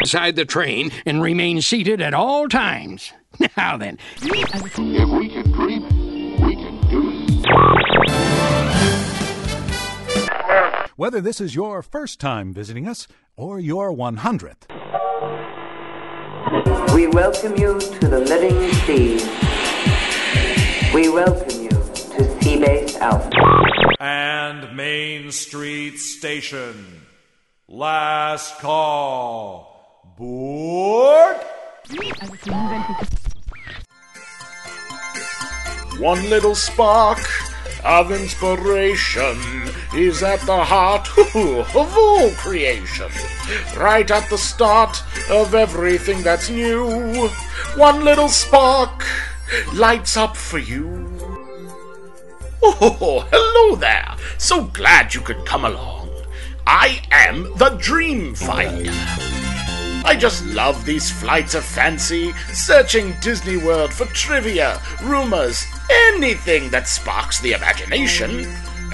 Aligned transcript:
inside 0.00 0.36
the 0.36 0.44
train 0.44 0.90
and 1.06 1.22
remain 1.22 1.60
seated 1.60 2.00
at 2.00 2.14
all 2.14 2.48
times. 2.48 3.12
Now 3.56 3.76
then. 3.78 3.96
If 4.20 4.28
we 5.10 5.28
can 5.28 5.50
dream 5.52 5.84
it, 5.86 6.40
we 6.42 6.56
can 6.56 6.80
do 6.90 7.10
it. 7.14 7.46
Whether 10.96 11.20
this 11.22 11.40
is 11.40 11.54
your 11.54 11.80
first 11.80 12.18
time 12.20 12.52
visiting 12.52 12.86
us 12.88 13.06
or 13.36 13.58
your 13.60 13.90
100th. 13.92 14.66
We 16.94 17.06
welcome 17.06 17.56
you 17.56 17.78
to 17.80 18.08
the 18.08 18.18
living 18.18 18.72
sea. 18.84 19.16
We 20.92 21.08
welcome 21.08 21.62
you 21.62 21.68
to 21.70 22.24
Seabase 22.40 22.98
Alpha. 22.98 23.30
and 24.00 24.76
Main 24.76 25.30
Street 25.30 25.98
Station. 25.98 27.06
Last 27.68 28.58
call. 28.58 29.69
One 35.98 36.28
little 36.28 36.54
spark 36.54 37.20
of 37.82 38.12
inspiration 38.12 39.38
is 39.94 40.22
at 40.22 40.40
the 40.40 40.62
heart 40.62 41.08
of 41.34 41.96
all 41.96 42.30
creation. 42.32 43.10
Right 43.78 44.10
at 44.10 44.28
the 44.28 44.36
start 44.36 45.02
of 45.30 45.54
everything 45.54 46.22
that's 46.22 46.50
new, 46.50 47.30
one 47.76 48.04
little 48.04 48.28
spark 48.28 49.06
lights 49.72 50.18
up 50.18 50.36
for 50.36 50.58
you. 50.58 51.18
Oh, 52.62 53.26
hello 53.32 53.74
there. 53.76 54.16
So 54.36 54.64
glad 54.64 55.14
you 55.14 55.22
could 55.22 55.46
come 55.46 55.64
along. 55.64 56.10
I 56.66 57.00
am 57.10 57.56
the 57.56 57.70
Dream 57.80 58.34
Finder. 58.34 59.29
I 60.04 60.16
just 60.16 60.44
love 60.46 60.84
these 60.84 61.10
flights 61.10 61.54
of 61.54 61.64
fancy, 61.64 62.32
searching 62.52 63.14
Disney 63.20 63.56
World 63.56 63.92
for 63.92 64.06
trivia, 64.06 64.80
rumors, 65.02 65.64
anything 66.08 66.70
that 66.70 66.88
sparks 66.88 67.40
the 67.40 67.52
imagination. 67.52 68.46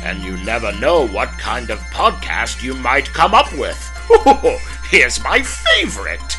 And 0.03 0.23
you 0.23 0.37
never 0.45 0.73
know 0.79 1.07
what 1.07 1.31
kind 1.31 1.71
of 1.71 1.79
podcast 1.93 2.63
you 2.63 2.75
might 2.75 3.13
come 3.13 3.35
up 3.35 3.53
with. 3.57 3.79
Oh, 4.29 4.59
here's 4.89 5.23
my 5.25 5.43
favorite. 5.43 6.37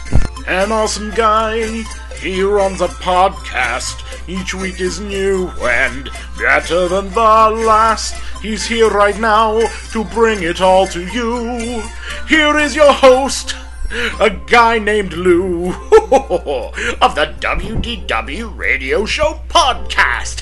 An 0.48 0.72
awesome 0.72 1.12
guy. 1.12 1.84
He 2.18 2.42
runs 2.42 2.80
a 2.80 2.88
podcast. 2.88 4.04
Each 4.30 4.54
week 4.54 4.80
is 4.80 5.02
new 5.02 5.50
and 5.62 6.09
better 6.40 6.88
than 6.88 7.09
the 7.09 7.20
last. 7.20 8.16
He's 8.42 8.66
here 8.66 8.90
right 8.90 9.20
now 9.20 9.59
to 9.92 10.04
bring 10.06 10.44
it 10.44 10.62
all 10.62 10.88
to 10.88 11.06
you. 11.08 11.84
Here 12.30 12.58
is 12.58 12.74
your 12.74 12.94
host, 12.94 13.56
a 14.20 14.30
guy 14.48 14.80
named 14.80 15.14
Lou 15.14 15.68
of 15.72 17.16
the 17.16 17.34
WDW 17.40 18.58
Radio 18.58 19.06
Show 19.06 19.40
podcast. 19.48 20.42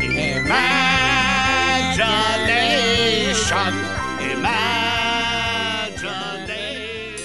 Imagination. 0.00 0.52
Imagination. 4.38 4.72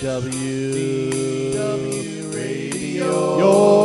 W 0.02 1.54
w 1.54 2.32
Radio, 2.36 3.38
your 3.38 3.77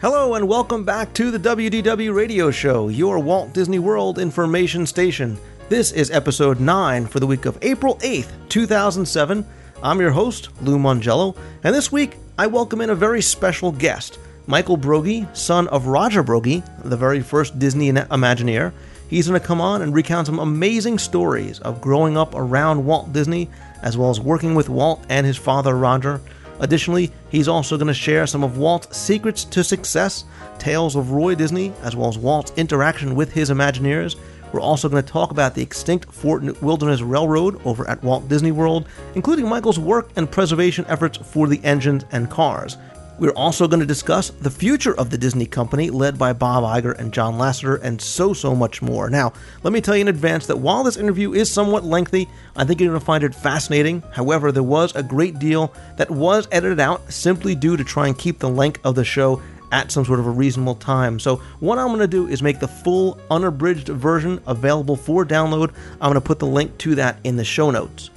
Hello 0.00 0.32
and 0.34 0.48
welcome 0.48 0.82
back 0.82 1.12
to 1.12 1.30
the 1.30 1.38
WDW 1.38 2.14
Radio 2.14 2.50
Show, 2.50 2.88
your 2.88 3.18
Walt 3.18 3.52
Disney 3.52 3.78
World 3.78 4.18
information 4.18 4.86
station. 4.86 5.38
This 5.68 5.92
is 5.92 6.10
episode 6.10 6.58
9 6.58 7.04
for 7.04 7.20
the 7.20 7.26
week 7.26 7.44
of 7.44 7.58
April 7.60 7.96
8th, 7.96 8.30
2007. 8.48 9.44
I'm 9.82 10.00
your 10.00 10.10
host, 10.10 10.48
Lou 10.62 10.78
Mongello, 10.78 11.36
and 11.64 11.74
this 11.74 11.92
week 11.92 12.16
I 12.38 12.46
welcome 12.46 12.80
in 12.80 12.88
a 12.88 12.94
very 12.94 13.20
special 13.20 13.72
guest, 13.72 14.18
Michael 14.46 14.78
Broggie, 14.78 15.28
son 15.36 15.68
of 15.68 15.86
Roger 15.86 16.22
Broggie, 16.22 16.64
the 16.82 16.96
very 16.96 17.20
first 17.20 17.58
Disney 17.58 17.92
Imagineer. 17.92 18.72
He's 19.10 19.28
going 19.28 19.38
to 19.38 19.46
come 19.46 19.60
on 19.60 19.82
and 19.82 19.92
recount 19.92 20.28
some 20.28 20.38
amazing 20.38 20.96
stories 20.96 21.58
of 21.60 21.82
growing 21.82 22.16
up 22.16 22.34
around 22.34 22.86
Walt 22.86 23.12
Disney, 23.12 23.50
as 23.82 23.98
well 23.98 24.08
as 24.08 24.18
working 24.18 24.54
with 24.54 24.70
Walt 24.70 25.04
and 25.10 25.26
his 25.26 25.36
father 25.36 25.76
Roger. 25.76 26.22
Additionally, 26.60 27.10
he's 27.30 27.48
also 27.48 27.76
going 27.76 27.88
to 27.88 27.94
share 27.94 28.26
some 28.26 28.44
of 28.44 28.58
Walt's 28.58 28.96
secrets 28.96 29.44
to 29.44 29.64
success, 29.64 30.24
tales 30.58 30.94
of 30.94 31.10
Roy 31.10 31.34
Disney, 31.34 31.72
as 31.82 31.96
well 31.96 32.08
as 32.08 32.18
Walt's 32.18 32.52
interaction 32.56 33.14
with 33.14 33.32
his 33.32 33.50
Imagineers. 33.50 34.16
We're 34.52 34.60
also 34.60 34.88
going 34.88 35.02
to 35.02 35.12
talk 35.12 35.30
about 35.30 35.54
the 35.54 35.62
extinct 35.62 36.12
Fort 36.12 36.60
Wilderness 36.60 37.02
Railroad 37.02 37.60
over 37.64 37.88
at 37.88 38.02
Walt 38.02 38.28
Disney 38.28 38.50
World, 38.50 38.88
including 39.14 39.48
Michael's 39.48 39.78
work 39.78 40.10
and 40.16 40.30
preservation 40.30 40.84
efforts 40.88 41.18
for 41.18 41.46
the 41.46 41.62
engines 41.64 42.04
and 42.12 42.28
cars. 42.28 42.76
We're 43.20 43.32
also 43.32 43.68
going 43.68 43.80
to 43.80 43.86
discuss 43.86 44.30
the 44.30 44.50
future 44.50 44.98
of 44.98 45.10
the 45.10 45.18
Disney 45.18 45.44
company, 45.44 45.90
led 45.90 46.18
by 46.18 46.32
Bob 46.32 46.64
Iger 46.64 46.98
and 46.98 47.12
John 47.12 47.34
Lasseter, 47.34 47.78
and 47.82 48.00
so, 48.00 48.32
so 48.32 48.54
much 48.54 48.80
more. 48.80 49.10
Now, 49.10 49.34
let 49.62 49.74
me 49.74 49.82
tell 49.82 49.94
you 49.94 50.00
in 50.00 50.08
advance 50.08 50.46
that 50.46 50.56
while 50.56 50.82
this 50.82 50.96
interview 50.96 51.34
is 51.34 51.50
somewhat 51.50 51.84
lengthy, 51.84 52.30
I 52.56 52.64
think 52.64 52.80
you're 52.80 52.88
going 52.88 52.98
to 52.98 53.04
find 53.04 53.22
it 53.22 53.34
fascinating. 53.34 54.02
However, 54.10 54.50
there 54.50 54.62
was 54.62 54.96
a 54.96 55.02
great 55.02 55.38
deal 55.38 55.70
that 55.98 56.10
was 56.10 56.48
edited 56.50 56.80
out 56.80 57.12
simply 57.12 57.54
due 57.54 57.76
to 57.76 57.84
try 57.84 58.06
and 58.06 58.18
keep 58.18 58.38
the 58.38 58.48
length 58.48 58.80
of 58.84 58.94
the 58.94 59.04
show 59.04 59.42
at 59.70 59.92
some 59.92 60.06
sort 60.06 60.18
of 60.18 60.26
a 60.26 60.30
reasonable 60.30 60.76
time. 60.76 61.20
So, 61.20 61.42
what 61.58 61.78
I'm 61.78 61.88
going 61.88 62.00
to 62.00 62.08
do 62.08 62.26
is 62.26 62.42
make 62.42 62.58
the 62.58 62.68
full 62.68 63.20
unabridged 63.30 63.88
version 63.88 64.40
available 64.46 64.96
for 64.96 65.26
download. 65.26 65.74
I'm 66.00 66.10
going 66.10 66.14
to 66.14 66.22
put 66.22 66.38
the 66.38 66.46
link 66.46 66.78
to 66.78 66.94
that 66.94 67.18
in 67.24 67.36
the 67.36 67.44
show 67.44 67.70
notes. 67.70 68.08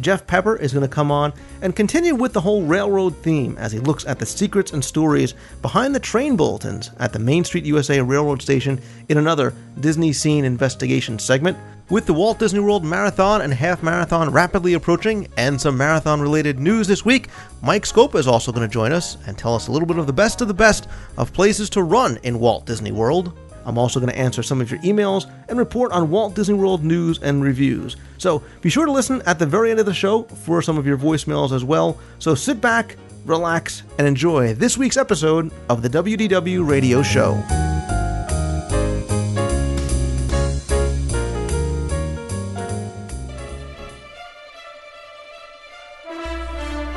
Jeff 0.00 0.26
Pepper 0.26 0.56
is 0.56 0.72
going 0.72 0.86
to 0.86 0.94
come 0.94 1.10
on 1.10 1.32
and 1.62 1.76
continue 1.76 2.14
with 2.14 2.32
the 2.32 2.40
whole 2.40 2.62
railroad 2.62 3.16
theme 3.16 3.56
as 3.58 3.72
he 3.72 3.78
looks 3.78 4.06
at 4.06 4.18
the 4.18 4.26
secrets 4.26 4.72
and 4.72 4.84
stories 4.84 5.34
behind 5.62 5.94
the 5.94 6.00
train 6.00 6.36
bulletins 6.36 6.90
at 6.98 7.12
the 7.12 7.18
Main 7.18 7.44
Street 7.44 7.64
USA 7.64 8.00
Railroad 8.00 8.42
Station 8.42 8.80
in 9.08 9.18
another 9.18 9.54
Disney 9.80 10.12
Scene 10.12 10.44
Investigation 10.44 11.18
segment. 11.18 11.56
With 11.90 12.06
the 12.06 12.14
Walt 12.14 12.38
Disney 12.38 12.60
World 12.60 12.82
Marathon 12.82 13.42
and 13.42 13.52
Half 13.52 13.82
Marathon 13.82 14.30
rapidly 14.30 14.72
approaching 14.72 15.28
and 15.36 15.60
some 15.60 15.76
marathon 15.76 16.18
related 16.22 16.58
news 16.58 16.86
this 16.86 17.04
week, 17.04 17.28
Mike 17.62 17.84
Scopa 17.84 18.14
is 18.14 18.26
also 18.26 18.52
going 18.52 18.66
to 18.66 18.72
join 18.72 18.90
us 18.90 19.18
and 19.26 19.36
tell 19.36 19.54
us 19.54 19.68
a 19.68 19.72
little 19.72 19.86
bit 19.86 19.98
of 19.98 20.06
the 20.06 20.12
best 20.12 20.40
of 20.40 20.48
the 20.48 20.54
best 20.54 20.88
of 21.18 21.34
places 21.34 21.68
to 21.70 21.82
run 21.82 22.18
in 22.22 22.40
Walt 22.40 22.64
Disney 22.64 22.90
World. 22.90 23.38
I'm 23.66 23.78
also 23.78 24.00
going 24.00 24.12
to 24.12 24.18
answer 24.18 24.42
some 24.42 24.60
of 24.60 24.70
your 24.70 24.80
emails 24.80 25.30
and 25.48 25.58
report 25.58 25.92
on 25.92 26.10
Walt 26.10 26.34
Disney 26.34 26.54
World 26.54 26.84
news 26.84 27.18
and 27.22 27.42
reviews. 27.42 27.96
So 28.18 28.42
be 28.60 28.70
sure 28.70 28.86
to 28.86 28.92
listen 28.92 29.22
at 29.26 29.38
the 29.38 29.46
very 29.46 29.70
end 29.70 29.80
of 29.80 29.86
the 29.86 29.94
show 29.94 30.22
for 30.22 30.62
some 30.62 30.78
of 30.78 30.86
your 30.86 30.98
voicemails 30.98 31.52
as 31.52 31.64
well. 31.64 31.98
So 32.18 32.34
sit 32.34 32.60
back, 32.60 32.96
relax, 33.24 33.82
and 33.98 34.06
enjoy 34.06 34.54
this 34.54 34.76
week's 34.76 34.96
episode 34.96 35.50
of 35.68 35.82
the 35.82 35.88
WDW 35.88 36.66
Radio 36.68 37.02
Show. 37.02 37.42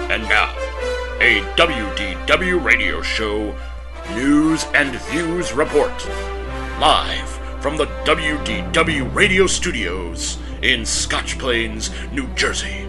And 0.09 0.23
now, 0.23 0.55
a 1.19 1.41
WDW 1.57 2.63
radio 2.63 3.01
show 3.01 3.55
news 4.15 4.65
and 4.73 4.95
views 5.01 5.53
report. 5.53 6.36
Live 6.79 7.27
from 7.59 7.75
the 7.75 7.87
WDW 8.05 9.11
radio 9.15 9.47
studios 9.47 10.37
in 10.61 10.85
Scotch 10.85 11.39
Plains, 11.39 11.89
New 12.11 12.27
Jersey. 12.35 12.87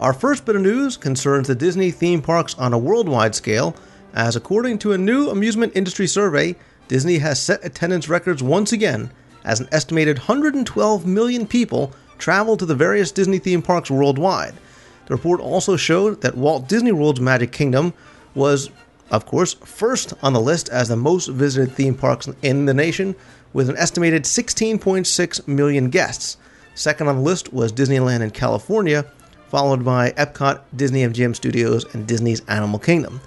Our 0.00 0.12
first 0.12 0.44
bit 0.44 0.56
of 0.56 0.62
news 0.62 0.96
concerns 0.96 1.46
the 1.46 1.54
Disney 1.54 1.92
theme 1.92 2.20
parks 2.20 2.56
on 2.56 2.72
a 2.72 2.78
worldwide 2.78 3.36
scale, 3.36 3.76
as 4.12 4.34
according 4.34 4.78
to 4.78 4.92
a 4.92 4.98
new 4.98 5.30
amusement 5.30 5.76
industry 5.76 6.08
survey, 6.08 6.56
Disney 6.88 7.18
has 7.18 7.40
set 7.40 7.64
attendance 7.64 8.08
records 8.08 8.42
once 8.42 8.72
again, 8.72 9.12
as 9.44 9.60
an 9.60 9.68
estimated 9.70 10.18
112 10.18 11.06
million 11.06 11.46
people 11.46 11.92
traveled 12.18 12.58
to 12.58 12.66
the 12.66 12.74
various 12.74 13.12
Disney 13.12 13.38
theme 13.38 13.62
parks 13.62 13.88
worldwide. 13.88 14.54
The 15.06 15.14
report 15.14 15.40
also 15.40 15.76
showed 15.76 16.22
that 16.22 16.36
Walt 16.36 16.66
Disney 16.66 16.90
World's 16.90 17.20
Magic 17.20 17.52
Kingdom 17.52 17.94
was, 18.34 18.68
of 19.10 19.26
course, 19.26 19.54
first 19.54 20.14
on 20.22 20.32
the 20.32 20.40
list 20.40 20.68
as 20.68 20.88
the 20.88 20.96
most 20.96 21.28
visited 21.28 21.74
theme 21.74 21.94
parks 21.94 22.28
in 22.42 22.66
the 22.66 22.74
nation, 22.74 23.14
with 23.52 23.70
an 23.70 23.76
estimated 23.76 24.24
16.6 24.24 25.48
million 25.48 25.90
guests. 25.90 26.36
Second 26.74 27.08
on 27.08 27.16
the 27.16 27.22
list 27.22 27.52
was 27.52 27.72
Disneyland 27.72 28.20
in 28.20 28.30
California, 28.30 29.06
followed 29.48 29.84
by 29.84 30.10
Epcot, 30.12 30.60
Disney 30.74 31.02
MGM 31.02 31.34
Studios, 31.34 31.84
and 31.94 32.06
Disney's 32.06 32.42
Animal 32.48 32.78
Kingdom. 32.78 33.20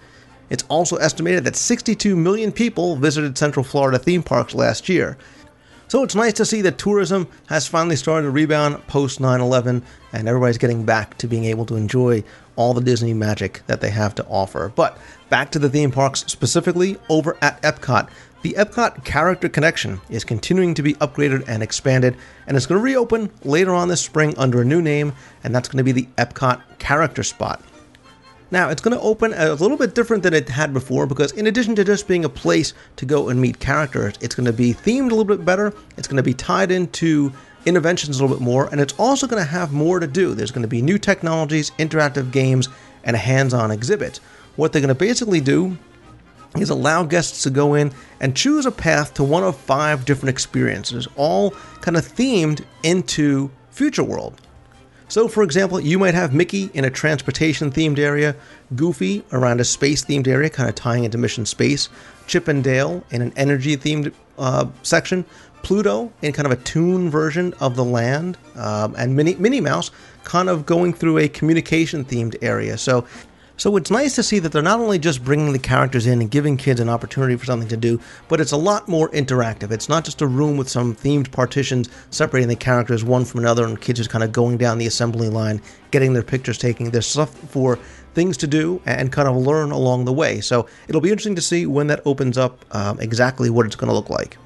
It's 0.50 0.66
also 0.70 0.98
estimated 0.98 1.44
that 1.46 1.56
62 1.56 2.16
million 2.16 2.52
people 2.52 2.96
visited 2.96 3.38
Central 3.38 3.64
Florida 3.64 4.00
theme 4.00 4.24
parks 4.24 4.54
last 4.54 4.90
year. 4.90 5.18
So 5.88 6.04
it's 6.04 6.14
nice 6.14 6.34
to 6.34 6.46
see 6.46 6.62
that 6.62 6.78
tourism 6.78 7.28
has 7.48 7.68
finally 7.68 7.96
started 7.96 8.28
to 8.28 8.32
rebound 8.32 8.86
post 8.86 9.20
9 9.20 9.42
11 9.42 9.82
and 10.14 10.28
everybody's 10.28 10.60
getting 10.60 10.86
back 10.86 11.18
to 11.18 11.28
being 11.28 11.46
able 11.46 11.66
to 11.66 11.76
enjoy 11.76 12.24
all 12.56 12.76
the 12.76 12.82
Disney 12.82 13.16
magic 13.16 13.62
that 13.66 13.82
they 13.82 13.90
have 13.90 14.14
to 14.16 14.26
offer. 14.28 14.72
But 14.76 15.00
back 15.30 15.52
to 15.52 15.60
the 15.60 15.70
theme 15.70 15.92
parks 15.92 16.26
specifically, 16.28 16.98
over 17.10 17.38
at 17.42 17.62
Epcot, 17.62 18.10
The 18.42 18.54
Epcot 18.54 19.04
Character 19.04 19.50
Connection 19.50 20.00
is 20.10 20.24
continuing 20.24 20.74
to 20.76 20.82
be 20.82 20.94
upgraded 20.96 21.44
and 21.48 21.62
expanded, 21.62 22.16
and 22.48 22.56
it's 22.56 22.66
going 22.66 22.80
to 22.80 22.84
reopen 22.84 23.30
later 23.44 23.74
on 23.74 23.90
this 23.90 24.02
spring 24.02 24.34
under 24.38 24.62
a 24.62 24.66
new 24.66 24.82
name, 24.82 25.14
and 25.44 25.54
that's 25.54 25.68
going 25.68 25.78
to 25.78 25.84
be 25.84 25.92
the 25.92 26.08
Epcot 26.18 26.62
Character 26.80 27.24
Spot. 27.24 27.62
Now, 28.52 28.70
it's 28.70 28.82
going 28.82 28.98
to 28.98 29.04
open 29.04 29.34
a 29.34 29.54
little 29.54 29.78
bit 29.78 29.94
different 29.94 30.24
than 30.24 30.34
it 30.34 30.50
had 30.50 30.74
before 30.74 31.06
because, 31.06 31.32
in 31.34 31.48
addition 31.48 31.76
to 31.76 31.84
just 31.84 32.08
being 32.08 32.26
a 32.26 32.30
place 32.30 32.74
to 32.96 33.06
go 33.06 33.30
and 33.30 33.40
meet 33.40 33.60
characters, 33.60 34.16
it's 34.22 34.34
going 34.34 34.48
to 34.48 34.54
be 34.54 34.74
themed 34.74 35.12
a 35.12 35.16
little 35.16 35.26
bit 35.26 35.46
better. 35.46 35.74
It's 35.98 36.08
going 36.08 36.18
to 36.18 36.24
be 36.24 36.34
tied 36.34 36.72
into 36.72 37.32
Innoventions 37.66 38.08
a 38.08 38.12
little 38.24 38.30
bit 38.30 38.40
more, 38.40 38.70
and 38.72 38.80
it's 38.80 38.94
also 38.98 39.28
going 39.28 39.44
to 39.44 39.50
have 39.50 39.74
more 39.74 40.00
to 40.00 40.08
do. 40.08 40.34
There's 40.34 40.50
going 40.50 40.64
to 40.64 40.68
be 40.70 40.82
new 40.82 40.98
technologies, 40.98 41.72
interactive 41.72 42.32
games, 42.32 42.70
and 43.04 43.18
a 43.18 43.20
hands 43.20 43.54
on 43.54 43.70
exhibit. 43.70 44.22
What 44.60 44.74
they're 44.74 44.82
going 44.82 44.90
to 44.90 44.96
basically 44.96 45.40
do 45.40 45.78
is 46.58 46.70
allow 46.70 47.04
guests 47.04 47.44
to 47.44 47.50
go 47.50 47.76
in 47.76 47.94
and 48.20 48.36
choose 48.36 48.66
a 48.66 48.72
path 48.72 49.14
to 49.14 49.24
one 49.24 49.42
of 49.42 49.56
five 49.56 50.04
different 50.04 50.32
experiences, 50.32 51.08
all 51.16 51.52
kind 51.80 51.96
of 51.96 52.04
themed 52.04 52.66
into 52.84 53.52
Future 53.72 54.04
World. 54.04 54.42
So, 55.08 55.30
for 55.30 55.44
example, 55.44 55.80
you 55.80 55.98
might 55.98 56.14
have 56.14 56.34
Mickey 56.34 56.70
in 56.74 56.84
a 56.84 56.90
transportation 56.90 57.72
themed 57.72 58.00
area, 58.00 58.36
Goofy 58.76 59.24
around 59.32 59.62
a 59.62 59.64
space 59.64 60.04
themed 60.04 60.28
area, 60.28 60.50
kind 60.50 60.68
of 60.68 60.76
tying 60.76 61.06
into 61.06 61.18
Mission 61.18 61.46
Space, 61.46 61.88
Chip 62.28 62.50
and 62.50 62.62
Dale 62.62 63.02
in 63.12 63.22
an 63.22 63.32
energy 63.38 63.78
themed 63.78 64.14
uh, 64.38 64.66
section, 64.84 65.24
Pluto 65.64 66.12
in 66.22 66.34
kind 66.34 66.46
of 66.46 66.52
a 66.52 66.62
tune 66.64 67.10
version 67.10 67.54
of 67.62 67.78
the 67.78 67.84
land, 67.84 68.38
um, 68.56 68.94
and 68.98 69.16
Minnie, 69.16 69.36
Minnie 69.36 69.62
Mouse 69.62 69.90
kind 70.26 70.50
of 70.50 70.66
going 70.66 70.94
through 70.94 71.18
a 71.18 71.28
communication 71.28 72.06
themed 72.06 72.36
area. 72.42 72.78
So 72.78 73.06
so 73.60 73.76
it's 73.76 73.92
nice 73.92 74.16
to 74.16 74.24
see 74.24 74.40
that 74.40 74.54
they're 74.54 74.62
not 74.62 74.80
only 74.80 74.98
just 74.98 75.22
bringing 75.22 75.52
the 75.52 75.60
characters 75.60 76.08
in 76.08 76.22
and 76.22 76.32
giving 76.32 76.56
kids 76.56 76.80
an 76.80 76.88
opportunity 76.88 77.36
for 77.36 77.44
something 77.44 77.68
to 77.68 77.76
do, 77.76 78.00
but 78.30 78.40
it's 78.40 78.54
a 78.54 78.58
lot 78.58 78.88
more 78.88 79.10
interactive. 79.10 79.72
It's 79.72 79.90
not 79.90 80.06
just 80.06 80.22
a 80.22 80.28
room 80.28 80.56
with 80.56 80.70
some 80.70 80.96
themed 80.96 81.30
partitions 81.30 81.90
separating 82.10 82.48
the 82.48 82.56
characters 82.56 83.04
one 83.04 83.26
from 83.26 83.42
another 83.42 83.66
and 83.66 83.80
kids 83.80 84.00
just 84.00 84.10
kind 84.10 84.24
of 84.24 84.32
going 84.32 84.58
down 84.58 84.78
the 84.78 84.88
assembly 84.88 85.28
line, 85.28 85.62
getting 85.92 86.14
their 86.14 86.24
pictures 86.24 86.58
taken. 86.58 86.90
There's 86.90 87.06
stuff 87.06 87.36
for 87.50 87.78
things 88.14 88.38
to 88.38 88.48
do 88.48 88.82
and 88.86 89.12
kind 89.12 89.28
of 89.28 89.36
learn 89.36 89.72
along 89.72 90.06
the 90.06 90.14
way. 90.14 90.40
So 90.40 90.66
it'll 90.88 91.02
be 91.02 91.12
interesting 91.12 91.36
to 91.36 91.42
see 91.42 91.66
when 91.66 91.88
that 91.88 92.02
opens 92.06 92.38
up 92.38 92.64
um, 92.74 92.98
exactly 93.02 93.50
what 93.50 93.66
it's 93.66 93.76
going 93.76 93.90
to 93.90 93.94
look 93.94 94.10
like. 94.10 94.38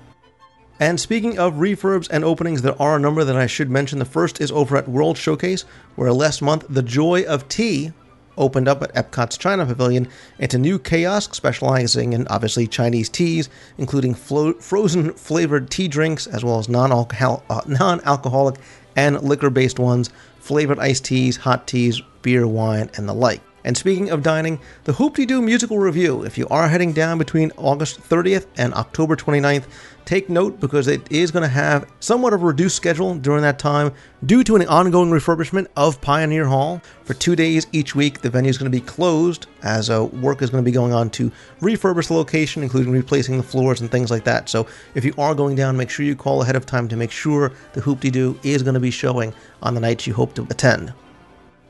And 0.80 1.00
speaking 1.00 1.38
of 1.38 1.54
refurbs 1.54 2.10
and 2.10 2.24
openings, 2.24 2.64
there 2.64 2.82
are 2.82 2.96
a 2.96 3.00
number 3.00 3.24
that 3.24 3.36
I 3.36 3.46
should 3.46 3.70
mention. 3.70 4.00
The 4.00 4.06
first 4.06 4.42
is 4.42 4.52
over 4.52 4.76
at 4.76 4.90
World 4.90 5.20
Showcase, 5.20 5.66
where 5.98 6.12
last 6.12 6.42
month 6.42 6.66
The 6.68 6.82
Joy 6.82 7.24
of 7.26 7.48
Tea 7.48 7.94
opened 8.38 8.68
up 8.68 8.82
at 8.82 8.94
Epcot's 8.94 9.38
China 9.38 9.66
Pavilion 9.66 10.08
into 10.40 10.58
new 10.58 10.80
kiosk 10.80 11.36
specializing 11.36 12.14
in 12.14 12.28
obviously 12.28 12.68
Chinese 12.68 13.10
teas, 13.10 13.50
including 13.78 14.14
flo- 14.14 14.54
frozen 14.54 15.14
flavored 15.14 15.70
tea 15.70 15.88
drinks 15.88 16.28
as 16.28 16.44
well 16.44 16.60
as 16.60 16.68
uh, 16.70 17.62
non-alcoholic 17.68 18.56
and 18.96 19.22
liquor-based 19.22 19.80
ones, 19.80 20.10
flavored 20.40 20.80
iced 20.80 21.06
teas, 21.06 21.38
hot 21.38 21.68
teas, 21.68 22.02
beer, 22.22 22.48
wine, 22.48 22.90
and 22.96 23.08
the 23.08 23.14
like. 23.14 23.42
And 23.66 23.78
speaking 23.78 24.10
of 24.10 24.24
dining, 24.24 24.60
the 24.84 24.94
Hoop-Dee-Doo 24.94 25.42
musical 25.42 25.80
revue. 25.80 26.24
If 26.24 26.38
you 26.38 26.48
are 26.50 26.68
heading 26.68 26.92
down 26.92 27.18
between 27.18 27.52
August 27.56 28.02
30th 28.02 28.46
and 28.58 28.74
October 28.74 29.16
29th, 29.16 29.64
take 30.06 30.30
note 30.30 30.60
because 30.60 30.88
it 30.88 31.12
is 31.12 31.32
going 31.32 31.44
to 31.44 31.50
have 31.50 31.90
somewhat 32.00 32.34
of 32.34 32.42
a 32.44 32.46
reduced 32.46 32.76
schedule 32.76 33.16
during 33.16 33.42
that 33.42 33.60
time 33.60 33.92
due 34.26 34.44
to 34.44 34.56
an 34.56 34.68
ongoing 34.68 35.10
refurbishment 35.10 35.68
of 35.76 36.00
Pioneer 36.02 36.46
Hall. 36.46 36.82
For 37.04 37.14
two 37.14 37.36
days 37.36 37.68
each 37.72 37.96
week, 37.96 38.22
the 38.22 38.30
venue 38.30 38.50
is 38.50 38.58
going 38.58 38.72
to 38.72 38.78
be 38.78 38.86
closed 38.86 39.48
as 39.62 39.90
uh, 39.90 40.06
work 40.06 40.42
is 40.42 40.50
going 40.50 40.64
to 40.64 40.66
be 40.66 40.74
going 40.74 40.94
on 40.94 41.10
to 41.12 41.32
refurbish 41.62 42.08
the 42.08 42.14
location, 42.14 42.64
including 42.64 42.92
replacing 42.92 43.38
the 43.38 43.44
floors 43.44 43.82
and 43.82 43.92
things 43.92 44.12
like 44.12 44.24
that. 44.24 44.50
So 44.50 44.68
if 44.96 45.04
you 45.06 45.14
are 45.18 45.36
going 45.36 45.56
down, 45.56 45.78
make 45.78 45.90
sure 45.90 46.06
you 46.06 46.16
call 46.16 46.42
ahead 46.42 46.56
of 46.56 46.66
time 46.66 46.88
to 46.90 46.96
make 46.96 47.12
sure 47.12 47.52
the 47.74 47.82
Hoop-Dee-Doo 47.82 48.40
is 48.44 48.64
going 48.64 48.76
to 48.76 48.80
be 48.80 48.92
showing 48.92 49.34
on 49.62 49.74
the 49.74 49.82
nights 49.82 50.08
you 50.08 50.14
hope 50.14 50.34
to 50.36 50.44
attend. 50.44 50.94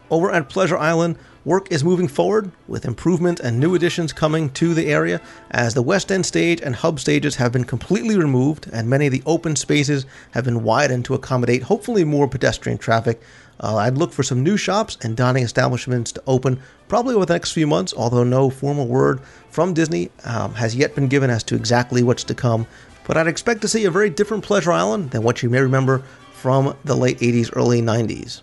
Over 0.09 0.31
at 0.31 0.49
Pleasure 0.49 0.77
Island, 0.77 1.17
work 1.45 1.71
is 1.71 1.83
moving 1.83 2.07
forward 2.07 2.51
with 2.67 2.85
improvement 2.85 3.39
and 3.39 3.59
new 3.59 3.75
additions 3.75 4.13
coming 4.13 4.49
to 4.51 4.73
the 4.73 4.87
area 4.87 5.19
as 5.51 5.73
the 5.73 5.81
West 5.81 6.11
End 6.11 6.25
stage 6.25 6.61
and 6.61 6.75
hub 6.75 6.99
stages 6.99 7.35
have 7.35 7.51
been 7.51 7.65
completely 7.65 8.17
removed 8.17 8.69
and 8.71 8.89
many 8.89 9.07
of 9.07 9.11
the 9.11 9.23
open 9.25 9.55
spaces 9.55 10.05
have 10.31 10.45
been 10.45 10.63
widened 10.63 11.05
to 11.05 11.13
accommodate 11.13 11.63
hopefully 11.63 12.03
more 12.03 12.27
pedestrian 12.27 12.77
traffic. 12.77 13.21
Uh, 13.59 13.75
I'd 13.75 13.97
look 13.97 14.13
for 14.13 14.23
some 14.23 14.43
new 14.43 14.57
shops 14.57 14.97
and 15.01 15.17
dining 15.17 15.43
establishments 15.43 16.11
to 16.13 16.23
open 16.27 16.59
probably 16.87 17.15
over 17.15 17.25
the 17.25 17.33
next 17.33 17.51
few 17.51 17.67
months, 17.67 17.93
although 17.95 18.23
no 18.23 18.49
formal 18.49 18.87
word 18.87 19.19
from 19.49 19.73
Disney 19.73 20.11
um, 20.23 20.53
has 20.53 20.75
yet 20.75 20.95
been 20.95 21.07
given 21.07 21.29
as 21.29 21.43
to 21.43 21.55
exactly 21.55 22.03
what's 22.03 22.23
to 22.25 22.35
come. 22.35 22.65
But 23.05 23.17
I'd 23.17 23.27
expect 23.27 23.61
to 23.61 23.67
see 23.67 23.85
a 23.85 23.91
very 23.91 24.09
different 24.09 24.43
Pleasure 24.43 24.71
Island 24.71 25.11
than 25.11 25.23
what 25.23 25.43
you 25.43 25.49
may 25.49 25.59
remember 25.59 26.03
from 26.33 26.75
the 26.83 26.95
late 26.95 27.19
80s, 27.19 27.51
early 27.55 27.81
90s. 27.81 28.41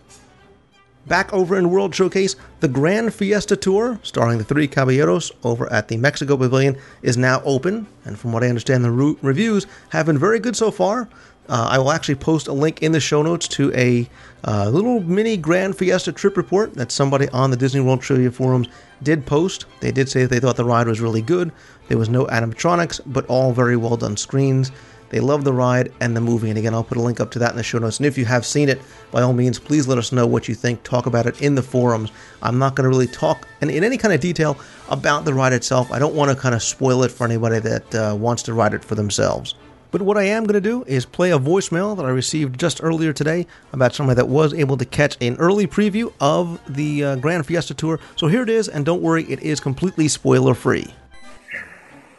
Back 1.06 1.32
over 1.32 1.56
in 1.56 1.70
World 1.70 1.94
Showcase, 1.94 2.36
the 2.60 2.68
Grand 2.68 3.14
Fiesta 3.14 3.56
Tour, 3.56 3.98
starring 4.02 4.38
the 4.38 4.44
three 4.44 4.68
Caballeros 4.68 5.32
over 5.42 5.70
at 5.72 5.88
the 5.88 5.96
Mexico 5.96 6.36
Pavilion, 6.36 6.76
is 7.02 7.16
now 7.16 7.42
open. 7.44 7.86
And 8.04 8.18
from 8.18 8.32
what 8.32 8.44
I 8.44 8.48
understand, 8.48 8.84
the 8.84 8.90
re- 8.90 9.16
reviews 9.22 9.66
have 9.90 10.06
been 10.06 10.18
very 10.18 10.38
good 10.38 10.56
so 10.56 10.70
far. 10.70 11.08
Uh, 11.48 11.68
I 11.70 11.78
will 11.78 11.90
actually 11.90 12.14
post 12.14 12.46
a 12.46 12.52
link 12.52 12.82
in 12.82 12.92
the 12.92 13.00
show 13.00 13.22
notes 13.22 13.48
to 13.48 13.72
a 13.74 14.08
uh, 14.44 14.68
little 14.68 15.00
mini 15.00 15.36
Grand 15.36 15.76
Fiesta 15.76 16.12
trip 16.12 16.36
report 16.36 16.74
that 16.74 16.92
somebody 16.92 17.28
on 17.30 17.50
the 17.50 17.56
Disney 17.56 17.80
World 17.80 18.02
Trivia 18.02 18.30
forums 18.30 18.68
did 19.02 19.26
post. 19.26 19.64
They 19.80 19.90
did 19.90 20.08
say 20.08 20.26
they 20.26 20.38
thought 20.38 20.56
the 20.56 20.64
ride 20.64 20.86
was 20.86 21.00
really 21.00 21.22
good. 21.22 21.50
There 21.88 21.98
was 21.98 22.08
no 22.08 22.26
animatronics, 22.26 23.00
but 23.06 23.26
all 23.26 23.52
very 23.52 23.76
well 23.76 23.96
done 23.96 24.16
screens. 24.16 24.70
They 25.10 25.20
love 25.20 25.44
the 25.44 25.52
ride 25.52 25.92
and 26.00 26.16
the 26.16 26.20
movie. 26.20 26.48
And 26.48 26.58
again, 26.58 26.72
I'll 26.72 26.84
put 26.84 26.96
a 26.96 27.02
link 27.02 27.20
up 27.20 27.30
to 27.32 27.38
that 27.40 27.50
in 27.50 27.56
the 27.56 27.62
show 27.62 27.78
notes. 27.78 27.98
And 27.98 28.06
if 28.06 28.16
you 28.16 28.24
have 28.24 28.46
seen 28.46 28.68
it, 28.68 28.80
by 29.10 29.22
all 29.22 29.32
means, 29.32 29.58
please 29.58 29.86
let 29.86 29.98
us 29.98 30.12
know 30.12 30.26
what 30.26 30.48
you 30.48 30.54
think. 30.54 30.82
Talk 30.82 31.06
about 31.06 31.26
it 31.26 31.42
in 31.42 31.54
the 31.54 31.62
forums. 31.62 32.10
I'm 32.42 32.58
not 32.58 32.76
going 32.76 32.84
to 32.84 32.88
really 32.88 33.08
talk 33.08 33.46
in, 33.60 33.70
in 33.70 33.84
any 33.84 33.98
kind 33.98 34.14
of 34.14 34.20
detail 34.20 34.56
about 34.88 35.24
the 35.24 35.34
ride 35.34 35.52
itself. 35.52 35.92
I 35.92 35.98
don't 35.98 36.14
want 36.14 36.30
to 36.30 36.36
kind 36.36 36.54
of 36.54 36.62
spoil 36.62 37.02
it 37.02 37.10
for 37.10 37.24
anybody 37.24 37.58
that 37.58 37.94
uh, 37.94 38.16
wants 38.16 38.42
to 38.44 38.54
ride 38.54 38.72
it 38.72 38.84
for 38.84 38.94
themselves. 38.94 39.54
But 39.90 40.02
what 40.02 40.16
I 40.16 40.22
am 40.22 40.44
going 40.44 40.54
to 40.54 40.60
do 40.60 40.84
is 40.84 41.04
play 41.04 41.32
a 41.32 41.38
voicemail 41.38 41.96
that 41.96 42.06
I 42.06 42.10
received 42.10 42.60
just 42.60 42.80
earlier 42.80 43.12
today 43.12 43.48
about 43.72 43.92
somebody 43.92 44.14
that 44.16 44.28
was 44.28 44.54
able 44.54 44.76
to 44.76 44.84
catch 44.84 45.16
an 45.20 45.36
early 45.38 45.66
preview 45.66 46.12
of 46.20 46.60
the 46.72 47.04
uh, 47.04 47.16
Grand 47.16 47.44
Fiesta 47.44 47.74
Tour. 47.74 47.98
So 48.14 48.28
here 48.28 48.42
it 48.42 48.48
is, 48.48 48.68
and 48.68 48.86
don't 48.86 49.02
worry, 49.02 49.24
it 49.24 49.40
is 49.40 49.58
completely 49.58 50.06
spoiler 50.06 50.54
free. 50.54 50.94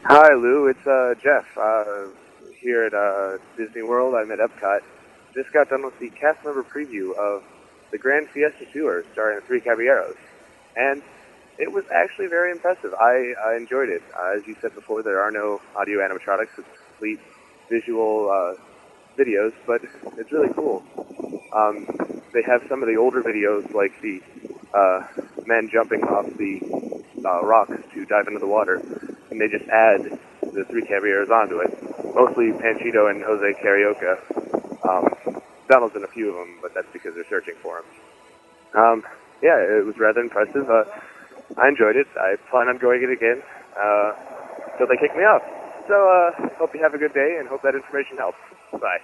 Hi, 0.04 0.34
Lou. 0.34 0.68
It's 0.68 0.86
uh, 0.86 1.14
Jeff. 1.24 1.46
Uh, 1.58 2.08
here 2.62 2.84
at 2.84 2.94
uh, 2.94 3.38
Disney 3.58 3.82
World. 3.82 4.16
I'm 4.16 4.32
at 4.32 4.40
Epcot. 4.40 4.82
Just 5.34 5.52
got 5.52 5.70
done 5.70 5.84
with 5.84 5.98
the 6.00 6.10
cast 6.10 6.44
member 6.46 6.64
preview 6.64 7.16
of 7.18 7.44
the 7.92 7.98
Grand 7.98 8.30
Fiesta 8.30 8.66
Tour 8.72 9.04
starring 9.14 9.40
the 9.40 9.46
Three 9.46 9.60
Caballeros. 9.60 10.16
And 10.76 11.02
it 11.58 11.72
was 11.72 11.84
actually 11.94 12.28
very 12.28 12.52
impressive. 12.52 12.94
I, 12.94 13.34
I 13.46 13.56
enjoyed 13.56 13.90
it. 13.90 14.04
Uh, 14.16 14.38
as 14.38 14.48
you 14.48 14.56
said 14.62 14.74
before, 14.76 15.04
there 15.04 15.22
are 15.22 15.32
no 15.32 15.62
audio 15.76 16.00
animatronics. 16.00 16.58
It's 16.58 16.68
complete 16.90 17.20
visual 17.70 18.30
uh, 18.30 18.62
videos, 19.18 19.54
but 19.66 19.82
it's 20.18 20.32
really 20.32 20.54
cool. 20.54 20.84
Um, 21.54 21.88
they 22.34 22.44
have 22.44 22.64
some 22.70 22.82
of 22.82 22.88
the 22.88 22.96
older 22.96 23.22
videos, 23.22 23.74
like 23.74 24.00
the 24.02 24.22
uh, 24.74 25.08
men 25.46 25.70
jumping 25.72 26.04
off 26.04 26.26
the 26.38 26.62
uh, 27.26 27.42
rocks 27.42 27.78
to 27.94 28.06
dive 28.06 28.28
into 28.28 28.40
the 28.40 28.48
water, 28.48 28.82
and 29.30 29.42
they 29.42 29.48
just 29.48 29.68
add 29.70 30.20
the 30.54 30.66
three 30.66 30.82
caballeros 30.84 31.30
onto 31.30 31.60
it. 31.60 31.72
Mostly 32.16 32.52
Panchito 32.52 33.10
and 33.10 33.24
Jose 33.24 33.54
Carioca. 33.64 34.20
Um, 34.88 35.42
Donald's 35.68 35.96
in 35.96 36.04
a 36.04 36.08
few 36.08 36.30
of 36.30 36.36
them, 36.36 36.58
but 36.62 36.74
that's 36.74 36.92
because 36.92 37.16
they're 37.16 37.30
searching 37.30 37.56
for 37.62 37.80
him. 37.80 37.86
Um, 38.76 39.04
yeah, 39.42 39.58
it 39.58 39.86
was 39.86 39.98
rather 39.98 40.20
impressive. 40.20 40.70
Uh, 40.70 40.84
I 41.58 41.68
enjoyed 41.68 41.96
it. 41.96 42.08
I 42.18 42.36
plan 42.50 42.68
on 42.68 42.78
going 42.78 43.04
it 43.04 43.10
again 43.10 43.42
uh, 43.78 44.14
until 44.72 44.88
they 44.88 44.98
kick 44.98 45.16
me 45.16 45.24
off. 45.24 45.42
So, 45.88 46.10
uh, 46.10 46.50
hope 46.58 46.74
you 46.74 46.82
have 46.82 46.94
a 46.94 46.98
good 46.98 47.14
day 47.14 47.38
and 47.40 47.48
hope 47.48 47.62
that 47.64 47.76
information 47.76 48.18
helps. 48.18 48.38
Bye. 48.72 49.00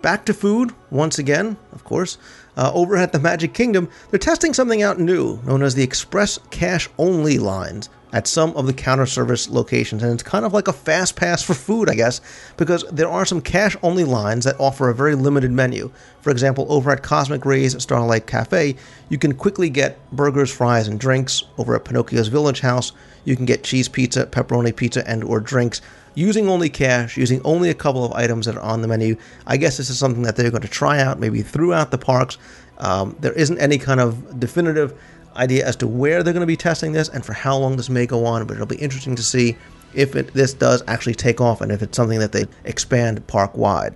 Back 0.00 0.24
to 0.26 0.34
food, 0.34 0.74
once 0.90 1.18
again, 1.18 1.56
of 1.72 1.84
course. 1.84 2.18
Uh, 2.56 2.72
over 2.74 2.96
at 2.96 3.12
the 3.12 3.20
Magic 3.20 3.54
Kingdom, 3.54 3.88
they're 4.10 4.18
testing 4.18 4.52
something 4.52 4.82
out 4.82 4.98
new 4.98 5.40
known 5.44 5.62
as 5.62 5.74
the 5.74 5.84
Express 5.84 6.38
Cash 6.50 6.88
Only 6.98 7.38
lines 7.38 7.88
at 8.12 8.26
some 8.26 8.54
of 8.56 8.66
the 8.66 8.72
counter 8.72 9.06
service 9.06 9.48
locations. 9.48 10.02
And 10.02 10.12
it's 10.12 10.22
kind 10.22 10.44
of 10.44 10.52
like 10.52 10.68
a 10.68 10.72
fast 10.72 11.16
pass 11.16 11.42
for 11.42 11.54
food, 11.54 11.88
I 11.88 11.94
guess, 11.94 12.20
because 12.56 12.84
there 12.92 13.08
are 13.08 13.24
some 13.24 13.40
cash 13.40 13.76
only 13.82 14.04
lines 14.04 14.44
that 14.44 14.60
offer 14.60 14.88
a 14.88 14.94
very 14.94 15.14
limited 15.14 15.50
menu. 15.50 15.90
For 16.20 16.30
example, 16.30 16.66
over 16.68 16.90
at 16.90 17.02
Cosmic 17.02 17.44
Rays 17.44 17.80
Starlight 17.82 18.26
Cafe, 18.26 18.76
you 19.08 19.18
can 19.18 19.34
quickly 19.34 19.70
get 19.70 19.98
burgers, 20.10 20.52
fries, 20.52 20.88
and 20.88 21.00
drinks. 21.00 21.42
Over 21.58 21.74
at 21.74 21.84
Pinocchio's 21.84 22.28
Village 22.28 22.60
House, 22.60 22.92
you 23.24 23.36
can 23.36 23.46
get 23.46 23.64
cheese 23.64 23.88
pizza, 23.88 24.26
pepperoni 24.26 24.74
pizza, 24.74 25.08
and 25.08 25.24
or 25.24 25.40
drinks 25.40 25.80
using 26.14 26.48
only 26.48 26.68
cash, 26.68 27.16
using 27.16 27.40
only 27.44 27.70
a 27.70 27.74
couple 27.74 28.04
of 28.04 28.12
items 28.12 28.46
that 28.46 28.56
are 28.56 28.62
on 28.62 28.82
the 28.82 28.88
menu. 28.88 29.16
I 29.46 29.56
guess 29.56 29.78
this 29.78 29.88
is 29.88 29.98
something 29.98 30.22
that 30.24 30.36
they're 30.36 30.50
going 30.50 30.62
to 30.62 30.68
try 30.68 31.00
out 31.00 31.18
maybe 31.18 31.42
throughout 31.42 31.90
the 31.90 31.98
parks. 31.98 32.36
Um, 32.78 33.16
there 33.20 33.32
isn't 33.32 33.58
any 33.58 33.78
kind 33.78 34.00
of 34.00 34.38
definitive 34.38 34.98
idea 35.36 35.66
as 35.66 35.76
to 35.76 35.86
where 35.86 36.22
they're 36.22 36.32
going 36.32 36.42
to 36.42 36.46
be 36.46 36.56
testing 36.56 36.92
this 36.92 37.08
and 37.08 37.24
for 37.24 37.32
how 37.32 37.56
long 37.56 37.76
this 37.76 37.90
may 37.90 38.06
go 38.06 38.24
on, 38.26 38.46
but 38.46 38.54
it'll 38.54 38.66
be 38.66 38.76
interesting 38.76 39.16
to 39.16 39.22
see 39.22 39.56
if 39.94 40.16
it, 40.16 40.32
this 40.34 40.54
does 40.54 40.82
actually 40.86 41.14
take 41.14 41.40
off 41.40 41.60
and 41.60 41.70
if 41.70 41.82
it's 41.82 41.96
something 41.96 42.18
that 42.18 42.32
they 42.32 42.46
expand 42.64 43.26
park 43.26 43.56
wide. 43.56 43.94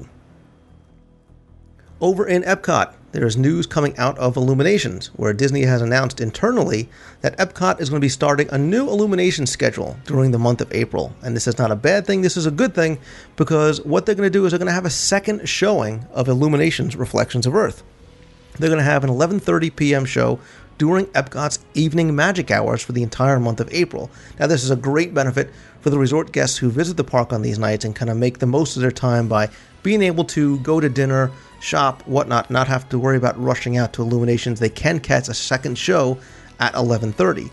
Over 2.00 2.26
in 2.26 2.42
Epcot, 2.42 2.92
there 3.12 3.26
is 3.26 3.38
news 3.38 3.64
coming 3.64 3.96
out 3.96 4.18
of 4.18 4.36
Illuminations, 4.36 5.06
where 5.14 5.32
Disney 5.32 5.62
has 5.62 5.80
announced 5.80 6.20
internally 6.20 6.90
that 7.22 7.34
Epcot 7.38 7.80
is 7.80 7.88
going 7.88 7.98
to 7.98 8.04
be 8.04 8.10
starting 8.10 8.46
a 8.50 8.58
new 8.58 8.86
illumination 8.86 9.46
schedule 9.46 9.96
during 10.04 10.30
the 10.30 10.38
month 10.38 10.60
of 10.60 10.70
April. 10.74 11.16
And 11.22 11.34
this 11.34 11.46
is 11.46 11.56
not 11.56 11.70
a 11.70 11.76
bad 11.76 12.06
thing, 12.06 12.20
this 12.20 12.36
is 12.36 12.44
a 12.44 12.50
good 12.50 12.74
thing, 12.74 12.98
because 13.36 13.80
what 13.86 14.04
they're 14.04 14.14
going 14.14 14.30
to 14.30 14.38
do 14.38 14.44
is 14.44 14.52
they're 14.52 14.58
going 14.58 14.66
to 14.66 14.74
have 14.74 14.84
a 14.84 14.90
second 14.90 15.48
showing 15.48 16.06
of 16.12 16.28
Illuminations 16.28 16.94
Reflections 16.94 17.46
of 17.46 17.54
Earth. 17.54 17.82
They're 18.58 18.68
going 18.68 18.78
to 18.78 18.84
have 18.84 19.04
an 19.04 19.10
11:30 19.10 19.74
p.m. 19.74 20.04
show 20.04 20.38
during 20.78 21.06
Epcot's 21.06 21.58
evening 21.74 22.14
magic 22.14 22.50
hours 22.50 22.82
for 22.82 22.92
the 22.92 23.02
entire 23.02 23.40
month 23.40 23.60
of 23.60 23.72
April. 23.72 24.10
Now, 24.38 24.46
this 24.46 24.64
is 24.64 24.70
a 24.70 24.76
great 24.76 25.14
benefit 25.14 25.50
for 25.80 25.90
the 25.90 25.98
resort 25.98 26.32
guests 26.32 26.58
who 26.58 26.70
visit 26.70 26.96
the 26.96 27.04
park 27.04 27.32
on 27.32 27.42
these 27.42 27.58
nights 27.58 27.84
and 27.84 27.94
kind 27.94 28.10
of 28.10 28.16
make 28.16 28.38
the 28.38 28.46
most 28.46 28.76
of 28.76 28.82
their 28.82 28.90
time 28.90 29.28
by 29.28 29.48
being 29.82 30.02
able 30.02 30.24
to 30.24 30.58
go 30.58 30.80
to 30.80 30.88
dinner, 30.88 31.30
shop, 31.60 32.02
whatnot, 32.06 32.50
not 32.50 32.66
have 32.66 32.88
to 32.88 32.98
worry 32.98 33.16
about 33.16 33.40
rushing 33.40 33.76
out 33.76 33.92
to 33.92 34.02
Illuminations. 34.02 34.58
They 34.58 34.68
can 34.68 34.98
catch 34.98 35.28
a 35.28 35.34
second 35.34 35.78
show 35.78 36.18
at 36.58 36.74
11:30. 36.74 37.50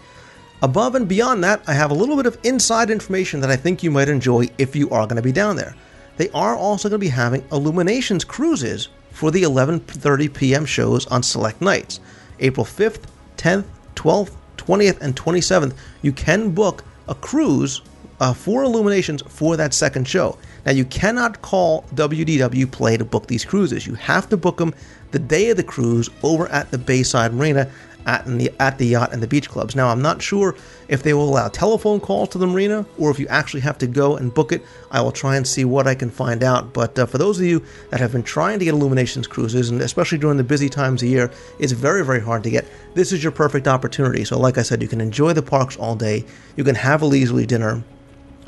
Above 0.62 0.96
and 0.96 1.08
beyond 1.08 1.44
that, 1.44 1.62
I 1.68 1.74
have 1.74 1.92
a 1.92 1.94
little 1.94 2.15
bit 2.15 2.25
of 2.25 2.38
inside 2.44 2.89
information 2.89 3.42
that 3.42 3.51
I 3.51 3.56
think 3.56 3.84
you 3.84 3.92
might 3.92 4.10
enjoy 4.10 4.50
if 4.58 4.75
you 4.75 4.89
are 4.89 5.06
going 5.06 5.18
to 5.18 5.22
be 5.22 5.32
down 5.32 5.58
there. 5.58 5.75
They 6.18 6.30
are 6.30 6.56
also 6.56 6.89
going 6.89 7.00
to 7.00 7.06
be 7.06 7.10
having 7.10 7.44
Illuminations 7.51 8.24
cruises 8.24 8.88
for 9.12 9.30
the 9.30 9.44
11:30 9.44 10.34
p.m. 10.34 10.65
shows 10.65 11.06
on 11.08 11.22
select 11.22 11.62
nights. 11.62 12.00
April 12.39 12.65
5th, 12.65 13.03
10th, 13.44 13.66
12th, 13.96 14.32
20th, 14.56 15.02
and 15.02 15.16
27th, 15.18 15.74
you 16.02 16.14
can 16.14 16.52
book 16.52 16.86
a 17.10 17.16
cruise 17.16 17.82
uh, 18.22 18.34
for 18.34 18.64
Illuminations 18.64 19.22
for 19.28 19.58
that 19.58 19.74
second 19.74 20.08
show. 20.08 20.38
Now, 20.66 20.72
you 20.72 20.86
cannot 20.86 21.42
call 21.42 21.84
WDW 21.94 22.72
Play 22.72 22.96
to 22.96 23.04
book 23.04 23.28
these 23.28 23.44
cruises. 23.44 23.86
You 23.86 23.96
have 23.96 24.30
to 24.30 24.38
book 24.38 24.58
them 24.58 24.74
the 25.12 25.20
day 25.20 25.50
of 25.50 25.58
the 25.58 25.64
cruise 25.64 26.10
over 26.24 26.48
at 26.48 26.72
the 26.72 26.78
Bayside 26.78 27.34
Marina 27.34 27.70
at 28.06 28.26
the, 28.26 28.52
at 28.60 28.78
the 28.78 28.86
yacht 28.88 29.14
and 29.14 29.22
the 29.22 29.28
beach 29.28 29.50
clubs. 29.50 29.76
Now, 29.76 29.90
I'm 29.90 30.02
not 30.02 30.22
sure 30.22 30.56
if 30.88 31.04
they 31.04 31.14
will 31.14 31.30
allow 31.30 31.48
telephone 31.48 32.00
calls 32.00 32.30
to 32.30 32.38
the 32.38 32.48
marina 32.48 32.86
or 32.98 33.12
if 33.12 33.20
you 33.20 33.28
actually 33.28 33.62
have 33.62 33.78
to 33.80 33.88
go 33.88 34.18
and 34.18 34.34
book 34.34 34.52
it. 34.52 34.64
I 34.92 35.02
will 35.02 35.12
try 35.12 35.38
and 35.38 35.48
see 35.48 35.66
what 35.66 35.88
I 35.88 35.96
can 35.96 36.10
find 36.10 36.44
out. 36.44 36.74
But 36.74 36.98
uh, 36.98 37.06
for 37.06 37.18
those 37.18 37.40
of 37.40 37.46
you 37.46 37.64
that 37.90 38.00
have 38.00 38.12
been 38.12 38.24
trying 38.24 38.60
to 38.60 38.66
get 38.66 38.74
Illuminations 38.74 39.28
cruises, 39.28 39.70
and 39.70 39.82
especially 39.82 40.18
during 40.18 40.38
the 40.38 40.44
busy 40.44 40.70
times 40.70 41.02
of 41.02 41.10
year, 41.10 41.32
it's 41.60 41.72
very, 41.72 42.06
very 42.06 42.22
hard 42.22 42.44
to 42.44 42.50
get. 42.50 42.66
This 42.94 43.12
is 43.12 43.24
your 43.24 43.32
perfect 43.32 43.68
opportunity. 43.68 44.24
So, 44.26 44.40
like 44.40 44.58
I 44.58 44.62
said, 44.62 44.82
you 44.82 44.88
can 44.88 45.02
enjoy 45.02 45.34
the 45.34 45.42
parks 45.42 45.78
all 45.78 45.96
day, 45.96 46.26
you 46.56 46.64
can 46.64 46.76
have 46.76 47.02
a 47.02 47.06
leisurely 47.06 47.46
dinner. 47.46 47.84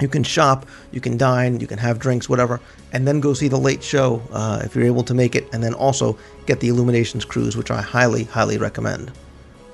You 0.01 0.09
can 0.09 0.23
shop, 0.23 0.65
you 0.91 0.99
can 0.99 1.15
dine, 1.15 1.61
you 1.61 1.67
can 1.67 1.77
have 1.77 1.99
drinks, 1.99 2.27
whatever, 2.27 2.59
and 2.91 3.07
then 3.07 3.21
go 3.21 3.33
see 3.33 3.47
the 3.47 3.57
late 3.57 3.81
show 3.81 4.21
uh, 4.31 4.61
if 4.65 4.75
you're 4.75 4.83
able 4.83 5.03
to 5.03 5.13
make 5.13 5.35
it, 5.35 5.47
and 5.53 5.63
then 5.63 5.73
also 5.73 6.17
get 6.45 6.59
the 6.59 6.67
Illuminations 6.67 7.23
cruise, 7.23 7.55
which 7.55 7.71
I 7.71 7.81
highly, 7.81 8.25
highly 8.25 8.57
recommend. 8.57 9.13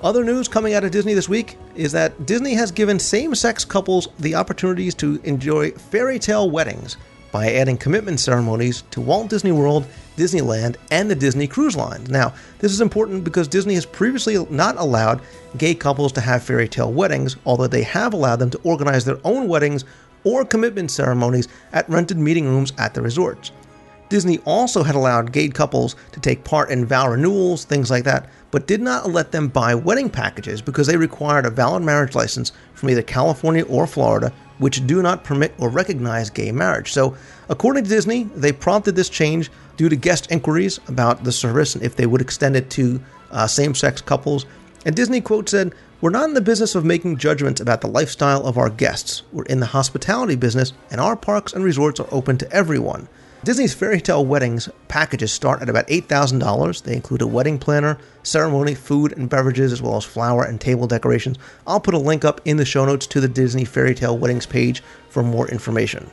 Other 0.02 0.24
news 0.24 0.48
coming 0.48 0.74
out 0.74 0.82
of 0.82 0.90
Disney 0.90 1.14
this 1.14 1.28
week 1.28 1.56
is 1.76 1.92
that 1.92 2.26
Disney 2.26 2.54
has 2.54 2.72
given 2.72 2.98
same 2.98 3.36
sex 3.36 3.64
couples 3.64 4.08
the 4.18 4.34
opportunities 4.34 4.96
to 4.96 5.20
enjoy 5.22 5.70
fairy 5.70 6.18
tale 6.18 6.50
weddings 6.50 6.96
by 7.30 7.52
adding 7.52 7.76
commitment 7.76 8.18
ceremonies 8.18 8.82
to 8.90 9.00
Walt 9.00 9.30
Disney 9.30 9.52
World, 9.52 9.86
Disneyland, 10.16 10.74
and 10.90 11.08
the 11.08 11.14
Disney 11.14 11.46
Cruise 11.46 11.76
Lines. 11.76 12.10
Now, 12.10 12.34
this 12.58 12.72
is 12.72 12.80
important 12.80 13.22
because 13.22 13.46
Disney 13.46 13.74
has 13.74 13.86
previously 13.86 14.44
not 14.50 14.76
allowed 14.76 15.22
gay 15.56 15.72
couples 15.72 16.10
to 16.12 16.20
have 16.20 16.42
fairy 16.42 16.68
tale 16.68 16.92
weddings, 16.92 17.36
although 17.46 17.68
they 17.68 17.84
have 17.84 18.12
allowed 18.12 18.40
them 18.40 18.50
to 18.50 18.60
organize 18.64 19.04
their 19.04 19.20
own 19.22 19.46
weddings 19.46 19.84
or 20.24 20.44
commitment 20.44 20.90
ceremonies 20.90 21.46
at 21.72 21.88
rented 21.88 22.18
meeting 22.18 22.46
rooms 22.46 22.72
at 22.76 22.92
the 22.92 23.02
resorts. 23.02 23.52
Disney 24.12 24.40
also 24.44 24.82
had 24.82 24.94
allowed 24.94 25.32
gay 25.32 25.48
couples 25.48 25.96
to 26.12 26.20
take 26.20 26.44
part 26.44 26.68
in 26.68 26.84
vow 26.84 27.08
renewals, 27.08 27.64
things 27.64 27.90
like 27.90 28.04
that, 28.04 28.28
but 28.50 28.66
did 28.66 28.82
not 28.82 29.08
let 29.08 29.32
them 29.32 29.48
buy 29.48 29.74
wedding 29.74 30.10
packages 30.10 30.60
because 30.60 30.86
they 30.86 30.98
required 30.98 31.46
a 31.46 31.50
valid 31.50 31.82
marriage 31.82 32.14
license 32.14 32.52
from 32.74 32.90
either 32.90 33.00
California 33.00 33.64
or 33.64 33.86
Florida, 33.86 34.30
which 34.58 34.86
do 34.86 35.00
not 35.00 35.24
permit 35.24 35.54
or 35.56 35.70
recognize 35.70 36.28
gay 36.28 36.52
marriage. 36.52 36.92
So, 36.92 37.16
according 37.48 37.84
to 37.84 37.88
Disney, 37.88 38.24
they 38.36 38.52
prompted 38.52 38.96
this 38.96 39.08
change 39.08 39.50
due 39.78 39.88
to 39.88 39.96
guest 39.96 40.30
inquiries 40.30 40.78
about 40.88 41.24
the 41.24 41.32
service 41.32 41.74
and 41.74 41.82
if 41.82 41.96
they 41.96 42.04
would 42.04 42.20
extend 42.20 42.54
it 42.54 42.68
to 42.72 43.00
uh, 43.30 43.46
same 43.46 43.74
sex 43.74 44.02
couples. 44.02 44.44
And 44.84 44.94
Disney, 44.94 45.22
quote, 45.22 45.48
said, 45.48 45.72
We're 46.02 46.10
not 46.10 46.28
in 46.28 46.34
the 46.34 46.42
business 46.42 46.74
of 46.74 46.84
making 46.84 47.16
judgments 47.16 47.62
about 47.62 47.80
the 47.80 47.88
lifestyle 47.88 48.46
of 48.46 48.58
our 48.58 48.68
guests. 48.68 49.22
We're 49.32 49.44
in 49.44 49.60
the 49.60 49.64
hospitality 49.72 50.36
business, 50.36 50.74
and 50.90 51.00
our 51.00 51.16
parks 51.16 51.54
and 51.54 51.64
resorts 51.64 51.98
are 51.98 52.08
open 52.10 52.36
to 52.36 52.52
everyone. 52.52 53.08
Disney's 53.44 53.74
fairy 53.74 54.00
tale 54.00 54.24
weddings 54.24 54.68
packages 54.86 55.32
start 55.32 55.62
at 55.62 55.68
about 55.68 55.88
$8,000. 55.88 56.82
They 56.82 56.94
include 56.94 57.22
a 57.22 57.26
wedding 57.26 57.58
planner, 57.58 57.98
ceremony, 58.22 58.76
food 58.76 59.12
and 59.18 59.28
beverages, 59.28 59.72
as 59.72 59.82
well 59.82 59.96
as 59.96 60.04
flower 60.04 60.44
and 60.44 60.60
table 60.60 60.86
decorations. 60.86 61.38
I'll 61.66 61.80
put 61.80 61.94
a 61.94 61.98
link 61.98 62.24
up 62.24 62.40
in 62.44 62.56
the 62.56 62.64
show 62.64 62.84
notes 62.84 63.04
to 63.08 63.20
the 63.20 63.26
Disney 63.26 63.64
fairy 63.64 63.96
tale 63.96 64.16
weddings 64.16 64.46
page 64.46 64.80
for 65.08 65.24
more 65.24 65.48
information. 65.48 66.08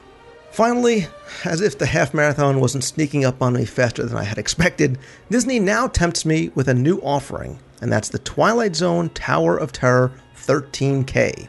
Finally, 0.49 1.05
as 1.45 1.61
if 1.61 1.77
the 1.77 1.85
half 1.85 2.15
marathon 2.15 2.59
wasn't 2.59 2.83
sneaking 2.83 3.23
up 3.23 3.43
on 3.43 3.53
me 3.53 3.63
faster 3.63 4.03
than 4.07 4.17
I 4.17 4.23
had 4.23 4.39
expected, 4.39 4.97
Disney 5.29 5.59
now 5.59 5.85
tempts 5.87 6.25
me 6.25 6.49
with 6.55 6.67
a 6.67 6.73
new 6.73 6.97
offering, 7.01 7.59
and 7.79 7.91
that's 7.91 8.09
the 8.09 8.17
Twilight 8.17 8.75
Zone 8.75 9.09
Tower 9.09 9.55
of 9.55 9.71
Terror 9.71 10.11
13K. 10.35 11.47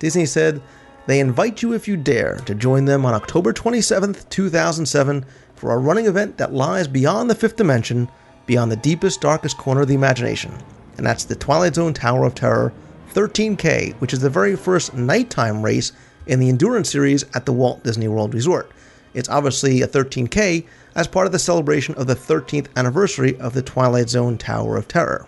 Disney 0.00 0.26
said 0.26 0.60
they 1.06 1.20
invite 1.20 1.62
you, 1.62 1.72
if 1.72 1.86
you 1.86 1.96
dare, 1.96 2.36
to 2.46 2.54
join 2.54 2.86
them 2.86 3.04
on 3.04 3.14
October 3.14 3.52
27th, 3.52 4.28
2007, 4.30 5.24
for 5.54 5.72
a 5.72 5.78
running 5.78 6.06
event 6.06 6.38
that 6.38 6.54
lies 6.54 6.88
beyond 6.88 7.28
the 7.28 7.34
fifth 7.34 7.56
dimension, 7.56 8.08
beyond 8.46 8.72
the 8.72 8.76
deepest, 8.76 9.20
darkest 9.20 9.58
corner 9.58 9.82
of 9.82 9.88
the 9.88 9.94
imagination. 9.94 10.52
And 10.96 11.06
that's 11.06 11.24
the 11.24 11.34
Twilight 11.34 11.74
Zone 11.74 11.92
Tower 11.92 12.24
of 12.24 12.34
Terror 12.34 12.72
13K, 13.12 13.94
which 14.00 14.12
is 14.12 14.20
the 14.20 14.30
very 14.30 14.56
first 14.56 14.94
nighttime 14.94 15.62
race 15.62 15.92
in 16.26 16.40
the 16.40 16.48
Endurance 16.48 16.90
series 16.90 17.24
at 17.34 17.46
the 17.46 17.52
Walt 17.52 17.82
Disney 17.84 18.08
World 18.08 18.34
Resort. 18.34 18.70
It's 19.12 19.28
obviously 19.28 19.82
a 19.82 19.88
13K 19.88 20.66
as 20.94 21.06
part 21.06 21.26
of 21.26 21.32
the 21.32 21.38
celebration 21.38 21.94
of 21.96 22.06
the 22.06 22.16
13th 22.16 22.66
anniversary 22.76 23.38
of 23.38 23.52
the 23.54 23.62
Twilight 23.62 24.08
Zone 24.08 24.38
Tower 24.38 24.76
of 24.76 24.88
Terror. 24.88 25.26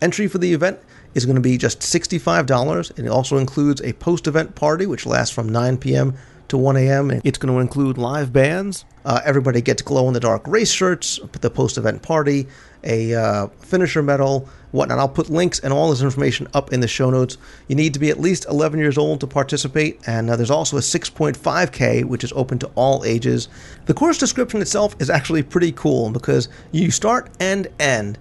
Entry 0.00 0.28
for 0.28 0.38
the 0.38 0.52
event 0.52 0.78
is 1.14 1.24
going 1.24 1.36
to 1.36 1.42
be 1.42 1.58
just 1.58 1.80
$65, 1.80 2.96
and 2.96 3.06
it 3.06 3.10
also 3.10 3.38
includes 3.38 3.80
a 3.82 3.92
post 3.94 4.26
event 4.26 4.54
party, 4.54 4.86
which 4.86 5.06
lasts 5.06 5.34
from 5.34 5.48
9 5.48 5.78
p.m. 5.78 6.14
to 6.48 6.56
1 6.56 6.76
a.m. 6.76 7.10
And 7.10 7.20
it's 7.24 7.38
going 7.38 7.52
to 7.52 7.60
include 7.60 7.98
live 7.98 8.32
bands. 8.32 8.84
Uh, 9.04 9.20
everybody 9.24 9.60
gets 9.60 9.82
glow 9.82 10.06
in 10.08 10.14
the 10.14 10.20
dark 10.20 10.46
race 10.46 10.70
shirts, 10.70 11.18
the 11.32 11.50
post 11.50 11.78
event 11.78 12.02
party, 12.02 12.46
a 12.84 13.14
uh, 13.14 13.46
finisher 13.60 14.02
medal, 14.02 14.48
whatnot. 14.70 14.98
I'll 14.98 15.08
put 15.08 15.30
links 15.30 15.60
and 15.60 15.72
all 15.72 15.90
this 15.90 16.02
information 16.02 16.46
up 16.54 16.72
in 16.72 16.80
the 16.80 16.88
show 16.88 17.10
notes. 17.10 17.38
You 17.68 17.74
need 17.74 17.94
to 17.94 18.00
be 18.00 18.10
at 18.10 18.20
least 18.20 18.46
11 18.48 18.78
years 18.78 18.98
old 18.98 19.20
to 19.20 19.26
participate, 19.26 20.00
and 20.06 20.30
uh, 20.30 20.36
there's 20.36 20.50
also 20.50 20.76
a 20.76 20.80
6.5K, 20.80 22.04
which 22.04 22.24
is 22.24 22.32
open 22.34 22.58
to 22.60 22.70
all 22.74 23.04
ages. 23.04 23.48
The 23.86 23.94
course 23.94 24.18
description 24.18 24.60
itself 24.60 24.94
is 25.00 25.10
actually 25.10 25.42
pretty 25.42 25.72
cool 25.72 26.10
because 26.10 26.48
you 26.70 26.90
start 26.90 27.30
and 27.40 27.66
end 27.80 28.18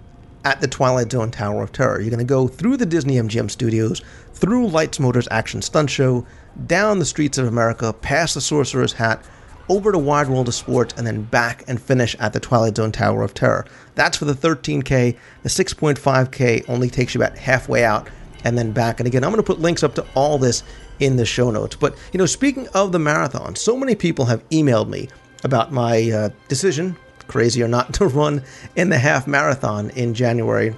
at 0.48 0.62
the 0.62 0.68
Twilight 0.68 1.12
Zone 1.12 1.30
Tower 1.30 1.62
of 1.62 1.74
Terror. 1.74 2.00
You're 2.00 2.10
going 2.10 2.20
to 2.20 2.24
go 2.24 2.48
through 2.48 2.78
the 2.78 2.86
Disney 2.86 3.16
MGM 3.16 3.52
studios, 3.52 4.02
through 4.32 4.70
Lights 4.70 4.98
Motors 4.98 5.28
Action 5.30 5.62
Stunt 5.62 5.90
Show, 5.90 6.26
down 6.68 7.00
the 7.00 7.06
streets 7.06 7.38
of 7.38 7.48
America, 7.48 7.92
past 7.92 8.34
the 8.34 8.40
Sorcerer's 8.40 8.94
Hat, 8.94 9.22
over 9.68 9.92
to 9.92 9.98
Wide 9.98 10.30
World 10.30 10.48
of 10.48 10.54
Sports, 10.54 10.94
and 10.96 11.06
then 11.06 11.24
back 11.24 11.66
and 11.68 11.82
finish 11.82 12.16
at 12.22 12.32
the 12.32 12.40
Twilight 12.40 12.78
Zone 12.78 12.94
Tower 12.94 13.24
of 13.24 13.34
Terror. 13.34 13.66
That's 13.96 14.16
for 14.16 14.24
the 14.24 14.34
13K. 14.34 15.18
The 15.44 15.50
6.5K 15.50 16.70
only 16.70 16.90
takes 16.90 17.14
you 17.14 17.22
about 17.22 17.38
halfway 17.38 17.84
out 17.84 18.08
and 18.46 18.58
then 18.58 18.72
back. 18.72 19.02
And 19.02 19.08
again, 19.08 19.26
I'm 19.26 19.32
going 19.32 19.44
to 19.44 19.46
put 19.46 19.60
links 19.60 19.84
up 19.84 19.96
to 19.96 20.06
all 20.16 20.38
this 20.38 20.64
in 21.02 21.18
the 21.18 21.26
show 21.26 21.52
notes. 21.52 21.76
But, 21.76 21.98
you 22.14 22.20
know, 22.20 22.26
speaking 22.26 22.70
of 22.70 22.94
the 22.94 23.00
marathon, 23.00 23.58
so 23.58 23.76
many 23.76 23.96
people 23.96 24.24
have 24.24 24.48
emailed 24.48 24.88
me 24.88 25.10
about 25.44 25.74
my 25.74 26.10
uh, 26.10 26.30
decision, 26.48 26.96
crazy 27.28 27.62
or 27.62 27.68
not, 27.68 27.94
to 27.96 28.08
run 28.08 28.44
in 28.76 28.90
the 28.90 28.98
half 28.98 29.28
marathon 29.28 29.90
in 29.92 30.14
January. 30.14 30.76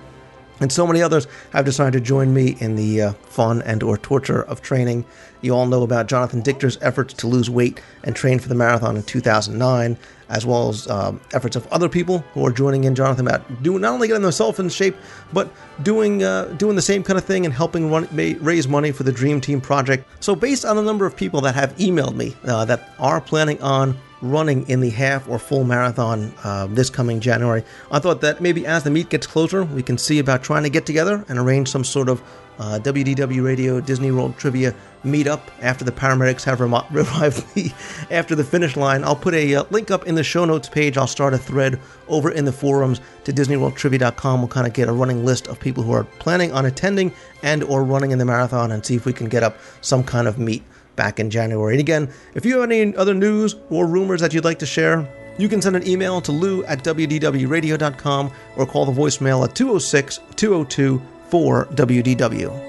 And 0.59 0.71
so 0.71 0.85
many 0.85 1.01
others 1.01 1.27
have 1.51 1.65
decided 1.65 1.93
to 1.93 2.05
join 2.05 2.33
me 2.33 2.57
in 2.59 2.75
the 2.75 3.01
uh, 3.01 3.13
fun 3.13 3.61
and 3.61 3.81
or 3.81 3.97
torture 3.97 4.43
of 4.43 4.61
training. 4.61 5.05
You 5.41 5.55
all 5.55 5.65
know 5.65 5.83
about 5.83 6.07
Jonathan 6.07 6.41
Dichter's 6.41 6.77
efforts 6.81 7.13
to 7.15 7.27
lose 7.27 7.49
weight 7.49 7.81
and 8.03 8.13
train 8.13 8.39
for 8.39 8.49
the 8.49 8.55
marathon 8.55 8.97
in 8.97 9.03
2009, 9.03 9.97
as 10.27 10.45
well 10.45 10.67
as 10.67 10.89
um, 10.89 11.21
efforts 11.33 11.55
of 11.55 11.65
other 11.67 11.87
people 11.87 12.19
who 12.33 12.45
are 12.45 12.51
joining 12.51 12.83
in 12.83 12.93
Jonathan 12.93 13.25
about 13.25 13.63
doing 13.63 13.81
not 13.81 13.93
only 13.93 14.09
getting 14.09 14.21
themselves 14.21 14.59
in 14.59 14.67
shape, 14.67 14.97
but 15.31 15.49
doing 15.81 16.23
uh, 16.23 16.45
doing 16.57 16.75
the 16.75 16.81
same 16.81 17.03
kind 17.03 17.17
of 17.17 17.23
thing 17.23 17.45
and 17.45 17.53
helping 17.53 17.89
run, 17.89 18.09
raise 18.41 18.67
money 18.67 18.91
for 18.91 19.03
the 19.03 19.13
Dream 19.13 19.39
Team 19.39 19.61
project. 19.61 20.05
So, 20.19 20.35
based 20.35 20.65
on 20.65 20.75
the 20.75 20.83
number 20.83 21.05
of 21.05 21.15
people 21.15 21.39
that 21.41 21.55
have 21.55 21.73
emailed 21.77 22.15
me 22.15 22.35
uh, 22.43 22.65
that 22.65 22.93
are 22.99 23.21
planning 23.21 23.61
on 23.61 23.97
running 24.21 24.67
in 24.67 24.81
the 24.81 24.89
half 24.89 25.27
or 25.29 25.39
full 25.39 25.63
marathon 25.63 26.33
uh, 26.43 26.67
this 26.67 26.89
coming 26.89 27.19
January. 27.19 27.63
I 27.91 27.99
thought 27.99 28.21
that 28.21 28.41
maybe 28.41 28.65
as 28.65 28.83
the 28.83 28.89
meet 28.89 29.09
gets 29.09 29.27
closer, 29.27 29.63
we 29.63 29.83
can 29.83 29.97
see 29.97 30.19
about 30.19 30.43
trying 30.43 30.63
to 30.63 30.69
get 30.69 30.85
together 30.85 31.23
and 31.29 31.39
arrange 31.39 31.69
some 31.69 31.83
sort 31.83 32.09
of 32.09 32.21
uh, 32.59 32.77
WDW 32.79 33.43
Radio 33.43 33.79
Disney 33.79 34.11
World 34.11 34.37
Trivia 34.37 34.75
meetup 35.05 35.39
after 35.61 35.85
the 35.85 35.93
paramedics 35.93 36.43
have 36.43 36.59
remo- 36.59 36.85
arrived 36.93 37.45
the, 37.55 37.71
after 38.11 38.35
the 38.35 38.43
finish 38.43 38.75
line. 38.75 39.03
I'll 39.03 39.15
put 39.15 39.33
a 39.33 39.55
uh, 39.55 39.63
link 39.69 39.91
up 39.91 40.05
in 40.05 40.15
the 40.15 40.23
show 40.23 40.43
notes 40.43 40.67
page. 40.67 40.97
I'll 40.97 41.07
start 41.07 41.33
a 41.33 41.37
thread 41.37 41.79
over 42.09 42.29
in 42.29 42.43
the 42.43 42.51
forums 42.51 42.99
to 43.23 43.31
DisneyWorldTrivia.com. 43.31 44.41
We'll 44.41 44.49
kind 44.49 44.67
of 44.67 44.73
get 44.73 44.89
a 44.89 44.93
running 44.93 45.25
list 45.25 45.47
of 45.47 45.57
people 45.57 45.83
who 45.83 45.93
are 45.93 46.03
planning 46.03 46.51
on 46.51 46.65
attending 46.65 47.13
and 47.43 47.63
or 47.63 47.83
running 47.83 48.11
in 48.11 48.17
the 48.17 48.25
marathon 48.25 48.71
and 48.71 48.85
see 48.85 48.95
if 48.95 49.05
we 49.05 49.13
can 49.13 49.29
get 49.29 49.41
up 49.41 49.57
some 49.79 50.03
kind 50.03 50.27
of 50.27 50.37
meet 50.37 50.63
back 50.99 51.17
in 51.17 51.29
January. 51.29 51.75
And 51.75 51.79
again, 51.79 52.09
if 52.35 52.45
you 52.45 52.59
have 52.59 52.69
any 52.69 52.93
other 52.93 53.13
news 53.13 53.55
or 53.69 53.87
rumors 53.87 54.19
that 54.19 54.33
you'd 54.33 54.43
like 54.43 54.59
to 54.59 54.65
share, 54.65 55.07
you 55.37 55.47
can 55.47 55.61
send 55.61 55.77
an 55.77 55.87
email 55.87 56.19
to 56.19 56.33
lou 56.33 56.65
at 56.65 56.83
wdwradio.com 56.83 58.31
or 58.57 58.65
call 58.65 58.85
the 58.85 58.91
voicemail 58.91 59.47
at 59.47 59.55
206 59.55 60.19
202 60.35 61.01
4WDW. 61.31 62.68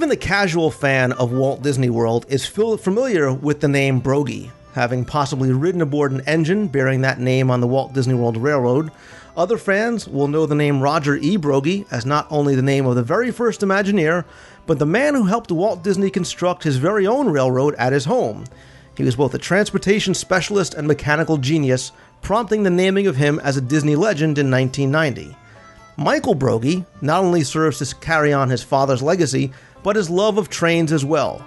Even 0.00 0.08
the 0.08 0.16
casual 0.16 0.70
fan 0.70 1.12
of 1.12 1.30
Walt 1.30 1.60
Disney 1.60 1.90
World 1.90 2.24
is 2.30 2.46
familiar 2.46 3.34
with 3.34 3.60
the 3.60 3.68
name 3.68 4.00
Broggie, 4.00 4.50
having 4.72 5.04
possibly 5.04 5.52
ridden 5.52 5.82
aboard 5.82 6.10
an 6.10 6.22
engine 6.26 6.68
bearing 6.68 7.02
that 7.02 7.20
name 7.20 7.50
on 7.50 7.60
the 7.60 7.66
Walt 7.66 7.92
Disney 7.92 8.14
World 8.14 8.38
Railroad. 8.38 8.90
Other 9.36 9.58
fans 9.58 10.08
will 10.08 10.26
know 10.26 10.46
the 10.46 10.54
name 10.54 10.80
Roger 10.80 11.16
E. 11.16 11.36
Broggie 11.36 11.84
as 11.90 12.06
not 12.06 12.26
only 12.30 12.54
the 12.54 12.62
name 12.62 12.86
of 12.86 12.96
the 12.96 13.02
very 13.02 13.30
first 13.30 13.60
Imagineer, 13.60 14.24
but 14.66 14.78
the 14.78 14.86
man 14.86 15.14
who 15.14 15.26
helped 15.26 15.52
Walt 15.52 15.84
Disney 15.84 16.08
construct 16.08 16.64
his 16.64 16.78
very 16.78 17.06
own 17.06 17.28
railroad 17.28 17.74
at 17.74 17.92
his 17.92 18.06
home. 18.06 18.44
He 18.96 19.04
was 19.04 19.16
both 19.16 19.34
a 19.34 19.38
transportation 19.38 20.14
specialist 20.14 20.72
and 20.72 20.88
mechanical 20.88 21.36
genius, 21.36 21.92
prompting 22.22 22.62
the 22.62 22.70
naming 22.70 23.06
of 23.06 23.16
him 23.16 23.38
as 23.40 23.58
a 23.58 23.60
Disney 23.60 23.96
legend 23.96 24.38
in 24.38 24.50
1990. 24.50 25.36
Michael 25.98 26.34
Broggie 26.34 26.86
not 27.02 27.22
only 27.22 27.44
serves 27.44 27.76
to 27.78 27.94
carry 27.96 28.32
on 28.32 28.48
his 28.48 28.62
father's 28.62 29.02
legacy, 29.02 29.52
but 29.82 29.96
his 29.96 30.10
love 30.10 30.38
of 30.38 30.48
trains 30.48 30.92
as 30.92 31.04
well. 31.04 31.44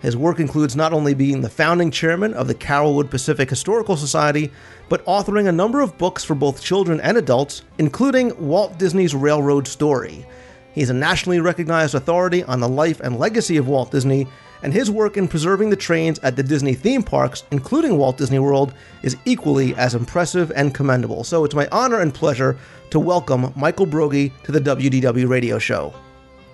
His 0.00 0.16
work 0.16 0.40
includes 0.40 0.76
not 0.76 0.92
only 0.92 1.14
being 1.14 1.40
the 1.40 1.48
founding 1.48 1.90
chairman 1.90 2.34
of 2.34 2.48
the 2.48 2.54
Carolwood 2.54 3.10
Pacific 3.10 3.48
Historical 3.48 3.96
Society, 3.96 4.52
but 4.88 5.04
authoring 5.06 5.48
a 5.48 5.52
number 5.52 5.80
of 5.80 5.96
books 5.98 6.22
for 6.22 6.34
both 6.34 6.62
children 6.62 7.00
and 7.00 7.16
adults, 7.16 7.62
including 7.78 8.32
Walt 8.38 8.78
Disney's 8.78 9.14
Railroad 9.14 9.66
Story. 9.66 10.26
He's 10.74 10.90
a 10.90 10.94
nationally 10.94 11.40
recognized 11.40 11.94
authority 11.94 12.44
on 12.44 12.60
the 12.60 12.68
life 12.68 13.00
and 13.00 13.18
legacy 13.18 13.56
of 13.56 13.66
Walt 13.66 13.90
Disney, 13.90 14.28
and 14.62 14.72
his 14.72 14.90
work 14.90 15.16
in 15.16 15.28
preserving 15.28 15.70
the 15.70 15.76
trains 15.76 16.18
at 16.20 16.36
the 16.36 16.42
Disney 16.42 16.74
theme 16.74 17.02
parks, 17.02 17.44
including 17.50 17.96
Walt 17.96 18.18
Disney 18.18 18.38
World, 18.38 18.74
is 19.02 19.16
equally 19.24 19.74
as 19.76 19.94
impressive 19.94 20.52
and 20.54 20.74
commendable. 20.74 21.24
So 21.24 21.44
it's 21.44 21.54
my 21.54 21.66
honor 21.72 22.00
and 22.00 22.12
pleasure 22.12 22.58
to 22.90 23.00
welcome 23.00 23.52
Michael 23.56 23.86
Broggie 23.86 24.32
to 24.44 24.52
the 24.52 24.60
WDW 24.60 25.28
radio 25.28 25.58
show. 25.58 25.94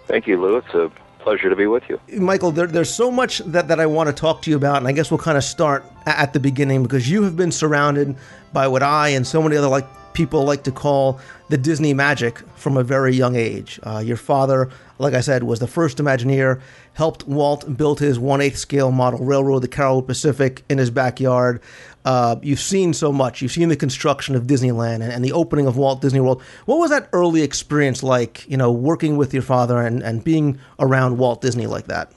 Thank 0.06 0.26
you, 0.26 0.40
Lou. 0.40 0.56
It's 0.56 0.74
a 0.74 0.90
pleasure 1.22 1.48
to 1.48 1.56
be 1.56 1.66
with 1.66 1.82
you. 1.88 2.00
Michael, 2.18 2.50
there, 2.50 2.66
there's 2.66 2.92
so 2.92 3.10
much 3.10 3.38
that, 3.38 3.68
that 3.68 3.80
I 3.80 3.86
want 3.86 4.08
to 4.08 4.12
talk 4.12 4.42
to 4.42 4.50
you 4.50 4.56
about, 4.56 4.78
and 4.78 4.88
I 4.88 4.92
guess 4.92 5.10
we'll 5.10 5.18
kind 5.18 5.38
of 5.38 5.44
start 5.44 5.84
at 6.06 6.32
the 6.32 6.40
beginning 6.40 6.82
because 6.82 7.10
you 7.10 7.22
have 7.22 7.36
been 7.36 7.52
surrounded 7.52 8.16
by 8.52 8.68
what 8.68 8.82
I 8.82 9.08
and 9.08 9.26
so 9.26 9.42
many 9.42 9.56
other 9.56 9.68
like 9.68 9.86
people 10.12 10.44
like 10.44 10.62
to 10.64 10.72
call 10.72 11.18
the 11.48 11.56
Disney 11.56 11.94
magic 11.94 12.38
from 12.56 12.76
a 12.76 12.82
very 12.82 13.14
young 13.14 13.36
age. 13.36 13.80
Uh, 13.82 14.02
your 14.04 14.16
father, 14.16 14.70
like 14.98 15.14
I 15.14 15.20
said, 15.20 15.42
was 15.42 15.58
the 15.58 15.66
first 15.66 15.98
Imagineer, 15.98 16.60
helped 16.94 17.26
Walt 17.26 17.76
build 17.76 18.00
his 18.00 18.18
1 18.18 18.40
8 18.40 18.56
scale 18.56 18.90
model 18.90 19.20
railroad, 19.20 19.60
the 19.60 19.68
Carol 19.68 20.02
Pacific, 20.02 20.64
in 20.68 20.78
his 20.78 20.90
backyard. 20.90 21.60
Uh, 22.04 22.36
you've 22.42 22.60
seen 22.60 22.92
so 22.92 23.12
much. 23.12 23.42
You've 23.42 23.52
seen 23.52 23.68
the 23.68 23.76
construction 23.76 24.34
of 24.34 24.44
Disneyland 24.44 25.02
and, 25.02 25.12
and, 25.12 25.24
the 25.24 25.32
opening 25.32 25.66
of 25.66 25.76
Walt 25.76 26.00
Disney 26.00 26.18
World. 26.18 26.42
What 26.66 26.78
was 26.78 26.90
that 26.90 27.08
early 27.12 27.42
experience 27.42 28.02
like, 28.02 28.48
you 28.48 28.56
know, 28.56 28.72
working 28.72 29.16
with 29.16 29.32
your 29.32 29.42
father 29.42 29.80
and, 29.80 30.02
and 30.02 30.24
being 30.24 30.58
around 30.80 31.18
Walt 31.18 31.40
Disney 31.40 31.68
like 31.68 31.86
that? 31.86 32.12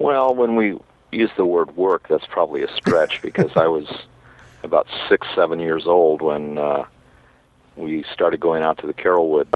Well, 0.00 0.34
when 0.34 0.56
we 0.56 0.78
use 1.12 1.30
the 1.36 1.46
word 1.46 1.76
work, 1.76 2.08
that's 2.08 2.26
probably 2.26 2.64
a 2.64 2.76
stretch 2.76 3.22
because 3.22 3.52
I 3.54 3.68
was 3.68 3.86
about 4.64 4.88
six, 5.08 5.26
seven 5.34 5.60
years 5.60 5.86
old 5.86 6.22
when 6.22 6.58
uh, 6.58 6.84
we 7.76 8.04
started 8.12 8.40
going 8.40 8.64
out 8.64 8.78
to 8.78 8.86
the 8.88 8.94
Carolwood 8.94 9.46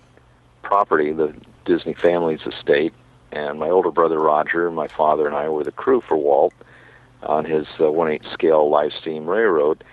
property, 0.63 1.13
the 1.13 1.35
Disney 1.65 1.95
family's 1.95 2.43
estate, 2.47 2.93
and 3.33 3.59
my 3.59 3.71
older 3.71 3.91
brother 3.91 4.21
Roger, 4.21 4.71
my 4.71 4.87
father, 4.87 5.27
and 5.27 5.35
I 5.35 5.49
were 5.49 5.65
the 5.65 5.73
crew 5.73 6.01
for 6.01 6.17
Walt 6.17 6.55
on 7.27 7.45
his 7.45 7.67
uh, 7.81 7.91
1 7.91 8.11
8 8.11 8.23
scale 8.33 8.71
live 8.71 8.93
steam 9.01 9.29
railroad. 9.29 9.85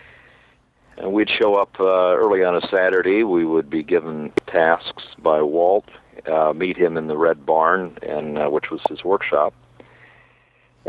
And 0.98 1.12
we'd 1.12 1.30
show 1.30 1.56
up 1.56 1.80
uh, 1.80 2.15
early 2.15 2.43
on 2.43 2.56
a 2.56 2.62
Saturday. 2.67 3.24
We 3.24 3.46
would 3.46 3.69
be 3.69 3.84
given 3.84 4.32
tasks 4.48 5.04
by 5.17 5.41
Walt, 5.41 5.89
uh, 6.32 6.54
meet 6.54 6.78
him 6.78 6.98
in 6.98 7.08
the 7.08 7.17
Red 7.17 7.46
Barn, 7.46 7.98
and 8.04 8.38
uh, 8.38 8.50
which 8.50 8.69
was 8.69 8.82
his 8.88 9.04
workshop. 9.04 9.54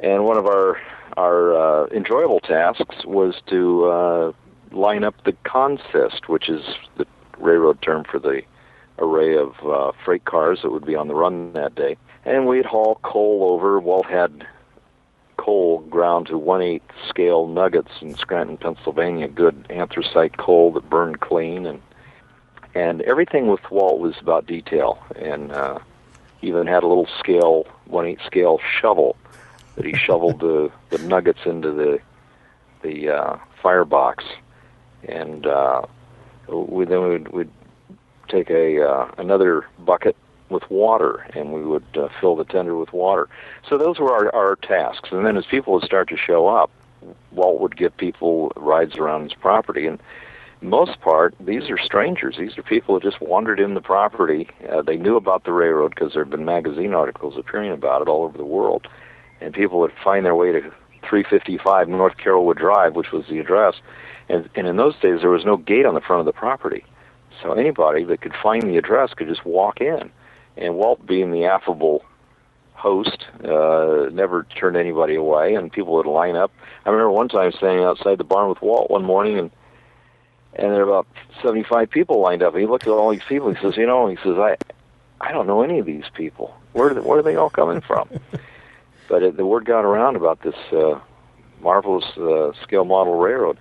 And 0.03 0.25
one 0.25 0.37
of 0.37 0.47
our 0.47 0.79
our 1.17 1.55
uh, 1.55 1.87
enjoyable 1.89 2.41
tasks 2.41 3.05
was 3.05 3.41
to 3.47 3.85
uh, 3.85 4.33
line 4.73 5.05
up 5.05 5.15
the 5.25 5.37
consist, 5.45 6.29
which 6.29 6.49
is 6.49 6.63
the 6.97 7.07
railroad 7.39 7.81
term 7.83 8.05
for 8.11 8.19
the 8.19 8.43
array 8.99 9.37
of 9.37 9.55
uh, 9.65 9.93
freight 10.05 10.25
cars 10.25 10.61
that 10.63 10.71
would 10.71 10.87
be 10.87 10.97
on 10.97 11.09
the 11.09 11.15
run 11.15 11.53
that 11.53 11.75
day. 11.75 11.97
And 12.25 12.47
we'd 12.47 12.65
haul 12.65 12.99
coal 13.03 13.45
over. 13.45 13.79
Walt 13.79 14.07
had 14.07 14.47
coal 15.37 15.81
ground 15.91 16.27
to 16.27 16.39
one 16.39 16.63
eighth 16.63 16.91
scale 17.09 17.47
nuggets 17.47 17.91
in 18.01 18.15
Scranton, 18.17 18.57
Pennsylvania, 18.57 19.29
good 19.29 19.67
anthracite 19.71 20.37
coal 20.37 20.73
that 20.73 20.89
burned 20.89 21.21
clean 21.21 21.67
and 21.67 21.83
and 22.75 23.03
everything 23.03 23.47
with 23.47 23.61
Walt 23.71 24.01
was 24.01 24.15
about 24.21 24.47
detail 24.47 24.99
and 25.17 25.53
uh 25.53 25.79
even 26.43 26.67
had 26.67 26.83
a 26.83 26.87
little 26.87 27.09
scale 27.19 27.67
one 27.87 28.07
eighth 28.07 28.25
scale 28.27 28.61
shovel 28.81 29.17
that 29.77 29.85
he 29.85 29.97
shoveled 30.07 30.41
the, 30.41 30.71
the 30.91 30.99
nuggets 30.99 31.41
into 31.47 31.71
the 31.73 31.99
the 32.83 33.11
uh 33.11 33.39
firebox. 33.63 34.25
And 35.07 35.47
uh 35.47 35.83
we 36.49 36.85
then 36.85 37.09
we'd, 37.09 37.29
we'd 37.29 37.51
take 38.29 38.51
a 38.51 38.83
uh, 38.83 39.11
another 39.19 39.67
bucket 39.79 40.17
with 40.51 40.69
water, 40.71 41.27
and 41.35 41.53
we 41.53 41.63
would 41.63 41.85
uh, 41.97 42.09
fill 42.21 42.37
the 42.37 42.45
tender 42.45 42.77
with 42.77 42.93
water. 42.93 43.29
So 43.69 43.79
those 43.79 43.99
were 43.99 44.13
our, 44.13 44.35
our 44.35 44.57
tasks. 44.57 45.09
And 45.13 45.25
then 45.25 45.37
as 45.37 45.47
people 45.47 45.75
would 45.75 45.85
start 45.85 46.09
to 46.11 46.17
show 46.17 46.49
up, 46.49 46.71
Walt 47.33 47.61
would 47.61 47.77
give 47.77 47.97
people 47.97 48.53
rides 48.57 48.97
around 48.97 49.25
his 49.25 49.35
property. 49.35 49.87
And 49.87 50.01
most 50.61 51.01
part, 51.01 51.35
these 51.41 51.69
are 51.71 51.79
strangers. 51.79 52.37
These 52.39 52.57
are 52.57 52.63
people 52.63 52.95
who 52.95 53.01
just 53.01 53.21
wandered 53.21 53.61
in 53.61 53.75
the 53.75 53.81
property. 53.81 54.49
Uh, 54.71 54.83
they 54.83 54.97
knew 54.97 55.17
about 55.17 55.45
the 55.45 55.53
railroad 55.53 55.95
because 55.95 56.15
there 56.15 56.25
had 56.25 56.31
been 56.31 56.45
magazine 56.45 56.95
articles 56.95 57.35
appearing 57.37 57.73
about 57.73 58.03
it 58.03 58.09
all 58.09 58.25
over 58.25 58.39
the 58.39 58.45
world. 58.45 58.87
And 59.41 59.53
people 59.53 59.81
would 59.81 59.93
find 60.03 60.25
their 60.25 60.35
way 60.35 60.53
to 60.53 60.61
355 61.09 61.89
North 61.89 62.17
Carolwood 62.17 62.57
Drive, 62.57 62.95
which 62.95 63.13
was 63.13 63.27
the 63.29 63.39
address. 63.39 63.75
And, 64.29 64.49
and 64.55 64.67
in 64.67 64.77
those 64.77 64.95
days, 65.01 65.21
there 65.21 65.31
was 65.31 65.45
no 65.45 65.59
gate 65.59 65.85
on 65.85 65.95
the 65.95 66.01
front 66.01 66.21
of 66.21 66.27
the 66.27 66.33
property. 66.33 66.85
So 67.43 67.53
anybody 67.53 68.05
that 68.05 68.23
could 68.23 68.35
find 68.43 68.63
the 68.63 68.79
address 68.79 69.13
could 69.13 69.29
just 69.29 69.45
walk 69.45 69.81
in 69.81 70.11
and 70.57 70.77
Walt, 70.77 71.05
being 71.07 71.31
the 71.33 71.47
affable 71.47 72.05
host, 72.75 73.25
uh, 73.43 74.11
never 74.13 74.47
turned 74.59 74.77
anybody 74.77 75.15
away, 75.15 75.55
and 75.55 75.73
people 75.73 75.95
would 75.95 76.07
line 76.07 76.37
up. 76.37 76.53
I 76.85 76.91
remember 76.91 77.11
one 77.11 77.29
time 77.29 77.51
standing 77.53 77.85
outside 77.85 78.19
the 78.19 78.25
barn 78.25 78.49
with 78.49 78.61
Walt 78.63 78.91
one 78.91 79.05
morning, 79.05 79.39
and 79.39 79.51
and 80.57 80.73
there 80.73 80.87
were 80.87 80.93
about 80.93 81.07
seventy-five 81.43 81.91
people 81.91 82.21
lined 82.21 82.43
up. 82.43 82.53
And 82.53 82.61
he 82.61 82.67
looked 82.67 82.87
at 82.87 82.91
all 82.91 83.11
these 83.11 83.23
people. 83.29 83.53
He 83.53 83.61
says, 83.61 83.77
"You 83.77 83.87
know," 83.87 84.07
he 84.07 84.17
says, 84.17 84.37
"I, 84.39 84.57
I 85.21 85.33
don't 85.33 85.47
know 85.47 85.63
any 85.63 85.79
of 85.79 85.87
these 85.87 86.05
people. 86.15 86.55
Where, 86.73 86.95
where 86.95 87.21
are 87.21 87.23
they 87.23 87.37
all 87.37 87.51
coming 87.51 87.81
from?" 87.81 88.09
but 89.09 89.23
it, 89.23 89.37
the 89.37 89.47
word 89.47 89.65
got 89.65 89.85
around 89.85 90.17
about 90.17 90.43
this 90.43 90.55
uh, 90.73 91.01
marvelous 91.61 92.05
uh, 92.17 92.53
scale 92.63 92.85
model 92.85 93.17
railroad. 93.17 93.59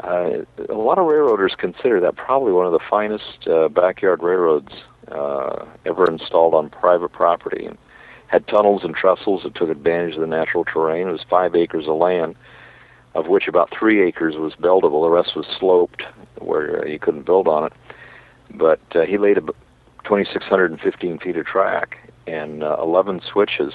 Uh, 0.00 0.44
a 0.68 0.74
lot 0.74 0.98
of 0.98 1.06
railroaders 1.06 1.54
consider 1.58 2.00
that 2.00 2.14
probably 2.14 2.52
one 2.52 2.66
of 2.66 2.72
the 2.72 2.84
finest 2.88 3.48
uh, 3.48 3.68
backyard 3.68 4.22
railroads 4.22 4.72
uh, 5.10 5.64
ever 5.84 6.10
installed 6.10 6.54
on 6.54 6.70
private 6.70 7.12
property. 7.12 7.66
And 7.66 7.78
had 8.28 8.46
tunnels 8.46 8.84
and 8.84 8.94
trestles 8.94 9.42
that 9.42 9.54
took 9.54 9.70
advantage 9.70 10.14
of 10.14 10.20
the 10.20 10.26
natural 10.26 10.62
terrain. 10.62 11.08
It 11.08 11.12
was 11.12 11.24
five 11.30 11.54
acres 11.56 11.88
of 11.88 11.96
land, 11.96 12.34
of 13.14 13.26
which 13.26 13.48
about 13.48 13.70
three 13.70 14.02
acres 14.06 14.36
was 14.36 14.52
buildable. 14.54 15.02
The 15.02 15.10
rest 15.10 15.34
was 15.34 15.46
sloped, 15.58 16.02
where 16.38 16.82
uh, 16.82 16.84
you 16.84 16.98
couldn't 16.98 17.24
build 17.24 17.48
on 17.48 17.64
it. 17.64 17.72
But 18.50 18.80
uh, 18.94 19.02
he 19.02 19.16
laid 19.16 19.38
a 19.38 19.40
2,615 19.40 21.18
feet 21.18 21.36
of 21.38 21.46
track 21.46 22.12
and 22.26 22.62
uh, 22.62 22.76
11 22.80 23.22
switches 23.22 23.72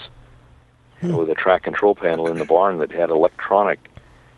Hmm. 1.04 1.18
with 1.18 1.30
a 1.30 1.36
track 1.36 1.64
control 1.64 1.96
panel 1.96 2.32
in 2.32 2.38
the 2.38 2.46
barn 2.46 2.78
that 2.78 2.90
had 2.90 3.10
electronic 3.10 3.90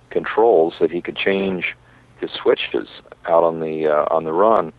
controls 0.09 0.73
that 0.79 0.89
he 0.89 0.99
could 0.99 1.15
change 1.15 1.75
his 2.19 2.31
switches 2.31 2.87
out 3.27 3.43
on 3.43 3.59
the 3.59 3.87
uh, 3.87 4.05
on 4.09 4.23
the 4.23 4.33
run 4.33 4.73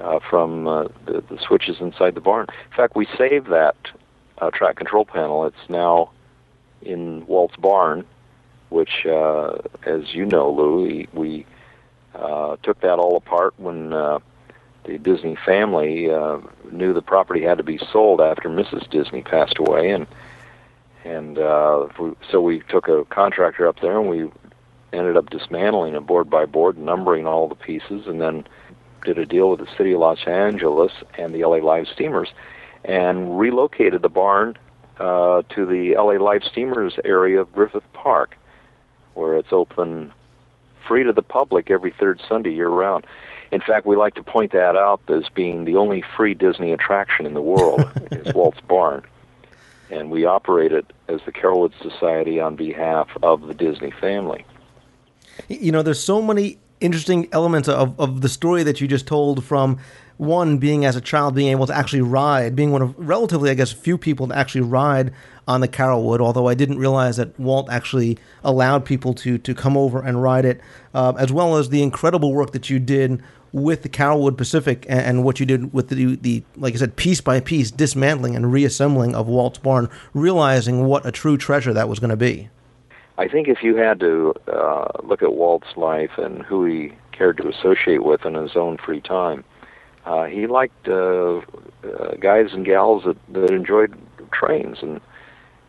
uh, 0.00 0.18
from 0.28 0.66
uh, 0.66 0.84
the, 1.06 1.22
the 1.28 1.38
switches 1.46 1.76
inside 1.80 2.14
the 2.14 2.20
barn. 2.20 2.46
In 2.70 2.76
fact, 2.76 2.96
we 2.96 3.06
saved 3.16 3.48
that 3.50 3.76
uh, 4.38 4.50
track 4.50 4.76
control 4.76 5.04
panel. 5.04 5.46
It's 5.46 5.56
now 5.68 6.10
in 6.82 7.26
Walt's 7.26 7.56
barn, 7.56 8.04
which, 8.68 9.06
uh, 9.06 9.58
as 9.84 10.14
you 10.14 10.26
know, 10.26 10.50
Lou, 10.50 11.06
we, 11.12 11.46
uh, 12.14 12.56
took 12.62 12.80
that 12.80 12.98
all 12.98 13.16
apart 13.16 13.54
when 13.58 13.92
uh, 13.92 14.18
the 14.84 14.98
Disney 14.98 15.36
family 15.44 16.08
knew 16.70 16.94
the 16.94 17.02
property 17.02 17.42
had 17.42 17.58
to 17.58 17.64
be 17.64 17.78
sold 17.92 18.20
after 18.20 18.48
Mrs. 18.48 18.88
Disney 18.90 19.22
passed 19.22 19.58
away, 19.58 19.90
and 19.90 20.06
and 21.04 21.36
we, 21.98 22.12
so 22.30 22.40
we 22.40 22.60
took 22.68 22.88
a 22.88 23.04
contractor 23.10 23.68
up 23.68 23.80
there 23.80 24.00
and 24.00 24.08
we 24.08 24.30
ended 24.92 25.16
up 25.16 25.30
dismantling 25.30 25.94
it 25.94 26.06
board 26.06 26.30
by 26.30 26.46
board, 26.46 26.78
numbering 26.78 27.26
all 27.26 27.48
the 27.48 27.54
pieces, 27.54 28.06
and 28.06 28.20
then 28.20 28.46
did 29.06 29.18
a 29.18 29.24
deal 29.24 29.48
with 29.48 29.60
the 29.60 29.68
city 29.78 29.92
of 29.92 30.00
Los 30.00 30.26
Angeles 30.26 30.92
and 31.16 31.34
the 31.34 31.44
LA 31.44 31.56
Live 31.56 31.86
Steamers, 31.88 32.28
and 32.84 33.38
relocated 33.38 34.02
the 34.02 34.08
barn 34.08 34.58
uh, 34.98 35.42
to 35.54 35.64
the 35.64 35.94
LA 35.94 36.22
Live 36.22 36.42
Steamers 36.42 36.98
area 37.04 37.40
of 37.40 37.52
Griffith 37.52 37.84
Park, 37.94 38.36
where 39.14 39.36
it's 39.36 39.52
open 39.52 40.12
free 40.86 41.04
to 41.04 41.12
the 41.12 41.22
public 41.22 41.70
every 41.70 41.94
third 41.98 42.20
Sunday 42.28 42.52
year 42.52 42.68
round. 42.68 43.06
In 43.52 43.60
fact, 43.60 43.86
we 43.86 43.96
like 43.96 44.14
to 44.16 44.22
point 44.22 44.52
that 44.52 44.76
out 44.76 45.00
as 45.08 45.28
being 45.34 45.64
the 45.64 45.76
only 45.76 46.02
free 46.16 46.34
Disney 46.34 46.72
attraction 46.72 47.26
in 47.26 47.34
the 47.34 47.42
world 47.42 47.80
is 48.10 48.34
Walt's 48.34 48.60
Barn. 48.60 49.04
And 49.88 50.10
we 50.10 50.24
operate 50.24 50.72
it 50.72 50.92
as 51.06 51.20
the 51.24 51.32
Carolwood 51.32 51.72
Society 51.80 52.40
on 52.40 52.56
behalf 52.56 53.08
of 53.22 53.46
the 53.46 53.54
Disney 53.54 53.92
family. 53.92 54.44
You 55.48 55.70
know, 55.70 55.82
there's 55.82 56.02
so 56.02 56.20
many 56.20 56.58
interesting 56.80 57.28
elements 57.32 57.68
of, 57.68 57.98
of 57.98 58.20
the 58.20 58.28
story 58.28 58.62
that 58.62 58.80
you 58.80 58.88
just 58.88 59.06
told 59.06 59.44
from 59.44 59.78
one 60.18 60.58
being 60.58 60.84
as 60.84 60.96
a 60.96 61.00
child 61.00 61.34
being 61.34 61.48
able 61.48 61.66
to 61.66 61.76
actually 61.76 62.00
ride, 62.00 62.56
being 62.56 62.72
one 62.72 62.82
of 62.82 62.94
relatively, 62.96 63.50
I 63.50 63.54
guess, 63.54 63.72
few 63.72 63.98
people 63.98 64.28
to 64.28 64.36
actually 64.36 64.62
ride 64.62 65.12
on 65.46 65.60
the 65.60 65.68
Carolwood. 65.68 66.20
Although 66.20 66.48
I 66.48 66.54
didn't 66.54 66.78
realize 66.78 67.16
that 67.18 67.38
Walt 67.38 67.68
actually 67.70 68.18
allowed 68.42 68.84
people 68.84 69.14
to 69.14 69.38
to 69.38 69.54
come 69.54 69.76
over 69.76 70.02
and 70.02 70.22
ride 70.22 70.44
it, 70.44 70.60
uh, 70.94 71.12
as 71.18 71.32
well 71.32 71.56
as 71.56 71.68
the 71.68 71.82
incredible 71.82 72.32
work 72.32 72.52
that 72.52 72.70
you 72.70 72.78
did 72.78 73.22
with 73.52 73.82
the 73.82 73.88
Carolwood 73.88 74.36
Pacific 74.36 74.84
and, 74.88 75.00
and 75.00 75.24
what 75.24 75.38
you 75.40 75.46
did 75.46 75.72
with 75.72 75.88
the 75.88 76.16
the 76.16 76.42
like 76.56 76.74
I 76.74 76.78
said, 76.78 76.96
piece 76.96 77.20
by 77.20 77.40
piece 77.40 77.70
dismantling 77.70 78.34
and 78.34 78.52
reassembling 78.52 79.14
of 79.14 79.28
Walt's 79.28 79.58
barn, 79.58 79.90
realizing 80.14 80.86
what 80.86 81.04
a 81.04 81.12
true 81.12 81.36
treasure 81.36 81.72
that 81.74 81.88
was 81.88 81.98
going 81.98 82.10
to 82.10 82.16
be. 82.16 82.48
I 83.18 83.28
think 83.28 83.48
if 83.48 83.62
you 83.62 83.76
had 83.76 84.00
to 84.00 84.34
uh, 84.46 84.88
look 85.02 85.22
at 85.22 85.32
Walt's 85.32 85.76
life 85.76 86.12
and 86.18 86.42
who 86.42 86.64
he 86.66 86.92
cared 87.12 87.38
to 87.38 87.48
associate 87.48 88.04
with 88.04 88.26
in 88.26 88.34
his 88.34 88.56
own 88.56 88.76
free 88.76 89.00
time, 89.00 89.42
uh, 90.04 90.24
he 90.24 90.46
liked 90.46 90.86
uh, 90.86 91.38
uh, 91.38 92.14
guys 92.20 92.52
and 92.52 92.64
gals 92.64 93.04
that, 93.04 93.16
that 93.32 93.50
enjoyed 93.50 93.96
trains, 94.32 94.78
and 94.82 95.00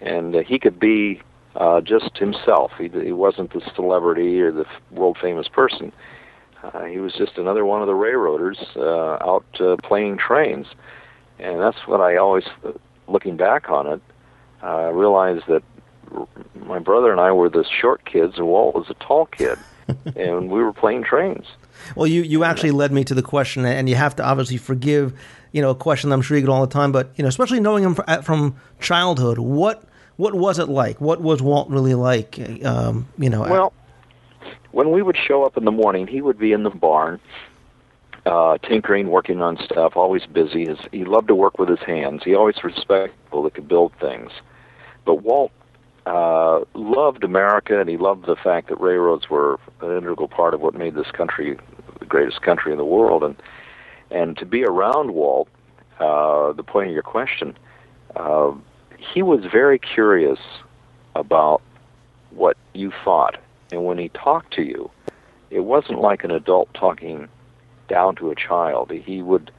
and 0.01 0.35
uh, 0.35 0.43
he 0.43 0.59
could 0.59 0.79
be 0.79 1.21
uh, 1.55 1.81
just 1.81 2.17
himself. 2.17 2.71
He, 2.77 2.89
he 2.89 3.11
wasn't 3.11 3.53
the 3.53 3.61
celebrity 3.75 4.41
or 4.41 4.51
the 4.51 4.65
world 4.91 5.17
famous 5.19 5.47
person. 5.47 5.91
Uh, 6.63 6.83
he 6.83 6.99
was 6.99 7.13
just 7.13 7.37
another 7.37 7.65
one 7.65 7.81
of 7.81 7.87
the 7.87 7.95
railroaders 7.95 8.57
uh, 8.75 9.17
out 9.21 9.45
uh, 9.59 9.75
playing 9.83 10.17
trains, 10.17 10.67
and 11.39 11.61
that's 11.61 11.77
what 11.85 12.01
I 12.01 12.17
always, 12.17 12.45
uh, 12.65 12.71
looking 13.07 13.37
back 13.37 13.69
on 13.69 13.87
it, 13.87 14.01
uh, 14.63 14.91
realized 14.91 15.45
that 15.47 15.63
my 16.65 16.79
brother 16.79 17.11
and 17.11 17.19
I 17.19 17.31
were 17.31 17.49
the 17.49 17.63
short 17.63 18.05
kids, 18.05 18.37
and 18.37 18.47
Walt 18.47 18.75
was 18.75 18.89
a 18.89 18.93
tall 18.95 19.25
kid, 19.27 19.57
and 20.15 20.49
we 20.49 20.61
were 20.63 20.73
playing 20.73 21.03
trains. 21.03 21.45
Well, 21.95 22.07
you, 22.07 22.23
you 22.23 22.43
actually 22.43 22.71
led 22.71 22.91
me 22.91 23.03
to 23.05 23.13
the 23.13 23.21
question, 23.21 23.65
and 23.65 23.87
you 23.87 23.95
have 23.95 24.15
to 24.17 24.25
obviously 24.25 24.57
forgive, 24.57 25.13
you 25.51 25.61
know, 25.61 25.69
a 25.69 25.75
question 25.75 26.11
I'm 26.11 26.21
sure 26.21 26.37
you 26.37 26.43
get 26.43 26.49
all 26.49 26.65
the 26.65 26.73
time, 26.73 26.91
but 26.91 27.11
you 27.15 27.21
know, 27.21 27.27
especially 27.27 27.59
knowing 27.59 27.83
him 27.83 27.95
from 28.23 28.55
childhood, 28.79 29.37
what 29.37 29.83
what 30.17 30.33
was 30.33 30.59
it 30.59 30.67
like? 30.67 30.99
What 30.99 31.21
was 31.21 31.41
Walt 31.41 31.69
really 31.69 31.93
like? 31.93 32.39
Um, 32.65 33.07
you 33.17 33.29
know, 33.29 33.41
Well, 33.41 33.73
when 34.71 34.91
we 34.91 35.01
would 35.01 35.17
show 35.17 35.43
up 35.43 35.57
in 35.57 35.65
the 35.65 35.71
morning, 35.71 36.07
he 36.07 36.21
would 36.21 36.39
be 36.39 36.51
in 36.51 36.63
the 36.63 36.69
barn, 36.69 37.19
uh, 38.25 38.57
tinkering, 38.57 39.09
working 39.09 39.41
on 39.41 39.57
stuff, 39.63 39.95
always 39.95 40.25
busy. 40.25 40.65
His, 40.65 40.79
he 40.91 41.05
loved 41.05 41.27
to 41.29 41.35
work 41.35 41.59
with 41.59 41.69
his 41.69 41.79
hands. 41.79 42.23
He 42.23 42.35
always 42.35 42.63
respected 42.63 43.13
people 43.25 43.43
that 43.43 43.53
could 43.53 43.67
build 43.67 43.93
things. 43.99 44.31
But 45.05 45.23
Walt 45.23 45.51
uh, 46.07 46.63
loved 46.73 47.25
America, 47.25 47.79
and 47.79 47.89
he 47.89 47.97
loved 47.97 48.25
the 48.25 48.37
fact 48.37 48.69
that 48.69 48.79
railroads 48.79 49.29
were 49.29 49.59
an 49.81 49.91
integral 49.97 50.29
part 50.29 50.53
of 50.53 50.61
what 50.61 50.73
made 50.73 50.95
this 50.95 51.11
country 51.11 51.57
the 51.99 52.05
greatest 52.05 52.41
country 52.41 52.71
in 52.71 52.77
the 52.77 52.85
world. 52.85 53.23
And 53.23 53.35
and 54.09 54.37
to 54.37 54.45
be 54.45 54.63
around 54.63 55.11
Walt, 55.11 55.49
uh, 55.99 56.53
the 56.53 56.63
point 56.63 56.87
of 56.87 56.93
your 56.93 57.03
question, 57.03 57.57
uh, 58.15 58.53
he 58.97 59.21
was 59.21 59.41
very 59.51 59.77
curious 59.77 60.39
about 61.13 61.61
what 62.31 62.55
you 62.73 62.93
thought, 63.03 63.37
and 63.71 63.83
when 63.83 63.97
he 63.97 64.07
talked 64.09 64.53
to 64.53 64.61
you, 64.61 64.89
it 65.49 65.61
wasn't 65.61 65.99
like 65.99 66.23
an 66.23 66.31
adult 66.31 66.73
talking 66.73 67.27
down 67.89 68.15
to 68.15 68.31
a 68.31 68.35
child. 68.35 68.91
He 68.91 69.21
would 69.21 69.51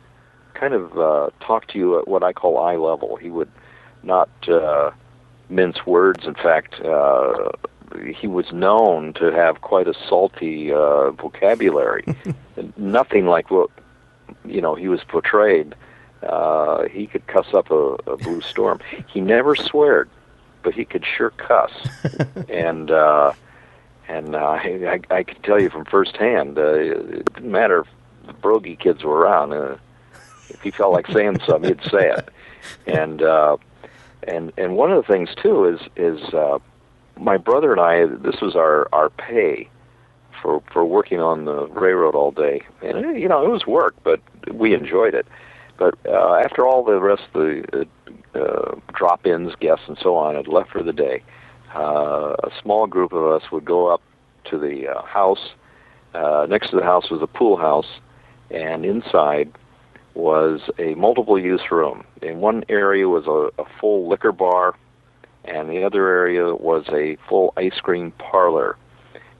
kind 0.54 0.72
of 0.72 0.98
uh, 0.98 1.28
talk 1.44 1.68
to 1.68 1.78
you 1.78 1.98
at 1.98 2.08
what 2.08 2.22
I 2.22 2.32
call 2.32 2.58
eye 2.58 2.76
level. 2.76 3.16
He 3.16 3.28
would 3.28 3.50
not 4.02 4.30
uh, 4.48 4.92
mince 5.48 5.86
words. 5.86 6.26
In 6.26 6.34
fact, 6.34 6.80
uh, 6.80 7.50
he 8.14 8.26
was 8.26 8.52
known 8.52 9.12
to 9.14 9.26
have 9.32 9.60
quite 9.60 9.88
a 9.88 9.94
salty 10.08 10.72
uh, 10.72 11.10
vocabulary. 11.12 12.04
Nothing 12.76 13.26
like 13.26 13.50
what 13.50 13.70
you 14.44 14.60
know 14.60 14.74
he 14.74 14.88
was 14.88 15.02
portrayed. 15.04 15.74
Uh, 16.22 16.88
he 16.88 17.06
could 17.06 17.26
cuss 17.28 17.46
up 17.54 17.70
a, 17.70 17.96
a 18.06 18.16
blue 18.16 18.40
storm. 18.40 18.80
He 19.06 19.20
never 19.20 19.54
sweared, 19.54 20.10
but 20.62 20.74
he 20.74 20.84
could 20.84 21.04
sure 21.04 21.30
cuss. 21.30 21.72
and 22.48 22.90
uh, 22.90 23.32
and 24.08 24.34
uh, 24.34 24.38
I, 24.38 25.00
I 25.10 25.22
can 25.22 25.40
tell 25.42 25.60
you 25.60 25.70
from 25.70 25.84
firsthand, 25.84 26.58
uh, 26.58 26.74
it 26.74 27.34
didn't 27.34 27.50
matter 27.50 27.80
if 27.80 27.86
the 28.26 28.32
Broggie 28.32 28.78
kids 28.78 29.04
were 29.04 29.18
around. 29.18 29.52
Uh, 29.52 29.76
if 30.48 30.62
he 30.62 30.70
felt 30.70 30.92
like 30.92 31.06
saying 31.08 31.40
something, 31.46 31.76
he'd 31.76 31.90
say 31.90 32.10
it. 32.10 32.28
And 32.86 33.22
uh, 33.22 33.58
and 34.26 34.52
and 34.56 34.76
one 34.76 34.90
of 34.90 35.04
the 35.04 35.12
things 35.12 35.30
too 35.40 35.64
is 35.64 35.80
is 35.96 36.34
uh, 36.34 36.58
my 37.18 37.36
brother 37.36 37.72
and 37.72 37.80
I. 37.80 38.06
This 38.06 38.40
was 38.40 38.56
our 38.56 38.88
our 38.92 39.10
pay 39.10 39.68
for 40.42 40.62
for 40.72 40.84
working 40.84 41.20
on 41.20 41.44
the 41.44 41.66
railroad 41.68 42.14
all 42.14 42.30
day, 42.30 42.62
and 42.82 43.04
uh, 43.04 43.08
you 43.10 43.28
know 43.28 43.44
it 43.44 43.50
was 43.50 43.66
work, 43.66 43.94
but 44.02 44.20
we 44.52 44.74
enjoyed 44.74 45.14
it. 45.14 45.26
But 45.78 45.94
uh, 46.06 46.34
after 46.34 46.66
all 46.66 46.84
the 46.84 47.00
rest 47.00 47.22
of 47.34 47.40
the 47.42 47.86
uh, 48.34 48.38
uh, 48.38 48.74
drop-ins, 48.94 49.54
guests, 49.60 49.84
and 49.86 49.96
so 50.02 50.16
on 50.16 50.34
had 50.34 50.48
left 50.48 50.70
for 50.70 50.82
the 50.82 50.92
day, 50.92 51.22
uh, 51.74 52.34
a 52.42 52.50
small 52.60 52.86
group 52.86 53.12
of 53.12 53.24
us 53.24 53.50
would 53.52 53.64
go 53.64 53.86
up 53.86 54.02
to 54.50 54.58
the 54.58 54.88
uh, 54.88 55.02
house. 55.02 55.50
Uh, 56.14 56.46
next 56.48 56.70
to 56.70 56.76
the 56.76 56.82
house 56.82 57.10
was 57.10 57.22
a 57.22 57.26
pool 57.26 57.56
house, 57.56 57.86
and 58.50 58.84
inside 58.84 59.52
was 60.14 60.60
a 60.78 60.94
multiple-use 60.94 61.70
room. 61.70 62.04
In 62.22 62.40
one 62.40 62.64
area 62.68 63.08
was 63.08 63.26
a, 63.26 63.62
a 63.62 63.66
full 63.80 64.08
liquor 64.08 64.32
bar, 64.32 64.74
and 65.44 65.68
the 65.70 65.84
other 65.84 66.08
area 66.08 66.54
was 66.54 66.84
a 66.88 67.16
full 67.28 67.52
ice 67.56 67.80
cream 67.80 68.12
parlor 68.12 68.76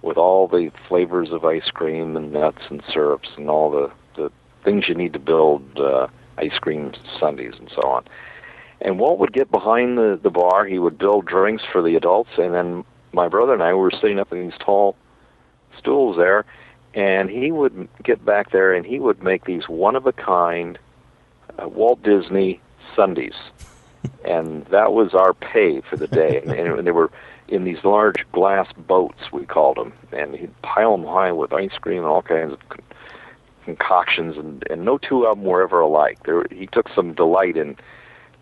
with 0.02 0.16
all 0.16 0.46
the 0.46 0.70
flavors 0.88 1.31
of 1.33 1.44
ice 1.44 1.70
cream 1.72 2.16
and 2.16 2.33
nuts 2.33 2.62
and 2.70 2.83
syrups 2.92 3.28
and 3.37 3.50
all 3.50 3.70
the, 3.70 3.90
the 4.16 4.31
things 4.64 4.85
you 4.88 4.94
need 4.94 5.12
to 5.12 5.18
build 5.18 5.62
uh, 5.78 6.07
ice 6.38 6.59
cream 6.61 6.92
sundaes 7.18 7.54
and 7.59 7.70
so 7.74 7.83
on. 7.83 8.04
And 8.81 8.98
Walt 9.00 9.18
would 9.18 9.33
get 9.33 9.50
behind 9.50 9.98
the, 9.98 10.18
the 10.22 10.31
bar. 10.31 10.64
He 10.64 10.78
would 10.78 10.98
build 10.98 11.26
drinks 11.26 11.64
for 11.70 11.83
the 11.83 11.96
adults, 11.96 12.31
and 12.38 12.54
then 12.54 12.85
my 13.12 13.26
brother 13.26 13.52
and 13.52 13.62
I 13.62 13.74
were 13.74 13.90
sitting 13.90 14.20
up 14.20 14.33
in 14.33 14.48
these 14.48 14.59
tall 14.64 14.94
stools 15.78 16.16
there, 16.16 16.44
and 16.94 17.31
he 17.31 17.53
would 17.53 17.88
get 18.03 18.24
back 18.24 18.51
there 18.53 18.74
and 18.74 18.87
he 18.87 18.98
would 18.98 19.22
make 19.22 19.44
these 19.44 19.68
one 19.68 19.96
of 19.96 20.07
a 20.07 20.12
kind 20.12 20.79
uh, 21.59 21.68
Walt 21.68 22.03
Disney 22.03 22.61
Sundaes, 22.94 23.35
and 24.24 24.64
that 24.66 24.92
was 24.92 25.14
our 25.14 25.35
pay 25.35 25.81
for 25.81 25.96
the 25.96 26.09
day. 26.09 26.40
and, 26.42 26.53
and 26.53 26.87
they 26.87 26.92
were 26.92 27.11
in 27.48 27.64
these 27.64 27.83
large 27.83 28.27
glass 28.33 28.70
boats, 28.77 29.33
we 29.33 29.46
called 29.46 29.77
them, 29.77 29.92
and 30.12 30.35
he'd 30.35 30.62
pile 30.62 30.96
them 30.96 31.07
high 31.07 31.33
with 31.33 31.53
ice 31.53 31.77
cream 31.81 31.98
and 31.98 32.07
all 32.07 32.22
kinds 32.22 32.53
of 32.53 32.68
con- 32.68 32.83
concoctions, 33.64 34.37
and, 34.37 34.64
and 34.70 34.85
no 34.85 34.98
two 34.98 35.24
of 35.24 35.37
them 35.37 35.46
were 35.46 35.62
ever 35.62 35.81
alike. 35.81 36.18
There, 36.24 36.46
he 36.51 36.66
took 36.66 36.88
some 36.94 37.14
delight 37.14 37.57
in 37.57 37.77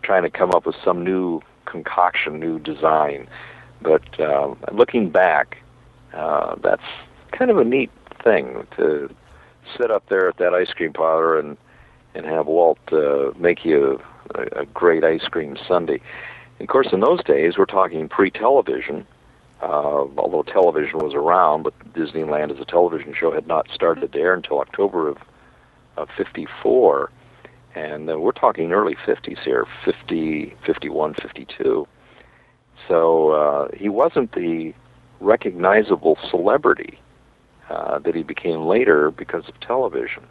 trying 0.03 0.23
to 0.23 0.29
come 0.29 0.51
up 0.51 0.65
with 0.65 0.75
some 0.83 1.03
new 1.03 1.41
concoction, 1.65 2.39
new 2.39 2.59
design. 2.59 3.27
But 3.81 4.19
uh, 4.19 4.55
looking 4.71 5.09
back, 5.09 5.57
uh, 6.13 6.55
that's 6.61 6.83
kind 7.31 7.51
of 7.51 7.57
a 7.57 7.63
neat 7.63 7.91
thing 8.23 8.67
to 8.77 9.09
sit 9.77 9.91
up 9.91 10.07
there 10.09 10.29
at 10.29 10.37
that 10.37 10.53
ice 10.53 10.71
cream 10.71 10.93
parlor 10.93 11.39
and 11.39 11.57
and 12.15 12.25
have 12.25 12.47
Walt 12.47 12.79
uh, 12.91 13.31
make 13.37 13.63
you 13.63 14.01
a, 14.33 14.61
a 14.61 14.65
great 14.65 15.03
ice 15.03 15.27
cream 15.29 15.55
sundae. 15.67 15.99
And 16.59 16.67
of 16.67 16.71
course, 16.71 16.87
in 16.91 17.01
those 17.01 17.23
days, 17.23 17.57
we're 17.57 17.65
talking 17.65 18.09
pre-television. 18.09 19.05
Uh, 19.61 20.05
although 20.17 20.43
television 20.43 20.99
was 20.99 21.15
around, 21.15 21.63
but 21.63 21.73
Disneyland 21.93 22.51
as 22.51 22.59
a 22.59 22.65
television 22.65 23.13
show 23.19 23.31
had 23.31 23.47
not 23.47 23.67
started 23.73 24.11
to 24.11 24.19
air 24.19 24.33
until 24.33 24.59
October 24.59 25.09
of 25.09 25.17
of 25.95 26.09
'54, 26.15 27.11
and 27.73 28.09
uh, 28.09 28.19
we're 28.19 28.31
talking 28.31 28.71
early 28.71 28.95
'50s 29.05 29.39
here, 29.43 29.65
50, 29.83 30.55
51, 30.63 31.15
52. 31.15 31.87
So 32.87 33.29
uh, 33.31 33.67
he 33.75 33.89
wasn't 33.89 34.33
the 34.33 34.75
recognizable 35.19 36.19
celebrity 36.29 36.99
uh, 37.69 37.99
that 37.99 38.15
he 38.15 38.23
became 38.23 38.65
later 38.65 39.11
because 39.11 39.47
of 39.47 39.59
television. 39.59 40.23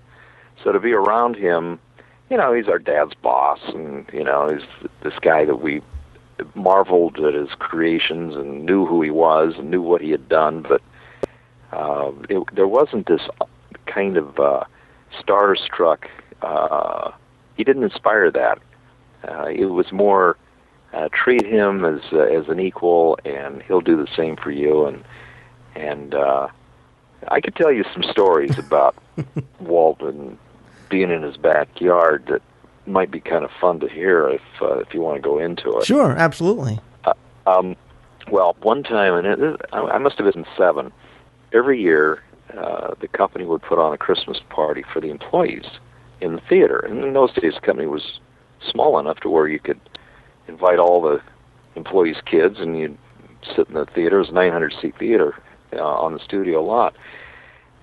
So 0.62 0.72
to 0.72 0.80
be 0.80 0.92
around 0.92 1.36
him, 1.36 1.78
you 2.30 2.36
know, 2.36 2.52
he's 2.52 2.68
our 2.68 2.78
dad's 2.78 3.14
boss, 3.14 3.60
and 3.68 4.08
you 4.12 4.24
know, 4.24 4.48
he's 4.48 4.88
this 5.02 5.18
guy 5.20 5.44
that 5.44 5.60
we 5.60 5.82
marveled 6.54 7.18
at 7.20 7.34
his 7.34 7.50
creations 7.58 8.34
and 8.34 8.64
knew 8.64 8.84
who 8.86 9.02
he 9.02 9.10
was 9.10 9.54
and 9.56 9.70
knew 9.70 9.82
what 9.82 10.00
he 10.00 10.10
had 10.10 10.28
done, 10.28 10.62
but 10.62 10.82
uh, 11.72 12.10
it, 12.28 12.42
there 12.54 12.68
wasn't 12.68 13.06
this 13.06 13.22
kind 13.86 14.16
of 14.16 14.38
uh, 14.38 14.64
starstruck. 15.18 16.06
Uh, 16.42 17.10
he 17.56 17.64
didn't 17.64 17.84
inspire 17.84 18.30
that. 18.30 18.58
Uh, 19.26 19.46
it 19.46 19.66
was 19.66 19.90
more 19.92 20.36
uh, 20.92 21.08
treat 21.12 21.44
him 21.44 21.84
as 21.84 22.00
uh, 22.12 22.20
as 22.20 22.48
an 22.48 22.60
equal, 22.60 23.18
and 23.24 23.62
he'll 23.62 23.80
do 23.80 23.96
the 23.96 24.08
same 24.16 24.36
for 24.36 24.50
you. 24.50 24.86
And 24.86 25.04
and 25.74 26.14
uh, 26.14 26.48
I 27.28 27.40
could 27.40 27.54
tell 27.56 27.72
you 27.72 27.84
some 27.92 28.02
stories 28.04 28.58
about 28.58 28.96
Walton 29.60 30.38
being 30.88 31.10
in 31.10 31.22
his 31.22 31.36
backyard 31.36 32.26
that 32.28 32.42
might 32.86 33.10
be 33.10 33.20
kind 33.20 33.44
of 33.44 33.50
fun 33.60 33.80
to 33.80 33.88
hear 33.88 34.28
if 34.28 34.42
uh, 34.62 34.78
if 34.78 34.94
you 34.94 35.00
want 35.00 35.16
to 35.16 35.22
go 35.22 35.38
into 35.38 35.76
it. 35.78 35.86
Sure, 35.86 36.12
absolutely. 36.12 36.78
Um, 37.46 37.76
well, 38.30 38.56
one 38.62 38.82
time, 38.82 39.14
and 39.14 39.26
it, 39.26 39.60
I 39.72 39.80
I 39.80 39.98
must 39.98 40.18
have 40.18 40.32
been 40.32 40.46
seven. 40.56 40.92
Every 41.52 41.80
year, 41.80 42.22
uh, 42.56 42.94
the 43.00 43.08
company 43.08 43.44
would 43.44 43.62
put 43.62 43.78
on 43.78 43.92
a 43.92 43.98
Christmas 43.98 44.40
party 44.50 44.84
for 44.92 45.00
the 45.00 45.10
employees 45.10 45.64
in 46.20 46.34
the 46.34 46.40
theater. 46.48 46.78
And 46.78 47.04
in 47.04 47.12
those 47.12 47.32
days, 47.32 47.54
the 47.54 47.60
company 47.60 47.86
was 47.86 48.20
small 48.68 48.98
enough 48.98 49.20
to 49.20 49.30
where 49.30 49.46
you 49.46 49.58
could 49.58 49.80
invite 50.48 50.78
all 50.78 51.00
the 51.02 51.20
employees' 51.76 52.16
kids, 52.24 52.58
and 52.58 52.78
you'd 52.78 52.98
sit 53.54 53.68
in 53.68 53.74
the 53.74 53.86
theater. 53.86 54.16
It 54.16 54.20
was 54.20 54.28
a 54.30 54.32
900 54.32 54.74
seat 54.80 54.94
theater 54.98 55.34
uh, 55.76 55.82
on 55.82 56.12
the 56.14 56.20
studio 56.20 56.60
a 56.60 56.66
lot, 56.66 56.96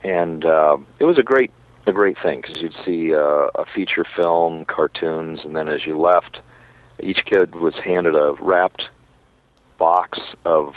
and 0.04 0.46
uh, 0.46 0.78
it 1.00 1.06
was 1.06 1.18
a 1.18 1.24
great 1.24 1.52
a 1.86 1.92
great 1.92 2.18
thing 2.22 2.42
because 2.42 2.62
you'd 2.62 2.76
see 2.86 3.14
uh, 3.14 3.48
a 3.56 3.66
feature 3.74 4.06
film, 4.16 4.66
cartoons, 4.66 5.42
and 5.44 5.56
then 5.56 5.68
as 5.68 5.86
you 5.86 6.00
left, 6.00 6.40
each 7.02 7.26
kid 7.26 7.56
was 7.56 7.74
handed 7.76 8.16
a 8.16 8.34
wrapped 8.40 8.90
box 9.78 10.20
of 10.46 10.76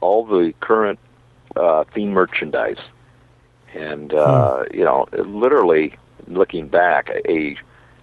all 0.00 0.24
the 0.24 0.54
current 0.60 0.98
uh, 1.56 1.84
theme 1.94 2.10
merchandise, 2.10 2.80
and 3.74 4.14
uh, 4.14 4.64
you 4.72 4.84
know, 4.84 5.06
literally 5.12 5.96
looking 6.26 6.68
back, 6.68 7.10
a 7.28 7.56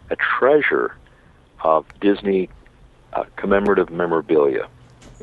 a 0.10 0.15
treasure 0.15 0.95
of 1.63 1.86
Disney 2.02 2.49
uh, 3.13 3.23
commemorative 3.36 3.89
memorabilia 3.89 4.67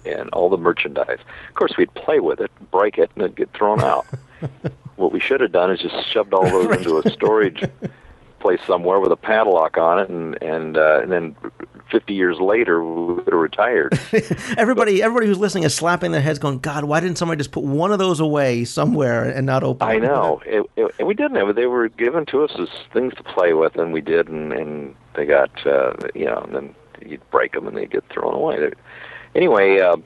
and 0.04 0.28
all 0.30 0.48
the 0.48 0.58
merchandise. 0.58 1.18
Of 1.48 1.54
course, 1.54 1.76
we'd 1.76 1.92
play 1.94 2.20
with 2.20 2.40
it, 2.40 2.50
break 2.70 2.98
it, 2.98 3.10
and 3.14 3.24
it'd 3.24 3.36
get 3.36 3.52
thrown 3.52 3.80
out. 3.84 4.06
what 4.96 5.12
we 5.12 5.20
should 5.20 5.40
have 5.40 5.52
done 5.52 5.70
is 5.70 5.80
just 5.80 6.06
shoved 6.10 6.32
all 6.34 6.44
those 6.44 6.76
into 6.76 6.98
a 6.98 7.10
storage 7.10 7.62
place 8.40 8.60
somewhere 8.66 8.98
with 8.98 9.12
a 9.12 9.16
padlock 9.16 9.76
on 9.76 9.98
it, 9.98 10.08
and 10.08 10.42
and 10.42 10.76
uh, 10.76 11.00
and 11.02 11.12
then 11.12 11.36
50 11.90 12.14
years 12.14 12.38
later 12.38 12.82
we 12.82 13.14
would 13.14 13.26
have 13.26 13.34
retired. 13.34 13.98
everybody, 14.56 15.02
everybody 15.02 15.26
who's 15.26 15.38
listening 15.38 15.64
is 15.64 15.74
slapping 15.74 16.12
their 16.12 16.20
heads, 16.20 16.38
going, 16.38 16.58
"God, 16.58 16.84
why 16.84 17.00
didn't 17.00 17.18
somebody 17.18 17.38
just 17.38 17.52
put 17.52 17.64
one 17.64 17.92
of 17.92 17.98
those 17.98 18.20
away 18.20 18.64
somewhere 18.64 19.24
and 19.24 19.46
not 19.46 19.62
open?" 19.62 19.88
It? 19.88 19.92
I 19.92 19.98
know, 19.98 20.40
it, 20.46 20.64
it, 20.76 20.94
and 20.98 21.06
we 21.06 21.14
didn't 21.14 21.36
have 21.36 21.48
it. 21.48 21.56
They 21.56 21.66
were 21.66 21.88
given 21.88 22.26
to 22.26 22.44
us 22.44 22.52
as 22.58 22.68
things 22.92 23.14
to 23.14 23.22
play 23.22 23.52
with, 23.52 23.76
and 23.76 23.92
we 23.92 24.00
did, 24.00 24.28
and, 24.28 24.52
and 24.52 24.94
they 25.14 25.26
got 25.26 25.50
uh, 25.66 25.92
you 26.14 26.24
know, 26.26 26.38
and 26.38 26.54
then 26.54 26.74
you'd 27.06 27.28
break 27.30 27.52
them 27.52 27.66
and 27.66 27.76
they'd 27.76 27.90
get 27.90 28.04
thrown 28.10 28.34
away. 28.34 28.58
They're, 28.58 28.72
anyway, 29.34 29.80
uh, 29.80 29.96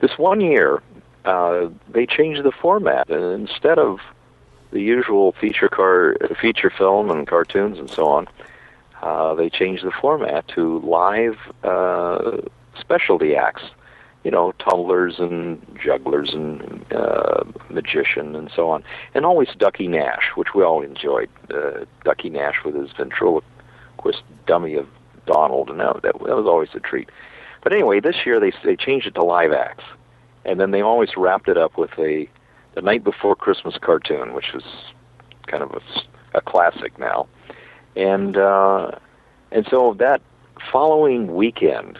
this 0.00 0.18
one 0.18 0.40
year, 0.40 0.82
uh, 1.24 1.68
they 1.88 2.06
changed 2.06 2.42
the 2.42 2.52
format, 2.52 3.08
and 3.10 3.48
instead 3.48 3.78
of 3.78 3.98
the 4.70 4.80
usual 4.80 5.32
feature 5.40 5.68
car, 5.68 6.16
feature 6.40 6.70
film 6.70 7.10
and 7.10 7.26
cartoons 7.26 7.78
and 7.78 7.90
so 7.90 8.08
on, 8.08 8.28
uh, 9.02 9.34
they 9.34 9.48
changed 9.48 9.84
the 9.84 9.92
format 9.92 10.46
to 10.48 10.80
live 10.80 11.36
uh, 11.62 12.38
specialty 12.78 13.36
acts. 13.36 13.62
You 14.24 14.30
know, 14.30 14.52
tumblers 14.52 15.18
and 15.18 15.60
jugglers 15.84 16.32
and 16.32 16.90
uh, 16.90 17.44
magician 17.68 18.34
and 18.34 18.50
so 18.56 18.70
on, 18.70 18.82
and 19.12 19.26
always 19.26 19.48
Ducky 19.58 19.86
Nash, 19.86 20.30
which 20.34 20.54
we 20.54 20.62
all 20.62 20.80
enjoyed. 20.80 21.28
Uh, 21.52 21.84
Ducky 22.04 22.30
Nash 22.30 22.64
with 22.64 22.74
his 22.74 22.90
ventriloquist 22.96 24.22
dummy 24.46 24.76
of 24.76 24.88
Donald, 25.26 25.68
and 25.68 25.78
that, 25.78 26.00
that 26.02 26.20
was 26.22 26.46
always 26.46 26.70
a 26.72 26.80
treat. 26.80 27.10
But 27.64 27.72
anyway, 27.72 27.98
this 27.98 28.24
year 28.24 28.38
they 28.38 28.52
they 28.62 28.76
changed 28.76 29.06
it 29.06 29.14
to 29.16 29.24
live 29.24 29.52
acts, 29.52 29.84
and 30.44 30.60
then 30.60 30.70
they 30.70 30.82
always 30.82 31.16
wrapped 31.16 31.48
it 31.48 31.56
up 31.56 31.76
with 31.76 31.90
a 31.98 32.28
the 32.74 32.82
night 32.82 33.02
before 33.02 33.34
Christmas 33.34 33.76
cartoon, 33.80 34.34
which 34.34 34.54
is 34.54 34.62
kind 35.46 35.62
of 35.62 35.72
a, 35.72 36.38
a 36.38 36.40
classic 36.42 36.96
now, 36.98 37.26
and 37.96 38.36
uh, 38.36 38.92
and 39.50 39.66
so 39.70 39.94
that 39.98 40.20
following 40.70 41.34
weekend 41.34 41.98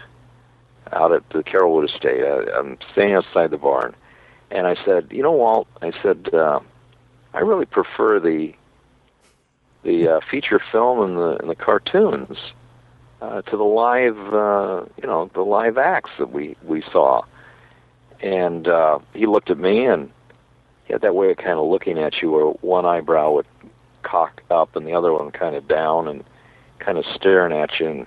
out 0.93 1.13
at 1.13 1.29
the 1.31 1.43
Carolwood 1.43 1.89
Estate, 1.89 2.23
I, 2.23 2.59
I'm 2.59 2.77
staying 2.93 3.15
outside 3.15 3.51
the 3.51 3.57
barn, 3.57 3.95
and 4.51 4.67
I 4.67 4.77
said, 4.85 5.09
you 5.11 5.23
know, 5.23 5.33
Walt, 5.33 5.67
I 5.81 5.93
said, 6.03 6.29
uh, 6.35 6.61
I 7.33 7.39
really 7.39 7.67
prefer 7.67 8.21
the 8.21 8.53
the 9.83 10.17
uh, 10.17 10.21
feature 10.31 10.61
film 10.71 11.01
and 11.01 11.17
the 11.17 11.39
and 11.41 11.49
the 11.49 11.55
cartoons 11.55 12.37
uh, 13.25 13.43
to 13.43 13.57
the 13.57 13.65
live, 13.65 14.19
uh, 14.35 14.85
you 15.01 15.07
know, 15.07 15.31
the 15.35 15.43
live 15.43 15.79
acts 15.79 16.11
that 16.19 16.31
we 16.31 16.57
we 16.63 16.83
saw. 16.93 17.23
And 18.21 18.69
uh, 18.69 19.01
he 19.13 19.27
looked 19.27 19.51
at 19.51 19.59
me, 19.59 19.87
and 19.87 20.11
he 20.85 20.93
had 20.93 21.03
that 21.03 21.15
way 21.15 21.31
of 21.31 21.37
kind 21.37 21.59
of 21.59 21.67
looking 21.67 21.99
at 21.99 22.21
you, 22.21 22.31
where 22.31 22.47
one 22.47 22.87
eyebrow 22.87 23.33
would 23.33 23.47
cock 24.03 24.43
up 24.51 24.77
and 24.77 24.87
the 24.87 24.93
other 24.93 25.13
one 25.13 25.31
kind 25.31 25.57
of 25.57 25.67
down, 25.67 26.09
and 26.09 26.25
kind 26.79 26.99
of 26.99 27.05
staring 27.15 27.53
at 27.53 27.81
you, 27.81 27.89
and 27.89 28.07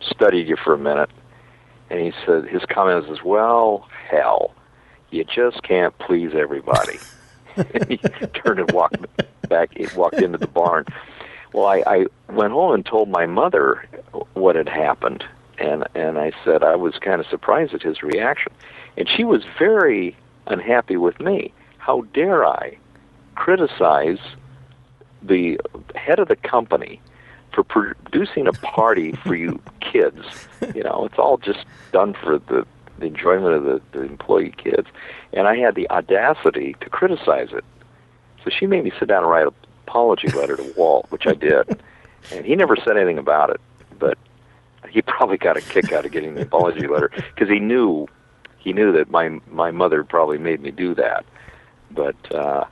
studied 0.00 0.48
you 0.48 0.56
for 0.56 0.74
a 0.74 0.78
minute. 0.78 1.10
And 1.88 2.00
he 2.00 2.12
said, 2.24 2.46
his 2.46 2.64
comment 2.64 3.08
was, 3.08 3.22
"Well, 3.24 3.88
hell, 4.10 4.54
you 5.10 5.24
just 5.24 5.62
can't 5.62 5.96
please 5.98 6.32
everybody." 6.34 6.98
he 7.88 7.96
turned 8.34 8.60
and 8.60 8.70
walked 8.72 8.98
back, 9.48 9.70
He 9.76 9.86
walked 9.96 10.20
into 10.20 10.38
the 10.38 10.46
barn. 10.48 10.84
Well, 11.56 11.68
I, 11.68 11.82
I 11.86 12.06
went 12.30 12.52
home 12.52 12.74
and 12.74 12.84
told 12.84 13.08
my 13.08 13.24
mother 13.24 13.88
what 14.34 14.56
had 14.56 14.68
happened, 14.68 15.24
and 15.56 15.84
and 15.94 16.18
I 16.18 16.32
said 16.44 16.62
I 16.62 16.76
was 16.76 16.98
kind 16.98 17.18
of 17.18 17.26
surprised 17.28 17.72
at 17.72 17.82
his 17.82 18.02
reaction, 18.02 18.52
and 18.98 19.08
she 19.08 19.24
was 19.24 19.42
very 19.58 20.14
unhappy 20.46 20.98
with 20.98 21.18
me. 21.18 21.54
How 21.78 22.02
dare 22.12 22.44
I 22.44 22.76
criticize 23.36 24.18
the 25.22 25.58
head 25.94 26.18
of 26.18 26.28
the 26.28 26.36
company 26.36 27.00
for 27.54 27.64
producing 27.64 28.46
a 28.46 28.52
party 28.52 29.12
for 29.12 29.34
you 29.34 29.58
kids? 29.80 30.26
You 30.74 30.82
know, 30.82 31.06
it's 31.10 31.18
all 31.18 31.38
just 31.38 31.64
done 31.90 32.12
for 32.22 32.38
the, 32.38 32.66
the 32.98 33.06
enjoyment 33.06 33.54
of 33.54 33.64
the, 33.64 33.80
the 33.92 34.02
employee 34.02 34.52
kids, 34.62 34.88
and 35.32 35.48
I 35.48 35.56
had 35.56 35.74
the 35.74 35.88
audacity 35.88 36.76
to 36.82 36.90
criticize 36.90 37.48
it. 37.52 37.64
So 38.44 38.50
she 38.50 38.66
made 38.66 38.84
me 38.84 38.92
sit 38.98 39.08
down 39.08 39.22
and 39.22 39.32
write 39.32 39.46
a 39.46 39.65
apology 39.86 40.28
letter 40.28 40.56
to 40.56 40.74
Walt, 40.76 41.06
which 41.10 41.26
I 41.26 41.34
did, 41.34 41.80
and 42.32 42.44
he 42.44 42.56
never 42.56 42.76
said 42.76 42.96
anything 42.96 43.18
about 43.18 43.50
it. 43.50 43.60
But 43.98 44.18
he 44.88 45.02
probably 45.02 45.36
got 45.36 45.56
a 45.56 45.60
kick 45.60 45.92
out 45.92 46.04
of 46.04 46.12
getting 46.12 46.34
the 46.34 46.42
apology 46.42 46.86
letter 46.86 47.10
because 47.34 47.48
he 47.48 47.58
knew 47.58 48.06
he 48.58 48.72
knew 48.72 48.92
that 48.92 49.10
my 49.10 49.40
my 49.50 49.70
mother 49.70 50.04
probably 50.04 50.38
made 50.38 50.60
me 50.60 50.70
do 50.70 50.94
that. 50.94 51.24
But 51.90 52.34
uh, 52.34 52.64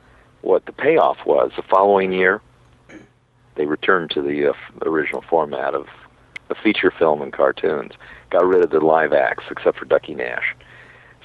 what 0.43 0.67
the 0.67 0.73
payoff 0.73 1.19
was 1.25 1.53
the 1.57 1.63
following 1.63 2.13
year, 2.13 2.41
they 3.55 3.67
returned 3.67 4.11
to 4.11 4.23
the 4.23 4.51
uh, 4.51 4.53
original 4.83 5.23
format 5.23 5.75
of 5.75 5.87
a 6.51 6.55
feature 6.55 6.91
film 6.91 7.23
and 7.23 7.33
cartoons. 7.33 7.93
Got 8.31 8.47
rid 8.47 8.65
of 8.65 8.71
the 8.71 8.81
live 8.81 9.13
acts 9.13 9.45
except 9.51 9.79
for 9.79 9.85
Ducky 9.85 10.15
Nash. 10.15 10.55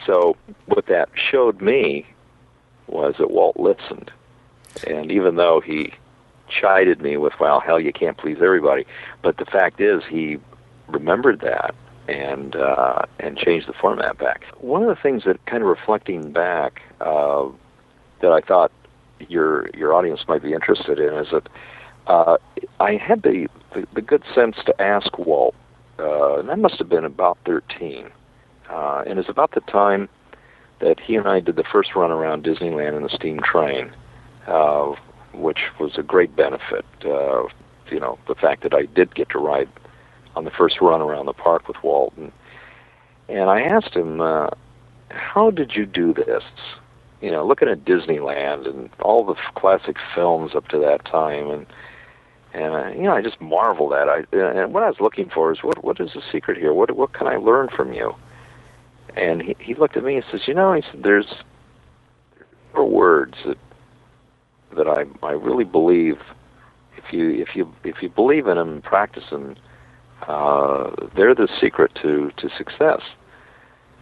So 0.06 0.38
what 0.65 0.86
that 0.86 1.10
showed 1.15 1.62
me 1.62 2.06
was 2.88 3.15
that 3.19 3.32
Walt 3.32 3.58
listened, 3.58 4.12
and 4.83 5.11
even 5.11 5.35
though 5.35 5.61
he 5.61 5.93
chided 6.49 7.01
me 7.01 7.17
with, 7.17 7.33
"Well, 7.39 7.59
hell, 7.59 7.79
you 7.79 7.93
can't 7.93 8.17
please 8.17 8.37
everybody," 8.41 8.85
but 9.21 9.37
the 9.37 9.45
fact 9.45 9.79
is 9.79 10.03
he 10.09 10.37
remembered 10.87 11.41
that 11.41 11.75
and 12.07 12.55
uh, 12.55 13.03
and 13.19 13.37
changed 13.37 13.67
the 13.67 13.73
format 13.73 14.17
back. 14.17 14.43
One 14.59 14.81
of 14.81 14.89
the 14.89 15.01
things 15.01 15.23
that 15.25 15.43
kind 15.45 15.61
of 15.61 15.69
reflecting 15.69 16.31
back 16.31 16.81
uh, 17.01 17.45
that 18.21 18.31
I 18.31 18.41
thought 18.41 18.71
your 19.27 19.69
your 19.75 19.93
audience 19.93 20.21
might 20.27 20.41
be 20.41 20.53
interested 20.53 20.99
in 20.99 21.13
is 21.13 21.27
that 21.31 21.47
uh, 22.07 22.37
I 22.79 22.95
had 22.95 23.21
the, 23.21 23.47
the 23.73 23.87
the 23.93 24.01
good 24.01 24.23
sense 24.33 24.57
to 24.65 24.81
ask 24.81 25.17
Walt, 25.19 25.55
uh, 25.99 26.39
and 26.39 26.49
that 26.49 26.59
must 26.59 26.79
have 26.79 26.89
been 26.89 27.05
about 27.05 27.37
thirteen, 27.45 28.09
uh, 28.69 29.03
and 29.05 29.19
it's 29.19 29.29
about 29.29 29.51
the 29.51 29.61
time 29.61 30.09
that 30.79 30.99
he 30.99 31.15
and 31.15 31.27
I 31.27 31.41
did 31.41 31.57
the 31.57 31.63
first 31.63 31.95
run 31.95 32.09
around 32.09 32.43
Disneyland 32.43 32.95
in 32.95 33.03
the 33.03 33.09
steam 33.09 33.39
train, 33.41 33.91
uh, 34.49 34.95
which 35.33 35.59
was 35.79 35.97
a 35.97 36.03
great 36.03 36.35
benefit. 36.35 36.85
Uh, 37.05 37.43
you 37.89 37.99
know, 37.99 38.17
the 38.27 38.35
fact 38.35 38.63
that 38.63 38.73
I 38.73 38.85
did 38.85 39.15
get 39.15 39.29
to 39.29 39.39
ride 39.39 39.69
on 40.35 40.43
the 40.43 40.51
first 40.51 40.81
run 40.81 41.01
around 41.01 41.25
the 41.25 41.33
park 41.33 41.67
with 41.67 41.77
Walt, 41.83 42.13
and, 42.17 42.31
I 43.29 43.62
asked 43.62 43.93
him, 43.95 44.21
uh, 44.21 44.49
"How 45.09 45.51
did 45.51 45.75
you 45.75 45.85
do 45.85 46.13
this?" 46.13 46.43
You 47.21 47.31
know, 47.31 47.45
looking 47.45 47.67
at 47.67 47.85
Disneyland 47.85 48.67
and 48.67 48.89
all 49.01 49.23
the 49.23 49.35
classic 49.55 49.97
films 50.15 50.55
up 50.55 50.67
to 50.69 50.79
that 50.79 51.05
time, 51.05 51.49
and 51.49 51.65
and 52.53 52.73
uh, 52.73 52.89
you 52.89 53.03
know, 53.03 53.13
I 53.13 53.21
just 53.21 53.39
marveled 53.39 53.93
at. 53.93 54.09
I 54.09 54.23
and 54.31 54.73
what 54.73 54.83
I 54.83 54.88
was 54.88 54.99
looking 54.99 55.29
for 55.29 55.51
is 55.51 55.59
what 55.62 55.83
what 55.83 55.99
is 55.99 56.13
the 56.13 56.21
secret 56.31 56.57
here? 56.57 56.73
What 56.73 56.95
what 56.95 57.13
can 57.13 57.27
I 57.27 57.38
learn 57.38 57.69
from 57.69 57.93
you? 57.93 58.15
And 59.15 59.41
he 59.41 59.55
he 59.59 59.75
looked 59.75 59.97
at 59.97 60.03
me 60.03 60.15
and 60.15 60.25
says, 60.31 60.47
"You 60.47 60.55
know," 60.55 60.73
he 60.73 60.81
said, 60.81 61.03
"There's 61.03 61.27
there 62.73 62.81
are 62.81 62.85
words 62.85 63.35
that 63.45 63.57
that 64.79 64.87
I 64.87 65.05
I 65.25 65.31
really 65.33 65.65
believe 65.65 66.17
if 66.97 67.13
you 67.13 67.29
if 67.29 67.55
you 67.55 67.71
if 67.83 68.01
you 68.01 68.09
believe 68.09 68.47
in 68.47 68.57
them 68.57 68.69
and 68.69 68.83
practice 68.83 69.29
them." 69.29 69.55
uh, 70.27 70.91
they're 71.15 71.35
the 71.35 71.47
secret 71.59 71.91
to, 72.01 72.31
to 72.37 72.49
success. 72.57 73.01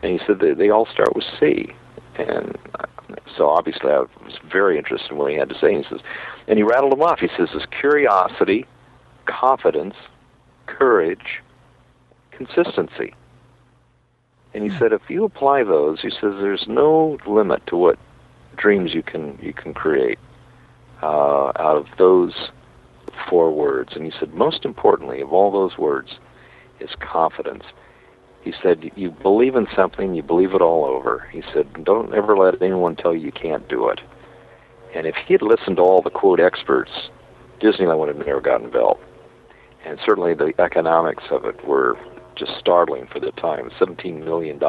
And 0.01 0.19
he 0.19 0.25
said 0.25 0.39
they, 0.39 0.53
they 0.53 0.69
all 0.69 0.85
start 0.85 1.15
with 1.15 1.25
C. 1.39 1.73
And 2.17 2.57
uh, 2.79 2.85
so 3.35 3.49
obviously 3.49 3.91
I 3.91 3.99
was 3.99 4.39
very 4.51 4.77
interested 4.77 5.11
in 5.11 5.17
what 5.17 5.31
he 5.31 5.37
had 5.37 5.49
to 5.49 5.59
say. 5.59 5.73
And 5.73 5.85
he 5.85 5.89
says, 5.89 6.01
and 6.47 6.57
he 6.57 6.63
rattled 6.63 6.91
them 6.91 7.01
off. 7.01 7.19
He 7.19 7.29
says, 7.37 7.49
"This 7.53 7.65
curiosity, 7.79 8.65
confidence, 9.25 9.95
courage, 10.65 11.41
consistency." 12.31 13.13
And 14.53 14.63
he 14.63 14.75
said, 14.79 14.91
if 14.91 15.01
you 15.09 15.23
apply 15.23 15.63
those, 15.63 16.01
he 16.01 16.09
says, 16.09 16.33
there's 16.39 16.65
no 16.67 17.17
limit 17.27 17.67
to 17.67 17.75
what 17.75 17.99
dreams 18.55 18.93
you 18.93 19.03
can 19.03 19.37
you 19.39 19.53
can 19.53 19.73
create 19.73 20.17
uh, 21.01 21.51
out 21.57 21.77
of 21.77 21.85
those 21.97 22.33
four 23.29 23.51
words. 23.51 23.93
And 23.95 24.05
he 24.05 24.11
said, 24.19 24.33
most 24.33 24.65
importantly, 24.65 25.21
of 25.21 25.33
all 25.33 25.51
those 25.51 25.77
words, 25.77 26.11
is 26.79 26.89
confidence. 26.99 27.63
He 28.41 28.53
said, 28.61 28.91
you 28.95 29.11
believe 29.11 29.55
in 29.55 29.67
something, 29.75 30.13
you 30.13 30.23
believe 30.23 30.53
it 30.53 30.61
all 30.61 30.85
over. 30.85 31.27
He 31.31 31.43
said, 31.53 31.83
don't 31.83 32.13
ever 32.13 32.37
let 32.37 32.61
anyone 32.61 32.95
tell 32.95 33.13
you 33.13 33.25
you 33.25 33.31
can't 33.31 33.67
do 33.67 33.89
it. 33.89 33.99
And 34.95 35.05
if 35.05 35.15
he 35.15 35.33
had 35.33 35.41
listened 35.41 35.77
to 35.77 35.81
all 35.81 36.01
the 36.01 36.09
quote 36.09 36.39
experts, 36.39 36.91
Disneyland 37.59 37.99
would 37.99 38.07
have 38.07 38.25
never 38.25 38.41
gotten 38.41 38.69
built. 38.71 38.99
And 39.85 39.99
certainly 40.05 40.33
the 40.33 40.53
economics 40.59 41.23
of 41.31 41.45
it 41.45 41.67
were 41.67 41.97
just 42.35 42.57
startling 42.59 43.07
for 43.11 43.19
the 43.19 43.31
time. 43.31 43.69
$17 43.79 44.23
million. 44.23 44.59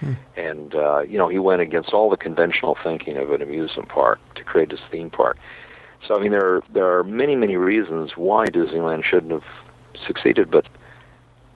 Hmm. 0.00 0.12
And, 0.36 0.74
uh, 0.74 1.00
you 1.00 1.18
know, 1.18 1.28
he 1.28 1.38
went 1.38 1.60
against 1.60 1.90
all 1.90 2.08
the 2.10 2.16
conventional 2.16 2.76
thinking 2.82 3.16
of 3.16 3.32
an 3.32 3.42
amusement 3.42 3.88
park 3.88 4.20
to 4.36 4.44
create 4.44 4.70
this 4.70 4.80
theme 4.90 5.10
park. 5.10 5.36
So 6.06 6.16
I 6.16 6.20
mean, 6.20 6.30
there 6.30 6.56
are, 6.56 6.62
there 6.72 6.98
are 6.98 7.04
many 7.04 7.34
many 7.34 7.56
reasons 7.56 8.12
why 8.16 8.46
Disneyland 8.46 9.04
shouldn't 9.04 9.32
have 9.32 9.42
succeeded, 10.06 10.50
but 10.50 10.66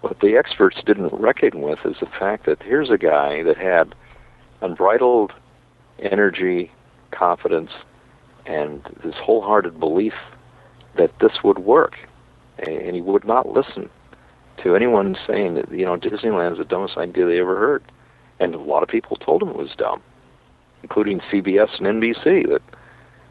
what 0.01 0.19
the 0.21 0.37
experts 0.37 0.79
didn't 0.85 1.13
reckon 1.13 1.63
with 1.63 1.79
is 1.85 1.97
the 2.01 2.07
fact 2.07 2.47
that 2.47 2.61
here's 2.63 2.91
a 2.91 2.99
guy 2.99 3.43
that 3.45 3.57
had 3.57 3.95
unbridled 4.61 5.33
energy, 6.01 6.73
confidence, 7.13 7.71
and 8.45 8.83
this 9.05 9.15
wholehearted 9.23 9.79
belief 9.79 10.15
that 10.97 11.13
this 11.21 11.45
would 11.45 11.61
work, 11.61 11.95
and 12.59 12.97
he 12.97 13.01
would 13.01 13.25
not 13.25 13.49
listen 13.49 13.89
to 14.63 14.75
anyone 14.75 15.17
saying 15.27 15.55
that 15.55 15.71
you 15.71 15.85
know 15.85 15.97
Disneyland 15.97 16.53
is 16.53 16.59
the 16.59 16.65
dumbest 16.65 16.99
idea 16.99 17.27
they 17.27 17.41
ever 17.41 17.57
heard, 17.57 17.85
and 18.43 18.55
a 18.55 18.59
lot 18.59 18.83
of 18.83 18.89
people 18.89 19.17
told 19.17 19.43
him 19.43 19.49
it 19.49 19.57
was 19.57 19.71
dumb, 19.77 20.03
including 20.83 21.21
CBS 21.21 21.79
and 21.79 22.03
NBC 22.03 22.49
that 22.49 22.63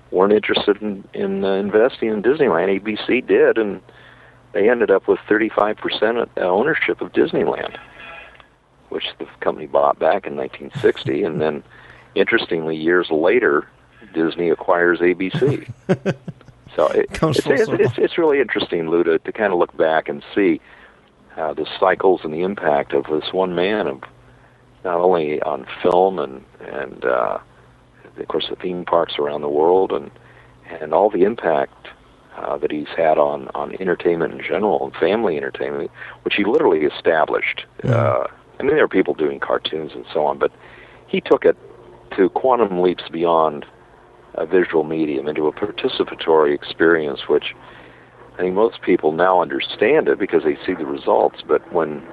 weren't 0.09 0.33
interested 0.33 0.81
in, 0.81 1.03
in 1.13 1.43
uh, 1.43 1.53
investing 1.53 2.09
in 2.09 2.23
Disneyland. 2.23 2.79
ABC 2.79 3.25
did, 3.27 3.57
and 3.57 3.81
they 4.53 4.69
ended 4.69 4.89
up 4.89 5.07
with 5.07 5.19
35% 5.29 6.29
ownership 6.37 7.01
of 7.01 7.11
Disneyland, 7.11 7.77
which 8.89 9.05
the 9.19 9.27
company 9.41 9.67
bought 9.67 9.99
back 9.99 10.25
in 10.25 10.35
1960. 10.35 11.23
and 11.23 11.41
then, 11.41 11.63
interestingly, 12.15 12.75
years 12.75 13.09
later, 13.11 13.67
Disney 14.13 14.49
acquires 14.49 14.99
ABC. 14.99 15.69
so 16.75 16.87
it, 16.87 17.07
it's, 17.11 17.39
it's, 17.45 17.69
it's, 17.69 17.97
it's 17.97 18.17
really 18.17 18.39
interesting, 18.39 18.89
Lou, 18.89 19.03
to, 19.03 19.19
to 19.19 19.31
kind 19.31 19.51
of 19.51 19.59
look 19.59 19.75
back 19.75 20.07
and 20.07 20.23
see 20.33 20.61
uh, 21.37 21.53
the 21.53 21.65
cycles 21.79 22.21
and 22.23 22.33
the 22.33 22.41
impact 22.41 22.93
of 22.93 23.05
this 23.05 23.33
one 23.33 23.55
man, 23.55 23.87
of 23.87 24.03
not 24.83 24.99
only 24.99 25.41
on 25.41 25.65
film 25.81 26.19
and 26.19 26.43
and 26.59 27.05
uh, 27.05 27.39
of 28.17 28.27
course 28.27 28.47
the 28.49 28.55
theme 28.55 28.85
parks 28.85 29.13
around 29.19 29.41
the 29.41 29.49
world, 29.49 29.91
and 29.91 30.11
and 30.81 30.93
all 30.93 31.09
the 31.09 31.23
impact 31.23 31.87
uh, 32.37 32.57
that 32.57 32.71
he's 32.71 32.87
had 32.95 33.17
on 33.17 33.49
on 33.55 33.75
entertainment 33.79 34.33
in 34.33 34.41
general 34.41 34.85
and 34.85 34.95
family 34.95 35.37
entertainment, 35.37 35.91
which 36.23 36.35
he 36.35 36.43
literally 36.43 36.85
established. 36.85 37.65
Uh, 37.83 38.27
I 38.59 38.63
mean, 38.63 38.75
there 38.75 38.83
are 38.83 38.87
people 38.87 39.13
doing 39.13 39.39
cartoons 39.39 39.91
and 39.93 40.05
so 40.13 40.25
on, 40.25 40.37
but 40.37 40.51
he 41.07 41.19
took 41.21 41.45
it 41.45 41.57
to 42.15 42.29
quantum 42.29 42.81
leaps 42.81 43.03
beyond 43.11 43.65
a 44.35 44.45
visual 44.45 44.83
medium 44.83 45.27
into 45.27 45.47
a 45.47 45.51
participatory 45.51 46.53
experience, 46.53 47.27
which 47.27 47.55
I 48.35 48.37
think 48.37 48.55
most 48.55 48.81
people 48.81 49.11
now 49.11 49.41
understand 49.41 50.07
it 50.07 50.19
because 50.19 50.43
they 50.43 50.57
see 50.65 50.73
the 50.73 50.85
results. 50.85 51.41
But 51.45 51.73
when 51.73 52.03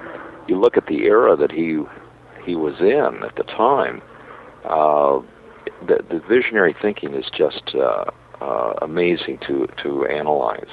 you 0.47 0.59
look 0.59 0.75
at 0.75 0.87
the 0.87 1.03
era 1.03 1.35
that 1.37 1.51
he 1.51 1.79
he 2.45 2.55
was 2.55 2.79
in 2.79 3.23
at 3.23 3.35
the 3.35 3.43
time, 3.43 4.01
uh, 4.65 5.21
the, 5.85 6.03
the 6.09 6.21
visionary 6.27 6.75
thinking 6.81 7.13
is 7.13 7.25
just 7.35 7.75
uh, 7.75 8.05
uh, 8.41 8.73
amazing 8.81 9.39
to 9.47 9.67
to 9.83 10.05
analyze. 10.05 10.67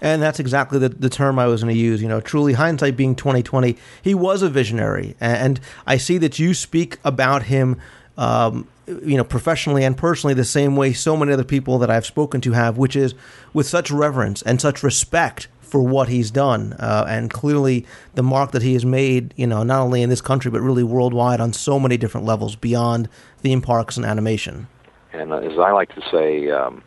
And 0.00 0.22
that's 0.22 0.38
exactly 0.38 0.78
the, 0.78 0.90
the 0.90 1.10
term 1.10 1.38
I 1.38 1.46
was 1.46 1.62
going 1.62 1.74
to 1.74 1.80
use. 1.80 2.00
You 2.00 2.08
know, 2.08 2.20
truly 2.20 2.52
hindsight 2.52 2.96
being 2.96 3.16
twenty 3.16 3.42
twenty, 3.42 3.76
he 4.00 4.14
was 4.14 4.42
a 4.42 4.48
visionary, 4.48 5.16
and 5.20 5.60
I 5.86 5.96
see 5.96 6.18
that 6.18 6.38
you 6.38 6.54
speak 6.54 6.98
about 7.04 7.44
him, 7.44 7.80
um, 8.16 8.68
you 8.86 9.16
know, 9.16 9.24
professionally 9.24 9.84
and 9.84 9.96
personally 9.96 10.34
the 10.34 10.44
same 10.44 10.76
way 10.76 10.92
so 10.92 11.16
many 11.16 11.32
other 11.32 11.44
people 11.44 11.78
that 11.80 11.90
I've 11.90 12.06
spoken 12.06 12.40
to 12.42 12.52
have, 12.52 12.78
which 12.78 12.94
is 12.94 13.14
with 13.52 13.66
such 13.66 13.90
reverence 13.90 14.42
and 14.42 14.60
such 14.60 14.82
respect 14.82 15.48
for 15.72 15.80
what 15.80 16.10
he's 16.10 16.30
done, 16.30 16.74
uh, 16.74 17.06
and 17.08 17.30
clearly 17.30 17.86
the 18.14 18.22
mark 18.22 18.52
that 18.52 18.60
he 18.60 18.74
has 18.74 18.84
made. 18.84 19.32
You 19.38 19.46
know, 19.46 19.62
not 19.62 19.80
only 19.80 20.02
in 20.02 20.10
this 20.10 20.20
country 20.20 20.50
but 20.50 20.60
really 20.60 20.82
worldwide 20.82 21.40
on 21.40 21.54
so 21.54 21.80
many 21.80 21.96
different 21.96 22.26
levels 22.26 22.56
beyond 22.56 23.08
theme 23.38 23.62
parks 23.62 23.96
and 23.96 24.04
animation. 24.04 24.68
And 25.14 25.32
uh, 25.32 25.36
as 25.36 25.58
I 25.58 25.72
like 25.72 25.94
to 25.94 26.02
say, 26.10 26.50
um, 26.50 26.82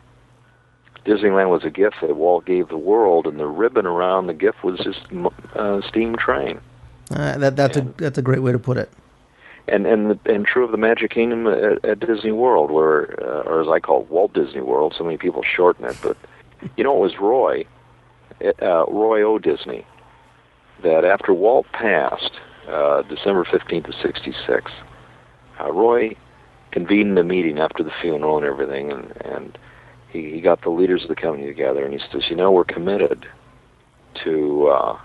Disneyland 1.04 1.50
was 1.50 1.64
a 1.64 1.70
gift 1.70 1.96
that 2.00 2.14
Walt 2.14 2.46
gave 2.46 2.68
the 2.68 2.78
world, 2.78 3.26
and 3.26 3.40
the 3.40 3.46
ribbon 3.46 3.86
around 3.86 4.28
the 4.28 4.34
gift 4.34 4.62
was 4.62 4.78
just 4.78 5.00
uh, 5.56 5.80
steam 5.88 6.14
train. 6.14 6.60
Uh, 7.10 7.36
that 7.38 7.56
that's 7.56 7.76
a 7.76 7.80
that's 7.98 8.18
a 8.18 8.22
great 8.22 8.40
way 8.40 8.52
to 8.52 8.58
put 8.58 8.76
it. 8.76 8.88
And 9.66 9.84
and 9.84 10.20
and 10.26 10.46
true 10.46 10.64
of 10.64 10.70
the 10.70 10.76
Magic 10.76 11.10
Kingdom 11.10 11.48
at, 11.48 11.84
at 11.84 11.98
Disney 11.98 12.30
World, 12.30 12.70
where 12.70 13.20
uh, 13.20 13.42
or 13.50 13.60
as 13.62 13.68
I 13.68 13.80
call 13.80 14.02
it, 14.02 14.10
Walt 14.10 14.32
Disney 14.32 14.60
World. 14.60 14.94
So 14.96 15.02
many 15.02 15.16
people 15.16 15.42
shorten 15.42 15.86
it, 15.86 15.96
but 16.00 16.16
you 16.76 16.84
know 16.84 16.96
it 16.96 17.00
was 17.00 17.18
Roy, 17.18 17.64
uh, 18.62 18.86
Roy 18.86 19.22
O. 19.22 19.38
Disney, 19.38 19.84
that 20.82 21.04
after 21.04 21.32
Walt 21.32 21.66
passed, 21.72 22.32
uh, 22.68 23.02
December 23.02 23.44
fifteenth 23.50 23.86
of 23.86 23.94
'66, 24.02 24.70
uh, 25.60 25.72
Roy 25.72 26.16
convened 26.72 27.18
a 27.18 27.24
meeting 27.24 27.58
after 27.58 27.82
the 27.82 27.92
funeral 28.00 28.36
and 28.36 28.46
everything, 28.46 28.90
and 28.92 29.12
and 29.24 29.58
he, 30.10 30.30
he 30.32 30.40
got 30.40 30.62
the 30.62 30.70
leaders 30.70 31.02
of 31.02 31.08
the 31.08 31.14
company 31.14 31.46
together, 31.46 31.84
and 31.84 31.92
he 31.92 32.00
says, 32.10 32.24
you 32.28 32.36
know, 32.36 32.50
we're 32.50 32.64
committed 32.64 33.26
to 34.24 34.68
uh, 34.68 34.98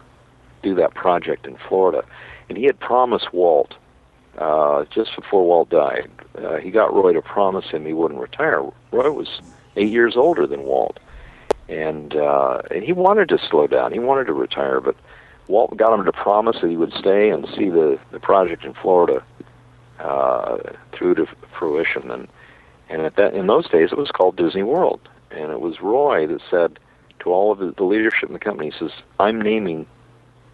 do 0.64 0.76
that 0.76 0.94
project 0.94 1.46
in 1.46 1.58
Florida, 1.68 2.04
and 2.50 2.58
he 2.58 2.66
had 2.66 2.80
promised 2.80 3.34
Walt 3.34 3.76
uh, 4.38 4.86
just 4.94 5.16
before 5.16 5.46
Walt 5.46 5.70
died. 5.70 6.10
Uh, 6.38 6.58
he 6.58 6.72
got 6.72 6.94
Roy 6.94 7.14
to 7.14 7.22
promise 7.22 7.66
him 7.70 7.86
he 7.86 7.94
wouldn't 7.94 8.22
retire. 8.22 8.64
Roy 8.92 9.12
was 9.12 9.42
eight 9.76 9.92
years 9.92 10.16
older 10.16 10.48
than 10.48 10.64
Walt, 10.64 11.00
and 11.72 12.16
uh, 12.16 12.62
and 12.70 12.84
he 12.84 12.92
wanted 12.92 13.30
to 13.30 13.38
slow 13.50 13.66
down. 13.66 13.94
He 13.94 14.00
wanted 14.00 14.26
to 14.26 14.34
retire, 14.34 14.82
but 14.82 14.96
Walt 15.48 15.76
got 15.78 15.98
him 15.98 16.06
to 16.06 16.12
promise 16.12 16.58
that 16.62 16.70
he 16.70 16.78
would 16.78 16.94
stay 16.94 17.30
and 17.30 17.48
see 17.58 17.70
the 17.70 17.98
the 18.12 18.20
project 18.20 18.66
in 18.66 18.74
Florida 18.74 19.24
uh, 20.00 20.58
through 20.92 21.16
to 21.16 21.26
fruition. 21.58 22.12
And 22.12 22.28
and 22.90 23.04
at 23.04 23.16
that 23.16 23.34
in 23.34 23.48
those 23.48 23.70
days, 23.70 23.90
it 23.92 23.98
was 23.98 24.12
called 24.12 24.36
Disney 24.36 24.64
World, 24.64 25.00
and 25.32 25.52
it 25.52 25.62
was 25.62 25.82
Roy 25.82 26.28
that 26.28 26.42
said 26.50 26.78
to 27.22 27.30
all 27.30 27.52
of 27.52 27.60
the, 27.60 27.74
the 27.78 27.86
leadership 27.86 28.28
in 28.28 28.34
the 28.34 28.40
company, 28.40 28.72
he 28.72 28.78
says, 28.78 28.92
"I'm 29.20 29.42
naming 29.42 29.88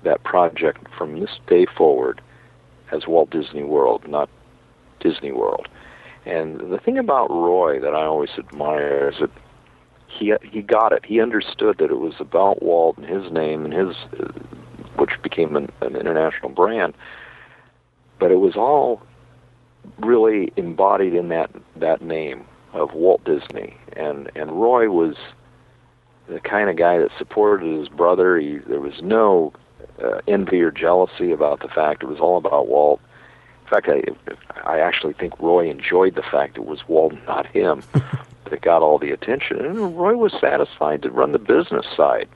that 0.03 0.23
project 0.23 0.85
from 0.95 1.19
this 1.19 1.39
day 1.47 1.65
forward 1.65 2.21
as 2.91 3.07
Walt 3.07 3.31
Disney 3.31 3.63
World, 3.63 4.07
not 4.07 4.29
Disney 4.99 5.31
World." 5.31 5.67
And 6.27 6.59
the 6.71 6.77
thing 6.77 6.99
about 6.99 7.31
Roy 7.31 7.79
that 7.79 7.95
I 7.95 8.03
always 8.03 8.31
admire 8.37 9.09
is 9.09 9.19
that 9.19 9.31
he 10.07 10.33
he 10.43 10.61
got 10.61 10.93
it. 10.93 11.05
He 11.05 11.21
understood 11.21 11.77
that 11.79 11.91
it 11.91 11.99
was 11.99 12.15
about 12.19 12.61
Walt 12.63 12.97
and 12.97 13.05
his 13.05 13.31
name 13.31 13.65
and 13.65 13.73
his, 13.73 13.95
uh, 14.19 14.31
which 14.95 15.11
became 15.21 15.55
an, 15.55 15.71
an 15.81 15.95
international 15.95 16.49
brand. 16.49 16.93
But 18.19 18.31
it 18.31 18.39
was 18.39 18.55
all 18.55 19.01
really 19.99 20.51
embodied 20.55 21.13
in 21.13 21.29
that 21.29 21.51
that 21.75 22.01
name 22.01 22.45
of 22.73 22.93
Walt 22.93 23.23
Disney, 23.23 23.75
and 23.93 24.31
and 24.35 24.51
Roy 24.51 24.89
was 24.89 25.15
the 26.27 26.39
kind 26.39 26.69
of 26.69 26.75
guy 26.75 26.97
that 26.97 27.11
supported 27.17 27.79
his 27.79 27.89
brother. 27.89 28.37
He, 28.37 28.57
there 28.57 28.81
was 28.81 29.01
no 29.01 29.53
uh, 30.03 30.19
envy 30.27 30.61
or 30.61 30.71
jealousy 30.71 31.31
about 31.31 31.61
the 31.61 31.69
fact 31.69 32.03
it 32.03 32.07
was 32.07 32.19
all 32.19 32.37
about 32.37 32.67
Walt. 32.67 32.99
In 33.63 33.69
fact, 33.69 33.89
I, 33.89 34.03
I 34.65 34.79
actually 34.79 35.13
think 35.13 35.33
Roy 35.39 35.69
enjoyed 35.69 36.15
the 36.15 36.23
fact 36.23 36.57
it 36.57 36.65
was 36.65 36.87
Walt, 36.87 37.13
not 37.25 37.45
him, 37.47 37.83
that 38.49 38.61
got 38.61 38.81
all 38.81 38.97
the 38.97 39.11
attention. 39.11 39.63
And 39.63 39.97
Roy 39.97 40.15
was 40.15 40.33
satisfied 40.39 41.01
to 41.03 41.11
run 41.11 41.31
the 41.31 41.39
business 41.39 41.85
side. 41.95 42.29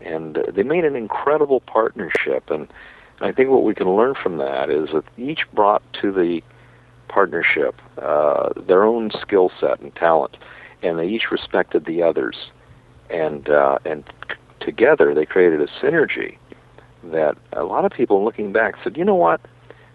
And 0.00 0.38
uh, 0.38 0.42
they 0.52 0.62
made 0.62 0.84
an 0.84 0.96
incredible 0.96 1.60
partnership. 1.60 2.50
And 2.50 2.68
I 3.20 3.32
think 3.32 3.50
what 3.50 3.64
we 3.64 3.74
can 3.74 3.96
learn 3.96 4.14
from 4.14 4.38
that 4.38 4.70
is 4.70 4.90
that 4.92 5.04
each 5.16 5.46
brought 5.52 5.82
to 6.00 6.12
the 6.12 6.42
partnership 7.08 7.80
uh, 7.98 8.50
their 8.56 8.84
own 8.84 9.10
skill 9.20 9.50
set 9.60 9.80
and 9.80 9.94
talent, 9.94 10.36
and 10.82 10.98
they 10.98 11.06
each 11.06 11.30
respected 11.30 11.84
the 11.84 12.02
others. 12.02 12.36
And, 13.10 13.48
uh, 13.48 13.78
and 13.84 14.04
c- 14.28 14.36
together 14.60 15.14
they 15.14 15.26
created 15.26 15.60
a 15.60 15.66
synergy 15.82 16.38
that 17.04 17.36
a 17.52 17.64
lot 17.64 17.84
of 17.84 17.92
people 17.92 18.24
looking 18.24 18.52
back 18.52 18.76
said, 18.82 18.96
you 18.96 19.04
know 19.04 19.14
what? 19.14 19.40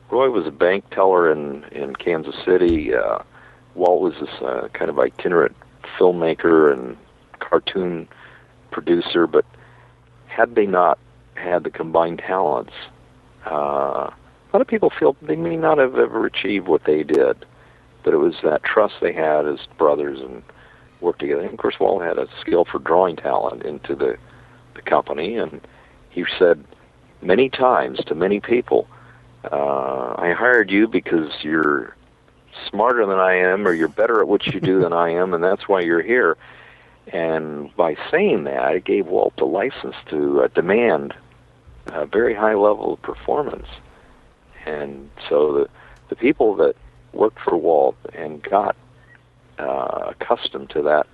Roy 0.10 0.30
was 0.30 0.46
a 0.46 0.52
bank 0.52 0.90
teller 0.92 1.32
in 1.32 1.64
in 1.66 1.96
Kansas 1.96 2.36
City. 2.46 2.94
Uh, 2.94 3.20
Walt 3.78 4.02
was 4.02 4.14
this 4.20 4.42
uh, 4.42 4.68
kind 4.74 4.90
of 4.90 5.00
itinerant 5.00 5.56
filmmaker 5.98 6.74
and 6.74 6.98
cartoon 7.40 8.08
producer, 8.72 9.28
but 9.28 9.46
had 10.28 10.56
they 10.56 10.66
not 10.66 10.98
had 11.36 11.64
the 11.64 11.70
combined 11.70 12.20
talents, 12.20 12.74
uh, 13.46 14.10
a 14.10 14.50
lot 14.54 14.62
of 14.62 14.68
people 14.68 14.92
feel 15.00 15.16
they 15.22 15.36
may 15.36 15.56
not 15.56 15.78
have 15.78 15.96
ever 15.96 16.26
achieved 16.26 16.68
what 16.68 16.84
they 16.86 17.04
did. 17.04 17.46
But 18.04 18.14
it 18.14 18.18
was 18.18 18.36
that 18.44 18.64
trust 18.64 18.96
they 19.02 19.14
had 19.14 19.46
as 19.46 19.60
brothers 19.78 20.20
and 20.22 20.42
worked 21.02 21.20
together. 21.20 21.42
And 21.42 21.52
of 21.52 21.58
course, 21.58 21.80
Walt 21.80 22.02
had 22.02 22.18
a 22.18 22.28
skill 22.40 22.66
for 22.66 22.80
drawing 22.80 23.16
talent 23.16 23.64
into 23.64 23.96
the 23.96 24.18
the 24.76 24.82
company, 24.82 25.36
and 25.36 25.60
he 26.10 26.24
said 26.40 26.64
many 27.22 27.50
times 27.50 28.00
to 28.06 28.16
many 28.16 28.40
people, 28.40 28.88
uh, 29.52 30.14
I 30.18 30.34
hired 30.38 30.70
you 30.72 30.88
because 30.88 31.32
you're 31.42 31.97
smarter 32.70 33.06
than 33.06 33.20
I 33.20 33.36
am, 33.36 33.68
or 33.68 33.74
you're 33.74 33.88
better 33.88 34.22
at 34.22 34.28
what 34.28 34.46
you 34.48 34.60
do 34.60 34.80
than 34.82 34.94
I 34.94 35.10
am, 35.10 35.34
and 35.34 35.44
that's 35.44 35.68
why 35.68 35.82
you're 35.82 36.02
here. 36.02 36.38
And 37.08 37.76
by 37.76 37.96
saying 38.12 38.44
that, 38.46 38.76
it 38.76 38.84
gave 38.84 39.08
Walt 39.08 39.34
the 39.38 39.46
license 39.46 39.96
to 40.10 40.44
uh, 40.44 40.48
demand 40.48 41.14
a 41.88 42.06
very 42.06 42.34
high 42.34 42.56
level 42.56 42.94
of 42.94 43.02
performance. 43.02 43.68
And 44.66 45.10
so 45.30 45.54
the 45.54 45.70
the 46.10 46.16
people 46.16 46.56
that 46.56 46.76
worked 47.14 47.40
for 47.40 47.58
Walt 47.58 47.96
and 48.14 48.42
got 48.42 48.76
uh, 49.60 50.14
accustomed 50.14 50.70
to 50.70 50.82
that 50.84 51.08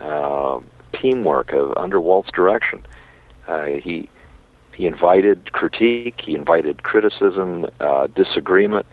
uh, 0.00 0.60
teamwork 1.00 1.52
of 1.52 1.76
under 1.76 2.00
Walt's 2.00 2.30
direction, 2.32 2.84
uh, 3.48 3.64
he 3.64 4.08
he 4.74 4.86
invited 4.86 5.52
critique, 5.52 6.20
he 6.24 6.34
invited 6.34 6.82
criticism, 6.82 7.66
uh, 7.80 8.06
disagreement, 8.08 8.86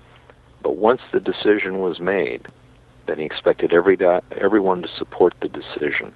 but 0.62 0.78
once 0.78 1.02
the 1.12 1.20
decision 1.20 1.80
was 1.80 2.00
made, 2.00 2.48
then 3.08 3.20
he 3.20 3.26
expected 3.26 3.74
every 3.74 3.98
everyone 4.40 4.82
to 4.82 4.88
support 4.98 5.34
the 5.42 5.50
decision, 5.50 6.14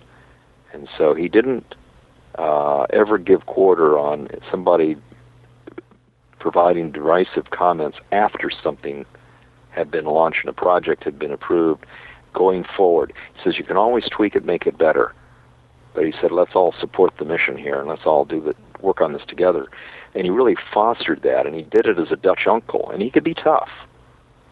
and 0.74 0.88
so 0.98 1.14
he 1.14 1.28
didn't 1.28 1.76
uh, 2.38 2.84
ever 2.92 3.18
give 3.18 3.46
quarter 3.46 3.98
on 3.98 4.28
somebody 4.50 4.96
providing 6.40 6.92
derisive 6.92 7.50
comments 7.52 7.98
after 8.12 8.50
something 8.64 9.06
had 9.70 9.90
been 9.90 10.06
launched 10.06 10.40
and 10.42 10.50
a 10.50 10.54
project 10.54 11.04
had 11.04 11.18
been 11.18 11.32
approved. 11.32 11.86
Going 12.34 12.66
forward, 12.78 13.14
he 13.34 13.42
says 13.44 13.58
you 13.58 13.66
can 13.66 13.78
always 13.78 14.06
tweak 14.10 14.36
it, 14.36 14.46
make 14.46 14.66
it 14.66 14.78
better. 14.78 15.14
But 15.94 16.06
he 16.06 16.14
said, 16.22 16.32
let's 16.32 16.56
all 16.56 16.74
support 16.80 17.14
the 17.20 17.26
mission 17.26 17.58
here 17.58 17.80
and 17.80 17.90
let's 17.90 18.06
all 18.06 18.24
do 18.24 18.40
the 18.40 18.56
work 18.82 19.02
on 19.02 19.12
this 19.12 19.24
together. 19.28 19.68
And 20.16 20.24
he 20.24 20.30
really 20.30 20.56
fostered 20.74 21.22
that, 21.24 21.46
and 21.46 21.56
he 21.56 21.64
did 21.64 21.86
it 21.86 22.00
as 22.00 22.12
a 22.12 22.16
Dutch 22.16 22.48
uncle. 22.50 22.90
And 22.90 23.02
he 23.02 23.10
could 23.10 23.24
be 23.24 23.34
tough, 23.34 23.70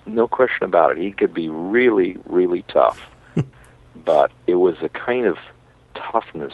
no 0.10 0.28
question 0.28 0.64
about 0.64 0.92
it. 0.92 0.98
He 0.98 1.12
could 1.12 1.34
be 1.34 1.50
really, 1.50 2.18
really 2.26 2.64
tough. 2.64 3.00
but 3.96 4.32
it 4.48 4.56
was 4.56 4.76
a 4.82 4.90
kind 4.90 5.26
of 5.26 5.38
toughness 5.96 6.54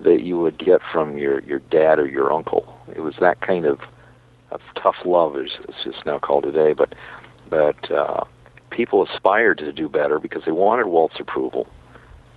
that 0.00 0.22
you 0.22 0.38
would 0.38 0.58
get 0.58 0.80
from 0.92 1.16
your 1.16 1.40
your 1.40 1.58
dad 1.58 1.98
or 1.98 2.06
your 2.06 2.32
uncle. 2.32 2.76
It 2.94 3.00
was 3.00 3.14
that 3.20 3.40
kind 3.40 3.64
of 3.64 3.80
of 4.50 4.60
tough 4.76 4.96
love, 5.04 5.36
as 5.36 5.48
it's 5.86 6.04
now 6.04 6.18
called 6.18 6.44
today. 6.44 6.72
But 6.72 6.94
but 7.48 7.90
uh, 7.90 8.24
people 8.70 9.06
aspired 9.06 9.58
to 9.58 9.72
do 9.72 9.88
better 9.88 10.18
because 10.18 10.44
they 10.44 10.52
wanted 10.52 10.86
Walt's 10.86 11.20
approval, 11.20 11.66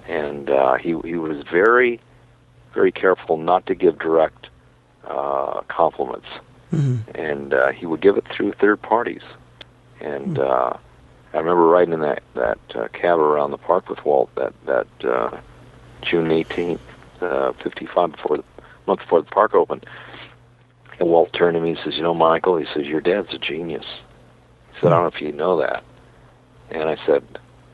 and 0.07 0.49
uh, 0.49 0.75
he 0.75 0.95
he 1.03 1.15
was 1.15 1.43
very 1.51 1.99
very 2.73 2.91
careful 2.91 3.37
not 3.37 3.65
to 3.67 3.75
give 3.75 3.99
direct 3.99 4.47
uh, 5.07 5.61
compliments, 5.67 6.27
and 7.15 7.53
uh, 7.53 7.71
he 7.71 7.85
would 7.85 8.01
give 8.01 8.17
it 8.17 8.25
through 8.35 8.53
third 8.53 8.81
parties. 8.81 9.21
And 10.05 10.37
uh, 10.37 10.73
I 11.33 11.37
remember 11.37 11.65
riding 11.65 11.95
in 11.95 12.01
that 12.01 12.21
that 12.35 12.59
uh, 12.75 12.87
cab 12.89 13.17
around 13.17 13.49
the 13.49 13.57
park 13.57 13.89
with 13.89 14.05
Walt 14.05 14.29
that 14.35 14.53
that 14.67 14.87
uh, 15.03 15.41
June 16.03 16.31
eighteenth, 16.31 16.81
uh, 17.21 17.53
fifty 17.63 17.87
five 17.87 18.11
before 18.11 18.37
the 18.37 18.43
month 18.85 18.99
before 18.99 19.21
the 19.21 19.31
park 19.31 19.55
opened. 19.55 19.83
And 20.99 21.09
Walt 21.09 21.33
turned 21.33 21.55
to 21.55 21.59
me 21.59 21.71
and 21.71 21.79
says, 21.83 21.95
"You 21.95 22.03
know, 22.03 22.13
Michael," 22.13 22.57
he 22.57 22.67
says, 22.71 22.85
"Your 22.85 23.01
dad's 23.01 23.33
a 23.33 23.39
genius." 23.39 23.85
He 24.73 24.81
said, 24.81 24.93
"I 24.93 24.95
don't 24.95 25.01
know 25.01 25.17
if 25.17 25.21
you 25.21 25.31
know 25.31 25.57
that." 25.59 25.83
And 26.69 26.83
I 26.83 26.97
said, 27.05 27.23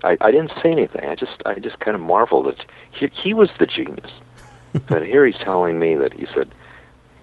I, 0.04 0.18
I 0.22 0.32
didn't 0.32 0.52
say 0.64 0.72
anything. 0.72 1.06
I 1.06 1.16
just 1.16 1.42
I 1.46 1.56
just 1.56 1.80
kind 1.80 1.96
of 1.96 2.02
marveled 2.02 2.46
that 2.46 2.66
he, 2.92 3.08
he 3.14 3.34
was 3.34 3.50
the 3.60 3.66
genius. 3.66 4.12
but 4.88 5.06
here 5.06 5.26
he's 5.26 5.38
telling 5.38 5.80
me 5.80 5.96
that 5.96 6.14
he 6.14 6.28
said, 6.34 6.50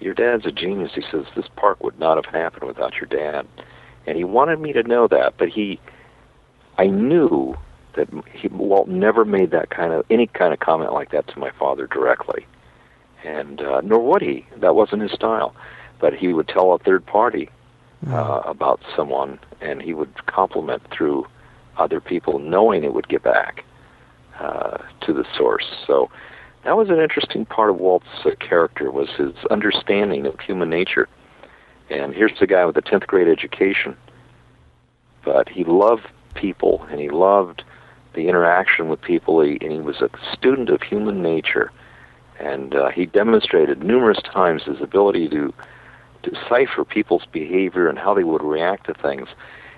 "Your 0.00 0.12
dad's 0.12 0.44
a 0.44 0.52
genius." 0.52 0.92
He 0.94 1.02
says, 1.10 1.24
"This 1.34 1.48
park 1.56 1.82
would 1.82 1.98
not 1.98 2.22
have 2.22 2.32
happened 2.32 2.64
without 2.64 2.94
your 2.96 3.06
dad." 3.06 3.46
And 4.08 4.16
he 4.16 4.24
wanted 4.24 4.58
me 4.58 4.72
to 4.72 4.82
know 4.84 5.06
that, 5.06 5.34
but 5.36 5.50
he, 5.50 5.78
I 6.78 6.86
knew 6.86 7.54
that 7.94 8.08
he, 8.32 8.48
Walt 8.48 8.88
never 8.88 9.26
made 9.26 9.50
that 9.50 9.68
kind 9.68 9.92
of 9.92 10.06
any 10.08 10.28
kind 10.28 10.54
of 10.54 10.60
comment 10.60 10.94
like 10.94 11.10
that 11.10 11.28
to 11.28 11.38
my 11.38 11.50
father 11.50 11.86
directly, 11.86 12.46
and 13.22 13.60
uh, 13.60 13.82
nor 13.82 13.98
would 13.98 14.22
he. 14.22 14.46
That 14.56 14.74
wasn't 14.74 15.02
his 15.02 15.12
style. 15.12 15.54
But 16.00 16.14
he 16.14 16.32
would 16.32 16.48
tell 16.48 16.72
a 16.72 16.78
third 16.78 17.04
party 17.04 17.50
uh, 18.08 18.40
about 18.46 18.80
someone, 18.96 19.38
and 19.60 19.82
he 19.82 19.92
would 19.92 20.24
compliment 20.24 20.80
through 20.90 21.26
other 21.76 22.00
people, 22.00 22.38
knowing 22.38 22.84
it 22.84 22.94
would 22.94 23.08
get 23.08 23.22
back 23.22 23.62
uh, 24.40 24.78
to 25.02 25.12
the 25.12 25.26
source. 25.36 25.66
So 25.86 26.10
that 26.64 26.78
was 26.78 26.88
an 26.88 26.98
interesting 26.98 27.44
part 27.44 27.68
of 27.68 27.76
Walt's 27.76 28.06
uh, 28.24 28.30
character 28.40 28.90
was 28.90 29.10
his 29.18 29.34
understanding 29.50 30.24
of 30.24 30.40
human 30.40 30.70
nature. 30.70 31.08
And 31.90 32.14
here's 32.14 32.38
the 32.38 32.46
guy 32.46 32.64
with 32.64 32.76
a 32.76 32.82
10th 32.82 33.06
grade 33.06 33.28
education, 33.28 33.96
but 35.24 35.48
he 35.48 35.64
loved 35.64 36.06
people 36.34 36.86
and 36.90 37.00
he 37.00 37.08
loved 37.08 37.62
the 38.14 38.28
interaction 38.28 38.88
with 38.88 39.00
people. 39.00 39.40
He, 39.40 39.58
and 39.60 39.72
he 39.72 39.80
was 39.80 40.00
a 40.00 40.10
student 40.32 40.70
of 40.70 40.82
human 40.82 41.22
nature, 41.22 41.70
and 42.38 42.74
uh, 42.74 42.90
he 42.90 43.06
demonstrated 43.06 43.82
numerous 43.82 44.20
times 44.22 44.64
his 44.64 44.80
ability 44.80 45.28
to 45.30 45.52
decipher 46.22 46.84
people's 46.84 47.26
behavior 47.32 47.88
and 47.88 47.98
how 47.98 48.14
they 48.14 48.24
would 48.24 48.42
react 48.42 48.86
to 48.86 48.94
things. 48.94 49.28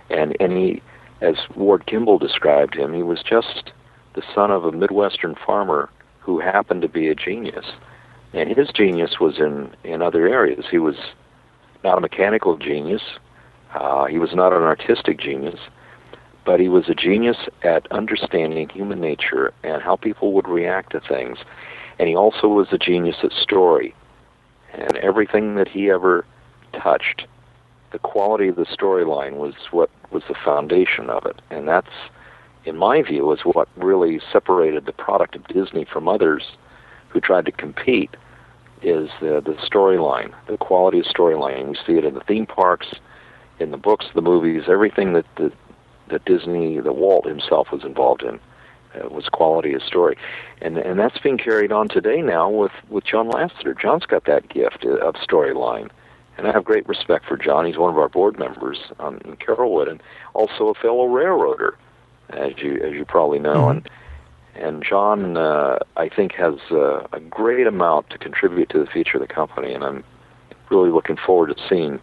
And 0.08 0.36
and 0.40 0.52
he, 0.52 0.82
as 1.20 1.36
Ward 1.54 1.86
Kimball 1.86 2.18
described 2.18 2.74
him, 2.74 2.94
he 2.94 3.02
was 3.02 3.22
just 3.22 3.72
the 4.14 4.22
son 4.34 4.50
of 4.50 4.64
a 4.64 4.72
Midwestern 4.72 5.36
farmer 5.46 5.88
who 6.20 6.40
happened 6.40 6.82
to 6.82 6.88
be 6.88 7.08
a 7.08 7.14
genius. 7.14 7.66
And 8.32 8.56
his 8.56 8.68
genius 8.68 9.20
was 9.20 9.38
in 9.38 9.74
in 9.84 10.02
other 10.02 10.28
areas. 10.28 10.64
He 10.70 10.78
was 10.78 10.96
not 11.84 11.98
a 11.98 12.00
mechanical 12.00 12.56
genius. 12.56 13.02
Uh, 13.74 14.06
he 14.06 14.18
was 14.18 14.34
not 14.34 14.52
an 14.52 14.62
artistic 14.62 15.18
genius, 15.18 15.60
but 16.44 16.60
he 16.60 16.68
was 16.68 16.88
a 16.88 16.94
genius 16.94 17.36
at 17.62 17.90
understanding 17.92 18.68
human 18.68 19.00
nature 19.00 19.52
and 19.62 19.82
how 19.82 19.96
people 19.96 20.32
would 20.32 20.48
react 20.48 20.92
to 20.92 21.00
things. 21.00 21.38
And 21.98 22.08
he 22.08 22.16
also 22.16 22.48
was 22.48 22.68
a 22.72 22.78
genius 22.78 23.16
at 23.22 23.32
story. 23.32 23.94
And 24.72 24.96
everything 24.96 25.56
that 25.56 25.68
he 25.68 25.90
ever 25.90 26.24
touched 26.72 27.26
the 27.92 27.98
quality 27.98 28.48
of 28.48 28.56
the 28.56 28.64
storyline 28.66 29.34
was 29.36 29.54
what 29.70 29.90
was 30.10 30.22
the 30.28 30.34
foundation 30.44 31.10
of 31.10 31.26
it, 31.26 31.40
and 31.50 31.66
that's, 31.66 31.90
in 32.64 32.76
my 32.76 33.02
view, 33.02 33.26
was 33.26 33.40
what 33.40 33.68
really 33.76 34.20
separated 34.32 34.86
the 34.86 34.92
product 34.92 35.34
of 35.34 35.46
Disney 35.48 35.84
from 35.84 36.08
others 36.08 36.52
who 37.08 37.20
tried 37.20 37.46
to 37.46 37.52
compete. 37.52 38.10
Is 38.82 39.10
the 39.20 39.42
the 39.42 39.56
storyline, 39.62 40.32
the 40.46 40.56
quality 40.56 41.00
of 41.00 41.04
storyline. 41.04 41.68
We 41.68 41.76
see 41.86 41.98
it 41.98 42.04
in 42.04 42.14
the 42.14 42.20
theme 42.20 42.46
parks, 42.46 42.86
in 43.58 43.72
the 43.72 43.76
books, 43.76 44.06
the 44.14 44.22
movies, 44.22 44.62
everything 44.68 45.12
that 45.12 45.26
the 45.36 45.52
that 46.08 46.24
Disney, 46.24 46.80
that 46.80 46.94
Walt 46.94 47.26
himself 47.26 47.70
was 47.70 47.84
involved 47.84 48.22
in, 48.22 48.40
uh, 48.94 49.08
was 49.10 49.28
quality 49.28 49.74
of 49.74 49.82
story, 49.82 50.16
and 50.62 50.78
and 50.78 50.98
that's 50.98 51.18
being 51.18 51.36
carried 51.36 51.72
on 51.72 51.88
today 51.88 52.22
now 52.22 52.48
with 52.48 52.72
with 52.88 53.04
John 53.04 53.28
Lasseter. 53.28 53.78
John's 53.78 54.06
got 54.06 54.24
that 54.24 54.48
gift 54.48 54.86
of 54.86 55.14
storyline, 55.16 55.90
and 56.38 56.46
I 56.46 56.52
have 56.52 56.64
great 56.64 56.88
respect 56.88 57.26
for 57.26 57.36
John. 57.36 57.66
He's 57.66 57.76
one 57.76 57.90
of 57.90 57.98
our 57.98 58.08
board 58.08 58.38
members 58.38 58.78
um, 58.98 59.20
in 59.26 59.36
Carolwood, 59.36 59.90
and 59.90 60.02
also 60.32 60.68
a 60.68 60.74
fellow 60.74 61.04
railroader, 61.04 61.76
as 62.30 62.52
you 62.56 62.80
as 62.82 62.94
you 62.94 63.04
probably 63.04 63.40
know, 63.40 63.66
Mm-hmm. 63.66 63.70
and. 63.78 63.90
And 64.60 64.84
John, 64.86 65.36
uh, 65.36 65.78
I 65.96 66.08
think, 66.08 66.34
has 66.34 66.54
uh, 66.70 67.06
a 67.12 67.20
great 67.20 67.66
amount 67.66 68.10
to 68.10 68.18
contribute 68.18 68.68
to 68.70 68.78
the 68.78 68.86
future 68.86 69.16
of 69.16 69.26
the 69.26 69.32
company, 69.32 69.72
and 69.72 69.82
I'm 69.82 70.04
really 70.70 70.90
looking 70.90 71.16
forward 71.16 71.56
to 71.56 71.68
seeing 71.68 71.98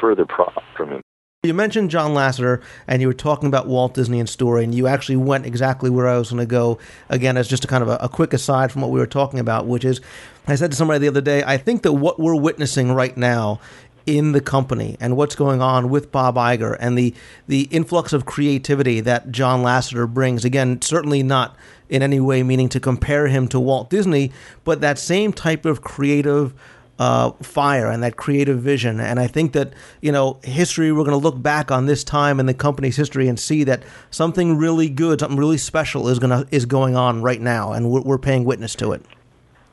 further 0.00 0.26
product 0.26 0.66
from 0.76 0.90
him. 0.90 1.00
You 1.42 1.54
mentioned 1.54 1.90
John 1.90 2.10
Lasseter, 2.10 2.60
and 2.86 3.00
you 3.00 3.08
were 3.08 3.14
talking 3.14 3.46
about 3.46 3.66
Walt 3.66 3.94
Disney 3.94 4.20
and 4.20 4.28
story, 4.28 4.62
and 4.62 4.74
you 4.74 4.86
actually 4.86 5.16
went 5.16 5.46
exactly 5.46 5.88
where 5.88 6.06
I 6.06 6.18
was 6.18 6.28
going 6.30 6.40
to 6.40 6.46
go. 6.46 6.78
Again, 7.08 7.38
as 7.38 7.48
just 7.48 7.64
a 7.64 7.66
kind 7.66 7.82
of 7.82 7.88
a, 7.88 7.96
a 8.02 8.10
quick 8.10 8.34
aside 8.34 8.70
from 8.70 8.82
what 8.82 8.90
we 8.90 9.00
were 9.00 9.06
talking 9.06 9.38
about, 9.38 9.66
which 9.66 9.84
is, 9.84 10.02
I 10.46 10.56
said 10.56 10.72
to 10.72 10.76
somebody 10.76 10.98
the 10.98 11.08
other 11.08 11.22
day, 11.22 11.42
I 11.42 11.56
think 11.56 11.82
that 11.82 11.94
what 11.94 12.18
we're 12.18 12.36
witnessing 12.36 12.92
right 12.92 13.16
now 13.16 13.58
in 14.06 14.32
the 14.32 14.40
company 14.40 14.96
and 15.00 15.16
what's 15.16 15.34
going 15.34 15.60
on 15.60 15.90
with 15.90 16.10
Bob 16.10 16.36
Iger 16.36 16.76
and 16.80 16.96
the 16.96 17.14
the 17.46 17.62
influx 17.70 18.12
of 18.12 18.26
creativity 18.26 19.00
that 19.00 19.30
John 19.30 19.62
Lasseter 19.62 20.12
brings. 20.12 20.44
Again, 20.44 20.80
certainly 20.82 21.22
not 21.22 21.56
in 21.88 22.02
any 22.02 22.20
way 22.20 22.42
meaning 22.42 22.68
to 22.70 22.80
compare 22.80 23.26
him 23.26 23.48
to 23.48 23.60
Walt 23.60 23.90
Disney, 23.90 24.32
but 24.64 24.80
that 24.80 24.98
same 24.98 25.32
type 25.32 25.64
of 25.64 25.82
creative 25.82 26.54
uh, 27.00 27.32
fire 27.42 27.90
and 27.90 28.02
that 28.02 28.16
creative 28.16 28.60
vision. 28.60 29.00
And 29.00 29.18
I 29.18 29.26
think 29.26 29.52
that, 29.52 29.72
you 30.02 30.12
know, 30.12 30.38
history, 30.44 30.92
we're 30.92 31.04
going 31.04 31.18
to 31.18 31.28
look 31.28 31.42
back 31.42 31.70
on 31.70 31.86
this 31.86 32.04
time 32.04 32.38
in 32.38 32.44
the 32.44 32.52
company's 32.52 32.96
history 32.96 33.26
and 33.26 33.40
see 33.40 33.64
that 33.64 33.82
something 34.10 34.58
really 34.58 34.90
good, 34.90 35.20
something 35.20 35.38
really 35.38 35.56
special 35.56 36.08
is 36.08 36.18
going 36.18 36.44
to 36.44 36.54
is 36.54 36.66
going 36.66 36.96
on 36.96 37.22
right 37.22 37.40
now, 37.40 37.72
and 37.72 37.90
we're, 37.90 38.02
we're 38.02 38.18
paying 38.18 38.44
witness 38.44 38.74
to 38.76 38.92
it. 38.92 39.02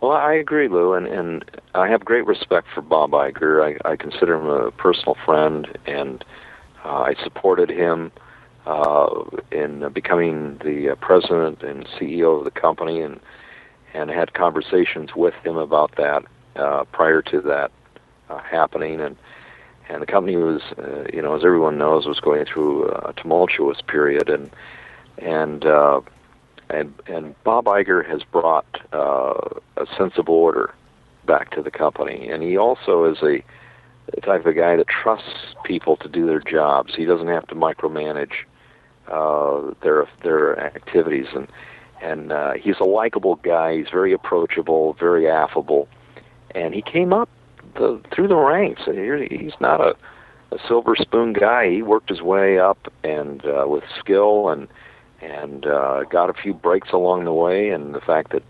Well, 0.02 0.12
I 0.12 0.34
agree, 0.34 0.68
Lou, 0.68 0.94
and, 0.94 1.08
and 1.08 1.44
I 1.74 1.88
have 1.88 2.06
great 2.06 2.26
respect 2.28 2.68
for 2.74 2.82
Bob 2.82 3.12
Iger. 3.12 3.78
I, 3.84 3.90
I 3.90 3.96
consider 3.96 4.36
him 4.36 4.46
a 4.46 4.72
personal 4.72 5.16
friend, 5.26 5.68
and 5.88 6.24
uh, 6.86 7.02
I 7.02 7.16
supported 7.24 7.70
him 7.72 8.12
uh, 8.68 9.24
in 9.52 9.90
becoming 9.94 10.60
the 10.64 10.92
uh, 10.92 10.96
president 10.96 11.64
and 11.64 11.88
CEO 11.88 12.38
of 12.38 12.46
the 12.46 12.52
company, 12.52 13.02
and 13.02 13.20
and 13.94 14.12
had 14.12 14.34
conversations 14.34 15.16
with 15.16 15.34
him 15.44 15.58
about 15.58 15.96
that 15.96 16.24
uh, 16.56 16.84
prior 16.92 17.24
to 17.24 17.42
that 17.42 17.72
uh, 18.30 18.38
happening, 18.40 19.00
and 19.00 19.16
and 19.90 20.02
the 20.02 20.06
company 20.06 20.36
was, 20.36 20.62
uh, 20.78 21.06
you 21.12 21.22
know, 21.24 21.36
as 21.36 21.44
everyone 21.44 21.78
knows, 21.80 22.06
was 22.06 22.20
going 22.20 22.46
through 22.46 22.90
a 22.90 23.14
tumultuous 23.14 23.82
period, 23.82 24.30
and 24.30 24.52
and 25.18 25.66
uh, 25.66 26.02
and 26.70 26.94
and 27.08 27.36
Bob 27.44 27.66
Iger 27.66 28.08
has 28.08 28.24
brought 28.24 28.66
uh, 28.94 29.34
a 29.78 29.86
sense 29.98 30.14
of 30.18 30.30
order 30.30 30.74
back 31.26 31.52
to 31.52 31.62
the 31.62 31.72
company, 31.72 32.30
and 32.30 32.44
he 32.44 32.58
also 32.58 33.06
is 33.06 33.18
a 33.24 33.44
the 34.14 34.22
type 34.22 34.46
of 34.46 34.56
guy 34.56 34.76
that 34.78 34.88
trusts 34.88 35.56
people 35.66 35.98
to 35.98 36.08
do 36.08 36.26
their 36.26 36.40
jobs. 36.40 36.96
He 36.96 37.06
doesn't 37.06 37.28
have 37.28 37.46
to 37.48 37.56
micromanage 37.56 38.46
uh, 39.08 39.74
their 39.82 40.08
their 40.24 40.60
activities, 40.60 41.28
and 41.36 41.48
and 42.02 42.32
uh, 42.32 42.54
he's 42.54 42.80
a 42.80 42.86
likable 42.86 43.36
guy. 43.36 43.78
He's 43.78 43.90
very 43.92 44.14
approachable, 44.14 44.94
very 44.94 45.30
affable, 45.30 45.88
and 46.54 46.74
he 46.74 46.82
came 46.82 47.14
up 47.14 47.30
the, 47.76 48.02
through 48.14 48.28
the 48.28 48.36
ranks. 48.36 48.84
He's 48.86 49.60
not 49.60 49.82
a, 49.82 49.96
a 50.52 50.60
silver 50.68 50.96
spoon 50.96 51.34
guy. 51.34 51.70
He 51.70 51.82
worked 51.82 52.10
his 52.10 52.22
way 52.22 52.60
up 52.60 52.92
and 53.04 53.46
uh, 53.46 53.66
with 53.68 53.84
skill 54.00 54.50
and 54.50 54.68
and 55.22 55.66
uh, 55.66 56.04
got 56.04 56.30
a 56.30 56.34
few 56.34 56.54
breaks 56.54 56.90
along 56.92 57.26
the 57.26 57.34
way. 57.34 57.70
And 57.70 57.94
the 57.94 58.02
fact 58.02 58.32
that 58.32 58.44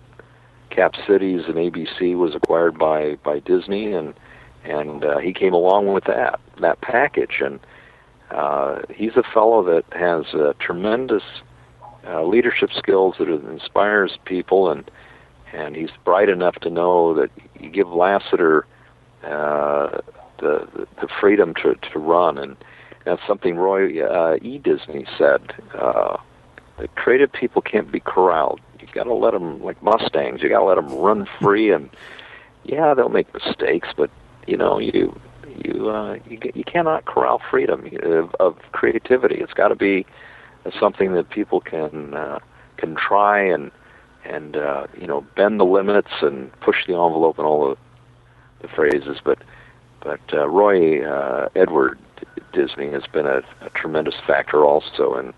Cap 0.70 0.96
Cities 1.08 1.44
and 1.48 1.56
ABC 1.56 2.18
was 2.18 2.36
acquired 2.36 2.78
by 2.78 3.16
by 3.24 3.40
Disney, 3.40 3.94
and 3.94 4.14
and 4.64 5.04
uh, 5.04 5.18
he 5.18 5.34
came 5.34 5.54
along 5.54 5.94
with 5.94 6.06
that 6.06 6.40
that 6.60 6.82
package. 6.82 7.42
And 7.42 7.60
uh, 8.32 8.82
he's 8.94 9.16
a 9.16 9.24
fellow 9.24 9.64
that 9.64 9.86
has 9.92 10.34
uh, 10.34 10.54
tremendous 10.60 11.24
uh, 12.06 12.24
leadership 12.24 12.70
skills 12.78 13.16
that 13.20 13.30
inspires 13.30 14.18
people, 14.26 14.70
and 14.70 14.90
and 15.54 15.76
he's 15.76 15.90
bright 16.04 16.30
enough 16.30 16.56
to 16.56 16.70
know 16.70 17.14
that 17.14 17.32
you 17.60 17.70
give 17.70 17.88
Lasseter 17.88 18.64
uh, 19.24 20.02
the, 20.40 20.68
the 20.76 20.88
the 21.02 21.08
freedom 21.20 21.54
to 21.56 21.76
to 21.76 22.00
run, 22.00 22.38
and 22.38 22.58
that's 23.06 23.22
something 23.26 23.56
Roy 23.56 24.04
uh, 24.06 24.38
E. 24.42 24.58
Disney 24.58 25.06
said. 25.18 25.54
Uh, 25.74 26.18
the 26.78 26.88
creative 26.90 27.32
people 27.32 27.62
can't 27.62 27.92
be 27.92 28.00
corralled. 28.00 28.60
You 28.80 28.88
got 28.94 29.04
to 29.04 29.14
let 29.14 29.32
them 29.32 29.62
like 29.64 29.82
Mustangs. 29.82 30.42
You 30.42 30.50
got 30.50 30.60
to 30.60 30.66
let 30.66 30.76
them 30.76 30.92
run 30.94 31.28
free, 31.42 31.72
and 31.72 31.90
yeah, 32.64 32.94
they'll 32.94 33.10
make 33.10 33.34
mistakes, 33.34 33.90
but 33.96 34.10
you 34.46 34.58
know 34.58 34.80
you 34.80 35.20
you 35.48 35.90
uh, 35.90 36.16
you, 36.30 36.40
you 36.54 36.64
cannot 36.64 37.06
corral 37.06 37.42
freedom 37.50 37.90
of, 38.04 38.34
of 38.40 38.58
creativity. 38.72 39.36
It's 39.36 39.54
got 39.54 39.70
to 39.70 39.76
be 39.76 40.06
something 40.80 41.14
that 41.14 41.30
people 41.30 41.62
can 41.62 42.14
uh, 42.14 42.40
can 42.78 42.96
try 42.96 43.42
and 43.42 43.72
and 44.26 44.58
uh, 44.58 44.88
you 45.00 45.08
know 45.08 45.26
bend 45.36 45.60
the 45.60 45.66
limits 45.66 46.12
and 46.22 46.52
push 46.62 46.86
the 46.86 46.94
envelope 46.94 47.38
and 47.38 47.48
all 47.48 47.70
the, 47.70 48.68
the 48.68 48.68
phrases. 48.74 49.18
But 49.24 49.40
but 50.02 50.22
uh, 50.34 50.48
Roy 50.48 51.04
uh, 51.04 51.50
Edward 51.56 52.00
Disney 52.54 52.92
has 52.92 53.04
been 53.12 53.26
a, 53.26 53.42
a 53.62 53.70
tremendous 53.74 54.16
factor 54.26 54.64
also 54.64 55.16
in 55.18 55.34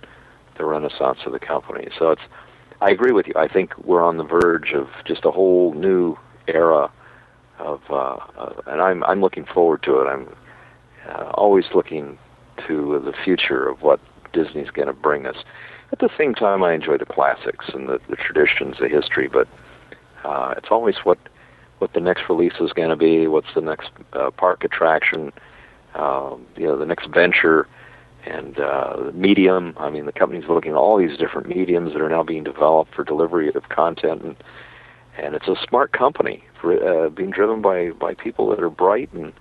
the 0.60 0.66
renaissance 0.66 1.20
of 1.26 1.32
the 1.32 1.40
company. 1.40 1.88
So 1.98 2.12
it's 2.12 2.22
I 2.82 2.92
agree 2.92 3.12
with 3.12 3.28
you. 3.28 3.34
I 3.36 3.48
think 3.48 3.78
we're 3.80 4.04
on 4.04 4.18
the 4.18 4.24
verge 4.24 4.74
of 4.74 4.88
just 5.06 5.26
a 5.26 5.32
whole 5.32 5.74
new 5.74 6.16
era 6.48 6.92
of, 7.58 7.82
uh, 7.90 8.18
uh, 8.38 8.54
and 8.68 8.82
I'm 8.82 9.04
I'm 9.04 9.22
looking 9.22 9.46
forward 9.46 9.84
to 9.84 10.00
it. 10.00 10.06
I'm 10.06 10.28
uh, 11.10 11.32
always 11.34 11.66
looking 11.74 12.18
to 12.68 13.02
the 13.04 13.14
future 13.24 13.68
of 13.68 13.82
what 13.82 14.00
Disney's 14.32 14.70
going 14.70 14.88
to 14.88 14.94
bring 14.94 15.26
us. 15.26 15.38
At 15.92 16.00
the 16.00 16.10
same 16.18 16.36
time, 16.36 16.64
I 16.64 16.74
enjoy 16.74 16.98
the 16.98 17.06
classics 17.06 17.66
and 17.74 17.90
the, 17.90 18.00
the 18.10 18.16
traditions, 18.16 18.76
the 18.80 18.88
history, 18.88 19.28
but 19.28 19.48
uh, 20.24 20.54
it's 20.56 20.68
always 20.70 20.96
what 21.04 21.18
what 21.80 21.94
the 21.94 22.00
next 22.02 22.24
release 22.30 22.54
is 22.60 22.74
going 22.74 22.90
to 22.90 22.98
be, 22.98 23.28
what's 23.28 23.54
the 23.56 23.62
next 23.62 23.90
uh, 24.14 24.30
park 24.32 24.66
attraction, 24.66 25.32
um, 25.96 26.46
you 26.58 26.66
know, 26.68 26.78
the 26.78 26.86
next 26.86 27.08
venture, 27.08 27.68
and 28.30 28.60
uh, 28.60 29.12
medium. 29.14 29.74
I 29.78 29.90
mean, 29.90 30.06
the 30.06 30.12
company's 30.12 30.48
looking 30.48 30.72
at 30.72 30.78
all 30.78 30.98
these 30.98 31.18
different 31.18 31.48
mediums 31.48 31.94
that 31.94 32.02
are 32.02 32.10
now 32.10 32.24
being 32.24 32.44
developed 32.44 32.94
for 32.96 33.04
delivery 33.04 33.52
of 33.54 33.70
content, 33.70 34.22
and 34.22 34.36
and 35.18 35.36
it's 35.36 35.48
a 35.48 35.56
smart 35.68 35.92
company 35.92 36.44
for 36.62 36.74
uh, 36.74 37.10
being 37.10 37.32
driven 37.32 37.62
by 37.62 37.90
by 37.92 38.14
people 38.14 38.50
that 38.50 38.62
are 38.62 38.70
bright 38.70 39.12
and 39.14 39.34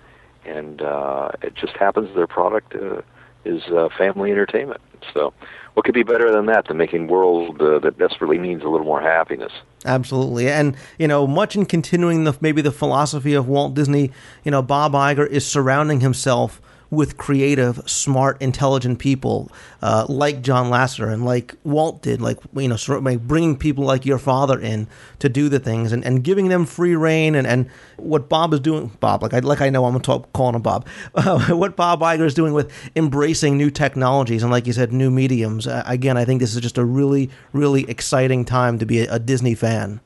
and 0.45 0.81
uh, 0.81 1.31
it 1.41 1.55
just 1.55 1.75
happens 1.77 2.13
their 2.15 2.27
product 2.27 2.75
uh, 2.75 3.01
is 3.45 3.63
uh, 3.67 3.89
family 3.97 4.31
entertainment. 4.31 4.81
So, 5.13 5.33
what 5.73 5.85
could 5.85 5.93
be 5.93 6.03
better 6.03 6.31
than 6.31 6.47
that? 6.47 6.67
Than 6.67 6.77
making 6.77 7.07
world 7.07 7.61
uh, 7.61 7.79
that 7.79 7.97
desperately 7.97 8.37
needs 8.37 8.63
a 8.63 8.67
little 8.67 8.85
more 8.85 9.01
happiness. 9.01 9.51
Absolutely, 9.85 10.49
and 10.49 10.75
you 10.97 11.07
know, 11.07 11.25
much 11.25 11.55
in 11.55 11.65
continuing 11.65 12.25
the 12.25 12.35
maybe 12.41 12.61
the 12.61 12.71
philosophy 12.71 13.33
of 13.33 13.47
Walt 13.47 13.73
Disney, 13.75 14.11
you 14.43 14.51
know, 14.51 14.61
Bob 14.61 14.93
Iger 14.93 15.27
is 15.27 15.45
surrounding 15.45 16.01
himself 16.01 16.61
with 16.91 17.17
creative, 17.17 17.81
smart, 17.87 18.41
intelligent 18.41 18.99
people 18.99 19.51
uh, 19.81 20.05
like 20.09 20.41
John 20.41 20.71
Lasseter 20.71 21.11
and 21.11 21.23
like 21.23 21.55
Walt 21.63 22.01
did, 22.01 22.21
like 22.21 22.37
you 22.55 22.67
know, 22.67 22.75
sort 22.75 23.05
of 23.05 23.27
bringing 23.27 23.55
people 23.57 23.83
like 23.83 24.05
your 24.05 24.17
father 24.17 24.59
in 24.59 24.87
to 25.19 25.29
do 25.29 25.49
the 25.49 25.59
things 25.59 25.91
and, 25.91 26.03
and 26.03 26.23
giving 26.23 26.49
them 26.49 26.65
free 26.65 26.95
reign 26.95 27.35
and, 27.35 27.45
and 27.45 27.69
what 27.97 28.27
Bob 28.27 28.53
is 28.53 28.59
doing, 28.59 28.91
Bob, 28.99 29.21
like 29.21 29.33
I 29.33 29.39
like 29.39 29.61
I 29.61 29.69
know 29.69 29.85
I'm 29.85 29.99
talk, 30.01 30.31
calling 30.33 30.55
him 30.55 30.61
Bob, 30.61 30.87
uh, 31.15 31.49
what 31.49 31.75
Bob 31.75 32.01
Iger 32.01 32.25
is 32.25 32.33
doing 32.33 32.53
with 32.53 32.71
embracing 32.95 33.57
new 33.57 33.69
technologies 33.69 34.41
and 34.41 34.51
like 34.51 34.65
you 34.65 34.73
said, 34.73 34.91
new 34.91 35.11
mediums. 35.11 35.67
Uh, 35.67 35.83
again, 35.85 36.17
I 36.17 36.25
think 36.25 36.39
this 36.39 36.55
is 36.55 36.61
just 36.61 36.77
a 36.77 36.85
really, 36.85 37.29
really 37.53 37.89
exciting 37.89 38.45
time 38.45 38.79
to 38.79 38.85
be 38.85 39.01
a, 39.01 39.15
a 39.15 39.19
Disney 39.19 39.53
fan. 39.55 40.01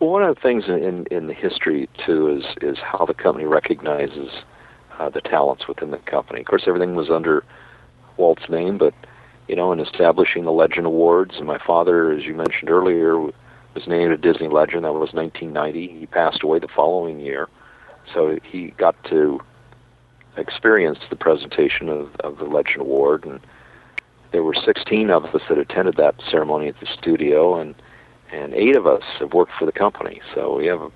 Well, 0.00 0.10
one 0.10 0.22
of 0.24 0.34
the 0.34 0.40
things 0.40 0.64
in 0.66 1.06
in 1.10 1.26
the 1.26 1.34
history 1.34 1.88
too 2.04 2.28
is 2.28 2.44
is 2.62 2.78
how 2.78 3.06
the 3.06 3.14
company 3.14 3.46
recognizes 3.46 4.30
uh, 4.98 5.08
the 5.08 5.20
talents 5.20 5.68
within 5.68 5.90
the 5.90 5.98
company. 5.98 6.40
Of 6.40 6.46
course, 6.46 6.64
everything 6.66 6.94
was 6.94 7.10
under 7.10 7.44
Walt's 8.16 8.48
name, 8.48 8.78
but 8.78 8.94
you 9.48 9.54
know, 9.54 9.72
in 9.72 9.80
establishing 9.80 10.44
the 10.44 10.52
Legend 10.52 10.86
Awards, 10.86 11.36
and 11.36 11.46
my 11.46 11.58
father, 11.64 12.10
as 12.10 12.24
you 12.24 12.34
mentioned 12.34 12.68
earlier, 12.68 13.18
was 13.18 13.86
named 13.86 14.12
a 14.12 14.16
Disney 14.16 14.48
Legend. 14.48 14.84
That 14.84 14.92
was 14.92 15.12
1990. 15.12 16.00
He 16.00 16.06
passed 16.06 16.42
away 16.42 16.58
the 16.58 16.68
following 16.68 17.20
year, 17.20 17.48
so 18.12 18.38
he 18.42 18.72
got 18.78 18.96
to 19.04 19.40
experienced 20.36 21.02
the 21.08 21.16
presentation 21.16 21.88
of, 21.88 22.14
of 22.16 22.38
the 22.38 22.44
Legend 22.44 22.80
Award, 22.80 23.24
and 23.24 23.40
there 24.32 24.42
were 24.42 24.54
16 24.54 25.10
of 25.10 25.24
us 25.26 25.40
that 25.48 25.58
attended 25.58 25.96
that 25.96 26.14
ceremony 26.30 26.68
at 26.68 26.78
the 26.80 26.86
studio, 26.98 27.58
and 27.58 27.74
and 28.32 28.54
eight 28.54 28.74
of 28.74 28.88
us 28.88 29.04
have 29.20 29.32
worked 29.32 29.52
for 29.58 29.66
the 29.66 29.72
company. 29.72 30.20
So 30.34 30.56
we 30.56 30.66
have, 30.66 30.90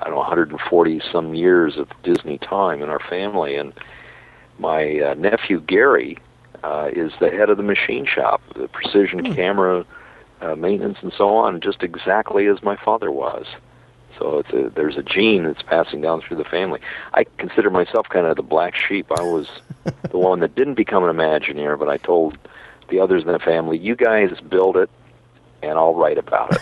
I 0.00 0.04
don't 0.04 0.14
know, 0.14 0.18
140 0.18 1.00
some 1.10 1.34
years 1.34 1.76
of 1.76 1.88
Disney 2.02 2.38
time 2.38 2.82
in 2.82 2.88
our 2.88 3.00
family, 3.00 3.56
and 3.56 3.72
my 4.58 5.00
uh, 5.00 5.14
nephew 5.14 5.60
Gary 5.60 6.18
uh, 6.62 6.90
is 6.92 7.12
the 7.20 7.30
head 7.30 7.50
of 7.50 7.56
the 7.56 7.62
machine 7.62 8.06
shop, 8.06 8.42
the 8.54 8.68
precision 8.68 9.34
camera 9.34 9.84
uh, 10.40 10.54
maintenance 10.54 10.98
and 11.02 11.12
so 11.16 11.28
on, 11.36 11.60
just 11.60 11.82
exactly 11.82 12.46
as 12.46 12.62
my 12.62 12.76
father 12.76 13.10
was. 13.10 13.46
So 14.18 14.38
it's 14.38 14.50
a, 14.50 14.70
there's 14.74 14.96
a 14.96 15.02
gene 15.02 15.44
that's 15.44 15.62
passing 15.62 16.00
down 16.00 16.20
through 16.20 16.38
the 16.38 16.44
family. 16.44 16.80
I 17.14 17.24
consider 17.38 17.70
myself 17.70 18.08
kind 18.08 18.26
of 18.26 18.36
the 18.36 18.42
black 18.42 18.74
sheep. 18.74 19.06
I 19.16 19.22
was 19.22 19.48
the 20.10 20.18
one 20.18 20.40
that 20.40 20.54
didn't 20.54 20.74
become 20.74 21.04
an 21.04 21.14
Imagineer, 21.14 21.78
but 21.78 21.88
I 21.88 21.98
told 21.98 22.36
the 22.88 23.00
others 23.00 23.22
in 23.22 23.32
the 23.32 23.38
family, 23.38 23.78
"You 23.78 23.94
guys 23.94 24.30
build 24.48 24.76
it, 24.76 24.90
and 25.62 25.72
I'll 25.78 25.94
write 25.94 26.18
about 26.18 26.56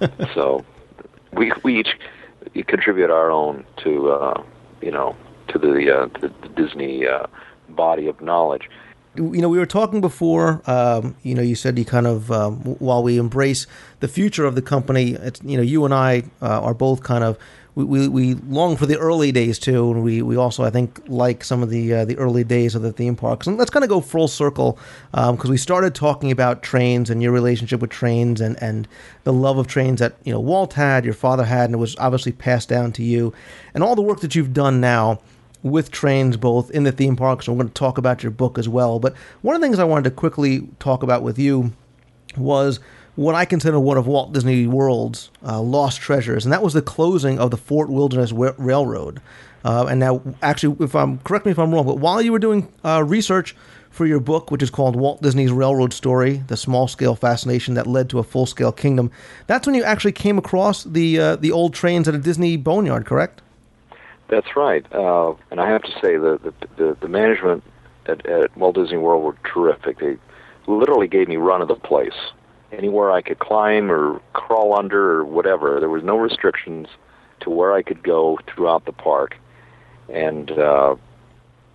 it." 0.00 0.10
so 0.34 0.64
we 1.32 1.52
we 1.62 1.80
each 1.80 1.96
contribute 2.64 3.10
our 3.10 3.30
own 3.30 3.64
to 3.84 4.10
uh, 4.10 4.42
you 4.80 4.90
know 4.90 5.16
to 5.48 5.58
the 5.58 5.90
uh, 5.94 6.06
the, 6.20 6.32
the 6.42 6.48
Disney 6.48 7.06
uh, 7.06 7.26
body 7.68 8.06
of 8.06 8.20
knowledge. 8.20 8.68
You 9.16 9.40
know, 9.40 9.48
we 9.48 9.58
were 9.58 9.66
talking 9.66 10.00
before. 10.00 10.62
Um, 10.66 11.16
you 11.22 11.34
know, 11.34 11.42
you 11.42 11.54
said 11.54 11.78
you 11.78 11.84
kind 11.84 12.06
of 12.06 12.30
um, 12.30 12.56
while 12.78 13.02
we 13.02 13.18
embrace 13.18 13.66
the 14.00 14.08
future 14.08 14.44
of 14.44 14.54
the 14.54 14.62
company, 14.62 15.16
you 15.42 15.56
know, 15.56 15.62
you 15.62 15.84
and 15.84 15.94
I 15.94 16.24
uh, 16.42 16.60
are 16.62 16.74
both 16.74 17.02
kind 17.02 17.24
of 17.24 17.38
we, 17.76 17.84
we, 17.84 18.08
we 18.08 18.34
long 18.34 18.76
for 18.76 18.86
the 18.86 18.96
early 18.98 19.30
days 19.32 19.58
too, 19.58 19.90
and 19.92 20.02
we, 20.02 20.22
we 20.22 20.34
also 20.34 20.64
I 20.64 20.70
think 20.70 21.02
like 21.08 21.44
some 21.44 21.62
of 21.62 21.68
the 21.68 21.92
uh, 21.92 22.04
the 22.06 22.16
early 22.16 22.42
days 22.42 22.74
of 22.74 22.80
the 22.80 22.90
theme 22.90 23.14
parks. 23.14 23.46
And 23.46 23.58
let's 23.58 23.70
kind 23.70 23.84
of 23.84 23.90
go 23.90 24.00
full 24.00 24.28
circle 24.28 24.78
because 25.12 25.50
we 25.50 25.58
started 25.58 25.94
talking 25.94 26.30
about 26.30 26.62
trains 26.62 27.10
and 27.10 27.22
your 27.22 27.32
relationship 27.32 27.80
with 27.80 27.90
trains 27.90 28.40
and, 28.40 28.60
and 28.62 28.88
the 29.24 29.32
love 29.32 29.58
of 29.58 29.66
trains 29.66 30.00
that 30.00 30.16
you 30.24 30.32
know 30.32 30.40
Walt 30.40 30.72
had, 30.72 31.04
your 31.04 31.14
father 31.14 31.44
had, 31.44 31.66
and 31.66 31.74
it 31.74 31.78
was 31.78 31.94
obviously 31.98 32.32
passed 32.32 32.70
down 32.70 32.92
to 32.92 33.02
you, 33.02 33.34
and 33.74 33.84
all 33.84 33.94
the 33.94 34.02
work 34.02 34.20
that 34.20 34.34
you've 34.34 34.54
done 34.54 34.80
now 34.80 35.20
with 35.70 35.90
trains 35.90 36.36
both 36.36 36.70
in 36.70 36.84
the 36.84 36.92
theme 36.92 37.16
parks. 37.16 37.46
And 37.46 37.56
we're 37.56 37.64
going 37.64 37.72
to 37.72 37.78
talk 37.78 37.98
about 37.98 38.22
your 38.22 38.32
book 38.32 38.58
as 38.58 38.68
well. 38.68 38.98
But 38.98 39.14
one 39.42 39.54
of 39.54 39.60
the 39.60 39.66
things 39.66 39.78
I 39.78 39.84
wanted 39.84 40.04
to 40.04 40.10
quickly 40.10 40.68
talk 40.78 41.02
about 41.02 41.22
with 41.22 41.38
you 41.38 41.72
was 42.36 42.80
what 43.16 43.34
I 43.34 43.44
consider 43.46 43.80
one 43.80 43.96
of 43.96 44.06
Walt 44.06 44.32
Disney 44.32 44.66
World's 44.66 45.30
uh, 45.44 45.60
lost 45.60 46.00
treasures, 46.00 46.44
and 46.44 46.52
that 46.52 46.62
was 46.62 46.74
the 46.74 46.82
closing 46.82 47.38
of 47.38 47.50
the 47.50 47.56
Fort 47.56 47.88
Wilderness 47.88 48.32
Wa- 48.32 48.52
Railroad. 48.58 49.20
Uh, 49.64 49.86
and 49.86 49.98
now, 49.98 50.22
actually, 50.42 50.76
if 50.84 50.94
I'm 50.94 51.18
correct 51.20 51.46
me 51.46 51.52
if 51.52 51.58
I'm 51.58 51.74
wrong, 51.74 51.86
but 51.86 51.98
while 51.98 52.22
you 52.22 52.30
were 52.30 52.38
doing 52.38 52.72
uh, 52.84 53.02
research 53.02 53.56
for 53.90 54.06
your 54.06 54.20
book, 54.20 54.50
which 54.50 54.62
is 54.62 54.70
called 54.70 54.94
Walt 54.94 55.22
Disney's 55.22 55.50
Railroad 55.50 55.92
Story: 55.92 56.44
The 56.46 56.56
Small 56.56 56.88
Scale 56.88 57.16
Fascination 57.16 57.74
That 57.74 57.86
Led 57.86 58.10
to 58.10 58.18
a 58.18 58.22
Full 58.22 58.46
Scale 58.46 58.70
Kingdom, 58.70 59.10
that's 59.46 59.66
when 59.66 59.74
you 59.74 59.82
actually 59.82 60.12
came 60.12 60.36
across 60.36 60.84
the 60.84 61.18
uh, 61.18 61.36
the 61.36 61.50
old 61.50 61.74
trains 61.74 62.06
at 62.06 62.14
a 62.14 62.18
Disney 62.18 62.56
boneyard, 62.56 63.06
correct? 63.06 63.40
That's 64.28 64.56
right, 64.56 64.84
uh, 64.92 65.34
and 65.50 65.60
I 65.60 65.70
have 65.70 65.82
to 65.82 65.92
say 66.02 66.16
the 66.16 66.38
the, 66.42 66.54
the, 66.76 66.96
the 67.00 67.08
management 67.08 67.62
at, 68.06 68.26
at 68.26 68.56
Walt 68.56 68.74
Disney 68.74 68.98
World 68.98 69.22
were 69.22 69.36
terrific. 69.52 69.98
They 70.00 70.16
literally 70.66 71.06
gave 71.06 71.28
me 71.28 71.36
run 71.36 71.62
of 71.62 71.68
the 71.68 71.76
place. 71.76 72.16
Anywhere 72.72 73.12
I 73.12 73.22
could 73.22 73.38
climb 73.38 73.90
or 73.90 74.20
crawl 74.32 74.76
under 74.76 75.20
or 75.20 75.24
whatever, 75.24 75.78
there 75.78 75.88
was 75.88 76.02
no 76.02 76.16
restrictions 76.16 76.88
to 77.40 77.50
where 77.50 77.72
I 77.72 77.82
could 77.82 78.02
go 78.02 78.38
throughout 78.48 78.84
the 78.84 78.92
park, 78.92 79.36
and 80.12 80.50
uh, 80.50 80.96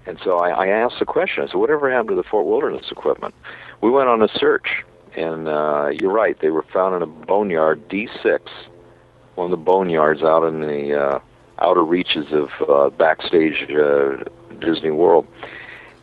and 0.05 0.19
so 0.23 0.39
I, 0.39 0.65
I 0.65 0.67
asked 0.67 0.99
the 0.99 1.05
question. 1.05 1.43
I 1.43 1.47
said, 1.47 1.55
"Whatever 1.55 1.89
happened 1.89 2.09
to 2.09 2.15
the 2.15 2.23
Fort 2.23 2.45
Wilderness 2.45 2.91
equipment?" 2.91 3.33
We 3.79 3.89
went 3.89 4.09
on 4.09 4.21
a 4.21 4.27
search, 4.27 4.83
and 5.15 5.47
uh, 5.47 5.89
you're 5.93 6.11
right. 6.11 6.37
They 6.39 6.49
were 6.49 6.65
found 6.73 6.95
in 6.95 7.01
a 7.01 7.07
boneyard, 7.07 7.87
D6, 7.87 8.39
one 9.35 9.45
of 9.45 9.51
the 9.51 9.57
boneyards 9.57 10.21
out 10.21 10.43
in 10.43 10.61
the 10.61 10.99
uh, 10.99 11.19
outer 11.61 11.83
reaches 11.83 12.27
of 12.31 12.49
uh, 12.67 12.89
backstage 12.89 13.69
uh, 13.71 14.23
Disney 14.59 14.91
World, 14.91 15.27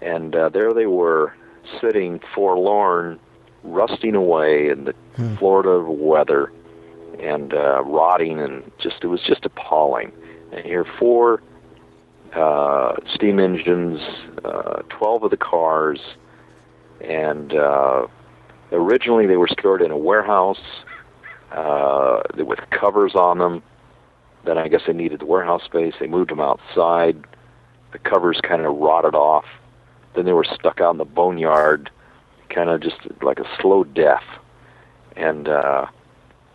and 0.00 0.34
uh, 0.34 0.48
there 0.48 0.72
they 0.72 0.86
were, 0.86 1.34
sitting 1.80 2.20
forlorn, 2.34 3.18
rusting 3.64 4.14
away 4.14 4.68
in 4.70 4.84
the 4.84 4.94
Florida 5.38 5.82
weather, 5.82 6.52
and 7.20 7.52
uh, 7.52 7.82
rotting, 7.84 8.38
and 8.38 8.70
just 8.78 8.96
it 9.02 9.08
was 9.08 9.20
just 9.26 9.44
appalling. 9.44 10.12
And 10.52 10.64
here, 10.64 10.86
four 10.98 11.42
uh, 12.34 12.94
steam 13.14 13.38
engines, 13.38 14.00
uh, 14.44 14.82
twelve 14.88 15.24
of 15.24 15.30
the 15.30 15.36
cars, 15.36 16.00
and 17.00 17.52
uh, 17.52 18.06
originally 18.72 19.26
they 19.26 19.36
were 19.36 19.48
stored 19.48 19.82
in 19.82 19.90
a 19.90 19.98
warehouse 19.98 20.60
uh, 21.52 22.20
with 22.36 22.60
covers 22.70 23.14
on 23.14 23.38
them. 23.38 23.62
Then 24.48 24.56
I 24.56 24.68
guess 24.68 24.80
they 24.86 24.94
needed 24.94 25.20
the 25.20 25.26
warehouse 25.26 25.62
space. 25.64 25.92
They 26.00 26.06
moved 26.06 26.30
them 26.30 26.40
outside. 26.40 27.22
The 27.92 27.98
covers 27.98 28.40
kind 28.42 28.64
of 28.64 28.74
rotted 28.76 29.14
off. 29.14 29.44
Then 30.16 30.24
they 30.24 30.32
were 30.32 30.44
stuck 30.44 30.80
out 30.80 30.92
in 30.92 30.96
the 30.96 31.04
boneyard, 31.04 31.90
kind 32.48 32.70
of 32.70 32.80
just 32.80 32.96
like 33.20 33.40
a 33.40 33.56
slow 33.60 33.84
death. 33.84 34.24
And 35.16 35.48
uh, 35.48 35.88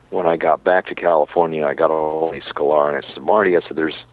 when 0.09 0.25
I 0.25 0.37
got 0.37 0.63
back 0.63 0.87
to 0.87 0.95
California, 0.95 1.67
I 1.67 1.75
got 1.75 1.91
a 1.91 1.93
of 1.93 2.33
Sklar 2.45 2.95
and 2.95 3.05
I 3.05 3.13
said, 3.13 3.21
Marty, 3.21 3.55
I 3.55 3.61
said, 3.61 3.77
there's 3.77 4.03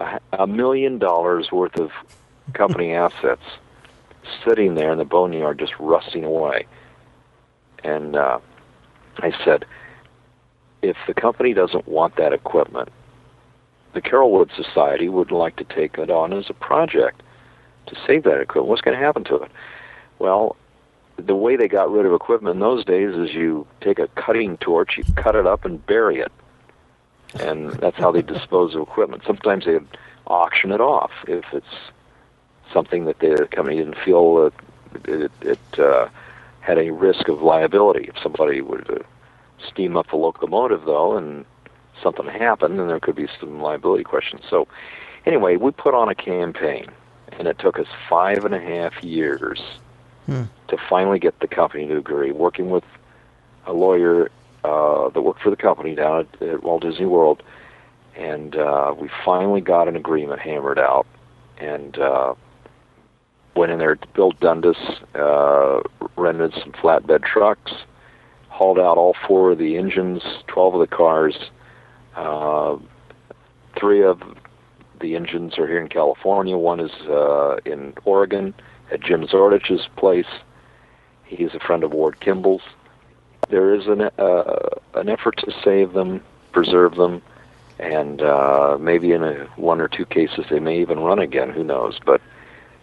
a, 0.00 0.18
a 0.32 0.48
million 0.48 0.98
dollars 0.98 1.52
worth 1.52 1.78
of 1.78 1.92
company 2.54 2.92
assets 2.92 3.44
sitting 4.44 4.74
there 4.74 4.90
in 4.90 4.98
the 4.98 5.04
boneyard 5.04 5.60
just 5.60 5.74
rusting 5.78 6.24
away. 6.24 6.66
And 7.84 8.16
uh, 8.16 8.40
I 9.18 9.32
said, 9.44 9.64
if 10.82 10.96
the 11.06 11.14
company 11.14 11.54
doesn't 11.54 11.86
want 11.86 12.16
that 12.16 12.32
equipment, 12.32 12.88
the 13.92 14.02
Carolwood 14.02 14.54
Society 14.54 15.08
would 15.08 15.30
like 15.30 15.56
to 15.56 15.64
take 15.64 15.98
it 15.98 16.10
on 16.10 16.32
as 16.32 16.48
a 16.48 16.54
project 16.54 17.22
to 17.86 17.96
save 18.06 18.24
that 18.24 18.40
equipment. 18.40 18.68
What's 18.68 18.82
going 18.82 18.98
to 18.98 19.04
happen 19.04 19.24
to 19.24 19.36
it? 19.36 19.50
Well, 20.18 20.56
the 21.16 21.34
way 21.36 21.56
they 21.56 21.68
got 21.68 21.90
rid 21.90 22.06
of 22.06 22.12
equipment 22.12 22.54
in 22.54 22.60
those 22.60 22.84
days 22.84 23.14
is 23.14 23.34
you 23.34 23.66
take 23.80 23.98
a 23.98 24.08
cutting 24.08 24.56
torch, 24.58 24.96
you 24.96 25.04
cut 25.14 25.34
it 25.34 25.46
up 25.46 25.64
and 25.64 25.84
bury 25.86 26.18
it. 26.18 26.32
And 27.40 27.70
that's 27.70 27.96
how 27.96 28.12
they 28.12 28.22
dispose 28.22 28.74
of 28.74 28.82
equipment. 28.82 29.22
Sometimes 29.26 29.64
they'd 29.64 29.86
auction 30.26 30.70
it 30.70 30.80
off 30.80 31.10
if 31.26 31.44
it's 31.52 31.66
something 32.72 33.04
that 33.06 33.18
the 33.18 33.48
company 33.50 33.76
didn't 33.76 33.98
feel 34.04 34.50
uh, 34.52 35.10
it, 35.10 35.32
it 35.40 35.78
uh, 35.78 36.08
had 36.60 36.78
any 36.78 36.90
risk 36.90 37.28
of 37.28 37.42
liability. 37.42 38.08
If 38.08 38.22
somebody 38.22 38.60
would 38.60 38.88
uh, 38.90 39.02
steam 39.66 39.96
up 39.96 40.10
the 40.10 40.16
locomotive, 40.16 40.84
though, 40.84 41.16
and 41.16 41.44
something 42.02 42.26
happened, 42.26 42.78
then 42.78 42.88
there 42.88 43.00
could 43.00 43.16
be 43.16 43.28
some 43.40 43.60
liability 43.60 44.04
questions. 44.04 44.42
So, 44.48 44.66
anyway, 45.26 45.56
we 45.56 45.70
put 45.70 45.94
on 45.94 46.08
a 46.08 46.14
campaign, 46.14 46.86
and 47.32 47.46
it 47.48 47.58
took 47.58 47.78
us 47.78 47.86
five 48.08 48.44
and 48.44 48.54
a 48.54 48.60
half 48.60 49.02
years 49.02 49.60
Hmm. 50.26 50.42
to 50.68 50.76
finally 50.88 51.18
get 51.18 51.40
the 51.40 51.48
company 51.48 51.88
to 51.88 51.96
agree, 51.96 52.30
working 52.30 52.70
with 52.70 52.84
a 53.66 53.72
lawyer 53.72 54.30
uh, 54.62 55.08
that 55.08 55.20
worked 55.20 55.42
for 55.42 55.50
the 55.50 55.56
company 55.56 55.96
down 55.96 56.28
at, 56.40 56.42
at 56.48 56.62
Walt 56.62 56.82
Disney 56.82 57.06
World, 57.06 57.42
and 58.16 58.54
uh, 58.54 58.94
we 58.96 59.10
finally 59.24 59.60
got 59.60 59.88
an 59.88 59.96
agreement 59.96 60.38
hammered 60.38 60.78
out, 60.78 61.06
and 61.58 61.98
uh, 61.98 62.34
went 63.56 63.72
in 63.72 63.80
there. 63.80 63.98
Bill 64.14 64.30
Dundas 64.30 64.76
uh, 65.16 65.80
rented 66.16 66.54
some 66.54 66.70
flatbed 66.70 67.24
trucks, 67.24 67.72
hauled 68.48 68.78
out 68.78 68.98
all 68.98 69.16
four 69.26 69.50
of 69.50 69.58
the 69.58 69.76
engines, 69.76 70.22
twelve 70.46 70.74
of 70.74 70.80
the 70.80 70.96
cars. 70.96 71.50
Uh, 72.16 72.78
three 73.78 74.02
of 74.02 74.20
the 75.00 75.16
engines 75.16 75.58
are 75.58 75.66
here 75.66 75.80
in 75.80 75.88
California. 75.88 76.56
One 76.56 76.80
is 76.80 76.92
uh, 77.08 77.56
in 77.64 77.94
Oregon 78.04 78.54
at 78.90 79.00
Jim 79.00 79.26
Zordich's 79.26 79.88
place. 79.96 80.26
He's 81.24 81.54
a 81.54 81.60
friend 81.60 81.82
of 81.82 81.92
Ward 81.92 82.20
Kimball's. 82.20 82.62
There 83.48 83.74
is 83.74 83.86
an 83.86 84.02
uh, 84.02 84.68
an 84.94 85.08
effort 85.08 85.38
to 85.38 85.52
save 85.64 85.92
them, 85.92 86.22
preserve 86.52 86.94
them, 86.94 87.22
and 87.78 88.22
uh, 88.22 88.76
maybe 88.80 89.12
in 89.12 89.22
a, 89.24 89.46
one 89.56 89.80
or 89.80 89.88
two 89.88 90.06
cases 90.06 90.46
they 90.50 90.60
may 90.60 90.80
even 90.80 91.00
run 91.00 91.18
again. 91.18 91.50
Who 91.50 91.64
knows? 91.64 91.98
But 92.04 92.20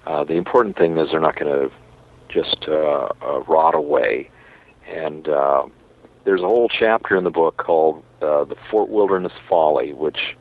uh, 0.05 0.23
the 0.23 0.33
important 0.33 0.77
thing 0.77 0.97
is 0.97 1.11
they're 1.11 1.19
not 1.19 1.39
going 1.39 1.69
to 1.69 1.75
just 2.29 2.65
uh, 2.67 3.09
uh, 3.21 3.39
rot 3.47 3.75
away. 3.75 4.29
And 4.87 5.27
uh, 5.27 5.67
there's 6.23 6.41
a 6.41 6.47
whole 6.47 6.69
chapter 6.69 7.15
in 7.15 7.23
the 7.23 7.31
book 7.31 7.57
called 7.57 8.03
uh, 8.21 8.43
"The 8.45 8.55
Fort 8.69 8.89
Wilderness 8.89 9.33
Folly," 9.47 9.93
which 9.93 10.35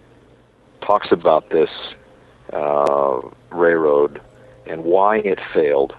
talks 0.80 1.12
about 1.12 1.50
this 1.50 1.70
uh, 2.52 3.20
railroad 3.50 4.20
and 4.66 4.84
why 4.84 5.18
it 5.18 5.38
failed. 5.52 5.94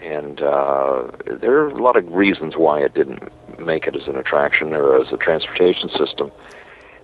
And 0.00 0.42
uh, 0.42 1.10
there 1.40 1.58
are 1.58 1.68
a 1.68 1.82
lot 1.82 1.96
of 1.96 2.12
reasons 2.12 2.56
why 2.56 2.80
it 2.80 2.92
didn't 2.92 3.22
make 3.64 3.86
it 3.86 3.94
as 3.94 4.08
an 4.08 4.16
attraction 4.16 4.72
or 4.72 5.00
as 5.00 5.12
a 5.12 5.16
transportation 5.16 5.88
system. 5.90 6.32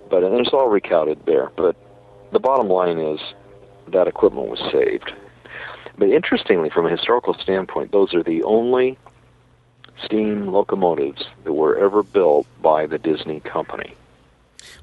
But 0.09 0.23
and 0.23 0.35
it's 0.39 0.49
all 0.53 0.67
recounted 0.67 1.25
there. 1.25 1.49
But 1.55 1.75
the 2.31 2.39
bottom 2.39 2.67
line 2.67 2.97
is 2.97 3.19
that 3.87 4.07
equipment 4.07 4.49
was 4.49 4.59
saved. 4.71 5.13
But 5.97 6.09
interestingly, 6.09 6.69
from 6.69 6.85
a 6.85 6.89
historical 6.89 7.33
standpoint, 7.33 7.91
those 7.91 8.13
are 8.13 8.23
the 8.23 8.43
only 8.43 8.97
steam 10.03 10.47
locomotives 10.47 11.25
that 11.43 11.53
were 11.53 11.77
ever 11.77 12.03
built 12.03 12.47
by 12.61 12.85
the 12.85 12.97
Disney 12.97 13.39
company. 13.41 13.95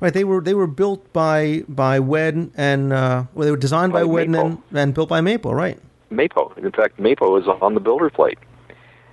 Right, 0.01 0.13
they 0.13 0.25
were 0.25 0.41
they 0.41 0.55
were 0.55 0.67
built 0.67 1.13
by 1.13 1.65
by 1.69 2.01
Wed 2.01 2.51
and 2.57 2.93
uh, 2.93 3.25
well, 3.35 3.45
they 3.45 3.51
were 3.51 3.57
designed 3.57 3.93
by, 3.93 4.01
By 4.01 4.05
Wed 4.05 4.29
and, 4.29 4.63
and 4.73 4.95
built 4.95 5.09
by 5.09 5.21
Mapes, 5.21 5.45
right? 5.47 5.79
Mapes. 6.11 6.37
In 6.57 6.71
fact, 6.73 6.99
Mapes 6.99 7.23
is 7.43 7.49
on 7.61 7.75
the 7.75 7.81
builder 7.81 8.11
plate. 8.11 8.39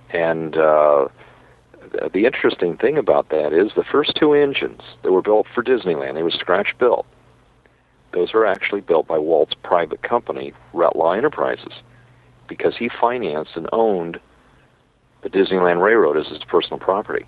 And 0.10 0.56
uh, 0.56 1.08
the 2.14 2.26
interesting 2.26 2.78
thing 2.78 2.98
about 2.98 3.30
that 3.30 3.52
is 3.54 3.72
the 3.76 3.84
first 3.84 4.16
two 4.16 4.34
engines 4.34 4.82
that 5.02 5.12
were 5.12 5.22
built 5.22 5.48
for 5.54 5.64
Disneyland, 5.64 6.16
they 6.16 6.24
were 6.24 6.32
scratch 6.32 6.76
built. 6.78 7.06
Those 8.14 8.34
were 8.34 8.46
actually 8.46 8.82
built 8.82 9.08
by 9.08 9.18
Walt's 9.18 9.56
private 9.64 10.04
company, 10.04 10.54
Retlaw 10.74 11.18
Enterprises, 11.18 11.74
because 12.48 12.78
he 12.78 12.90
financed 12.90 13.56
and 13.56 13.68
owned 13.72 14.20
the 15.24 15.30
Disneyland 15.30 15.82
Railroad 15.82 16.18
as 16.18 16.28
his 16.28 16.44
personal 16.44 16.78
property. 16.78 17.26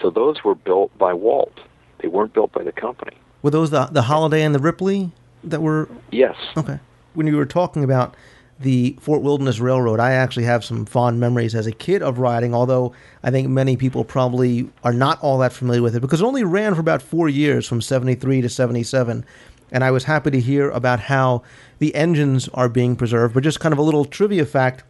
So 0.00 0.10
those 0.10 0.44
were 0.44 0.54
built 0.54 0.96
by 0.96 1.12
Walt. 1.12 1.58
They 2.02 2.08
weren't 2.08 2.34
built 2.34 2.52
by 2.52 2.62
the 2.64 2.72
company. 2.72 3.16
Were 3.42 3.50
those 3.50 3.70
the 3.70 3.86
the 3.86 4.02
Holliday 4.02 4.42
and 4.42 4.54
the 4.54 4.58
Ripley 4.58 5.12
that 5.44 5.62
were 5.62 5.88
Yes. 6.10 6.36
okay? 6.56 6.78
When 7.14 7.26
you 7.26 7.36
were 7.36 7.46
talking 7.46 7.84
about 7.84 8.14
the 8.60 8.96
Fort 9.00 9.22
Wilderness 9.22 9.58
Railroad, 9.58 9.98
I 9.98 10.12
actually 10.12 10.44
have 10.44 10.64
some 10.64 10.84
fond 10.86 11.18
memories 11.18 11.54
as 11.54 11.66
a 11.66 11.72
kid 11.72 12.02
of 12.02 12.18
riding. 12.18 12.54
Although 12.54 12.92
I 13.22 13.30
think 13.30 13.48
many 13.48 13.76
people 13.76 14.04
probably 14.04 14.68
are 14.84 14.92
not 14.92 15.20
all 15.20 15.38
that 15.38 15.52
familiar 15.52 15.82
with 15.82 15.96
it 15.96 16.00
because 16.00 16.20
it 16.20 16.24
only 16.24 16.44
ran 16.44 16.74
for 16.74 16.80
about 16.80 17.02
four 17.02 17.28
years, 17.28 17.66
from 17.66 17.80
'73 17.80 18.40
to 18.42 18.48
'77. 18.48 19.24
And 19.72 19.82
I 19.82 19.90
was 19.90 20.04
happy 20.04 20.30
to 20.30 20.38
hear 20.40 20.70
about 20.70 21.00
how 21.00 21.42
the 21.78 21.94
engines 21.94 22.48
are 22.52 22.68
being 22.68 22.94
preserved. 22.94 23.32
But 23.34 23.42
just 23.42 23.58
kind 23.58 23.72
of 23.72 23.78
a 23.78 23.82
little 23.82 24.04
trivia 24.04 24.44
fact: 24.44 24.84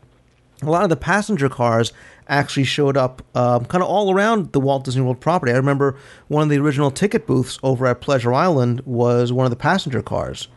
a 0.62 0.70
lot 0.70 0.82
of 0.82 0.90
the 0.90 0.96
passenger 0.96 1.48
cars 1.48 1.92
actually 2.28 2.64
showed 2.64 2.96
up 2.96 3.22
um, 3.36 3.64
kind 3.64 3.82
of 3.82 3.88
all 3.88 4.12
around 4.12 4.52
the 4.52 4.60
Walt 4.60 4.84
Disney 4.84 5.02
World 5.02 5.20
property. 5.20 5.52
I 5.52 5.56
remember 5.56 5.96
one 6.28 6.42
of 6.42 6.48
the 6.48 6.58
original 6.58 6.90
ticket 6.90 7.26
booths 7.26 7.58
over 7.62 7.86
at 7.86 8.00
Pleasure 8.00 8.32
Island 8.32 8.80
was 8.84 9.32
one 9.32 9.46
of 9.46 9.50
the 9.50 9.56
passenger 9.56 10.02
cars. 10.02 10.48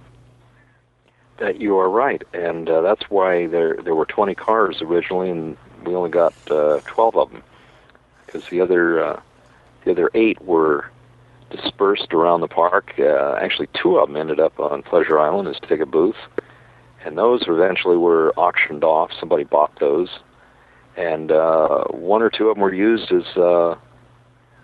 That 1.38 1.59
you 1.59 1.78
are 1.78 1.89
right, 1.89 2.24
and 2.34 2.70
uh, 2.70 2.82
that's 2.82 3.09
why 3.09 3.47
there 3.47 3.76
there 3.84 3.95
were 3.95 4.05
20 4.05 4.36
cars 4.36 4.82
originally, 4.82 5.30
and 5.30 5.57
we 5.86 5.93
only 5.93 6.09
got 6.09 6.34
uh, 6.49 6.80
12 6.86 7.18
of 7.18 7.32
them, 7.32 7.43
because 8.26 8.47
the 8.47 8.61
other 8.61 9.03
uh, 9.03 9.22
the 9.84 9.91
other 9.91 10.09
eight 10.13 10.41
were 10.41 10.89
dispersed 11.49 12.13
around 12.13 12.41
the 12.41 12.47
park. 12.47 12.93
Uh, 12.97 13.38
actually, 13.39 13.68
two 13.74 13.97
of 13.97 14.07
them 14.07 14.18
ended 14.18 14.39
up 14.39 14.59
on 14.59 14.82
Pleasure 14.84 15.20
Island 15.20 15.47
as 15.47 15.59
ticket 15.59 15.91
booths, 15.91 16.18
and 17.03 17.18
those 17.18 17.43
eventually 17.47 17.97
were 17.97 18.34
auctioned 18.36 18.84
off. 18.84 19.11
Somebody 19.20 19.43
bought 19.43 19.80
those, 19.80 20.09
and 20.98 21.32
uh, 21.32 21.84
one 21.86 22.22
or 22.22 22.30
two 22.30 22.50
of 22.50 22.56
them 22.56 22.62
were 22.62 22.74
used 22.74 23.12
as 23.12 23.26
uh, 23.38 23.76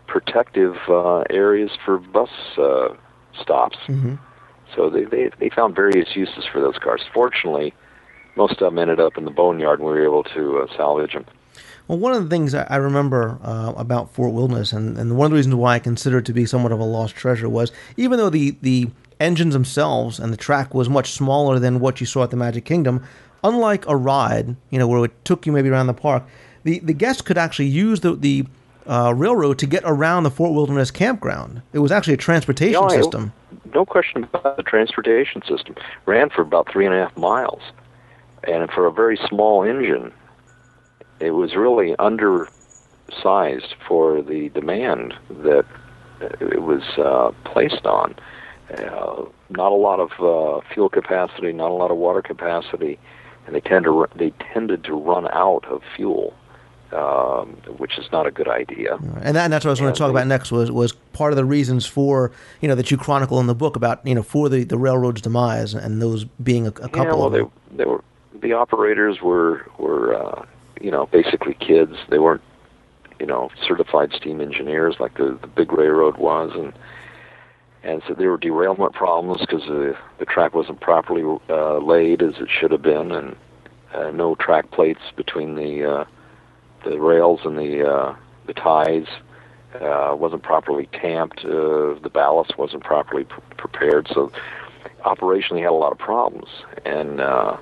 protective 0.08 0.76
uh, 0.88 1.24
areas 1.30 1.72
for 1.86 1.98
bus 2.00 2.30
uh, 2.58 2.90
stops. 3.40 3.78
Mm-hmm. 3.88 4.16
So 4.76 4.90
they, 4.90 5.04
they 5.06 5.30
they 5.40 5.50
found 5.50 5.76
various 5.76 6.16
uses 6.16 6.46
for 6.52 6.62
those 6.62 6.78
cars. 6.78 7.02
Fortunately, 7.14 7.74
most 8.36 8.54
of 8.54 8.60
them 8.60 8.80
ended 8.80 9.00
up 9.00 9.18
in 9.18 9.26
the 9.26 9.32
boneyard, 9.32 9.80
and 9.80 9.88
we 9.88 9.94
were 9.94 10.04
able 10.04 10.24
to 10.24 10.60
uh, 10.60 10.78
salvage 10.78 11.14
them. 11.14 11.26
Well, 11.88 11.98
one 11.98 12.14
of 12.14 12.24
the 12.24 12.30
things 12.30 12.56
I 12.56 12.78
remember 12.78 13.38
uh, 13.44 13.74
about 13.76 14.14
Fort 14.14 14.32
Wilderness, 14.32 14.72
and, 14.72 14.98
and 14.98 15.18
one 15.18 15.26
of 15.26 15.32
the 15.32 15.36
reasons 15.36 15.56
why 15.56 15.76
I 15.76 15.80
consider 15.80 16.20
it 16.20 16.26
to 16.26 16.34
be 16.34 16.46
somewhat 16.46 16.72
of 16.72 16.80
a 16.80 16.86
lost 16.86 17.16
treasure, 17.16 17.50
was 17.50 17.74
even 17.98 18.18
though 18.18 18.30
the, 18.30 18.56
the 18.62 18.90
engines 19.20 19.54
themselves 19.54 20.20
and 20.20 20.32
the 20.32 20.38
track 20.38 20.74
was 20.74 20.88
much 20.88 21.12
smaller 21.12 21.60
than 21.60 21.82
what 21.82 22.00
you 22.00 22.08
saw 22.08 22.24
at 22.24 22.30
the 22.30 22.38
Magic 22.38 22.64
Kingdom, 22.64 23.04
unlike 23.44 23.88
a 23.88 23.96
ride, 23.96 24.56
you 24.70 24.80
know, 24.80 24.88
where 24.88 25.06
it 25.06 25.26
took 25.26 25.46
you 25.46 25.52
maybe 25.52 25.70
around 25.70 25.88
the 25.88 25.94
park, 25.94 26.24
the, 26.64 26.80
the 26.80 26.94
guests 26.94 27.22
could 27.22 27.38
actually 27.38 27.68
use 27.68 28.02
the, 28.02 28.16
the 28.16 28.46
uh, 28.86 29.14
railroad 29.16 29.58
to 29.60 29.66
get 29.66 29.84
around 29.86 30.24
the 30.24 30.32
Fort 30.32 30.54
Wilderness 30.54 30.92
campground. 30.92 31.62
It 31.74 31.80
was 31.80 31.92
actually 31.92 32.16
a 32.16 32.18
transportation 32.18 32.90
system. 32.90 33.34
No 33.74 33.86
question 33.86 34.24
about 34.24 34.58
the 34.58 34.64
transportation 34.64 35.42
system. 35.48 35.76
Ran 36.06 36.30
for 36.30 36.42
about 36.42 36.72
three 36.72 36.86
and 36.86 36.94
a 36.94 36.98
half 36.98 37.16
miles, 37.18 37.62
and 38.44 38.70
for 38.72 38.86
a 38.86 38.92
very 38.92 39.18
small 39.30 39.64
engine, 39.64 40.12
it 41.20 41.32
was 41.32 41.56
really 41.56 41.96
undersized 42.00 43.76
for 43.88 44.22
the 44.22 44.50
demand 44.50 45.14
that 45.30 45.66
it 46.20 46.62
was 46.62 46.84
uh, 46.98 47.32
placed 47.52 47.86
on. 47.86 48.16
Uh, 48.78 49.26
not 49.50 49.72
a 49.72 49.76
lot 49.76 50.00
of 50.00 50.12
uh, 50.20 50.66
fuel 50.74 50.90
capacity, 50.90 51.52
not 51.52 51.72
a 51.72 51.74
lot 51.74 51.92
of 51.92 51.98
water 51.98 52.22
capacity, 52.22 52.98
and 53.46 53.56
they 53.56 53.62
tend 53.62 53.86
to 53.86 54.08
they 54.16 54.32
tended 54.54 54.84
to 54.86 54.94
run 54.94 55.28
out 55.32 55.66
of 55.66 55.82
fuel, 55.96 56.34
um, 56.92 57.58
which 57.78 57.98
is 57.98 58.12
not 58.12 58.28
a 58.28 58.32
good 58.32 58.48
idea. 58.48 58.96
And, 58.96 59.36
that, 59.36 59.46
and 59.46 59.54
that's 59.54 59.66
what 59.66 59.70
I 59.70 59.74
was 59.74 59.80
going 59.80 59.94
to 59.94 59.98
talk 59.98 60.10
about 60.10 60.28
next 60.28 60.52
was 60.52 60.72
was 60.72 60.94
part 61.14 61.34
of 61.34 61.38
the 61.38 61.46
reasons 61.46 61.86
for 61.86 62.32
you 62.62 62.68
know 62.68 62.76
that 62.76 62.92
you 62.92 62.98
chronicle 62.98 63.40
in 63.40 63.48
the 63.48 63.56
book 63.56 63.76
about 63.76 64.06
you 64.06 64.16
know 64.16 64.24
for 64.24 64.50
the, 64.50 64.64
the 64.64 64.78
railroad's 64.78 65.22
demise 65.22 65.74
and 65.74 66.02
those 66.02 66.26
being 66.44 66.68
a, 66.68 66.70
a 66.70 66.90
couple 66.90 67.04
yeah, 67.04 67.14
well, 67.14 67.26
of 67.26 67.34
they 67.34 67.78
they 67.78 67.86
were 67.86 68.04
the 68.42 68.54
operators 68.54 69.22
were 69.22 69.66
were 69.78 70.16
uh, 70.16 70.46
you 70.80 70.92
know 70.92 71.06
basically 71.08 71.54
kids. 71.56 71.96
They 72.10 72.20
weren't 72.20 72.42
you 73.20 73.26
know 73.26 73.50
certified 73.68 74.12
steam 74.14 74.42
engineers 74.42 74.96
like 75.00 75.16
the 75.16 75.38
the 75.42 75.48
big 75.48 75.72
railroad 75.72 76.18
was, 76.18 76.52
and 76.56 76.74
and 77.84 78.02
so 78.08 78.14
there 78.14 78.30
were 78.30 78.38
derailment 78.38 78.94
problems 78.94 79.42
because 79.42 79.64
the 79.64 79.96
the 80.20 80.26
track 80.26 80.54
wasn't 80.54 80.80
properly 80.82 81.24
uh, 81.50 81.78
laid 81.78 82.22
as 82.22 82.36
it 82.40 82.50
should 82.50 82.72
have 82.72 82.82
been, 82.82 83.12
and 83.12 83.36
uh, 83.94 84.12
no 84.12 84.36
track 84.36 84.72
plates 84.72 85.02
between 85.16 85.56
the 85.56 85.84
uh, 85.84 86.06
the 86.84 87.00
rails 87.00 87.42
and 87.44 87.58
the 87.58 87.88
uh, 87.88 88.16
the 88.48 88.54
ties. 88.54 89.08
Uh, 89.80 90.14
wasn't 90.14 90.44
properly 90.44 90.90
tamped. 90.92 91.46
Uh, 91.46 91.96
the 92.04 92.10
ballast 92.14 92.58
wasn't 92.58 92.84
properly 92.84 93.24
pr- 93.24 93.40
prepared, 93.56 94.06
so 94.14 94.30
operationally 95.06 95.62
had 95.62 95.70
a 95.70 95.72
lot 95.72 95.94
of 95.94 95.98
problems, 95.98 96.50
and 96.84 97.22
uh, 97.22 97.56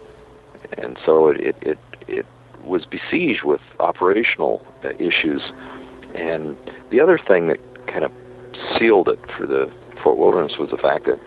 and 0.79 0.97
so 1.05 1.27
it, 1.27 1.39
it 1.41 1.55
it 1.61 1.77
it 2.07 2.25
was 2.63 2.85
besieged 2.85 3.43
with 3.43 3.61
operational 3.79 4.65
uh, 4.83 4.89
issues. 4.97 5.43
And 6.15 6.57
the 6.89 6.99
other 6.99 7.19
thing 7.19 7.47
that 7.47 7.59
kind 7.85 8.03
of 8.03 8.11
sealed 8.77 9.07
it 9.07 9.19
for 9.37 9.45
the 9.45 9.71
Fort 10.03 10.17
Wilderness 10.17 10.57
was 10.57 10.69
the 10.69 10.77
fact 10.77 11.05
that 11.05 11.19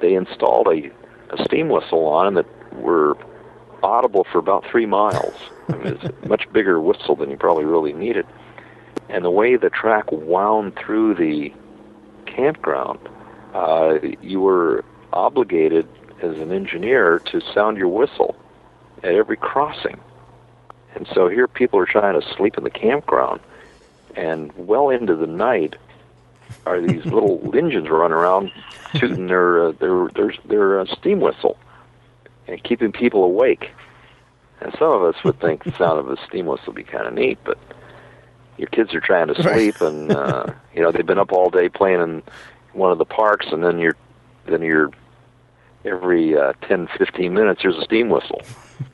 they 0.00 0.14
installed 0.14 0.68
a, 0.68 0.90
a 1.30 1.44
steam 1.44 1.68
whistle 1.68 2.06
on 2.06 2.34
that 2.34 2.46
were 2.74 3.16
audible 3.82 4.24
for 4.30 4.38
about 4.38 4.64
three 4.70 4.86
miles. 4.86 5.34
I 5.68 5.76
mean, 5.76 5.86
it's 5.94 6.04
a 6.04 6.14
much 6.28 6.50
bigger 6.52 6.80
whistle 6.80 7.16
than 7.16 7.30
you 7.30 7.36
probably 7.36 7.64
really 7.64 7.92
needed. 7.92 8.26
And 9.08 9.24
the 9.24 9.30
way 9.30 9.56
the 9.56 9.70
track 9.70 10.10
wound 10.10 10.76
through 10.76 11.14
the 11.14 11.52
campground, 12.26 13.00
uh, 13.54 13.98
you 14.20 14.40
were 14.40 14.84
obligated 15.12 15.86
as 16.22 16.38
an 16.38 16.52
engineer 16.52 17.18
to 17.26 17.40
sound 17.52 17.76
your 17.76 17.88
whistle 17.88 18.36
at 19.02 19.14
every 19.14 19.36
crossing. 19.36 20.00
And 20.94 21.06
so 21.12 21.28
here 21.28 21.48
people 21.48 21.78
are 21.78 21.86
trying 21.86 22.20
to 22.20 22.34
sleep 22.36 22.56
in 22.56 22.64
the 22.64 22.70
campground, 22.70 23.40
and 24.14 24.52
well 24.56 24.90
into 24.90 25.16
the 25.16 25.26
night 25.26 25.76
are 26.66 26.80
these 26.80 27.04
little 27.04 27.40
engines 27.54 27.88
running 27.88 28.16
around 28.16 28.52
tooting 28.94 29.26
their 29.26 29.66
uh, 29.66 29.72
their 29.72 30.08
their 30.08 30.34
their 30.46 30.80
uh, 30.80 30.86
steam 30.86 31.20
whistle 31.20 31.56
and 32.46 32.62
keeping 32.62 32.92
people 32.92 33.24
awake. 33.24 33.70
And 34.60 34.72
some 34.78 34.92
of 34.92 35.02
us 35.02 35.22
would 35.24 35.40
think 35.40 35.64
the 35.64 35.72
sound 35.72 35.98
of 35.98 36.08
a 36.08 36.16
steam 36.26 36.46
whistle 36.46 36.66
would 36.68 36.76
be 36.76 36.84
kind 36.84 37.06
of 37.06 37.14
neat, 37.14 37.38
but 37.44 37.58
your 38.58 38.68
kids 38.68 38.94
are 38.94 39.00
trying 39.00 39.28
to 39.28 39.42
sleep, 39.42 39.80
and 39.80 40.12
uh, 40.12 40.46
you 40.74 40.82
know 40.82 40.92
they've 40.92 41.06
been 41.06 41.18
up 41.18 41.32
all 41.32 41.50
day 41.50 41.68
playing 41.68 42.00
in 42.00 42.22
one 42.72 42.92
of 42.92 42.98
the 42.98 43.04
parks, 43.04 43.46
and 43.50 43.64
then 43.64 43.78
you're 43.78 43.96
then 44.46 44.62
you're 44.62 44.90
every 45.84 46.36
uh, 46.36 46.52
10, 46.62 46.88
15 46.96 47.34
minutes 47.34 47.62
there's 47.62 47.76
a 47.76 47.82
steam 47.82 48.08
whistle. 48.08 48.40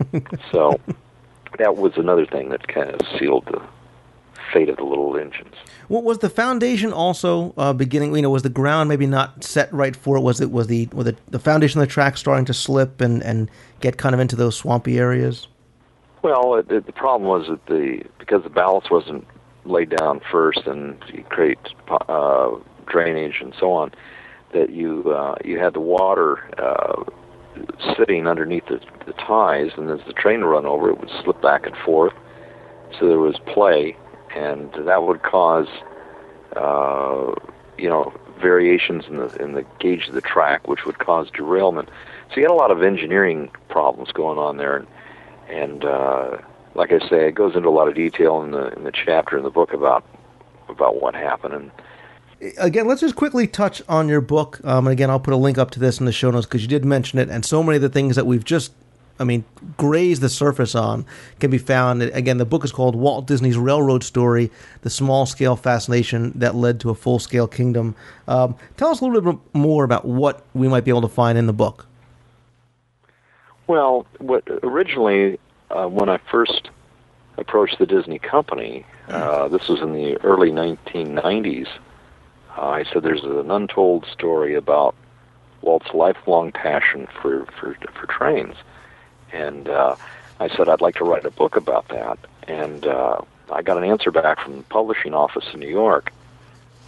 so 0.53 0.81
that 1.59 1.77
was 1.77 1.93
another 1.97 2.27
thing 2.27 2.49
that 2.51 2.67
kind 2.69 2.91
of 2.91 3.01
sealed 3.19 3.45
the 3.47 3.63
fate 4.53 4.69
of 4.69 4.77
the 4.77 4.85
little 4.85 5.17
engines. 5.17 5.55
What 5.89 6.05
was 6.05 6.19
the 6.19 6.31
foundation 6.31 6.93
also 6.93 7.55
uh, 7.57 7.73
beginning? 7.73 8.15
You 8.15 8.23
know, 8.23 8.31
was 8.31 8.43
the 8.43 8.49
ground 8.49 8.89
maybe 8.89 9.07
not 9.07 9.45
set 9.45 9.73
right 9.73 9.97
for 9.97 10.17
it? 10.17 10.21
Was 10.21 10.41
it 10.41 10.51
was 10.51 10.67
the 10.67 10.89
was 10.93 11.07
the, 11.07 11.17
the 11.29 11.39
foundation 11.39 11.81
of 11.81 11.87
the 11.87 11.93
track 11.93 12.17
starting 12.17 12.45
to 12.47 12.55
slip 12.55 13.01
and 13.01 13.23
and 13.23 13.51
get 13.81 13.97
kind 13.97 14.15
of 14.15 14.21
into 14.21 14.37
those 14.37 14.57
swampy 14.57 14.99
areas? 14.99 15.49
Well, 16.23 16.57
it, 16.57 16.71
it, 16.71 16.87
the 16.87 16.93
problem 16.93 17.29
was 17.29 17.49
that 17.49 17.67
the 17.67 18.03
because 18.19 18.43
the 18.43 18.51
ballast 18.51 18.91
wasn't 18.91 19.27
laid 19.65 19.91
down 19.91 20.21
first, 20.31 20.67
and 20.67 21.03
you 21.13 21.25
create 21.25 21.59
uh, 22.09 22.51
drainage 22.87 23.41
and 23.41 23.55
so 23.59 23.73
on, 23.73 23.93
that 24.53 24.71
you 24.71 25.11
uh, 25.13 25.37
you 25.45 25.59
had 25.59 25.75
the 25.75 25.81
water 25.81 26.39
uh, 26.59 27.05
sitting 27.97 28.27
underneath 28.27 28.67
the, 28.67 28.81
the 29.07 29.13
ties, 29.13 29.71
and 29.77 29.91
as 29.91 30.01
the 30.07 30.13
train 30.13 30.43
run 30.43 30.67
over, 30.67 30.91
it 30.91 30.99
would 30.99 31.11
slip 31.23 31.41
back 31.41 31.67
and 31.67 31.77
forth. 31.85 32.13
So 32.99 33.07
there 33.07 33.19
was 33.19 33.39
play, 33.47 33.97
and 34.39 34.87
that 34.87 35.03
would 35.03 35.23
cause, 35.23 35.69
uh, 36.57 37.35
you 37.77 37.89
know, 37.89 38.13
variations 38.41 39.05
in 39.09 39.17
the 39.17 39.29
in 39.43 39.53
the 39.53 39.65
gauge 39.81 40.07
of 40.09 40.15
the 40.15 40.21
track, 40.21 40.69
which 40.69 40.85
would 40.87 40.99
cause 40.99 41.27
derailment. 41.31 41.89
So 42.31 42.35
you 42.37 42.43
had 42.43 42.51
a 42.51 42.55
lot 42.65 42.71
of 42.71 42.83
engineering 42.83 43.51
problems 43.69 44.13
going 44.13 44.39
on 44.39 44.57
there, 44.59 44.77
and, 44.77 44.87
and 45.49 45.85
uh, 45.85 46.39
like 46.75 46.93
I 46.93 47.01
say, 47.09 47.29
it 47.29 47.35
goes 47.35 47.57
into 47.57 47.69
a 47.69 47.77
lot 47.81 47.89
of 47.89 47.95
detail 47.95 48.43
in 48.43 48.51
the 48.53 48.67
in 48.77 48.85
the 48.85 48.93
chapter 48.93 49.37
in 49.37 49.45
the 49.45 49.51
book 49.51 49.73
about 49.73 50.05
about 50.69 51.01
what 51.03 51.15
happened. 51.15 51.55
And 51.55 51.71
again, 52.59 52.87
let's 52.87 53.01
just 53.01 53.17
quickly 53.17 53.47
touch 53.47 53.83
on 53.89 54.09
your 54.09 54.21
book. 54.21 54.61
Um, 54.65 54.87
and 54.87 54.93
again, 54.93 55.11
I'll 55.11 55.21
put 55.21 55.35
a 55.35 55.39
link 55.39 55.59
up 55.59 55.71
to 55.73 55.81
this 55.81 55.99
in 55.99 56.07
the 56.07 56.13
show 56.13 56.31
notes 56.31 56.47
because 56.47 56.63
you 56.63 56.69
did 56.69 56.85
mention 56.85 57.19
it, 57.19 57.29
and 57.29 57.45
so 57.45 57.63
many 57.63 57.77
of 57.77 57.83
the 57.83 57.89
things 57.89 58.17
that 58.17 58.27
we've 58.27 58.45
just, 58.45 58.73
I 59.19 59.25
mean, 59.25 59.45
graze 59.77 60.21
the 60.21 60.29
surface 60.29 60.75
on 60.75 61.05
can 61.41 61.51
be 61.51 61.59
found. 61.59 62.03
Again, 62.03 62.39
the 62.39 62.45
book 62.45 62.65
is 62.65 62.73
called 62.73 62.95
Walt 62.95 63.27
Disney's 63.27 63.59
Railroad 63.59 64.05
Story: 64.05 64.51
The 64.83 64.91
Small 64.91 65.27
Scale 65.27 65.57
Fascination 65.57 66.33
That 66.37 66.55
Led 66.55 66.81
to 66.81 66.91
a 66.91 66.95
Full 66.95 67.19
Scale 67.19 67.49
Kingdom. 67.49 67.95
Um, 68.27 68.57
tell 68.77 68.91
us 68.91 69.01
a 69.01 69.05
little 69.05 69.33
bit 69.33 69.41
more 69.53 69.85
about 69.85 70.05
what 70.05 70.45
we 70.55 70.69
might 70.69 70.85
be 70.85 70.91
able 70.91 71.03
to 71.03 71.09
find 71.09 71.37
in 71.37 71.47
the 71.47 71.53
book. 71.53 71.87
Well, 73.67 74.07
what 74.19 74.45
originally 74.63 75.39
uh, 75.71 75.87
when 75.87 76.09
I 76.09 76.19
first 76.31 76.71
approached 77.37 77.79
the 77.79 77.87
Disney 77.87 78.19
company, 78.19 78.87
uh, 79.09 79.49
this 79.49 79.69
was 79.69 79.81
in 79.81 79.93
the 79.93 80.17
early 80.25 80.51
1990s. 80.51 81.69
Uh, 82.57 82.61
I 82.61 82.85
said 82.85 83.03
there's 83.03 83.25
an 83.25 83.51
untold 83.51 84.07
story 84.11 84.55
about 84.55 84.95
Walt's 85.61 85.93
lifelong 85.93 86.53
passion 86.53 87.09
for 87.21 87.47
for, 87.59 87.77
for 87.99 88.07
trains, 88.07 88.57
and 89.33 89.69
uh, 89.69 89.97
I 90.41 90.49
said 90.49 90.69
I'd 90.69 90.81
like 90.81 90.97
to 90.97 91.05
write 91.05 91.25
a 91.25 91.31
book 91.31 91.57
about 91.57 91.89
that. 91.89 92.19
And 92.47 92.87
uh, 92.87 93.21
I 93.53 93.63
got 93.63 93.77
an 93.77 93.85
answer 93.85 94.11
back 94.11 94.41
from 94.41 94.59
the 94.59 94.63
publishing 94.65 95.15
office 95.15 95.45
in 95.53 95.61
New 95.61 95.69
York, 95.69 96.13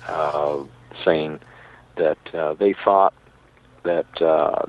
uh, 0.07 0.64
saying 1.05 1.41
that 1.97 2.34
uh, 2.34 2.55
they 2.55 2.72
thought 2.72 3.14
that 3.82 4.22
uh, 4.22 4.62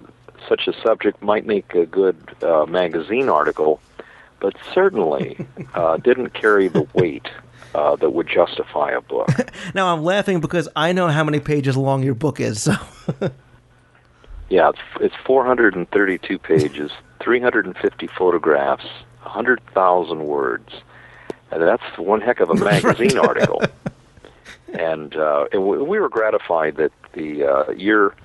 such 0.47 0.67
a 0.67 0.73
subject 0.81 1.21
might 1.21 1.45
make 1.45 1.73
a 1.73 1.85
good 1.85 2.17
uh, 2.43 2.65
magazine 2.65 3.29
article, 3.29 3.79
but 4.39 4.55
certainly 4.73 5.45
uh, 5.73 5.97
didn't 5.97 6.33
carry 6.33 6.67
the 6.67 6.87
weight 6.93 7.27
uh, 7.73 7.95
that 7.97 8.11
would 8.11 8.27
justify 8.27 8.91
a 8.91 9.01
book. 9.01 9.29
now 9.73 9.93
I'm 9.93 10.03
laughing 10.03 10.39
because 10.41 10.67
I 10.75 10.91
know 10.91 11.07
how 11.07 11.23
many 11.23 11.39
pages 11.39 11.77
long 11.77 12.03
your 12.03 12.15
book 12.15 12.39
is. 12.39 12.63
So. 12.63 12.73
yeah, 14.49 14.69
it's, 14.69 14.79
it's 14.99 15.15
432 15.25 16.39
pages, 16.39 16.91
350 17.21 18.07
photographs, 18.07 18.85
100,000 19.23 20.23
words. 20.25 20.69
And 21.51 21.61
that's 21.61 21.83
one 21.97 22.21
heck 22.21 22.39
of 22.39 22.49
a 22.49 22.55
magazine 22.63 23.17
article. 23.17 23.61
And, 24.73 25.15
uh, 25.15 25.45
and 25.51 25.65
we 25.65 25.99
were 25.99 26.09
gratified 26.09 26.77
that 26.77 26.91
the 27.13 27.43
uh, 27.43 27.71
year 27.71 28.15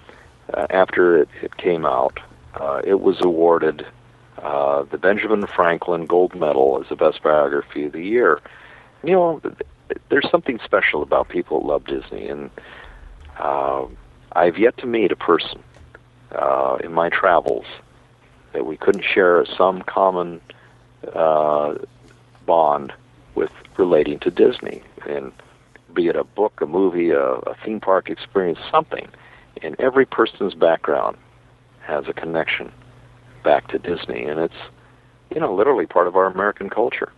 uh, 0.55 0.67
after 0.71 1.19
it, 1.19 1.29
it 1.43 1.57
came 1.57 1.85
out, 1.85 2.21
uh, 2.55 2.81
it 2.85 3.01
was 3.01 3.21
awarded 3.21 3.87
uh, 4.39 4.85
the 4.85 4.99
Benjamin 4.99 5.47
Franklin 5.47 6.07
Gold 6.07 6.35
Medal 6.35 6.81
as 6.83 6.89
the 6.89 6.97
best 6.97 7.23
biography 7.23 7.87
of 7.87 7.93
the 7.93 8.05
year. 8.05 8.41
You 9.03 9.13
know, 9.13 9.41
there's 10.09 10.29
something 10.31 10.59
special 10.65 11.03
about 11.03 11.29
people 11.29 11.61
that 11.61 11.67
love 11.67 11.85
Disney, 11.87 12.29
and 12.29 12.51
uh, 13.39 13.87
I've 14.33 14.59
yet 14.59 14.77
to 14.79 14.87
meet 14.87 15.13
a 15.13 15.17
person 15.17 15.63
uh, 16.33 16.79
in 16.83 16.93
my 16.93 17.09
travels 17.09 17.67
that 18.53 18.67
we 18.67 18.77
couldn't 18.77 19.05
share 19.05 19.45
some 19.57 19.83
common 19.83 20.41
uh, 21.15 21.75
bond 22.47 22.93
with 23.35 23.51
relating 23.77 24.19
to 24.21 24.31
Disney, 24.31 24.83
and 25.07 25.33
be 25.95 26.09
it 26.09 26.17
a 26.17 26.25
book, 26.25 26.61
a 26.61 26.67
movie, 26.67 27.11
a, 27.11 27.23
a 27.23 27.55
theme 27.65 27.81
park 27.81 28.09
experience, 28.09 28.59
something. 28.71 29.09
And 29.63 29.77
every 29.79 30.07
person's 30.07 30.55
background 30.55 31.17
has 31.81 32.07
a 32.09 32.13
connection 32.13 32.73
back 33.45 33.69
to 33.69 33.79
Disney, 33.79 34.25
and 34.25 34.41
it's 34.41 34.55
you 35.35 35.41
know 35.41 35.55
literally 35.55 35.87
part 35.87 36.07
of 36.07 36.17
our 36.17 36.27
American 36.27 36.69
culture. 36.69 37.13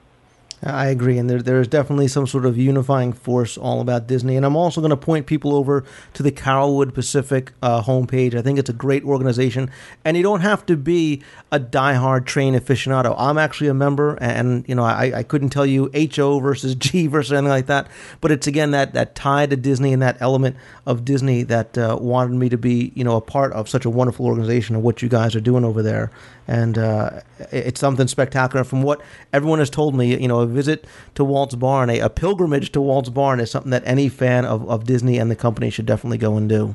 I 0.62 0.88
agree, 0.88 1.18
and 1.18 1.30
there 1.30 1.40
there 1.40 1.60
is 1.60 1.68
definitely 1.68 2.08
some 2.08 2.26
sort 2.26 2.44
of 2.44 2.58
unifying 2.58 3.12
force 3.12 3.56
all 3.56 3.80
about 3.80 4.08
Disney. 4.08 4.36
And 4.36 4.44
I'm 4.44 4.56
also 4.56 4.80
going 4.80 4.90
to 4.90 4.96
point 4.96 5.26
people 5.26 5.54
over 5.54 5.84
to 6.14 6.22
the 6.22 6.32
Carolwood 6.32 6.94
Pacific 6.94 7.52
uh, 7.62 7.82
homepage. 7.82 8.34
I 8.34 8.42
think 8.42 8.58
it's 8.58 8.68
a 8.68 8.72
great 8.72 9.04
organization, 9.04 9.70
and 10.04 10.16
you 10.16 10.22
don't 10.24 10.40
have 10.40 10.66
to 10.66 10.76
be 10.76 11.22
a 11.52 11.60
diehard 11.60 12.26
train 12.26 12.54
aficionado. 12.54 13.14
I'm 13.16 13.38
actually 13.38 13.68
a 13.68 13.74
member, 13.74 14.16
and 14.20 14.68
you 14.68 14.74
know 14.74 14.82
I, 14.82 15.18
I 15.18 15.22
couldn't 15.22 15.50
tell 15.50 15.66
you 15.66 15.90
HO 15.94 16.40
versus 16.40 16.74
G 16.74 17.06
versus 17.08 17.32
anything 17.32 17.50
like 17.50 17.66
that, 17.66 17.86
but 18.20 18.32
it's 18.32 18.48
again 18.48 18.72
that 18.72 18.94
that 18.94 19.14
tie 19.14 19.46
to 19.46 19.56
Disney 19.56 19.92
and 19.92 20.02
that 20.02 20.16
element 20.20 20.56
of 20.86 21.04
Disney 21.04 21.44
that 21.44 21.78
uh, 21.78 21.96
wanted 22.00 22.34
me 22.34 22.48
to 22.48 22.58
be 22.58 22.90
you 22.96 23.04
know 23.04 23.14
a 23.14 23.20
part 23.20 23.52
of 23.52 23.68
such 23.68 23.84
a 23.84 23.90
wonderful 23.90 24.26
organization 24.26 24.74
and 24.74 24.82
what 24.82 25.02
you 25.02 25.08
guys 25.08 25.36
are 25.36 25.40
doing 25.40 25.64
over 25.64 25.82
there 25.82 26.10
and 26.48 26.78
uh, 26.78 27.20
it's 27.52 27.78
something 27.78 28.08
spectacular. 28.08 28.64
From 28.64 28.82
what 28.82 29.02
everyone 29.34 29.58
has 29.58 29.68
told 29.68 29.94
me, 29.94 30.18
you 30.18 30.26
know, 30.26 30.40
visit 30.48 30.86
to 31.14 31.24
Walt's 31.24 31.54
Barn, 31.54 31.90
a, 31.90 32.00
a, 32.00 32.10
pilgrimage 32.10 32.72
to 32.72 32.80
Walt's 32.80 33.10
Barn, 33.10 33.40
is 33.40 33.50
something 33.50 33.70
that 33.70 33.82
any 33.86 34.08
fan 34.08 34.44
of, 34.44 34.68
of 34.68 34.84
Disney 34.84 35.18
and 35.18 35.30
the 35.30 35.36
company 35.36 35.70
should 35.70 35.86
definitely 35.86 36.18
go 36.18 36.36
and 36.36 36.48
do. 36.48 36.74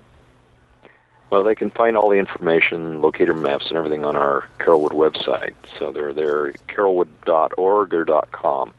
Well, 1.30 1.44
they 1.44 1.56
can 1.56 1.72
find 1.72 1.98
all 1.98 2.10
the 2.10 2.18
information, 2.18 3.02
locator 3.02 3.34
maps, 3.34 3.66
and 3.70 3.78
everything 3.78 4.06
on 4.06 4.16
our 4.16 4.48
Carolwood 4.60 4.92
website. 4.92 5.56
So 5.80 5.92
they're 5.92 6.14
there, 6.14 6.54
carolwood.org 6.70 7.94
or 7.94 8.26
.com. 8.32 8.74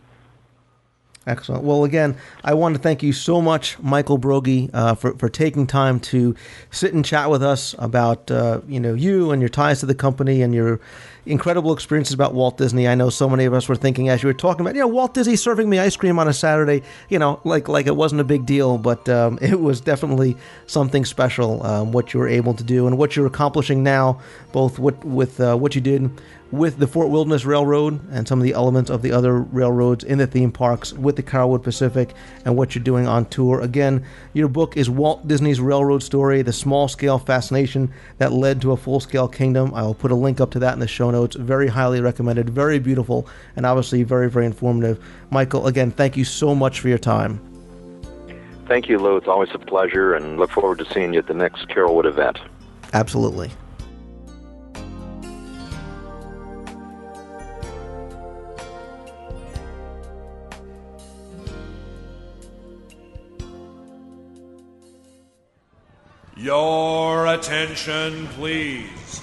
Excellent. 1.27 1.65
Well, 1.65 1.85
again, 1.85 2.17
I 2.45 2.53
want 2.53 2.77
to 2.77 2.81
thank 2.81 3.03
you 3.03 3.13
so 3.15 3.41
much, 3.41 3.79
Michael 3.79 4.19
Broggie, 4.19 4.69
uh, 4.75 4.95
for 4.95 5.15
for 5.15 5.31
taking 5.31 5.67
time 5.67 5.99
to 6.01 6.35
sit 6.71 6.93
and 6.93 7.03
chat 7.03 7.31
with 7.31 7.43
us 7.43 7.75
about 7.79 8.31
uh, 8.31 8.61
you 8.69 8.79
know 8.79 8.93
you 8.93 9.31
and 9.31 9.41
your 9.41 9.49
ties 9.49 9.81
to 9.81 9.87
the 9.87 9.95
company 9.95 10.43
and 10.43 10.55
your 10.55 10.81
incredible 11.27 11.73
experiences 11.73 12.15
about 12.15 12.35
Walt 12.35 12.59
Disney. 12.59 12.87
I 12.87 12.95
know 12.95 13.11
so 13.11 13.29
many 13.29 13.45
of 13.45 13.55
us 13.55 13.69
were 13.69 13.77
thinking 13.77 14.09
as 14.09 14.23
you 14.23 14.29
were 14.29 14.35
talking 14.35 14.61
about, 14.61 14.75
you 14.75 14.81
know, 14.81 14.89
Walt 14.89 15.15
Disney 15.15 15.37
serving 15.37 15.69
me 15.69 15.79
ice 15.79 15.97
cream 15.97 16.19
on 16.19 16.29
a 16.29 16.33
Saturday, 16.33 16.83
you 17.09 17.19
know, 17.19 17.41
like 17.45 17.69
like 17.69 17.87
it 17.87 17.97
wasn't 17.97 18.21
a 18.21 18.25
big 18.25 18.47
deal, 18.47 18.79
but 18.79 19.09
um, 19.09 19.39
it 19.43 19.61
was 19.61 19.81
definitely 19.81 20.37
something 20.67 21.05
special. 21.05 21.65
Um, 21.65 21.93
what 21.93 22.13
you 22.13 22.21
were 22.21 22.29
able 22.29 22.55
to 22.55 22.65
do 22.65 22.87
and 22.87 22.99
what 22.99 23.17
you're 23.17 23.27
accomplishing 23.27 23.83
now, 23.83 24.21
both 24.53 24.79
with 24.79 25.03
with 25.05 25.41
uh, 25.41 25.57
what 25.57 25.75
you 25.75 25.81
did 25.81 26.11
with 26.55 26.79
the 26.79 26.87
Fort 26.87 27.09
Wilderness 27.09 27.45
Railroad 27.45 28.01
and 28.13 28.29
some 28.29 28.39
of 28.39 28.45
the 28.45 28.53
elements 28.53 28.89
of 28.89 29.03
the 29.03 29.11
other 29.11 29.41
railroads 29.41 30.05
in 30.05 30.19
the 30.19 30.27
theme 30.27 30.53
parks 30.53 30.93
with 30.93 31.17
the 31.17 31.23
Carolwood 31.23 31.65
Pacific 31.65 32.15
and 32.45 32.57
what 32.57 32.75
you're 32.75 32.85
doing 32.85 33.09
on 33.09 33.27
tour. 33.27 33.61
Again, 33.61 34.05
your 34.35 34.47
book 34.47 34.77
is 34.77 34.89
Walt 34.89 35.27
Disney's 35.27 35.61
Railroad 35.61 36.03
Story, 36.03 36.43
the 36.43 36.53
small 36.53 36.87
scale 36.87 37.19
fascination 37.19 37.93
that 38.19 38.33
led 38.33 38.63
to 38.63 38.71
a 38.71 38.77
full 38.77 39.01
scale 39.01 39.27
kingdom. 39.27 39.75
I 39.75 39.83
will 39.83 39.95
put 39.95 40.13
a 40.13 40.15
link 40.15 40.41
up 40.41 40.53
to 40.53 40.61
that 40.61 40.75
in 40.75 40.79
the 40.79 40.87
show 40.87 41.11
notes. 41.11 41.35
Very 41.35 41.67
highly 41.67 42.01
recommended, 42.01 42.49
very 42.51 42.79
beautiful, 42.79 43.27
and 43.57 43.67
obviously 43.67 44.05
very, 44.05 44.31
very 44.31 44.47
informative. 44.47 45.05
Michael, 45.31 45.67
again, 45.67 45.91
thank 45.91 46.17
you 46.17 46.25
so 46.25 46.55
much 46.55 46.79
for 46.79 46.89
your 46.89 46.99
time. 46.99 47.41
Thank 48.69 48.89
you, 48.89 48.99
Lou. 48.99 49.17
It's 49.17 49.29
always 49.29 49.51
a 49.55 49.59
pleasure, 49.59 50.15
and 50.15 50.39
look 50.39 50.51
forward 50.51 50.79
to 50.79 50.85
seeing 50.93 51.15
you 51.15 51.19
at 51.19 51.27
the 51.27 51.35
next 51.35 51.69
Carolwood 51.69 52.07
event. 52.07 52.39
Absolutely. 52.93 53.51
Your 66.45 67.27
attention, 67.27 68.27
please. 68.35 69.23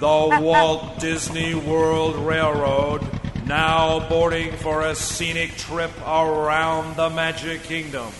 The 0.00 0.38
Walt 0.38 1.00
Disney 1.00 1.54
World 1.54 2.16
Railroad 2.16 3.08
now 3.46 4.06
boarding 4.06 4.52
for 4.58 4.82
a 4.82 4.94
scenic 4.94 5.56
trip 5.56 5.90
around 6.06 6.96
the 6.96 7.08
Magic 7.08 7.62
Kingdom. 7.62 8.12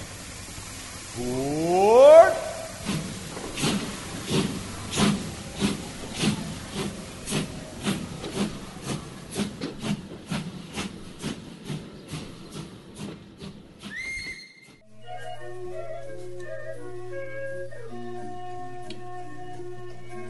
Port 1.15 2.33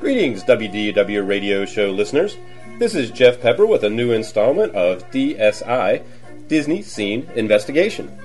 Greetings, 0.09 0.42
WDW 0.42 1.28
Radio 1.28 1.66
Show 1.66 1.90
listeners. 1.90 2.38
This 2.78 2.94
is 2.94 3.11
Jeff 3.11 3.42
Pepper 3.42 3.66
with 3.66 3.84
a 3.84 3.90
new 3.90 4.12
installment 4.12 4.74
of 4.74 5.04
DSI 5.11 6.02
Disney 6.46 6.80
Scene 6.80 7.28
Investigation. 7.34 8.18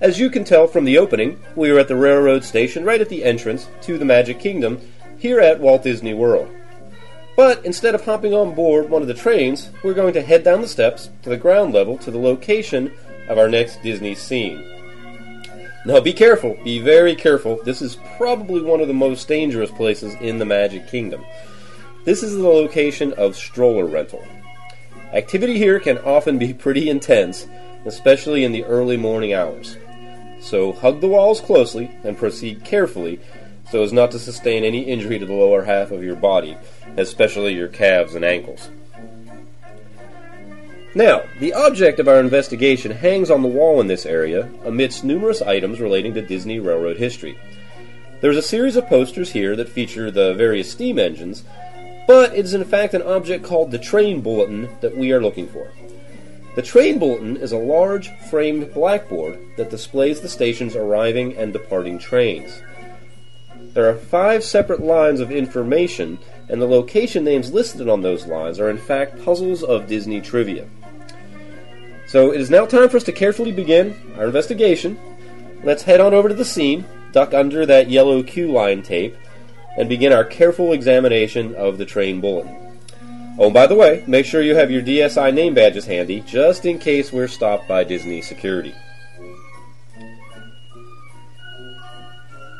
As 0.00 0.18
you 0.18 0.30
can 0.30 0.44
tell 0.44 0.66
from 0.66 0.86
the 0.86 0.96
opening, 0.96 1.38
we 1.56 1.70
are 1.70 1.78
at 1.78 1.88
the 1.88 1.94
railroad 1.94 2.42
station 2.42 2.86
right 2.86 3.02
at 3.02 3.10
the 3.10 3.22
entrance 3.22 3.68
to 3.82 3.98
the 3.98 4.06
Magic 4.06 4.40
Kingdom 4.40 4.80
here 5.18 5.40
at 5.40 5.60
Walt 5.60 5.82
Disney 5.82 6.14
World. 6.14 6.48
But 7.36 7.62
instead 7.66 7.94
of 7.94 8.06
hopping 8.06 8.32
on 8.32 8.54
board 8.54 8.88
one 8.88 9.02
of 9.02 9.08
the 9.08 9.12
trains, 9.12 9.68
we're 9.84 9.92
going 9.92 10.14
to 10.14 10.22
head 10.22 10.42
down 10.42 10.62
the 10.62 10.68
steps 10.68 11.10
to 11.20 11.28
the 11.28 11.36
ground 11.36 11.74
level 11.74 11.98
to 11.98 12.10
the 12.10 12.18
location 12.18 12.90
of 13.28 13.36
our 13.36 13.50
next 13.50 13.82
Disney 13.82 14.14
scene. 14.14 14.79
Now, 15.86 15.98
be 15.98 16.12
careful. 16.12 16.58
Be 16.62 16.78
very 16.78 17.14
careful. 17.14 17.62
This 17.64 17.80
is 17.80 17.96
probably 18.16 18.60
one 18.60 18.80
of 18.80 18.88
the 18.88 18.94
most 18.94 19.26
dangerous 19.26 19.70
places 19.70 20.14
in 20.20 20.38
the 20.38 20.44
Magic 20.44 20.86
Kingdom. 20.88 21.24
This 22.04 22.22
is 22.22 22.36
the 22.36 22.48
location 22.48 23.14
of 23.14 23.34
stroller 23.34 23.86
rental. 23.86 24.22
Activity 25.12 25.56
here 25.56 25.80
can 25.80 25.98
often 25.98 26.38
be 26.38 26.52
pretty 26.52 26.90
intense, 26.90 27.46
especially 27.86 28.44
in 28.44 28.52
the 28.52 28.64
early 28.64 28.96
morning 28.96 29.32
hours. 29.32 29.76
So 30.40 30.72
hug 30.72 31.00
the 31.00 31.08
walls 31.08 31.40
closely 31.40 31.90
and 32.04 32.16
proceed 32.16 32.64
carefully 32.64 33.20
so 33.70 33.82
as 33.82 33.92
not 33.92 34.10
to 34.10 34.18
sustain 34.18 34.64
any 34.64 34.82
injury 34.82 35.18
to 35.18 35.26
the 35.26 35.32
lower 35.32 35.64
half 35.64 35.90
of 35.92 36.02
your 36.02 36.16
body, 36.16 36.56
especially 36.96 37.54
your 37.54 37.68
calves 37.68 38.14
and 38.14 38.24
ankles. 38.24 38.68
Now, 40.94 41.22
the 41.38 41.52
object 41.52 42.00
of 42.00 42.08
our 42.08 42.18
investigation 42.18 42.90
hangs 42.90 43.30
on 43.30 43.42
the 43.42 43.48
wall 43.48 43.80
in 43.80 43.86
this 43.86 44.04
area 44.04 44.50
amidst 44.64 45.04
numerous 45.04 45.40
items 45.40 45.80
relating 45.80 46.14
to 46.14 46.22
Disney 46.22 46.58
Railroad 46.58 46.96
history. 46.96 47.38
There's 48.20 48.36
a 48.36 48.42
series 48.42 48.74
of 48.74 48.88
posters 48.88 49.30
here 49.30 49.54
that 49.54 49.68
feature 49.68 50.10
the 50.10 50.34
various 50.34 50.68
steam 50.68 50.98
engines, 50.98 51.44
but 52.08 52.32
it 52.32 52.44
is 52.44 52.54
in 52.54 52.64
fact 52.64 52.94
an 52.94 53.02
object 53.02 53.44
called 53.44 53.70
the 53.70 53.78
train 53.78 54.20
bulletin 54.20 54.68
that 54.80 54.96
we 54.96 55.12
are 55.12 55.22
looking 55.22 55.46
for. 55.46 55.70
The 56.56 56.62
train 56.62 56.98
bulletin 56.98 57.36
is 57.36 57.52
a 57.52 57.56
large 57.56 58.10
framed 58.28 58.74
blackboard 58.74 59.38
that 59.56 59.70
displays 59.70 60.20
the 60.20 60.28
station's 60.28 60.74
arriving 60.74 61.36
and 61.36 61.52
departing 61.52 62.00
trains. 62.00 62.60
There 63.74 63.88
are 63.88 63.94
five 63.94 64.42
separate 64.42 64.80
lines 64.80 65.20
of 65.20 65.30
information, 65.30 66.18
and 66.48 66.60
the 66.60 66.66
location 66.66 67.22
names 67.22 67.52
listed 67.52 67.88
on 67.88 68.02
those 68.02 68.26
lines 68.26 68.58
are 68.58 68.68
in 68.68 68.78
fact 68.78 69.24
puzzles 69.24 69.62
of 69.62 69.86
Disney 69.86 70.20
trivia. 70.20 70.66
So 72.10 72.32
it 72.32 72.40
is 72.40 72.50
now 72.50 72.66
time 72.66 72.88
for 72.88 72.96
us 72.96 73.04
to 73.04 73.12
carefully 73.12 73.52
begin 73.52 73.96
our 74.18 74.24
investigation. 74.24 74.98
Let's 75.62 75.84
head 75.84 76.00
on 76.00 76.12
over 76.12 76.28
to 76.28 76.34
the 76.34 76.44
scene, 76.44 76.84
duck 77.12 77.34
under 77.34 77.64
that 77.66 77.88
yellow 77.88 78.20
queue 78.24 78.50
line 78.50 78.82
tape, 78.82 79.14
and 79.78 79.88
begin 79.88 80.12
our 80.12 80.24
careful 80.24 80.72
examination 80.72 81.54
of 81.54 81.78
the 81.78 81.86
train 81.86 82.20
bulletin. 82.20 82.56
Oh, 83.38 83.44
and 83.44 83.54
by 83.54 83.68
the 83.68 83.76
way, 83.76 84.02
make 84.08 84.26
sure 84.26 84.42
you 84.42 84.56
have 84.56 84.72
your 84.72 84.82
DSI 84.82 85.32
name 85.32 85.54
badges 85.54 85.86
handy, 85.86 86.18
just 86.22 86.66
in 86.66 86.80
case 86.80 87.12
we're 87.12 87.28
stopped 87.28 87.68
by 87.68 87.84
Disney 87.84 88.22
security. 88.22 88.74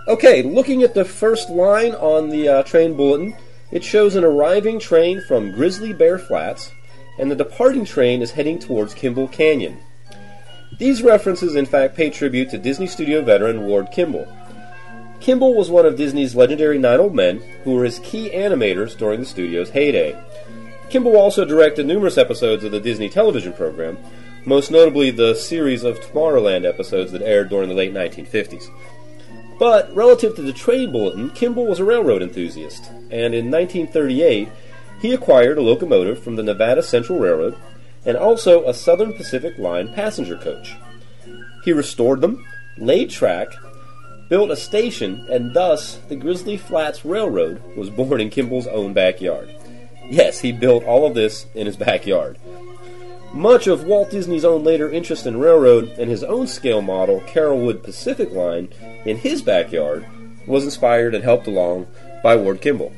Okay, 0.06 0.44
looking 0.44 0.84
at 0.84 0.94
the 0.94 1.04
first 1.04 1.50
line 1.50 1.96
on 1.96 2.28
the 2.28 2.48
uh, 2.48 2.62
train 2.62 2.96
bulletin, 2.96 3.36
it 3.72 3.82
shows 3.82 4.14
an 4.14 4.22
arriving 4.22 4.78
train 4.78 5.20
from 5.26 5.50
Grizzly 5.50 5.92
Bear 5.92 6.20
Flats, 6.20 6.70
and 7.18 7.30
the 7.30 7.36
departing 7.36 7.84
train 7.84 8.22
is 8.22 8.32
heading 8.32 8.58
towards 8.58 8.94
Kimball 8.94 9.28
Canyon. 9.28 9.78
These 10.78 11.02
references, 11.02 11.56
in 11.56 11.66
fact, 11.66 11.96
pay 11.96 12.10
tribute 12.10 12.50
to 12.50 12.58
Disney 12.58 12.86
studio 12.86 13.22
veteran 13.22 13.66
Ward 13.66 13.88
Kimball. 13.92 14.26
Kimball 15.20 15.54
was 15.54 15.70
one 15.70 15.84
of 15.84 15.96
Disney's 15.96 16.34
legendary 16.34 16.78
nine 16.78 17.00
old 17.00 17.14
men 17.14 17.42
who 17.64 17.74
were 17.74 17.84
his 17.84 17.98
key 17.98 18.30
animators 18.30 18.96
during 18.96 19.20
the 19.20 19.26
studio's 19.26 19.70
heyday. 19.70 20.16
Kimball 20.88 21.16
also 21.16 21.44
directed 21.44 21.86
numerous 21.86 22.16
episodes 22.16 22.64
of 22.64 22.72
the 22.72 22.80
Disney 22.80 23.08
television 23.08 23.52
program, 23.52 23.98
most 24.46 24.70
notably 24.70 25.10
the 25.10 25.34
series 25.34 25.84
of 25.84 26.00
Tomorrowland 26.00 26.66
episodes 26.66 27.12
that 27.12 27.22
aired 27.22 27.50
during 27.50 27.68
the 27.68 27.74
late 27.74 27.92
1950s. 27.92 28.64
But 29.58 29.94
relative 29.94 30.34
to 30.36 30.42
the 30.42 30.54
train 30.54 30.90
bulletin, 30.90 31.28
Kimball 31.30 31.66
was 31.66 31.80
a 31.80 31.84
railroad 31.84 32.22
enthusiast, 32.22 32.88
and 33.10 33.34
in 33.34 33.50
1938 33.50 34.48
he 35.00 35.12
acquired 35.12 35.58
a 35.58 35.62
locomotive 35.62 36.22
from 36.22 36.36
the 36.36 36.42
Nevada 36.42 36.82
Central 36.82 37.18
Railroad 37.18 37.56
and 38.04 38.16
also 38.16 38.66
a 38.66 38.74
Southern 38.74 39.12
Pacific 39.12 39.58
Line 39.58 39.92
passenger 39.92 40.36
coach. 40.36 40.74
He 41.64 41.72
restored 41.72 42.20
them, 42.20 42.44
laid 42.78 43.10
track, 43.10 43.48
built 44.28 44.50
a 44.50 44.56
station, 44.56 45.26
and 45.30 45.52
thus 45.54 45.96
the 46.08 46.16
Grizzly 46.16 46.56
Flats 46.56 47.04
Railroad 47.04 47.62
was 47.76 47.90
born 47.90 48.20
in 48.20 48.30
Kimball's 48.30 48.66
own 48.66 48.92
backyard. 48.92 49.54
Yes, 50.08 50.40
he 50.40 50.52
built 50.52 50.84
all 50.84 51.06
of 51.06 51.14
this 51.14 51.46
in 51.54 51.66
his 51.66 51.76
backyard. 51.76 52.38
Much 53.32 53.68
of 53.68 53.84
Walt 53.84 54.10
Disney's 54.10 54.44
own 54.44 54.64
later 54.64 54.90
interest 54.90 55.24
in 55.24 55.38
railroad 55.38 55.88
and 55.98 56.10
his 56.10 56.24
own 56.24 56.48
scale 56.48 56.82
model, 56.82 57.20
Carolwood 57.20 57.82
Pacific 57.82 58.32
Line, 58.32 58.68
in 59.04 59.16
his 59.16 59.40
backyard, 59.40 60.04
was 60.46 60.64
inspired 60.64 61.14
and 61.14 61.22
helped 61.22 61.46
along 61.46 61.86
by 62.24 62.34
Ward 62.34 62.60
Kimball. 62.60 62.92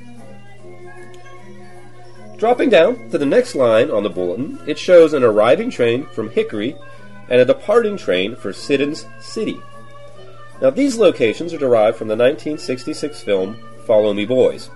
Dropping 2.43 2.70
down 2.70 3.09
to 3.11 3.18
the 3.18 3.24
next 3.24 3.55
line 3.55 3.88
on 3.88 4.03
the 4.03 4.11
bulletin, 4.11 4.59
it 4.66 4.76
shows 4.76 5.12
an 5.12 5.22
arriving 5.22 5.70
train 5.70 6.07
from 6.07 6.28
Hickory 6.28 6.74
and 7.28 7.40
a 7.40 7.45
departing 7.45 7.97
train 7.97 8.34
for 8.34 8.53
Siddons 8.53 9.07
City. 9.20 9.61
Now, 10.61 10.70
these 10.70 10.97
locations 10.97 11.55
are 11.55 11.59
derived 11.59 11.97
from 11.97 12.09
the 12.09 12.16
1966 12.16 13.22
film 13.22 13.57
Follow 13.86 14.12
Me 14.12 14.24
Boys. 14.24 14.70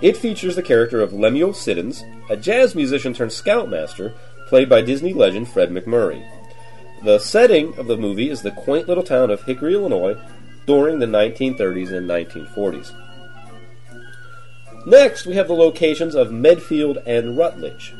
It 0.00 0.16
features 0.16 0.56
the 0.56 0.62
character 0.62 1.02
of 1.02 1.12
Lemuel 1.12 1.52
Siddons, 1.52 2.02
a 2.30 2.38
jazz 2.38 2.74
musician 2.74 3.12
turned 3.12 3.34
scoutmaster 3.34 4.14
played 4.48 4.70
by 4.70 4.80
Disney 4.80 5.12
legend 5.12 5.48
Fred 5.48 5.68
MacMurray. 5.68 6.26
The 7.02 7.18
setting 7.18 7.78
of 7.78 7.86
the 7.86 7.98
movie 7.98 8.30
is 8.30 8.40
the 8.40 8.50
quaint 8.50 8.88
little 8.88 9.04
town 9.04 9.30
of 9.30 9.42
Hickory, 9.42 9.74
Illinois, 9.74 10.18
during 10.64 11.00
the 11.00 11.06
1930s 11.06 11.92
and 11.92 12.08
1940s. 12.08 13.03
Next, 14.86 15.24
we 15.24 15.34
have 15.36 15.48
the 15.48 15.54
locations 15.54 16.14
of 16.14 16.30
Medfield 16.30 16.98
and 17.06 17.38
Rutledge. 17.38 17.94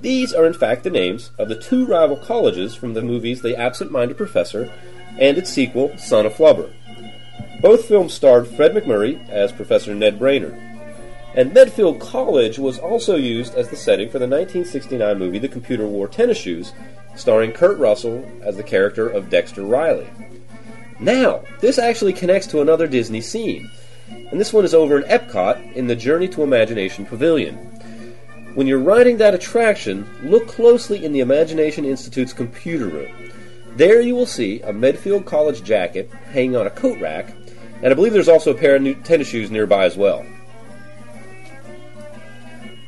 These 0.00 0.32
are, 0.32 0.46
in 0.46 0.52
fact, 0.52 0.84
the 0.84 0.90
names 0.90 1.32
of 1.38 1.48
the 1.48 1.60
two 1.60 1.84
rival 1.84 2.16
colleges 2.16 2.74
from 2.76 2.94
the 2.94 3.02
movies 3.02 3.42
The 3.42 3.56
Absent 3.56 3.90
Minded 3.90 4.16
Professor 4.16 4.72
and 5.18 5.36
its 5.36 5.50
sequel, 5.50 5.96
Son 5.98 6.24
of 6.24 6.34
Flubber. 6.34 6.72
Both 7.60 7.86
films 7.86 8.14
starred 8.14 8.46
Fred 8.46 8.74
MacMurray 8.74 9.28
as 9.28 9.50
Professor 9.50 9.92
Ned 9.92 10.20
Brainerd. 10.20 10.56
And 11.34 11.52
Medfield 11.52 12.00
College 12.00 12.58
was 12.58 12.78
also 12.78 13.16
used 13.16 13.54
as 13.54 13.68
the 13.68 13.76
setting 13.76 14.08
for 14.08 14.20
the 14.20 14.28
1969 14.28 15.18
movie 15.18 15.38
The 15.40 15.48
Computer 15.48 15.86
Wore 15.86 16.06
Tennis 16.06 16.38
Shoes, 16.38 16.72
starring 17.16 17.50
Kurt 17.50 17.78
Russell 17.78 18.24
as 18.42 18.56
the 18.56 18.62
character 18.62 19.08
of 19.08 19.30
Dexter 19.30 19.64
Riley. 19.64 20.08
Now, 21.00 21.42
this 21.60 21.78
actually 21.78 22.12
connects 22.12 22.46
to 22.48 22.60
another 22.60 22.86
Disney 22.86 23.20
scene, 23.20 23.68
and 24.30 24.40
this 24.40 24.52
one 24.52 24.64
is 24.64 24.74
over 24.74 24.98
in 24.98 25.08
Epcot 25.08 25.74
in 25.74 25.86
the 25.86 25.96
Journey 25.96 26.28
to 26.28 26.42
Imagination 26.42 27.06
Pavilion. 27.06 27.56
When 28.54 28.66
you're 28.66 28.78
riding 28.78 29.18
that 29.18 29.34
attraction, 29.34 30.08
look 30.22 30.48
closely 30.48 31.04
in 31.04 31.12
the 31.12 31.20
Imagination 31.20 31.84
Institute's 31.84 32.32
computer 32.32 32.86
room. 32.86 33.30
There 33.76 34.00
you 34.00 34.16
will 34.16 34.26
see 34.26 34.60
a 34.62 34.72
Medfield 34.72 35.24
College 35.24 35.62
jacket 35.62 36.10
hanging 36.32 36.56
on 36.56 36.66
a 36.66 36.70
coat 36.70 37.00
rack, 37.00 37.32
and 37.82 37.92
I 37.92 37.94
believe 37.94 38.12
there's 38.12 38.28
also 38.28 38.50
a 38.50 38.58
pair 38.58 38.74
of 38.74 38.82
new 38.82 38.94
tennis 38.94 39.28
shoes 39.28 39.50
nearby 39.50 39.84
as 39.84 39.96
well. 39.96 40.26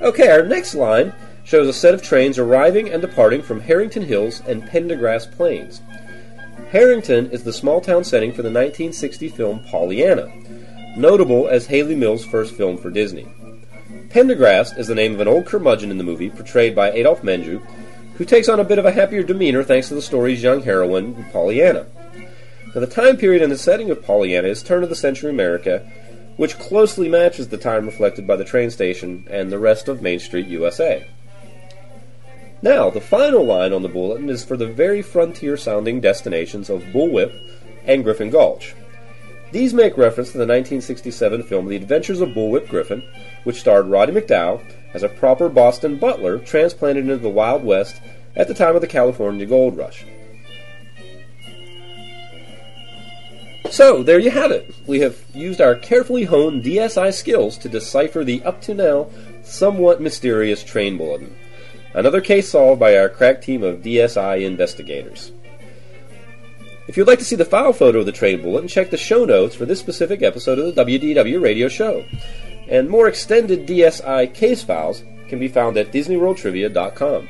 Okay, 0.01 0.31
our 0.31 0.45
next 0.45 0.75
line 0.75 1.13
shows 1.45 1.69
a 1.69 1.73
set 1.73 1.95
of 1.95 2.03
trains 2.03 2.39
arriving 2.39 2.89
and 2.89 3.03
departing 3.03 3.43
from 3.43 3.61
Harrington 3.61 4.03
Hills 4.03 4.43
and 4.47 4.63
Pendergrass 4.63 5.31
Plains. 5.31 5.83
Harrington 6.71 7.31
is 7.31 7.45
the 7.45 7.53
small 7.53 7.81
town 7.81 8.05
setting 8.05 8.31
for 8.31 8.43
the 8.43 8.49
1960 8.49 9.29
film 9.29 9.61
Pollyanna, 9.65 10.33
notable 10.97 11.49
as 11.49 11.67
Hayley 11.67 11.95
Mills' 11.95 12.25
first 12.25 12.55
film 12.55 12.77
for 12.77 12.91
Disney. 12.91 13.27
Pendergrass 14.09 14.77
is 14.77 14.89
the 14.89 14.95
name 14.95 15.15
of 15.15 15.21
an 15.21 15.29
old 15.29 15.47
curmudgeon 15.47 15.91
in 15.91 15.99
the 15.99 16.05
movie, 16.05 16.31
portrayed 16.31 16.75
by 16.75 16.91
Adolph 16.91 17.23
Menjou, 17.23 17.61
who 18.15 18.25
takes 18.25 18.49
on 18.49 18.61
a 18.61 18.65
bit 18.65 18.79
of 18.79 18.85
a 18.85 18.93
happier 18.93 19.23
demeanor 19.23 19.63
thanks 19.63 19.89
to 19.89 19.95
the 19.95 20.03
story's 20.03 20.43
young 20.43 20.63
heroine, 20.63 21.25
Pollyanna. 21.33 21.87
Now, 22.75 22.81
the 22.81 22.87
time 22.87 23.17
period 23.17 23.43
and 23.43 23.51
the 23.51 23.59
setting 23.59 23.91
of 23.91 24.03
Pollyanna 24.03 24.49
is 24.49 24.63
turn 24.63 24.83
of 24.83 24.89
the 24.89 24.97
century 24.97 25.31
America, 25.31 25.91
which 26.37 26.59
closely 26.59 27.09
matches 27.09 27.49
the 27.49 27.57
time 27.57 27.87
reflected 27.87 28.27
by 28.27 28.37
the 28.37 28.45
train 28.45 28.71
station 28.71 29.27
and 29.31 29.51
the 29.51 29.59
rest 29.59 29.89
of 29.89 30.03
Main 30.03 30.19
Street, 30.19 30.47
USA. 30.47 31.07
Now, 32.63 32.91
the 32.91 33.01
final 33.01 33.45
line 33.45 33.73
on 33.73 33.83
the 33.83 33.89
bulletin 33.89 34.29
is 34.29 34.45
for 34.45 34.57
the 34.57 34.67
very 34.67 35.03
frontier 35.03 35.57
sounding 35.57 36.01
destinations 36.01 36.69
of 36.69 36.83
Bullwhip 36.93 37.33
and 37.87 38.05
Griffin 38.05 38.31
Gulch. 38.31 38.75
These 39.53 39.75
make 39.75 39.97
reference 39.97 40.29
to 40.29 40.39
the 40.39 40.47
1967 40.47 41.43
film 41.43 41.67
The 41.67 41.77
Adventures 41.77 42.21
of 42.21 42.31
Bullwhip 42.31 42.69
Griffin, 42.69 43.03
which 43.43 43.59
starred 43.59 43.87
Roddy 43.87 44.13
McDowall 44.13 44.63
as 44.95 45.03
a 45.03 45.09
proper 45.09 45.49
Boston 45.49 45.99
butler 45.99 46.39
transplanted 46.39 47.05
into 47.05 47.17
the 47.17 47.29
Wild 47.29 47.65
West 47.65 48.01
at 48.37 48.47
the 48.47 48.55
time 48.55 48.77
of 48.77 48.81
the 48.81 48.87
California 48.87 49.47
Gold 49.47 49.77
Rush. 49.77 50.05
So, 53.71 54.03
there 54.03 54.19
you 54.19 54.31
have 54.31 54.51
it. 54.51 54.73
We 54.87 55.01
have 55.01 55.17
used 55.33 55.61
our 55.61 55.75
carefully 55.75 56.25
honed 56.25 56.65
DSI 56.65 57.13
skills 57.15 57.57
to 57.59 57.69
decipher 57.69 58.25
the 58.25 58.43
up 58.43 58.61
to 58.63 58.75
now 58.75 59.09
somewhat 59.43 60.01
mysterious 60.01 60.63
train 60.63 60.97
bulletin. 60.97 61.37
Another 61.95 62.21
case 62.21 62.49
solved 62.49 62.81
by 62.81 62.97
our 62.97 63.09
crack 63.09 63.43
team 63.43 63.63
of 63.63 63.83
DSI 63.83 64.45
investigators. 64.45 65.33
If 66.91 66.97
you'd 66.97 67.07
like 67.07 67.21
to 67.21 67.25
see 67.25 67.37
the 67.37 67.45
file 67.45 67.73
photo 67.73 68.01
of 68.01 68.07
the 68.07 68.11
train 68.11 68.43
bulletin, 68.43 68.67
check 68.67 68.91
the 68.91 68.97
show 68.97 69.25
notes 69.25 69.55
for 69.55 69.65
this 69.65 69.79
specific 69.79 70.23
episode 70.23 70.59
of 70.59 70.75
the 70.75 70.85
WDW 70.85 71.41
radio 71.41 71.69
show. 71.69 72.05
And 72.67 72.91
more 72.91 73.07
extended 73.07 73.65
DSI 73.65 74.35
case 74.35 74.65
files 74.65 75.05
can 75.29 75.39
be 75.39 75.47
found 75.47 75.77
at 75.77 75.93
DisneyWorldTrivia.com. 75.93 77.29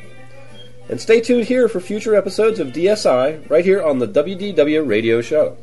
And 0.89 0.99
stay 0.99 1.21
tuned 1.21 1.45
here 1.45 1.69
for 1.69 1.79
future 1.79 2.17
episodes 2.17 2.59
of 2.59 2.69
DSI 2.69 3.51
right 3.51 3.63
here 3.63 3.83
on 3.83 3.99
the 3.99 4.09
WDW 4.09 4.89
radio 4.89 5.21
show. 5.21 5.59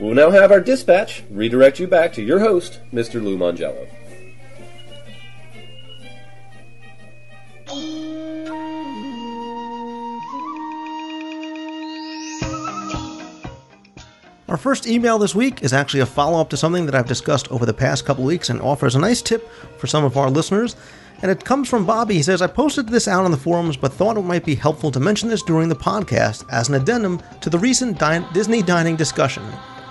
We'll 0.00 0.14
now 0.14 0.30
have 0.30 0.50
our 0.50 0.60
dispatch 0.60 1.22
redirect 1.30 1.78
you 1.78 1.86
back 1.86 2.12
to 2.14 2.22
your 2.24 2.40
host, 2.40 2.80
Mr. 2.92 3.22
Lou 3.22 3.38
Mongello. 3.38 3.86
Our 14.50 14.56
first 14.56 14.88
email 14.88 15.16
this 15.16 15.32
week 15.32 15.62
is 15.62 15.72
actually 15.72 16.00
a 16.00 16.06
follow 16.06 16.40
up 16.40 16.50
to 16.50 16.56
something 16.56 16.84
that 16.86 16.94
I've 16.96 17.06
discussed 17.06 17.48
over 17.52 17.64
the 17.64 17.72
past 17.72 18.04
couple 18.04 18.24
weeks 18.24 18.50
and 18.50 18.60
offers 18.60 18.96
a 18.96 18.98
nice 18.98 19.22
tip 19.22 19.48
for 19.78 19.86
some 19.86 20.02
of 20.02 20.16
our 20.16 20.28
listeners. 20.28 20.74
And 21.22 21.30
it 21.30 21.44
comes 21.44 21.68
from 21.68 21.86
Bobby. 21.86 22.14
He 22.14 22.22
says, 22.24 22.42
I 22.42 22.48
posted 22.48 22.88
this 22.88 23.06
out 23.06 23.24
on 23.24 23.30
the 23.30 23.36
forums, 23.36 23.76
but 23.76 23.92
thought 23.92 24.16
it 24.16 24.22
might 24.22 24.44
be 24.44 24.56
helpful 24.56 24.90
to 24.90 24.98
mention 24.98 25.28
this 25.28 25.44
during 25.44 25.68
the 25.68 25.76
podcast 25.76 26.44
as 26.50 26.68
an 26.68 26.74
addendum 26.74 27.22
to 27.42 27.48
the 27.48 27.60
recent 27.60 28.00
din- 28.00 28.26
Disney 28.32 28.60
dining 28.60 28.96
discussion. 28.96 29.44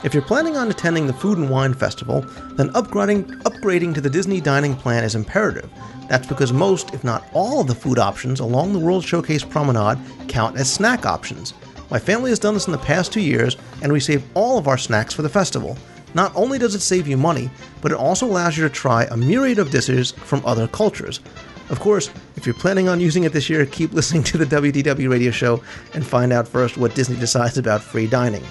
If 0.03 0.14
you're 0.14 0.24
planning 0.24 0.57
on 0.57 0.70
attending 0.70 1.07
the 1.07 1.14
Food 1.14 1.38
and 1.38 1.49
Wine 1.49 1.74
Festival, 1.74 2.20
then 2.55 2.68
upgrading, 2.72 3.41
upgrading 3.43 3.93
to 3.93 4.01
the 4.01 4.10
Disney 4.10 4.41
dining 4.41 4.76
plan 4.76 5.05
is 5.05 5.16
imperative. 5.16 5.70
That's 6.10 6.28
because 6.28 6.51
most, 6.51 6.93
if 6.93 7.05
not 7.05 7.24
all, 7.32 7.62
of 7.62 7.68
the 7.68 7.76
food 7.76 7.97
options 7.97 8.41
along 8.41 8.74
the 8.74 8.80
World 8.80 9.05
Showcase 9.05 9.45
Promenade 9.45 9.99
count 10.28 10.57
as 10.57 10.70
snack 10.70 11.05
options. 11.05 11.53
My 11.91 11.99
family 11.99 12.29
has 12.29 12.39
done 12.39 12.53
this 12.53 12.67
in 12.67 12.71
the 12.71 12.77
past 12.77 13.11
two 13.11 13.21
years, 13.21 13.57
and 13.81 13.91
we 13.91 13.99
save 13.99 14.23
all 14.35 14.57
of 14.57 14.67
our 14.67 14.77
snacks 14.77 15.13
for 15.13 15.23
the 15.23 15.29
festival. 15.29 15.77
Not 16.13 16.31
only 16.35 16.57
does 16.57 16.75
it 16.75 16.81
save 16.81 17.07
you 17.07 17.17
money, 17.17 17.49
but 17.81 17.91
it 17.91 17.97
also 17.97 18.25
allows 18.25 18.57
you 18.57 18.63
to 18.67 18.73
try 18.73 19.05
a 19.05 19.17
myriad 19.17 19.59
of 19.59 19.71
dishes 19.71 20.11
from 20.11 20.43
other 20.45 20.67
cultures. 20.67 21.19
Of 21.69 21.79
course, 21.79 22.09
if 22.35 22.45
you're 22.45 22.55
planning 22.55 22.89
on 22.89 22.99
using 22.99 23.23
it 23.23 23.33
this 23.33 23.49
year, 23.49 23.65
keep 23.71 23.93
listening 23.93 24.23
to 24.23 24.37
the 24.37 24.45
WDW 24.45 25.09
radio 25.09 25.31
show 25.31 25.63
and 25.93 26.05
find 26.05 26.31
out 26.33 26.47
first 26.47 26.77
what 26.77 26.95
Disney 26.95 27.17
decides 27.17 27.57
about 27.57 27.81
free 27.81 28.07
dining. 28.07 28.43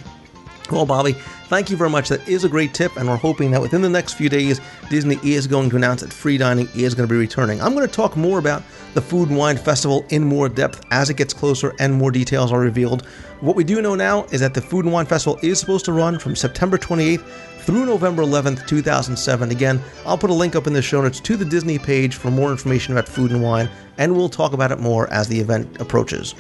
Well, 0.71 0.85
Bobby, 0.85 1.13
thank 1.47 1.71
you 1.71 1.77
very 1.77 1.89
much. 1.89 2.11
That 2.11 2.29
is 2.29 2.45
a 2.45 2.49
great 2.49 2.75
tip, 2.75 2.97
and 2.97 3.09
we're 3.09 3.17
hoping 3.17 3.51
that 3.53 3.63
within 3.63 3.81
the 3.81 3.89
next 3.89 4.15
few 4.15 4.29
days, 4.29 4.61
Disney 4.91 5.19
is 5.23 5.47
going 5.47 5.71
to 5.71 5.77
announce 5.77 6.03
that 6.03 6.13
free 6.13 6.37
dining 6.37 6.69
is 6.75 6.95
going 6.95 7.09
to 7.09 7.13
be 7.13 7.19
returning. 7.19 7.63
I'm 7.63 7.75
going 7.75 7.87
to 7.87 7.93
talk 7.93 8.17
more 8.17 8.39
about 8.39 8.63
the 8.95 9.03
Food 9.03 9.29
and 9.29 9.39
Wine 9.39 9.57
Festival 9.57 10.05
in 10.11 10.25
more 10.25 10.49
depth 10.49 10.85
as 10.91 11.11
it 11.11 11.17
gets 11.17 11.35
closer 11.35 11.75
and 11.79 11.95
more 11.95 12.11
details 12.11 12.53
are 12.53 12.61
revealed. 12.61 13.07
What 13.41 13.57
we 13.57 13.65
do 13.65 13.81
know 13.83 13.95
now 13.95 14.25
is 14.25 14.41
that 14.41 14.55
the 14.55 14.61
Food 14.61 14.85
and 14.85 14.93
Wine 14.93 15.07
Festival 15.07 15.39
is 15.43 15.61
supposed 15.61 15.85
to 15.85 15.93
run 15.93 16.19
from 16.19 16.35
September 16.35 16.79
28th 16.79 17.25
through 17.61 17.85
November 17.85 18.23
11th, 18.23 18.67
2007. 18.67 19.51
Again, 19.51 19.81
I'll 20.07 20.17
put 20.17 20.31
a 20.31 20.35
link 20.35 20.57
up 20.57 20.67
in 20.67 20.73
the 20.73 20.81
show 20.81 21.03
notes 21.03 21.21
to 21.21 21.37
the 21.37 21.45
Disney 21.45 21.79
page 21.79 22.15
for 22.15 22.31
more 22.31 22.51
information 22.51 22.95
about 22.95 23.07
food 23.07 23.31
and 23.31 23.43
wine, 23.43 23.69
and 23.99 24.17
we'll 24.17 24.31
talk 24.31 24.55
about 24.55 24.73
it 24.73 24.81
more 24.81 25.13
as 25.13 25.29
the 25.29 25.39
event 25.39 25.81
approaches. 25.81 26.35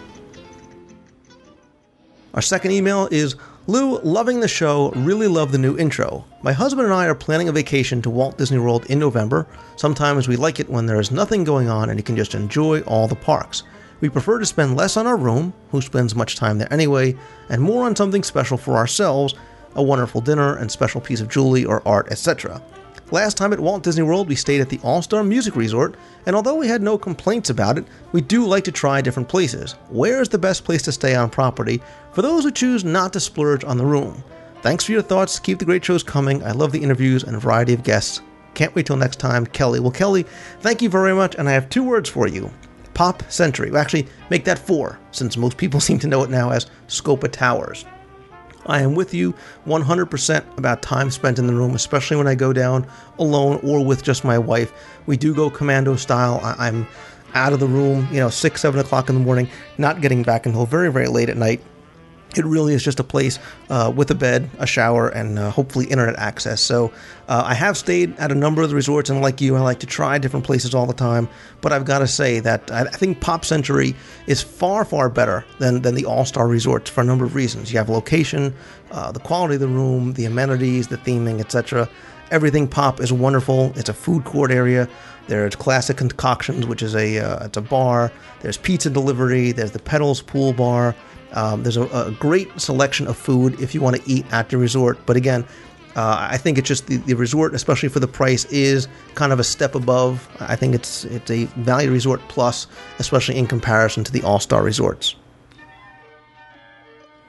Our 2.34 2.42
second 2.42 2.70
email 2.70 3.08
is 3.10 3.36
Lou, 3.68 3.98
loving 3.98 4.40
the 4.40 4.48
show, 4.48 4.88
really 4.92 5.26
love 5.26 5.52
the 5.52 5.58
new 5.58 5.76
intro. 5.76 6.24
My 6.40 6.54
husband 6.54 6.86
and 6.86 6.94
I 6.94 7.04
are 7.04 7.14
planning 7.14 7.50
a 7.50 7.52
vacation 7.52 8.00
to 8.00 8.08
Walt 8.08 8.38
Disney 8.38 8.58
World 8.58 8.86
in 8.86 8.98
November. 8.98 9.46
Sometimes 9.76 10.26
we 10.26 10.36
like 10.36 10.58
it 10.58 10.70
when 10.70 10.86
there 10.86 10.98
is 10.98 11.10
nothing 11.10 11.44
going 11.44 11.68
on 11.68 11.90
and 11.90 11.98
you 11.98 12.02
can 12.02 12.16
just 12.16 12.34
enjoy 12.34 12.80
all 12.84 13.06
the 13.06 13.14
parks. 13.14 13.64
We 14.00 14.08
prefer 14.08 14.38
to 14.38 14.46
spend 14.46 14.74
less 14.74 14.96
on 14.96 15.06
our 15.06 15.18
room, 15.18 15.52
who 15.70 15.82
spends 15.82 16.14
much 16.14 16.34
time 16.34 16.56
there 16.56 16.72
anyway, 16.72 17.14
and 17.50 17.60
more 17.60 17.84
on 17.84 17.94
something 17.94 18.22
special 18.22 18.56
for 18.56 18.78
ourselves 18.78 19.34
a 19.74 19.82
wonderful 19.82 20.22
dinner 20.22 20.56
and 20.56 20.72
special 20.72 21.02
piece 21.02 21.20
of 21.20 21.28
jewelry 21.28 21.66
or 21.66 21.86
art, 21.86 22.10
etc. 22.10 22.62
Last 23.10 23.38
time 23.38 23.54
at 23.54 23.60
Walt 23.60 23.82
Disney 23.82 24.02
World, 24.02 24.28
we 24.28 24.34
stayed 24.34 24.60
at 24.60 24.68
the 24.68 24.80
All 24.82 25.00
Star 25.00 25.24
Music 25.24 25.56
Resort, 25.56 25.94
and 26.26 26.36
although 26.36 26.56
we 26.56 26.68
had 26.68 26.82
no 26.82 26.98
complaints 26.98 27.48
about 27.48 27.78
it, 27.78 27.86
we 28.12 28.20
do 28.20 28.44
like 28.44 28.64
to 28.64 28.72
try 28.72 29.00
different 29.00 29.30
places. 29.30 29.72
Where 29.88 30.20
is 30.20 30.28
the 30.28 30.36
best 30.36 30.64
place 30.64 30.82
to 30.82 30.92
stay 30.92 31.14
on 31.14 31.30
property 31.30 31.80
for 32.12 32.20
those 32.20 32.44
who 32.44 32.50
choose 32.50 32.84
not 32.84 33.14
to 33.14 33.20
splurge 33.20 33.64
on 33.64 33.78
the 33.78 33.86
room? 33.86 34.22
Thanks 34.60 34.84
for 34.84 34.92
your 34.92 35.00
thoughts. 35.00 35.38
Keep 35.38 35.58
the 35.58 35.64
great 35.64 35.82
shows 35.82 36.02
coming. 36.02 36.42
I 36.42 36.52
love 36.52 36.70
the 36.70 36.82
interviews 36.82 37.24
and 37.24 37.40
variety 37.40 37.72
of 37.72 37.82
guests. 37.82 38.20
Can't 38.52 38.74
wait 38.74 38.84
till 38.84 38.96
next 38.96 39.18
time, 39.18 39.46
Kelly. 39.46 39.80
Well, 39.80 39.90
Kelly, 39.90 40.24
thank 40.60 40.82
you 40.82 40.90
very 40.90 41.14
much, 41.14 41.34
and 41.36 41.48
I 41.48 41.52
have 41.52 41.70
two 41.70 41.84
words 41.84 42.10
for 42.10 42.28
you. 42.28 42.50
Pop 42.92 43.22
Century. 43.30 43.74
Actually, 43.74 44.06
make 44.28 44.44
that 44.44 44.58
four, 44.58 44.98
since 45.12 45.38
most 45.38 45.56
people 45.56 45.80
seem 45.88 45.98
to 46.00 46.08
know 46.08 46.24
it 46.24 46.30
now 46.30 46.50
as 46.50 46.66
Scopa 46.88 47.32
Towers. 47.32 47.86
I 48.68 48.82
am 48.82 48.94
with 48.94 49.14
you 49.14 49.34
100% 49.66 50.58
about 50.58 50.82
time 50.82 51.10
spent 51.10 51.38
in 51.38 51.46
the 51.46 51.54
room, 51.54 51.74
especially 51.74 52.18
when 52.18 52.26
I 52.26 52.34
go 52.34 52.52
down 52.52 52.86
alone 53.18 53.60
or 53.64 53.84
with 53.84 54.02
just 54.02 54.24
my 54.24 54.38
wife. 54.38 54.72
We 55.06 55.16
do 55.16 55.34
go 55.34 55.50
commando 55.50 55.96
style. 55.96 56.40
I- 56.42 56.68
am 56.68 56.86
out 57.34 57.52
of 57.52 57.60
the 57.60 57.66
room, 57.66 58.08
you 58.10 58.20
know, 58.20 58.30
6, 58.30 58.60
7 58.60 58.80
o'clock 58.80 59.08
in 59.08 59.14
the 59.14 59.20
morning, 59.20 59.48
not 59.76 60.00
getting 60.00 60.22
back 60.22 60.46
until 60.46 60.66
very, 60.66 60.90
very 60.90 61.08
late 61.08 61.28
at 61.28 61.36
night. 61.36 61.60
It 62.36 62.44
really 62.44 62.74
is 62.74 62.82
just 62.84 63.00
a 63.00 63.04
place 63.04 63.38
uh, 63.70 63.92
with 63.94 64.10
a 64.10 64.14
bed, 64.14 64.50
a 64.58 64.66
shower, 64.66 65.08
and 65.08 65.38
uh, 65.38 65.50
hopefully 65.50 65.86
internet 65.86 66.16
access. 66.18 66.60
So 66.60 66.92
uh, 67.26 67.42
I 67.46 67.54
have 67.54 67.76
stayed 67.76 68.16
at 68.18 68.30
a 68.30 68.34
number 68.34 68.60
of 68.60 68.68
the 68.68 68.76
resorts, 68.76 69.08
and 69.08 69.22
like 69.22 69.40
you, 69.40 69.56
I 69.56 69.60
like 69.60 69.80
to 69.80 69.86
try 69.86 70.18
different 70.18 70.44
places 70.44 70.74
all 70.74 70.86
the 70.86 70.92
time. 70.92 71.28
But 71.62 71.72
I've 71.72 71.86
got 71.86 72.00
to 72.00 72.06
say 72.06 72.40
that 72.40 72.70
I 72.70 72.84
think 72.84 73.20
Pop 73.20 73.44
Century 73.46 73.94
is 74.26 74.42
far, 74.42 74.84
far 74.84 75.08
better 75.08 75.44
than, 75.58 75.80
than 75.82 75.94
the 75.94 76.04
All 76.04 76.26
Star 76.26 76.46
resorts 76.46 76.90
for 76.90 77.00
a 77.00 77.04
number 77.04 77.24
of 77.24 77.34
reasons. 77.34 77.72
You 77.72 77.78
have 77.78 77.88
location, 77.88 78.54
uh, 78.90 79.10
the 79.10 79.20
quality 79.20 79.54
of 79.54 79.60
the 79.60 79.68
room, 79.68 80.12
the 80.12 80.26
amenities, 80.26 80.88
the 80.88 80.98
theming, 80.98 81.40
etc. 81.40 81.88
Everything 82.30 82.68
Pop 82.68 83.00
is 83.00 83.10
wonderful. 83.10 83.72
It's 83.74 83.88
a 83.88 83.94
food 83.94 84.24
court 84.24 84.50
area. 84.50 84.86
There's 85.28 85.56
classic 85.56 85.96
concoctions, 85.96 86.66
which 86.66 86.82
is 86.82 86.94
a 86.94 87.18
uh, 87.18 87.46
it's 87.46 87.56
a 87.56 87.62
bar. 87.62 88.12
There's 88.40 88.56
pizza 88.56 88.90
delivery. 88.90 89.52
There's 89.52 89.72
the 89.72 89.78
Petals 89.78 90.22
Pool 90.22 90.52
Bar. 90.52 90.94
Um, 91.32 91.62
there's 91.62 91.76
a, 91.76 91.82
a, 91.82 92.10
great 92.12 92.48
selection 92.58 93.06
of 93.06 93.16
food 93.16 93.60
if 93.60 93.74
you 93.74 93.80
want 93.80 93.96
to 93.96 94.10
eat 94.10 94.24
at 94.32 94.48
the 94.48 94.56
resort. 94.56 94.98
But 95.04 95.16
again, 95.16 95.44
uh, 95.94 96.28
I 96.30 96.38
think 96.38 96.56
it's 96.56 96.68
just 96.68 96.86
the, 96.86 96.96
the 96.98 97.14
resort, 97.14 97.54
especially 97.54 97.90
for 97.90 98.00
the 98.00 98.08
price, 98.08 98.44
is 98.46 98.88
kind 99.14 99.32
of 99.32 99.38
a 99.38 99.44
step 99.44 99.74
above. 99.74 100.26
I 100.40 100.56
think 100.56 100.74
it's 100.74 101.04
it's 101.04 101.30
a 101.30 101.44
value 101.44 101.90
resort 101.90 102.20
plus, 102.28 102.66
especially 102.98 103.36
in 103.36 103.46
comparison 103.46 104.04
to 104.04 104.12
the 104.12 104.22
all 104.22 104.40
star 104.40 104.62
resorts. 104.62 105.16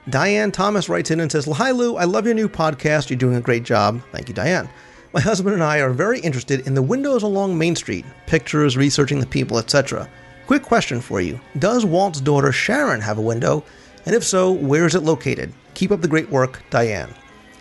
Diane 0.08 0.50
Thomas 0.50 0.88
writes 0.88 1.10
in 1.10 1.20
and 1.20 1.30
says, 1.30 1.46
Hi 1.46 1.70
Lou, 1.72 1.96
I 1.96 2.04
love 2.04 2.24
your 2.24 2.34
new 2.34 2.48
podcast. 2.48 3.10
You're 3.10 3.18
doing 3.18 3.36
a 3.36 3.40
great 3.40 3.64
job. 3.64 4.00
Thank 4.12 4.28
you, 4.28 4.34
Diane. 4.34 4.68
My 5.12 5.20
husband 5.20 5.54
and 5.54 5.62
I 5.62 5.78
are 5.78 5.90
very 5.90 6.20
interested 6.20 6.66
in 6.66 6.74
the 6.74 6.82
windows 6.82 7.22
along 7.22 7.58
Main 7.58 7.74
Street, 7.76 8.04
pictures, 8.26 8.76
researching 8.76 9.20
the 9.20 9.26
people, 9.26 9.58
etc. 9.58 10.08
Quick 10.46 10.62
question 10.62 11.00
for 11.00 11.20
you 11.20 11.40
Does 11.58 11.84
Walt's 11.84 12.20
daughter 12.20 12.52
Sharon 12.52 13.00
have 13.00 13.18
a 13.18 13.22
window? 13.22 13.64
And 14.10 14.16
if 14.16 14.24
so, 14.24 14.50
where 14.50 14.86
is 14.86 14.96
it 14.96 15.04
located? 15.04 15.52
Keep 15.74 15.92
up 15.92 16.00
the 16.00 16.08
great 16.08 16.30
work, 16.30 16.64
Diane. 16.68 17.14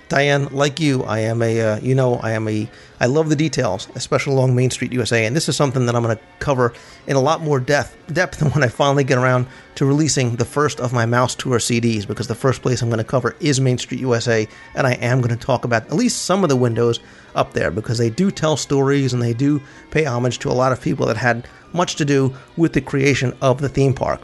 Diane, 0.08 0.47
like 0.47 0.80
you, 0.80 1.04
I 1.04 1.20
am 1.20 1.43
a, 1.43 1.62
uh, 1.62 1.80
you 1.80 1.93
know, 1.93 2.16
I 2.16 2.32
am 2.32 2.47
a, 2.47 2.68
I 3.00 3.06
love 3.06 3.30
the 3.30 3.36
details, 3.36 3.88
especially 3.93 4.34
along 4.34 4.56
Main 4.56 4.72
Street 4.72 4.91
USA, 4.91 5.28
and 5.28 5.36
this 5.36 5.48
is 5.48 5.56
something 5.56 5.86
that 5.86 5.95
I'm 5.95 6.02
going 6.02 6.18
to 6.18 6.24
cover 6.40 6.74
in 7.06 7.15
a 7.15 7.19
lot 7.19 7.41
more 7.41 7.60
depth, 7.60 7.95
depth 8.11 8.40
than 8.40 8.49
when 8.53 8.64
I 8.64 8.68
finally 8.68 9.03
get 9.03 9.19
around 9.19 9.45
to 9.76 9.86
releasing 9.86 10.38
the 10.38 10.44
first 10.44 10.80
of 10.80 10.91
my 10.91 11.06
Mouse 11.06 11.36
Tour 11.36 11.60
CDs, 11.60 12.07
because 12.07 12.26
the 12.26 12.34
first 12.34 12.64
place 12.64 12.82
I'm 12.82 12.90
going 12.90 12.98
to 12.98 13.03
cover 13.03 13.36
is 13.40 13.61
Main 13.61 13.78
Street 13.78 14.02
USA, 14.02 14.48
and 14.74 14.88
I 14.88 14.94
am 14.94 15.22
going 15.22 15.30
to 15.30 15.45
talk 15.45 15.65
about 15.65 15.86
at 15.86 15.94
least 15.94 16.24
some 16.24 16.41
of 16.41 16.49
the 16.49 16.56
windows 16.56 16.99
up 17.36 17.53
there, 17.53 17.69
because 17.69 17.99
they 17.99 18.10
do 18.10 18.32
tell 18.32 18.57
stories 18.57 19.14
and 19.14 19.22
they 19.22 19.36
do 19.36 19.61
pay 19.91 20.03
homage 20.03 20.40
to 20.40 20.49
a 20.49 20.52
lot 20.52 20.72
of 20.72 20.82
people 20.82 21.06
that 21.06 21.18
had 21.18 21.48
much 21.74 21.95
to 21.98 22.06
do 22.06 22.34
with 22.57 22.74
the 22.74 22.82
creation 22.82 23.38
of 23.40 23.61
the 23.61 23.69
theme 23.69 23.94
park. 23.94 24.19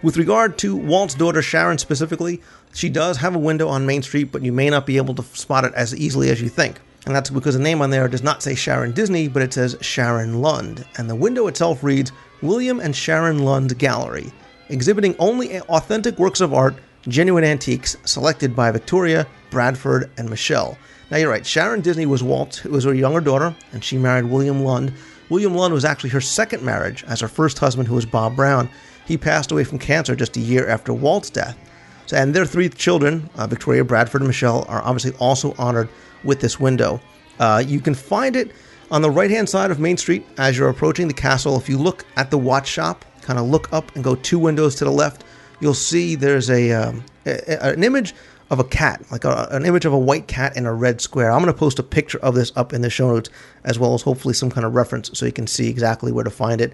With 0.00 0.16
regard 0.16 0.58
to 0.58 0.76
Walt's 0.76 1.14
daughter 1.14 1.42
Sharon 1.42 1.76
specifically, 1.76 2.40
she 2.72 2.88
does 2.88 3.16
have 3.16 3.34
a 3.34 3.38
window 3.38 3.66
on 3.66 3.84
Main 3.84 4.02
Street, 4.02 4.30
but 4.30 4.42
you 4.42 4.52
may 4.52 4.70
not 4.70 4.86
be 4.86 4.96
able 4.96 5.14
to 5.16 5.24
spot 5.24 5.64
it 5.64 5.74
as 5.74 5.92
easily 5.96 6.30
as 6.30 6.40
you 6.40 6.48
think. 6.48 6.78
And 7.06 7.16
that's 7.16 7.30
because 7.30 7.54
the 7.54 7.60
name 7.60 7.82
on 7.82 7.90
there 7.90 8.06
does 8.06 8.22
not 8.22 8.40
say 8.40 8.54
Sharon 8.54 8.92
Disney, 8.92 9.26
but 9.26 9.42
it 9.42 9.52
says 9.52 9.76
Sharon 9.80 10.40
Lund. 10.40 10.84
And 10.98 11.10
the 11.10 11.16
window 11.16 11.48
itself 11.48 11.82
reads 11.82 12.12
William 12.42 12.78
and 12.78 12.94
Sharon 12.94 13.40
Lund 13.40 13.76
Gallery, 13.78 14.32
exhibiting 14.68 15.16
only 15.18 15.58
authentic 15.62 16.16
works 16.16 16.40
of 16.40 16.54
art, 16.54 16.76
genuine 17.08 17.42
antiques, 17.42 17.96
selected 18.04 18.54
by 18.54 18.70
Victoria, 18.70 19.26
Bradford, 19.50 20.10
and 20.16 20.30
Michelle. 20.30 20.78
Now 21.10 21.16
you're 21.16 21.30
right, 21.30 21.46
Sharon 21.46 21.80
Disney 21.80 22.06
was 22.06 22.22
Walt, 22.22 22.56
who 22.56 22.70
was 22.70 22.84
her 22.84 22.94
younger 22.94 23.20
daughter, 23.20 23.52
and 23.72 23.82
she 23.82 23.98
married 23.98 24.26
William 24.26 24.62
Lund. 24.62 24.92
William 25.28 25.54
Lund 25.54 25.74
was 25.74 25.84
actually 25.84 26.10
her 26.10 26.20
second 26.20 26.62
marriage, 26.62 27.02
as 27.08 27.20
her 27.20 27.28
first 27.28 27.58
husband, 27.58 27.88
who 27.88 27.94
was 27.94 28.06
Bob 28.06 28.36
Brown, 28.36 28.68
he 29.08 29.16
passed 29.16 29.50
away 29.50 29.64
from 29.64 29.78
cancer 29.78 30.14
just 30.14 30.36
a 30.36 30.40
year 30.40 30.68
after 30.68 30.92
Walt's 30.92 31.30
death. 31.30 31.56
So, 32.04 32.16
and 32.16 32.34
their 32.34 32.44
three 32.44 32.68
children, 32.68 33.28
uh, 33.36 33.46
Victoria, 33.46 33.82
Bradford, 33.84 34.20
and 34.20 34.28
Michelle, 34.28 34.66
are 34.68 34.82
obviously 34.82 35.12
also 35.18 35.54
honored 35.58 35.88
with 36.24 36.40
this 36.40 36.60
window. 36.60 37.00
Uh, 37.40 37.62
you 37.66 37.80
can 37.80 37.94
find 37.94 38.36
it 38.36 38.52
on 38.90 39.00
the 39.00 39.10
right 39.10 39.30
hand 39.30 39.48
side 39.48 39.70
of 39.70 39.80
Main 39.80 39.96
Street 39.96 40.26
as 40.36 40.58
you're 40.58 40.68
approaching 40.68 41.08
the 41.08 41.14
castle. 41.14 41.56
If 41.56 41.68
you 41.68 41.78
look 41.78 42.04
at 42.16 42.30
the 42.30 42.38
watch 42.38 42.68
shop, 42.68 43.04
kind 43.22 43.38
of 43.38 43.46
look 43.46 43.72
up 43.72 43.94
and 43.94 44.04
go 44.04 44.14
two 44.14 44.38
windows 44.38 44.74
to 44.76 44.84
the 44.84 44.90
left, 44.90 45.24
you'll 45.60 45.74
see 45.74 46.14
there's 46.14 46.50
a, 46.50 46.72
um, 46.72 47.04
a 47.24 47.64
an 47.64 47.82
image 47.82 48.14
of 48.50 48.60
a 48.60 48.64
cat, 48.64 49.02
like 49.10 49.24
a, 49.24 49.48
an 49.50 49.66
image 49.66 49.84
of 49.84 49.92
a 49.92 49.98
white 49.98 50.26
cat 50.26 50.56
in 50.56 50.66
a 50.66 50.72
red 50.72 51.00
square. 51.00 51.30
I'm 51.30 51.42
going 51.42 51.52
to 51.52 51.58
post 51.58 51.78
a 51.78 51.82
picture 51.82 52.18
of 52.18 52.34
this 52.34 52.52
up 52.56 52.72
in 52.72 52.80
the 52.82 52.90
show 52.90 53.08
notes, 53.10 53.30
as 53.64 53.78
well 53.78 53.94
as 53.94 54.02
hopefully 54.02 54.34
some 54.34 54.50
kind 54.50 54.66
of 54.66 54.74
reference 54.74 55.10
so 55.12 55.26
you 55.26 55.32
can 55.32 55.46
see 55.46 55.68
exactly 55.68 56.12
where 56.12 56.24
to 56.24 56.30
find 56.30 56.60
it. 56.60 56.72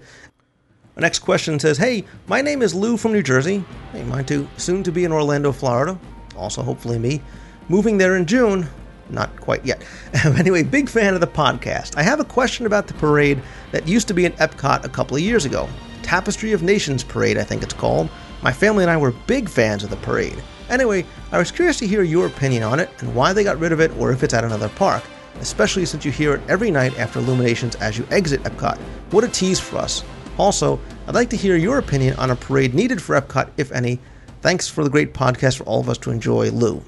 Next 0.97 1.19
question 1.19 1.59
says, 1.59 1.77
Hey, 1.77 2.05
my 2.27 2.41
name 2.41 2.61
is 2.61 2.73
Lou 2.73 2.95
from 2.95 3.11
New 3.11 3.21
Jersey. 3.21 3.65
Hey, 3.91 4.03
mine 4.03 4.23
too. 4.23 4.47
Soon 4.55 4.81
to 4.83 4.93
be 4.93 5.03
in 5.03 5.11
Orlando, 5.11 5.51
Florida. 5.51 5.99
Also, 6.37 6.61
hopefully, 6.61 6.97
me. 6.97 7.21
Moving 7.67 7.97
there 7.97 8.15
in 8.15 8.25
June, 8.25 8.67
not 9.09 9.35
quite 9.41 9.65
yet. 9.65 9.83
anyway, 10.23 10.63
big 10.63 10.87
fan 10.87 11.13
of 11.13 11.19
the 11.19 11.27
podcast. 11.27 11.97
I 11.97 12.03
have 12.03 12.21
a 12.21 12.25
question 12.25 12.65
about 12.65 12.87
the 12.87 12.93
parade 12.93 13.41
that 13.73 13.87
used 13.87 14.07
to 14.07 14.13
be 14.13 14.23
in 14.25 14.31
Epcot 14.33 14.85
a 14.85 14.89
couple 14.89 15.17
of 15.17 15.23
years 15.23 15.43
ago. 15.43 15.67
Tapestry 16.01 16.53
of 16.53 16.63
Nations 16.63 17.03
Parade, 17.03 17.37
I 17.37 17.43
think 17.43 17.61
it's 17.61 17.73
called. 17.73 18.09
My 18.41 18.53
family 18.53 18.83
and 18.83 18.91
I 18.91 18.95
were 18.95 19.11
big 19.27 19.49
fans 19.49 19.83
of 19.83 19.89
the 19.89 19.97
parade. 19.97 20.41
Anyway, 20.69 21.05
I 21.31 21.39
was 21.39 21.51
curious 21.51 21.77
to 21.79 21.87
hear 21.87 22.03
your 22.03 22.27
opinion 22.27 22.63
on 22.63 22.79
it 22.79 22.89
and 22.99 23.13
why 23.13 23.33
they 23.33 23.43
got 23.43 23.59
rid 23.59 23.73
of 23.73 23.81
it 23.81 23.91
or 23.97 24.11
if 24.11 24.23
it's 24.23 24.33
at 24.33 24.45
another 24.45 24.69
park, 24.69 25.03
especially 25.41 25.85
since 25.85 26.05
you 26.05 26.11
hear 26.11 26.35
it 26.35 26.41
every 26.47 26.71
night 26.71 26.97
after 26.97 27.19
Illuminations 27.19 27.75
as 27.75 27.97
you 27.97 28.07
exit 28.11 28.43
Epcot. 28.43 28.77
What 29.11 29.23
a 29.23 29.27
tease 29.27 29.59
for 29.59 29.77
us. 29.77 30.03
Also, 30.37 30.79
I'd 31.07 31.15
like 31.15 31.29
to 31.29 31.37
hear 31.37 31.55
your 31.55 31.77
opinion 31.77 32.15
on 32.17 32.31
a 32.31 32.35
parade 32.35 32.73
needed 32.73 33.01
for 33.01 33.19
Epcot, 33.19 33.49
if 33.57 33.71
any. 33.71 33.99
Thanks 34.41 34.67
for 34.67 34.83
the 34.83 34.89
great 34.89 35.13
podcast 35.13 35.57
for 35.57 35.63
all 35.63 35.79
of 35.79 35.89
us 35.89 35.97
to 35.99 36.11
enjoy, 36.11 36.51
Lou. 36.51 36.83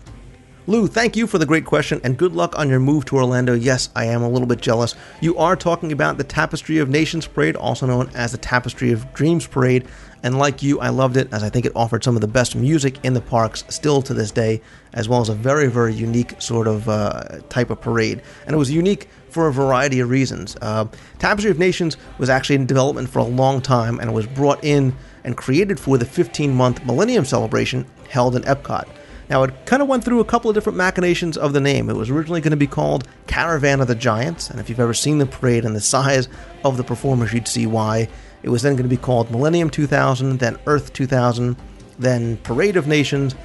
Lou, 0.70 0.86
thank 0.86 1.16
you 1.16 1.28
for 1.28 1.38
the 1.38 1.46
great 1.46 1.64
question 1.64 2.02
and 2.04 2.18
good 2.18 2.34
luck 2.34 2.60
on 2.60 2.68
your 2.68 2.82
move 2.82 3.06
to 3.06 3.16
Orlando. 3.16 3.54
Yes, 3.54 3.88
I 3.96 4.04
am 4.04 4.22
a 4.22 4.28
little 4.28 4.46
bit 4.46 4.60
jealous. 4.60 4.96
You 5.22 5.38
are 5.38 5.56
talking 5.56 5.94
about 5.94 6.18
the 6.18 6.26
Tapestry 6.26 6.80
of 6.80 6.90
Nations 6.90 7.26
Parade, 7.26 7.56
also 7.56 7.86
known 7.86 8.12
as 8.14 8.34
the 8.34 8.38
Tapestry 8.38 8.92
of 8.92 9.14
Dreams 9.14 9.48
Parade. 9.48 9.88
And 10.24 10.38
like 10.38 10.62
you, 10.62 10.82
I 10.82 10.90
loved 10.90 11.16
it 11.16 11.32
as 11.32 11.42
I 11.42 11.48
think 11.50 11.66
it 11.66 11.72
offered 11.74 12.04
some 12.04 12.16
of 12.16 12.22
the 12.22 12.28
best 12.28 12.54
music 12.54 12.98
in 13.06 13.14
the 13.14 13.22
parks 13.22 13.64
still 13.70 14.02
to 14.02 14.14
this 14.14 14.30
day, 14.30 14.62
as 14.92 15.08
well 15.08 15.22
as 15.22 15.30
a 15.30 15.36
very, 15.36 15.68
very 15.68 15.94
unique 15.94 16.42
sort 16.42 16.68
of 16.68 16.90
uh, 16.90 17.40
type 17.48 17.70
of 17.70 17.80
parade. 17.80 18.22
And 18.46 18.54
it 18.54 18.58
was 18.58 18.70
unique 18.70 19.08
for 19.30 19.48
a 19.48 19.54
variety 19.54 20.02
of 20.02 20.10
reasons. 20.10 20.58
Uh, 20.62 20.88
Tapestry 21.18 21.50
of 21.50 21.60
Nations 21.60 21.96
was 22.18 22.30
actually 22.30 22.58
in 22.58 22.66
development 22.66 23.08
for 23.08 23.20
a 23.20 23.24
long 23.24 23.62
time 23.62 24.02
and 24.02 24.14
was 24.14 24.28
brought 24.28 24.62
in 24.66 24.94
and 25.24 25.38
created 25.38 25.80
for 25.80 25.98
the 25.98 26.06
15 26.06 26.54
month 26.54 26.86
Millennium 26.86 27.24
Celebration 27.24 27.86
held 28.10 28.36
in 28.36 28.42
Epcot. 28.42 28.86
Now, 29.30 29.44
it 29.44 29.66
kind 29.66 29.82
of 29.82 29.90
went 29.90 30.06
through 30.06 30.22
a 30.22 30.26
couple 30.26 30.50
of 30.50 30.56
different 30.56 30.78
machinations 30.78 31.38
of 31.38 31.52
the 31.52 31.60
name. 31.60 31.90
It 31.90 31.96
was 31.96 32.10
originally 32.10 32.40
going 32.40 32.52
to 32.52 32.58
be 32.58 32.68
called 32.68 33.08
Caravan 33.28 33.82
of 33.82 33.88
the 33.88 33.96
Giants, 33.96 34.50
and 34.50 34.60
if 34.60 34.70
you've 34.70 34.80
ever 34.80 34.94
seen 34.94 35.18
the 35.18 35.26
parade 35.26 35.66
and 35.66 35.76
the 35.76 35.82
size 35.82 36.30
of 36.64 36.78
the 36.78 36.84
performers, 36.84 37.34
you'd 37.34 37.48
see 37.48 37.68
why. 37.68 38.08
It 38.44 38.50
was 38.50 38.62
then 38.62 38.74
going 38.74 38.84
to 38.84 38.90
be 38.90 38.98
called 38.98 39.30
Millennium 39.30 39.70
2000, 39.70 40.40
then 40.40 40.58
Earth 40.66 40.94
2000, 40.94 41.58
then 42.00 42.38
Parade 42.38 42.78
of 42.78 42.88
Nations. 42.88 43.36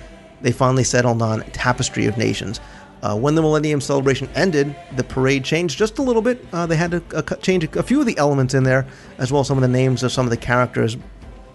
They 0.41 0.53
finally 0.53 0.85
settled 0.85 1.23
on 1.23 1.43
Tapestry 1.51 2.07
of 2.07 2.17
Nations. 2.17 2.61
Uh, 3.03 3.17
when 3.17 3.35
the 3.35 3.43
Millennium 3.43 3.81
Celebration 3.81 4.29
ended, 4.37 4.77
the 4.95 5.03
parade 5.03 5.45
changed 5.45 5.77
just 5.77 5.99
a 5.99 6.03
little 6.03 6.23
bit. 6.23 6.47
Uh, 6.53 6.67
they 6.67 6.77
had 6.77 6.93
to 6.93 7.03
uh, 7.17 7.37
change 7.37 7.65
a 7.65 7.83
few 7.83 7.99
of 7.99 8.07
the 8.07 8.17
elements 8.17 8.55
in 8.55 8.63
there, 8.63 8.87
as 9.19 9.33
well 9.33 9.41
as 9.41 9.49
some 9.49 9.59
of 9.59 9.63
the 9.63 9.69
names 9.69 10.05
of 10.05 10.13
some 10.13 10.25
of 10.25 10.31
the 10.31 10.37
characters 10.37 10.97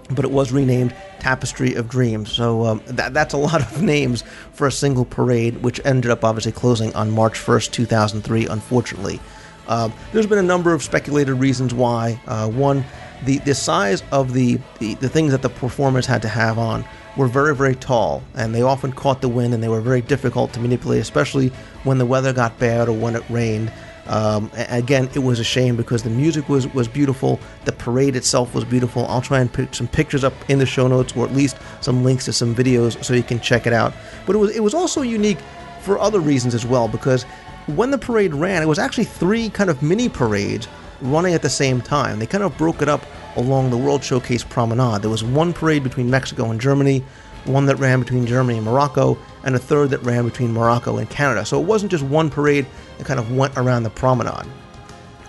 but 0.09 0.25
it 0.25 0.31
was 0.31 0.51
renamed 0.51 0.95
Tapestry 1.19 1.73
of 1.75 1.89
Dreams. 1.89 2.31
So 2.31 2.65
um, 2.65 2.81
that, 2.85 3.13
that's 3.13 3.33
a 3.33 3.37
lot 3.37 3.61
of 3.61 3.81
names 3.93 4.23
for 4.53 4.67
a 4.67 4.71
single 4.71 5.05
parade, 5.05 5.61
which 5.63 5.79
ended 5.85 6.11
up 6.11 6.23
obviously 6.23 6.51
closing 6.51 6.93
on 6.95 7.11
March 7.11 7.33
1st, 7.33 7.71
2003, 7.71 8.47
unfortunately. 8.47 9.19
Um, 9.67 9.93
there's 10.13 10.27
been 10.27 10.37
a 10.37 10.43
number 10.43 10.73
of 10.73 10.81
speculated 10.81 11.35
reasons 11.35 11.73
why. 11.73 12.19
Uh, 12.25 12.49
one, 12.49 12.85
the, 13.25 13.39
the 13.39 13.53
size 13.53 14.03
of 14.11 14.33
the, 14.33 14.59
the, 14.79 14.93
the 14.95 15.09
things 15.09 15.31
that 15.31 15.41
the 15.41 15.49
performers 15.49 16.05
had 16.05 16.21
to 16.21 16.29
have 16.29 16.57
on 16.57 16.85
were 17.17 17.27
very, 17.27 17.55
very 17.55 17.75
tall, 17.75 18.23
and 18.35 18.53
they 18.53 18.61
often 18.61 18.91
caught 18.91 19.21
the 19.21 19.27
wind 19.27 19.53
and 19.53 19.61
they 19.61 19.67
were 19.67 19.81
very 19.81 20.01
difficult 20.01 20.53
to 20.53 20.59
manipulate, 20.59 21.01
especially 21.01 21.49
when 21.83 21.97
the 21.97 22.05
weather 22.05 22.31
got 22.31 22.57
bad 22.59 22.87
or 22.87 22.93
when 22.93 23.15
it 23.15 23.23
rained. 23.29 23.71
Um, 24.07 24.49
again, 24.55 25.09
it 25.13 25.19
was 25.19 25.39
a 25.39 25.43
shame 25.43 25.75
because 25.75 26.03
the 26.03 26.09
music 26.09 26.47
was, 26.49 26.67
was 26.73 26.87
beautiful, 26.87 27.39
the 27.65 27.71
parade 27.71 28.15
itself 28.15 28.53
was 28.55 28.63
beautiful. 28.63 29.05
I'll 29.07 29.21
try 29.21 29.39
and 29.39 29.51
put 29.51 29.75
some 29.75 29.87
pictures 29.87 30.23
up 30.23 30.33
in 30.49 30.59
the 30.59 30.65
show 30.65 30.87
notes 30.87 31.15
or 31.15 31.25
at 31.25 31.33
least 31.33 31.57
some 31.81 32.03
links 32.03 32.25
to 32.25 32.33
some 32.33 32.55
videos 32.55 33.03
so 33.03 33.13
you 33.13 33.23
can 33.23 33.39
check 33.39 33.67
it 33.67 33.73
out. 33.73 33.93
But 34.25 34.35
it 34.35 34.39
was 34.39 34.55
it 34.55 34.61
was 34.61 34.73
also 34.73 35.01
unique 35.01 35.39
for 35.81 35.99
other 35.99 36.19
reasons 36.19 36.53
as 36.53 36.65
well 36.65 36.87
because 36.87 37.23
when 37.67 37.91
the 37.91 37.97
parade 37.97 38.33
ran, 38.33 38.61
it 38.61 38.67
was 38.67 38.79
actually 38.79 39.03
three 39.03 39.49
kind 39.49 39.69
of 39.69 39.81
mini 39.83 40.09
parades 40.09 40.67
running 41.01 41.33
at 41.33 41.41
the 41.41 41.49
same 41.49 41.81
time. 41.81 42.19
They 42.19 42.25
kind 42.25 42.43
of 42.43 42.57
broke 42.57 42.81
it 42.81 42.89
up 42.89 43.05
along 43.35 43.69
the 43.69 43.77
World 43.77 44.03
Showcase 44.03 44.43
Promenade. 44.43 45.01
There 45.01 45.09
was 45.09 45.23
one 45.23 45.53
parade 45.53 45.83
between 45.83 46.09
Mexico 46.09 46.49
and 46.49 46.59
Germany, 46.59 47.03
one 47.45 47.65
that 47.67 47.75
ran 47.75 47.99
between 47.99 48.25
Germany 48.25 48.57
and 48.57 48.65
Morocco, 48.65 49.17
and 49.47 49.55
a 49.55 49.59
third 49.59 49.89
that 49.89 50.03
ran 50.03 50.25
between 50.25 50.51
Morocco 50.51 50.97
and 50.97 51.09
Canada. 51.09 51.45
So 51.45 51.59
it 51.59 51.65
wasn't 51.65 51.89
just 51.89 52.03
one 52.03 52.29
parade 52.29 52.65
that 52.97 53.07
kind 53.07 53.17
of 53.17 53.33
went 53.33 53.57
around 53.57 53.83
the 53.83 53.89
promenade. 53.89 54.45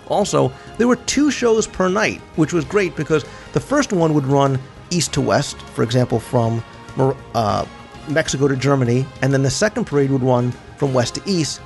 Also, 0.09 0.51
there 0.77 0.89
were 0.89 0.97
two 0.97 1.31
shows 1.31 1.65
per 1.65 1.87
night, 1.87 2.19
which 2.35 2.51
was 2.51 2.65
great 2.65 2.97
because 2.97 3.23
the 3.53 3.61
first 3.61 3.93
one 3.93 4.13
would 4.13 4.25
run 4.25 4.59
east 4.89 5.13
to 5.13 5.21
west, 5.21 5.61
for 5.61 5.83
example, 5.83 6.19
from 6.19 6.61
uh, 7.33 7.65
Mexico 8.09 8.49
to 8.49 8.57
Germany, 8.57 9.05
and 9.21 9.31
then 9.31 9.43
the 9.43 9.49
second 9.49 9.85
parade 9.85 10.11
would 10.11 10.23
run 10.23 10.51
from 10.75 10.93
west 10.93 11.15
to 11.15 11.21
east, 11.25 11.61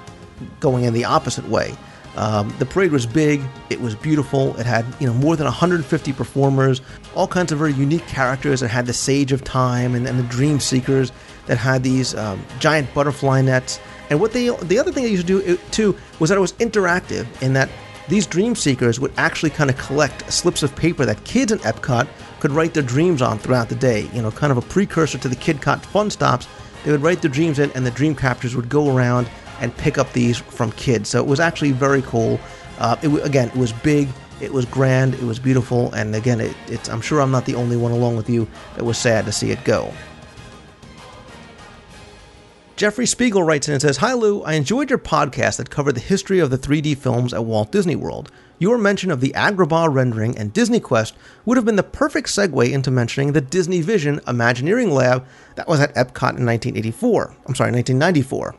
going 0.60 0.84
in 0.84 0.94
the 0.94 1.06
opposite 1.06 1.48
way. 1.50 1.76
Um, 2.18 2.54
the 2.60 2.68
parade 2.68 2.92
was 2.92 3.08
big, 3.08 3.42
it 3.72 3.82
was 3.82 3.96
beautiful, 3.96 4.56
it 4.60 4.68
had 4.68 4.86
you 5.00 5.08
know 5.08 5.14
more 5.16 5.36
than 5.36 5.46
150 5.46 6.14
performers, 6.14 6.82
all 7.16 7.28
kinds 7.28 7.52
of 7.52 7.58
very 7.58 7.74
unique 7.74 8.06
characters. 8.06 8.62
It 8.62 8.68
had 8.68 8.86
the 8.86 8.94
Sage 8.94 9.32
of 9.32 9.44
Time 9.44 9.96
and, 9.96 10.06
and 10.06 10.20
the 10.20 10.24
Dream 10.24 10.60
Seekers 10.60 11.12
that 11.48 11.58
had 11.58 11.84
these 11.84 12.16
um, 12.16 12.44
giant 12.60 12.94
butterfly 12.94 13.42
nets. 13.42 13.80
And 14.10 14.20
what 14.20 14.32
they 14.32 14.50
the 14.50 14.78
other 14.78 14.92
thing 14.92 15.04
they 15.04 15.12
used 15.12 15.28
to 15.28 15.42
do 15.42 15.58
too 15.72 15.98
was 16.20 16.30
that 16.30 16.38
it 16.38 16.42
was 16.42 16.54
interactive 16.54 17.26
in 17.42 17.54
that 17.54 17.70
these 18.10 18.28
dream 18.28 18.56
seekers 18.56 19.00
would 19.00 19.14
actually 19.18 19.50
kind 19.50 19.70
of 19.70 19.78
collect 19.78 20.32
slips 20.32 20.62
of 20.62 20.76
paper 20.76 21.06
that 21.06 21.24
kids 21.24 21.52
in 21.52 21.60
Epcot 21.60 22.08
could 22.40 22.52
write 22.52 22.74
their 22.74 22.84
dreams 22.84 23.22
on 23.22 23.40
throughout 23.40 23.70
the 23.70 23.76
day. 23.76 24.10
You 24.14 24.22
know, 24.22 24.32
kind 24.32 24.52
of 24.52 24.58
a 24.58 24.62
precursor 24.62 25.18
to 25.18 25.30
the 25.30 25.36
KidCot 25.36 25.84
fun 25.86 26.10
stops. 26.10 26.48
They 26.84 26.92
would 26.92 27.02
write 27.02 27.22
their 27.22 27.32
dreams 27.32 27.60
in, 27.60 27.72
and 27.72 27.86
the 27.86 27.92
dream 27.92 28.14
captors 28.14 28.56
would 28.56 28.68
go 28.68 28.94
around 28.94 29.30
and 29.62 29.76
pick 29.78 29.98
up 29.98 30.12
these 30.12 30.38
from 30.38 30.74
kids. 30.74 31.10
So 31.10 31.20
it 31.20 31.26
was 31.26 31.40
actually 31.40 31.72
very 31.72 32.02
cool. 32.02 32.40
Uh, 32.80 32.98
it, 33.02 33.08
again, 33.26 33.48
it 33.48 33.56
was 33.56 33.72
big, 33.72 34.10
it 34.42 34.52
was 34.52 34.66
grand, 34.66 35.14
it 35.14 35.24
was 35.24 35.40
beautiful, 35.40 35.94
and 35.94 36.14
again, 36.16 36.42
it, 36.42 36.56
it's, 36.68 36.90
I'm 36.90 37.00
sure 37.00 37.22
I'm 37.22 37.32
not 37.32 37.46
the 37.46 37.56
only 37.56 37.78
one 37.78 37.94
along 37.94 38.18
with 38.18 38.30
you 38.30 38.48
that 38.76 38.84
was 38.84 38.98
sad 38.98 39.26
to 39.26 39.32
see 39.32 39.52
it 39.52 39.64
go. 39.64 39.94
Jeffrey 42.84 43.06
Spiegel 43.06 43.44
writes 43.44 43.70
in 43.70 43.74
and 43.74 43.82
says, 43.82 43.96
Hi 43.96 44.12
Lou, 44.12 44.42
I 44.42 44.56
enjoyed 44.56 44.90
your 44.90 45.00
podcast 45.00 45.56
that 45.56 45.70
covered 45.70 45.96
the 45.96 46.02
history 46.02 46.40
of 46.40 46.50
the 46.50 46.58
3D 46.58 46.98
films 46.98 47.34
at 47.34 47.46
Walt 47.46 47.72
Disney 47.72 47.96
World. 47.96 48.30
Your 48.60 48.78
mention 48.78 49.10
of 49.10 49.22
the 49.22 49.32
Agrabah 49.38 49.88
rendering 49.90 50.38
and 50.38 50.52
Disney 50.52 50.82
Quest 50.82 51.16
would 51.46 51.56
have 51.56 51.66
been 51.66 51.78
the 51.78 51.84
perfect 51.84 52.28
segue 52.28 52.70
into 52.70 52.92
mentioning 52.92 53.32
the 53.32 53.40
Disney 53.40 53.80
Vision 53.80 54.20
Imagineering 54.28 54.92
Lab 54.92 55.26
that 55.56 55.70
was 55.70 55.80
at 55.80 55.96
Epcot 55.96 56.36
in 56.36 56.46
1984. 56.46 57.34
I'm 57.48 57.56
sorry, 57.56 57.72
1994. 57.72 58.54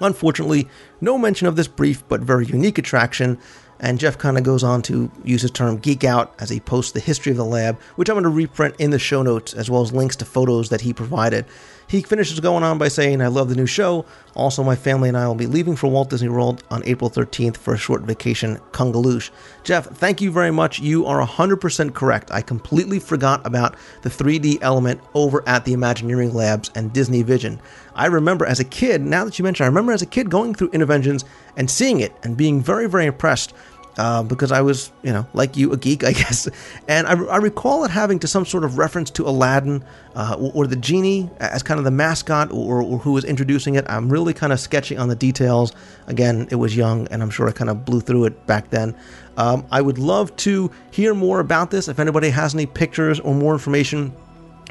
Unfortunately, 0.00 0.66
no 1.02 1.18
mention 1.18 1.46
of 1.46 1.56
this 1.56 1.68
brief 1.68 2.02
but 2.08 2.22
very 2.22 2.46
unique 2.46 2.78
attraction, 2.78 3.38
and 3.78 4.00
Jeff 4.00 4.16
kind 4.16 4.38
of 4.38 4.44
goes 4.44 4.64
on 4.64 4.80
to 4.82 5.12
use 5.22 5.42
his 5.42 5.50
term 5.50 5.76
geek 5.76 6.02
out 6.02 6.34
as 6.38 6.48
he 6.48 6.60
posts 6.60 6.92
the 6.92 7.00
history 7.00 7.30
of 7.30 7.36
the 7.36 7.44
lab, 7.44 7.78
which 7.96 8.08
I'm 8.08 8.14
going 8.14 8.24
to 8.24 8.30
reprint 8.30 8.76
in 8.78 8.90
the 8.90 8.98
show 8.98 9.22
notes 9.22 9.52
as 9.52 9.68
well 9.70 9.82
as 9.82 9.92
links 9.92 10.16
to 10.16 10.24
photos 10.24 10.70
that 10.70 10.80
he 10.80 10.94
provided. 10.94 11.44
He 11.86 12.02
finishes 12.02 12.40
going 12.40 12.64
on 12.64 12.78
by 12.78 12.88
saying, 12.88 13.20
I 13.20 13.28
love 13.28 13.48
the 13.48 13.54
new 13.54 13.66
show. 13.66 14.04
Also, 14.34 14.62
my 14.62 14.74
family 14.74 15.08
and 15.08 15.16
I 15.16 15.26
will 15.28 15.34
be 15.34 15.46
leaving 15.46 15.76
for 15.76 15.88
Walt 15.88 16.10
Disney 16.10 16.28
World 16.28 16.64
on 16.70 16.82
April 16.84 17.10
13th 17.10 17.56
for 17.56 17.74
a 17.74 17.78
short 17.78 18.02
vacation, 18.02 18.58
Kungaloosh. 18.72 19.30
Jeff, 19.62 19.86
thank 19.86 20.20
you 20.20 20.30
very 20.30 20.50
much. 20.50 20.80
You 20.80 21.06
are 21.06 21.24
100% 21.24 21.94
correct. 21.94 22.30
I 22.32 22.42
completely 22.42 22.98
forgot 22.98 23.46
about 23.46 23.76
the 24.02 24.10
3D 24.10 24.58
element 24.60 25.00
over 25.14 25.46
at 25.46 25.64
the 25.64 25.72
Imagineering 25.72 26.34
Labs 26.34 26.70
and 26.74 26.92
Disney 26.92 27.22
Vision. 27.22 27.60
I 27.94 28.06
remember 28.06 28.44
as 28.44 28.58
a 28.58 28.64
kid, 28.64 29.02
now 29.02 29.24
that 29.24 29.38
you 29.38 29.44
mention, 29.44 29.64
I 29.64 29.68
remember 29.68 29.92
as 29.92 30.02
a 30.02 30.06
kid 30.06 30.30
going 30.30 30.54
through 30.54 30.70
Innoventions 30.70 31.24
and 31.56 31.70
seeing 31.70 32.00
it 32.00 32.12
and 32.24 32.36
being 32.36 32.60
very, 32.60 32.88
very 32.88 33.06
impressed 33.06 33.54
uh, 33.96 34.22
because 34.22 34.52
I 34.52 34.60
was, 34.60 34.92
you 35.02 35.12
know, 35.12 35.26
like 35.34 35.56
you, 35.56 35.72
a 35.72 35.76
geek, 35.76 36.04
I 36.10 36.12
guess. 36.12 36.48
And 36.88 37.06
I, 37.06 37.12
I 37.12 37.36
recall 37.36 37.84
it 37.84 37.90
having 37.90 38.18
to 38.20 38.28
some 38.28 38.44
sort 38.44 38.64
of 38.64 38.78
reference 38.78 39.10
to 39.10 39.26
Aladdin 39.26 39.84
uh, 40.14 40.50
or, 40.54 40.66
the 40.66 40.76
genie 40.76 41.28
as 41.40 41.62
kind 41.62 41.78
of 41.78 41.84
the 41.84 41.90
mascot 41.90 42.50
or, 42.50 42.80
or, 42.82 42.98
who 42.98 43.12
was 43.12 43.24
introducing 43.24 43.74
it. 43.74 43.84
I'm 43.88 44.08
really 44.08 44.32
kind 44.32 44.52
of 44.52 44.60
sketchy 44.60 44.96
on 44.96 45.08
the 45.08 45.16
details. 45.16 45.72
Again, 46.06 46.48
it 46.50 46.56
was 46.56 46.76
young, 46.76 47.06
and 47.08 47.22
I'm 47.22 47.30
sure 47.30 47.48
I 47.48 47.52
kind 47.52 47.68
of 47.68 47.84
blew 47.84 48.00
through 48.00 48.24
it 48.24 48.46
back 48.46 48.70
then. 48.70 48.96
Um, 49.36 49.66
I 49.70 49.82
would 49.82 49.98
love 49.98 50.34
to 50.36 50.70
hear 50.90 51.14
more 51.14 51.40
about 51.40 51.70
this. 51.70 51.88
If 51.88 51.98
anybody 51.98 52.30
has 52.30 52.54
any 52.54 52.66
pictures 52.66 53.20
or 53.20 53.34
more 53.34 53.52
information, 53.52 54.14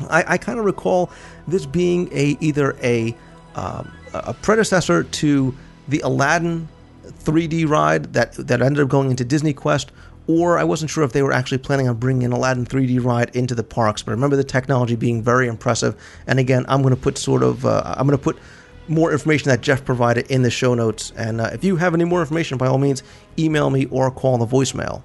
I, 0.09 0.23
I 0.27 0.37
kind 0.37 0.57
of 0.57 0.65
recall 0.65 1.11
this 1.47 1.65
being 1.65 2.09
a 2.11 2.37
either 2.39 2.75
a 2.81 3.15
um, 3.55 3.91
a 4.13 4.33
predecessor 4.33 5.03
to 5.03 5.55
the 5.87 5.99
Aladdin 5.99 6.67
3D 7.23 7.67
ride 7.67 8.13
that 8.13 8.33
that 8.33 8.61
ended 8.61 8.83
up 8.83 8.89
going 8.89 9.11
into 9.11 9.23
Disney 9.23 9.53
Quest, 9.53 9.91
or 10.27 10.57
I 10.57 10.63
wasn't 10.63 10.91
sure 10.91 11.03
if 11.03 11.11
they 11.11 11.23
were 11.23 11.33
actually 11.33 11.57
planning 11.57 11.87
on 11.87 11.97
bringing 11.97 12.25
an 12.25 12.31
Aladdin 12.31 12.65
3D 12.65 13.03
ride 13.03 13.35
into 13.35 13.55
the 13.55 13.63
parks. 13.63 14.01
But 14.01 14.11
I 14.11 14.15
remember 14.15 14.35
the 14.35 14.43
technology 14.43 14.95
being 14.95 15.21
very 15.21 15.47
impressive. 15.47 15.95
And 16.27 16.39
again, 16.39 16.65
I'm 16.67 16.81
going 16.81 16.95
to 16.95 17.01
put 17.01 17.17
sort 17.17 17.43
of 17.43 17.65
uh, 17.65 17.95
I'm 17.97 18.07
going 18.07 18.17
to 18.17 18.23
put 18.23 18.37
more 18.87 19.11
information 19.11 19.49
that 19.49 19.61
Jeff 19.61 19.85
provided 19.85 20.29
in 20.29 20.41
the 20.41 20.51
show 20.51 20.73
notes. 20.73 21.11
And 21.15 21.41
uh, 21.41 21.49
if 21.53 21.63
you 21.63 21.77
have 21.77 21.93
any 21.93 22.05
more 22.05 22.21
information, 22.21 22.57
by 22.57 22.67
all 22.67 22.77
means, 22.77 23.03
email 23.37 23.69
me 23.69 23.85
or 23.85 24.11
call 24.11 24.37
the 24.37 24.45
voicemail. 24.45 25.03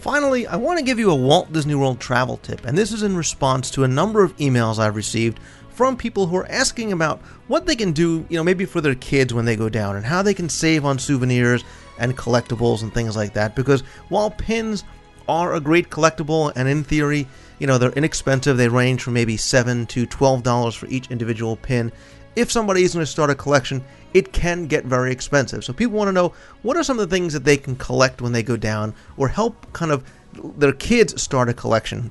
Finally, 0.00 0.46
I 0.46 0.56
want 0.56 0.78
to 0.78 0.84
give 0.84 0.98
you 0.98 1.10
a 1.10 1.14
Walt 1.14 1.52
Disney 1.52 1.74
World 1.74 2.00
travel 2.00 2.38
tip, 2.38 2.64
and 2.64 2.76
this 2.76 2.90
is 2.90 3.02
in 3.02 3.14
response 3.14 3.70
to 3.72 3.84
a 3.84 3.88
number 3.88 4.24
of 4.24 4.34
emails 4.38 4.78
I've 4.78 4.96
received 4.96 5.38
from 5.80 5.96
people 5.96 6.26
who 6.26 6.36
are 6.36 6.50
asking 6.50 6.92
about 6.92 7.22
what 7.46 7.64
they 7.64 7.74
can 7.74 7.92
do, 7.92 8.26
you 8.28 8.36
know, 8.36 8.44
maybe 8.44 8.66
for 8.66 8.82
their 8.82 8.94
kids 8.94 9.32
when 9.32 9.46
they 9.46 9.56
go 9.56 9.70
down 9.70 9.96
and 9.96 10.04
how 10.04 10.20
they 10.20 10.34
can 10.34 10.46
save 10.46 10.84
on 10.84 10.98
souvenirs 10.98 11.64
and 11.98 12.18
collectibles 12.18 12.82
and 12.82 12.92
things 12.92 13.16
like 13.16 13.32
that. 13.32 13.56
Because 13.56 13.80
while 14.10 14.30
pins 14.30 14.84
are 15.26 15.54
a 15.54 15.60
great 15.60 15.88
collectible 15.88 16.52
and 16.54 16.68
in 16.68 16.84
theory, 16.84 17.26
you 17.58 17.66
know, 17.66 17.78
they're 17.78 17.92
inexpensive, 17.92 18.58
they 18.58 18.68
range 18.68 19.02
from 19.02 19.14
maybe 19.14 19.38
7 19.38 19.86
to 19.86 20.06
$12 20.06 20.76
for 20.76 20.86
each 20.88 21.10
individual 21.10 21.56
pin. 21.56 21.90
If 22.36 22.52
somebody 22.52 22.82
is 22.82 22.92
going 22.92 23.06
to 23.06 23.10
start 23.10 23.30
a 23.30 23.34
collection, 23.34 23.82
it 24.12 24.34
can 24.34 24.66
get 24.66 24.84
very 24.84 25.10
expensive. 25.10 25.64
So 25.64 25.72
people 25.72 25.96
want 25.96 26.08
to 26.08 26.12
know 26.12 26.34
what 26.60 26.76
are 26.76 26.84
some 26.84 26.98
of 26.98 27.08
the 27.08 27.16
things 27.16 27.32
that 27.32 27.44
they 27.44 27.56
can 27.56 27.74
collect 27.76 28.20
when 28.20 28.32
they 28.32 28.42
go 28.42 28.58
down 28.58 28.92
or 29.16 29.28
help 29.28 29.72
kind 29.72 29.92
of 29.92 30.04
their 30.58 30.74
kids 30.74 31.22
start 31.22 31.48
a 31.48 31.54
collection. 31.54 32.10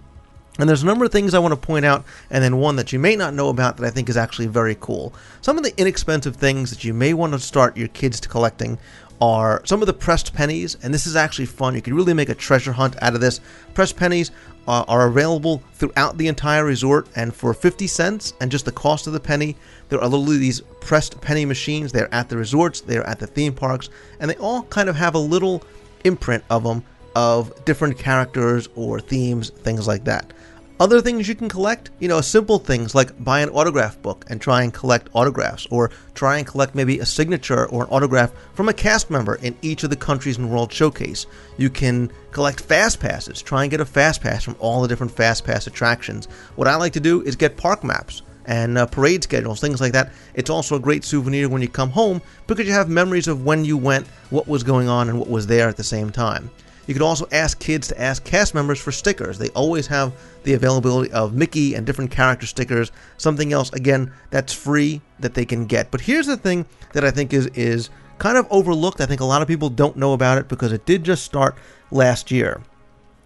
And 0.60 0.68
there's 0.68 0.84
a 0.84 0.86
number 0.86 1.06
of 1.06 1.12
things 1.12 1.34
I 1.34 1.40
want 1.40 1.54
to 1.54 1.68
point 1.68 1.86
out, 1.86 2.04
and 2.30 2.44
then 2.44 2.58
one 2.58 2.76
that 2.76 2.92
you 2.92 3.00
may 3.00 3.16
not 3.16 3.34
know 3.34 3.48
about 3.48 3.78
that 3.78 3.88
I 3.88 3.90
think 3.90 4.10
is 4.10 4.18
actually 4.18 4.48
very 4.48 4.76
cool. 4.80 5.14
Some 5.40 5.58
of 5.58 5.64
the 5.64 5.74
inexpensive 5.80 6.36
things 6.36 6.70
that 6.70 6.84
you 6.84 6.94
may 6.94 7.14
want 7.14 7.32
to 7.32 7.40
start 7.40 7.78
your 7.78 7.88
kids 7.88 8.20
to 8.20 8.30
collecting 8.30 8.78
are 9.22 9.62
some 9.66 9.82
of 9.82 9.88
the 9.88 9.94
pressed 9.94 10.34
pennies, 10.34 10.76
and 10.84 10.94
this 10.94 11.08
is 11.08 11.16
actually 11.16 11.46
fun. 11.46 11.76
You 11.76 11.82
can 11.82 11.94
really 11.94 12.14
make 12.14 12.28
a 12.28 12.36
treasure 12.36 12.74
hunt 12.74 13.02
out 13.02 13.16
of 13.16 13.22
this. 13.22 13.40
Pressed 13.74 13.96
pennies 13.96 14.32
uh, 14.68 14.84
are 14.88 15.08
available 15.08 15.64
throughout 15.74 16.18
the 16.18 16.28
entire 16.28 16.66
resort, 16.66 17.08
and 17.16 17.34
for 17.34 17.54
50 17.54 17.88
cents 17.88 18.34
and 18.42 18.52
just 18.52 18.66
the 18.66 18.72
cost 18.72 19.08
of 19.08 19.14
the 19.14 19.20
penny, 19.20 19.56
there 19.88 20.02
are 20.02 20.10
literally 20.10 20.38
these 20.38 20.60
pressed 20.82 21.22
penny 21.22 21.46
machines. 21.46 21.94
They're 21.94 22.14
at 22.14 22.28
the 22.28 22.36
resorts, 22.38 22.82
they're 22.82 23.08
at 23.08 23.20
the 23.20 23.28
theme 23.28 23.54
parks, 23.54 23.90
and 24.20 24.30
they 24.30 24.36
all 24.36 24.64
kind 24.64 24.90
of 24.90 24.98
have 24.98 25.16
a 25.16 25.20
little 25.20 25.64
imprint 26.04 26.44
of 26.50 26.64
them 26.64 26.84
of 27.16 27.66
different 27.66 27.98
characters 27.98 28.70
or 28.76 29.00
themes, 29.00 29.50
things 29.50 29.88
like 29.88 30.06
that. 30.06 30.32
Other 30.80 31.02
things 31.02 31.28
you 31.28 31.36
can 31.36 31.50
collect, 31.50 31.90
you 32.00 32.08
know, 32.08 32.22
simple 32.22 32.58
things 32.58 32.96
like 32.96 33.22
buy 33.22 33.42
an 33.42 33.50
autograph 33.50 34.02
book 34.02 34.24
and 34.30 34.40
try 34.40 34.64
and 34.64 34.74
collect 34.74 35.10
autographs, 35.14 35.68
or 35.70 35.92
try 36.14 36.38
and 36.38 36.48
collect 36.48 36.74
maybe 36.74 37.00
a 37.00 37.06
signature 37.06 37.68
or 37.68 37.84
an 37.84 37.90
autograph 37.90 38.32
from 38.54 38.70
a 38.70 38.74
cast 38.74 39.10
member 39.10 39.36
in 39.36 39.58
each 39.62 39.84
of 39.84 39.90
the 39.90 39.98
countries 39.98 40.38
in 40.38 40.50
World 40.50 40.72
Showcase. 40.72 41.26
You 41.58 41.70
can 41.70 42.10
collect 42.32 42.62
fast 42.62 43.02
passes, 43.02 43.42
try 43.42 43.64
and 43.64 43.72
get 43.72 43.82
a 43.82 43.86
fast 43.86 44.22
pass 44.22 44.42
from 44.42 44.56
all 44.60 44.82
the 44.82 44.88
different 44.88 45.12
fast 45.12 45.44
pass 45.44 45.68
attractions. 45.68 46.30
What 46.56 46.70
I 46.70 46.78
like 46.78 46.94
to 46.94 47.02
do 47.02 47.24
is 47.24 47.36
get 47.36 47.58
park 47.58 47.84
maps 47.84 48.22
and 48.46 48.78
uh, 48.78 48.86
parade 48.86 49.24
schedules, 49.24 49.60
things 49.60 49.82
like 49.82 49.92
that. 49.92 50.14
It's 50.34 50.50
also 50.50 50.78
a 50.78 50.80
great 50.80 51.04
souvenir 51.04 51.50
when 51.50 51.62
you 51.62 51.68
come 51.68 51.90
home 51.90 52.22
because 52.48 52.66
you 52.66 52.74
have 52.74 52.88
memories 52.88 53.28
of 53.28 53.44
when 53.44 53.66
you 53.66 53.76
went, 53.76 54.08
what 54.30 54.48
was 54.48 54.64
going 54.64 54.88
on, 54.88 55.10
and 55.10 55.20
what 55.20 55.30
was 55.30 55.46
there 55.46 55.68
at 55.68 55.76
the 55.76 55.84
same 55.84 56.10
time. 56.10 56.50
You 56.90 56.96
could 56.96 57.04
also 57.04 57.28
ask 57.32 57.60
kids 57.60 57.88
to 57.90 58.02
ask 58.02 58.24
cast 58.24 58.56
members 58.56 58.80
for 58.82 58.92
stickers. 58.92 59.38
They 59.38 59.50
always 59.50 59.86
have 59.86 60.12
the 60.42 60.56
availability 60.56 61.12
of 61.12 61.36
Mickey 61.36 61.76
and 61.76 61.86
different 61.86 62.10
character 62.10 62.48
stickers. 62.48 62.92
Something 63.20 63.54
else, 63.54 63.72
again, 63.74 64.12
that's 64.32 64.54
free 64.54 65.00
that 65.20 65.36
they 65.36 65.46
can 65.46 65.68
get. 65.68 65.92
But 65.92 66.02
here's 66.02 66.26
the 66.26 66.36
thing 66.36 66.66
that 66.94 67.06
I 67.06 67.12
think 67.12 67.32
is 67.32 67.46
is 67.54 67.92
kind 68.18 68.40
of 68.40 68.48
overlooked. 68.50 69.02
I 69.02 69.06
think 69.06 69.22
a 69.22 69.26
lot 69.26 69.44
of 69.44 69.48
people 69.48 69.70
don't 69.70 69.98
know 69.98 70.14
about 70.14 70.40
it 70.40 70.48
because 70.48 70.72
it 70.72 70.88
did 70.88 71.04
just 71.04 71.24
start 71.24 71.56
last 71.92 72.32
year. 72.32 72.60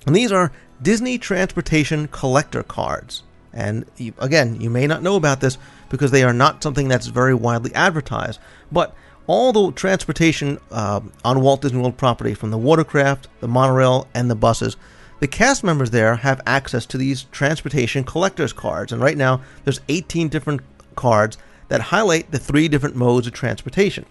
And 0.05 0.13
these 0.13 0.33
are 0.33 0.51
Disney 0.81 1.17
Transportation 1.17 2.09
Collector 2.09 2.63
Cards. 2.63 3.23
And 3.53 3.85
again, 4.17 4.59
you 4.59 4.69
may 4.69 4.87
not 4.87 5.03
know 5.03 5.15
about 5.15 5.39
this 5.39 5.57
because 5.87 6.11
they 6.11 6.25
are 6.25 6.33
not 6.33 6.61
something 6.61 6.89
that's 6.89 7.07
very 7.07 7.33
widely 7.33 7.73
advertised. 7.75 8.41
But 8.73 8.93
all 9.27 9.53
the 9.53 9.71
transportation 9.71 10.59
uh, 10.71 11.01
on 11.23 11.41
Walt 11.41 11.61
Disney 11.61 11.79
World 11.79 11.97
property, 11.97 12.33
from 12.33 12.51
the 12.51 12.57
watercraft, 12.57 13.27
the 13.39 13.47
monorail, 13.47 14.07
and 14.13 14.29
the 14.29 14.35
buses, 14.35 14.75
the 15.19 15.27
cast 15.27 15.63
members 15.63 15.91
there 15.91 16.15
have 16.17 16.41
access 16.45 16.85
to 16.87 16.97
these 16.97 17.23
transportation 17.31 18.03
collectors 18.03 18.51
cards. 18.51 18.91
And 18.91 19.01
right 19.01 19.17
now, 19.17 19.41
there's 19.63 19.79
18 19.87 20.27
different 20.27 20.61
cards 20.95 21.37
that 21.69 21.79
highlight 21.79 22.31
the 22.31 22.39
three 22.39 22.67
different 22.67 22.95
modes 22.95 23.25
of 23.25 23.33
transportation. 23.33 24.05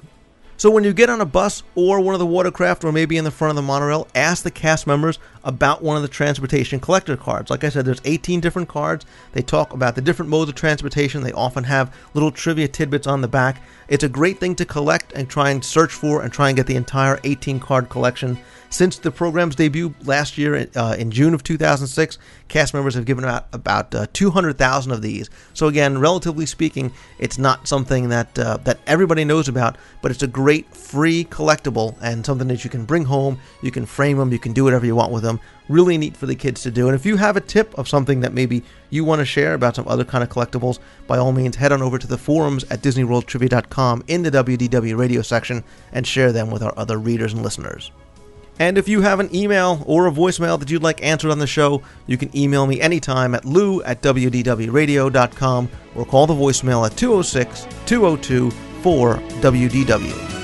So 0.56 0.70
when 0.70 0.84
you 0.84 0.92
get 0.92 1.10
on 1.10 1.20
a 1.20 1.26
bus 1.26 1.62
or 1.74 2.00
one 2.00 2.14
of 2.14 2.18
the 2.18 2.26
watercraft 2.26 2.84
or 2.84 2.92
maybe 2.92 3.16
in 3.16 3.24
the 3.24 3.30
front 3.30 3.50
of 3.50 3.56
the 3.56 3.62
monorail, 3.62 4.08
ask 4.14 4.42
the 4.44 4.50
cast 4.50 4.86
members 4.86 5.18
about 5.44 5.82
one 5.82 5.96
of 5.96 6.02
the 6.02 6.08
transportation 6.08 6.80
collector 6.80 7.16
cards. 7.16 7.50
Like 7.50 7.64
I 7.64 7.68
said, 7.68 7.84
there's 7.84 8.00
18 8.04 8.40
different 8.40 8.68
cards. 8.68 9.04
They 9.32 9.42
talk 9.42 9.72
about 9.72 9.94
the 9.94 10.02
different 10.02 10.30
modes 10.30 10.48
of 10.48 10.54
transportation. 10.54 11.22
They 11.22 11.32
often 11.32 11.64
have 11.64 11.94
little 12.14 12.30
trivia 12.30 12.68
tidbits 12.68 13.06
on 13.06 13.20
the 13.20 13.28
back. 13.28 13.62
It's 13.88 14.04
a 14.04 14.08
great 14.08 14.38
thing 14.38 14.54
to 14.56 14.64
collect 14.64 15.12
and 15.12 15.28
try 15.28 15.50
and 15.50 15.64
search 15.64 15.92
for 15.92 16.22
and 16.22 16.32
try 16.32 16.48
and 16.48 16.56
get 16.56 16.66
the 16.66 16.76
entire 16.76 17.20
18 17.24 17.60
card 17.60 17.88
collection. 17.88 18.38
Since 18.72 18.96
the 18.96 19.10
program's 19.10 19.54
debut 19.54 19.94
last 20.04 20.38
year 20.38 20.66
uh, 20.74 20.96
in 20.98 21.10
June 21.10 21.34
of 21.34 21.44
2006, 21.44 22.16
cast 22.48 22.72
members 22.72 22.94
have 22.94 23.04
given 23.04 23.22
out 23.22 23.46
about 23.52 23.94
uh, 23.94 24.06
200,000 24.14 24.92
of 24.92 25.02
these. 25.02 25.28
So 25.52 25.66
again, 25.66 25.98
relatively 25.98 26.46
speaking, 26.46 26.90
it's 27.18 27.36
not 27.36 27.68
something 27.68 28.08
that 28.08 28.38
uh, 28.38 28.56
that 28.64 28.78
everybody 28.86 29.26
knows 29.26 29.46
about, 29.46 29.76
but 30.00 30.10
it's 30.10 30.22
a 30.22 30.26
great 30.26 30.74
free 30.74 31.24
collectible 31.24 31.96
and 32.00 32.24
something 32.24 32.48
that 32.48 32.64
you 32.64 32.70
can 32.70 32.86
bring 32.86 33.04
home. 33.04 33.38
You 33.60 33.70
can 33.70 33.84
frame 33.84 34.16
them. 34.16 34.32
You 34.32 34.38
can 34.38 34.54
do 34.54 34.64
whatever 34.64 34.86
you 34.86 34.96
want 34.96 35.12
with 35.12 35.22
them. 35.22 35.31
Really 35.68 35.96
neat 35.96 36.16
for 36.16 36.26
the 36.26 36.34
kids 36.34 36.62
to 36.62 36.70
do. 36.70 36.88
And 36.88 36.94
if 36.94 37.06
you 37.06 37.16
have 37.16 37.36
a 37.36 37.40
tip 37.40 37.76
of 37.78 37.88
something 37.88 38.20
that 38.20 38.32
maybe 38.32 38.62
you 38.90 39.04
want 39.04 39.20
to 39.20 39.24
share 39.24 39.54
about 39.54 39.76
some 39.76 39.88
other 39.88 40.04
kind 40.04 40.24
of 40.24 40.30
collectibles, 40.30 40.78
by 41.06 41.18
all 41.18 41.32
means, 41.32 41.56
head 41.56 41.72
on 41.72 41.82
over 41.82 41.98
to 41.98 42.06
the 42.06 42.18
forums 42.18 42.64
at 42.64 42.82
DisneyWorldTrivia.com 42.82 44.04
in 44.08 44.22
the 44.22 44.30
WDW 44.30 44.96
radio 44.96 45.22
section 45.22 45.64
and 45.92 46.06
share 46.06 46.32
them 46.32 46.50
with 46.50 46.62
our 46.62 46.74
other 46.76 46.98
readers 46.98 47.32
and 47.32 47.42
listeners. 47.42 47.92
And 48.58 48.76
if 48.76 48.88
you 48.88 49.00
have 49.00 49.18
an 49.18 49.34
email 49.34 49.82
or 49.86 50.06
a 50.06 50.12
voicemail 50.12 50.58
that 50.58 50.70
you'd 50.70 50.82
like 50.82 51.02
answered 51.02 51.30
on 51.30 51.38
the 51.38 51.46
show, 51.46 51.82
you 52.06 52.16
can 52.16 52.36
email 52.36 52.66
me 52.66 52.80
anytime 52.80 53.34
at 53.34 53.44
lou 53.44 53.82
at 53.82 54.02
wdwradio.com 54.02 55.68
or 55.94 56.04
call 56.04 56.26
the 56.26 56.34
voicemail 56.34 56.86
at 56.86 56.96
206 56.96 57.66
202 57.86 58.50
4WDW. 58.82 60.41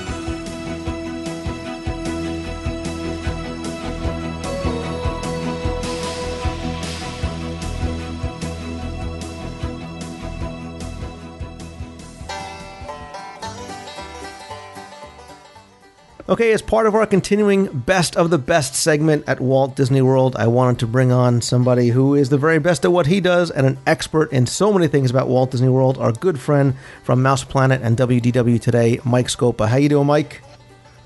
Okay, 16.27 16.51
as 16.51 16.61
part 16.61 16.85
of 16.85 16.93
our 16.93 17.07
continuing 17.07 17.65
best 17.65 18.15
of 18.15 18.29
the 18.29 18.37
best 18.37 18.75
segment 18.75 19.23
at 19.25 19.39
Walt 19.39 19.75
Disney 19.75 20.01
World, 20.01 20.35
I 20.35 20.47
wanted 20.47 20.77
to 20.79 20.87
bring 20.87 21.11
on 21.11 21.41
somebody 21.41 21.89
who 21.89 22.13
is 22.13 22.29
the 22.29 22.37
very 22.37 22.59
best 22.59 22.85
at 22.85 22.91
what 22.91 23.07
he 23.07 23.19
does 23.19 23.49
and 23.49 23.65
an 23.65 23.79
expert 23.87 24.31
in 24.31 24.45
so 24.45 24.71
many 24.71 24.87
things 24.87 25.09
about 25.09 25.27
Walt 25.27 25.51
Disney 25.51 25.69
World. 25.69 25.97
Our 25.97 26.11
good 26.11 26.39
friend 26.39 26.75
from 27.03 27.23
Mouse 27.23 27.43
Planet 27.43 27.81
and 27.81 27.97
WDW 27.97 28.61
Today, 28.61 28.99
Mike 29.05 29.27
Scopa. 29.27 29.67
How 29.67 29.77
you 29.77 29.89
doing, 29.89 30.05
Mike? 30.05 30.41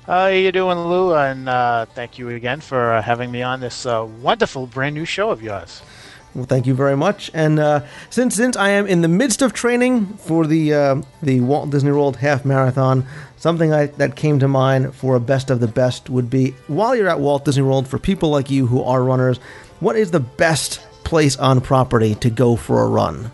How 0.06 0.28
you 0.28 0.52
doing, 0.52 0.78
Lou? 0.80 1.16
And 1.16 1.48
uh, 1.48 1.86
thank 1.94 2.18
you 2.18 2.28
again 2.30 2.60
for 2.60 2.94
uh, 2.94 3.02
having 3.02 3.32
me 3.32 3.42
on 3.44 3.62
this 3.62 3.86
uh, 3.86 4.06
wonderful 4.22 4.68
brand 4.68 4.96
new 4.96 5.06
show 5.06 5.30
of 5.30 5.42
yours. 5.42 5.82
Well, 6.36 6.46
thank 6.46 6.66
you 6.66 6.74
very 6.74 6.98
much. 6.98 7.30
And 7.34 7.60
uh, 7.60 7.82
since 8.10 8.36
since 8.36 8.58
I 8.58 8.70
am 8.70 8.88
in 8.88 9.02
the 9.02 9.08
midst 9.08 9.44
of 9.44 9.54
training 9.54 10.08
for 10.18 10.48
the 10.48 10.74
uh, 10.74 11.02
the 11.22 11.42
Walt 11.42 11.70
Disney 11.70 11.92
World 11.92 12.18
Half 12.18 12.44
Marathon, 12.44 13.06
something 13.44 13.72
that 13.72 14.16
came 14.16 14.40
to 14.40 14.48
mind 14.48 14.96
for 14.96 15.18
a 15.18 15.20
best 15.20 15.50
of 15.50 15.60
the 15.60 15.68
best 15.68 16.10
would 16.10 16.30
be 16.30 16.52
while 16.68 16.96
you're 16.96 17.10
at 17.10 17.20
Walt 17.20 17.44
Disney 17.44 17.62
World, 17.62 17.86
for 17.86 18.00
people 18.00 18.30
like 18.30 18.50
you 18.50 18.66
who 18.68 18.82
are 18.82 19.04
runners, 19.04 19.38
what 19.82 19.98
is 19.98 20.12
the 20.12 20.22
best 20.22 20.80
place 21.04 21.36
on 21.36 21.60
property 21.60 22.16
to 22.16 22.30
go 22.30 22.56
for 22.56 22.82
a 22.84 22.88
run? 22.88 23.30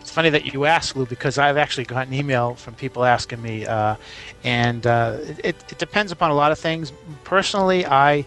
It's 0.00 0.10
funny 0.10 0.30
that 0.30 0.52
you 0.52 0.64
ask, 0.64 0.96
Lou, 0.96 1.06
because 1.06 1.38
I've 1.38 1.56
actually 1.56 1.84
gotten 1.84 2.12
email 2.12 2.56
from 2.56 2.74
people 2.74 3.04
asking 3.04 3.40
me, 3.40 3.64
uh, 3.66 3.94
and 4.42 4.84
uh, 4.84 5.18
it, 5.22 5.54
it 5.70 5.78
depends 5.78 6.10
upon 6.10 6.32
a 6.32 6.34
lot 6.34 6.50
of 6.50 6.58
things. 6.58 6.92
Personally, 7.22 7.86
I 7.86 8.26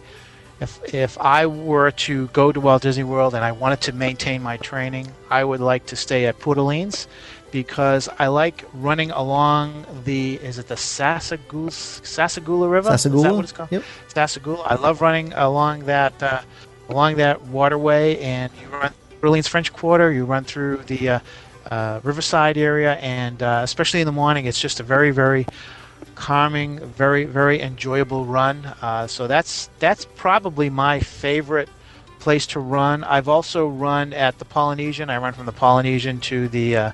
if 0.60 0.94
if 0.94 1.18
I 1.18 1.44
were 1.46 1.90
to 1.90 2.28
go 2.28 2.50
to 2.50 2.60
Walt 2.60 2.80
Disney 2.80 3.04
World 3.04 3.34
and 3.34 3.44
I 3.44 3.52
wanted 3.52 3.82
to 3.82 3.92
maintain 3.92 4.42
my 4.42 4.56
training, 4.56 5.08
I 5.30 5.44
would 5.44 5.60
like 5.60 5.84
to 5.86 5.96
stay 5.96 6.24
at 6.24 6.38
Port 6.38 6.56
because 7.54 8.08
I 8.18 8.26
like 8.26 8.64
running 8.74 9.12
along 9.12 9.86
the 10.02 10.34
is 10.42 10.58
it 10.58 10.66
the 10.66 10.74
Sassagoula 10.74 11.70
Sassagoula 11.70 12.68
River? 12.68 12.90
Sassagoula? 12.90 13.16
Is 13.16 13.22
that 13.22 13.34
what 13.34 13.44
it's 13.44 13.52
called? 13.52 13.70
Yep. 13.70 13.84
Sassagoula. 14.08 14.62
I 14.66 14.74
love 14.74 15.00
running 15.00 15.32
along 15.34 15.84
that 15.84 16.20
uh, 16.20 16.42
along 16.88 17.14
that 17.18 17.40
waterway, 17.42 18.18
and 18.18 18.50
you 18.60 18.66
run 18.76 18.92
Orleans 19.22 19.46
French 19.46 19.72
Quarter. 19.72 20.10
You 20.10 20.24
run 20.24 20.42
through 20.42 20.78
the 20.78 21.08
uh, 21.08 21.18
uh, 21.70 22.00
Riverside 22.02 22.58
area, 22.58 22.94
and 22.94 23.40
uh, 23.40 23.60
especially 23.62 24.00
in 24.00 24.06
the 24.06 24.12
morning, 24.12 24.46
it's 24.46 24.60
just 24.60 24.80
a 24.80 24.82
very 24.82 25.12
very 25.12 25.46
calming, 26.16 26.80
very 26.80 27.24
very 27.24 27.62
enjoyable 27.62 28.24
run. 28.24 28.66
Uh, 28.82 29.06
so 29.06 29.28
that's 29.28 29.70
that's 29.78 30.08
probably 30.16 30.70
my 30.70 30.98
favorite 30.98 31.68
place 32.18 32.48
to 32.48 32.58
run. 32.58 33.04
I've 33.04 33.28
also 33.28 33.68
run 33.68 34.12
at 34.12 34.40
the 34.40 34.44
Polynesian. 34.44 35.08
I 35.08 35.18
run 35.18 35.34
from 35.34 35.46
the 35.46 35.52
Polynesian 35.52 36.18
to 36.22 36.48
the 36.48 36.76
uh, 36.76 36.92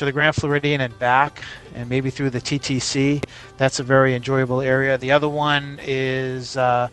to 0.00 0.06
the 0.06 0.12
Grand 0.12 0.34
Floridian 0.34 0.80
and 0.80 0.98
back, 0.98 1.42
and 1.74 1.88
maybe 1.90 2.08
through 2.08 2.30
the 2.30 2.40
TTC. 2.40 3.22
That's 3.58 3.80
a 3.80 3.82
very 3.82 4.14
enjoyable 4.14 4.62
area. 4.62 4.98
The 4.98 5.12
other 5.12 5.28
one 5.28 5.78
is. 5.82 6.56
Uh, 6.56 6.88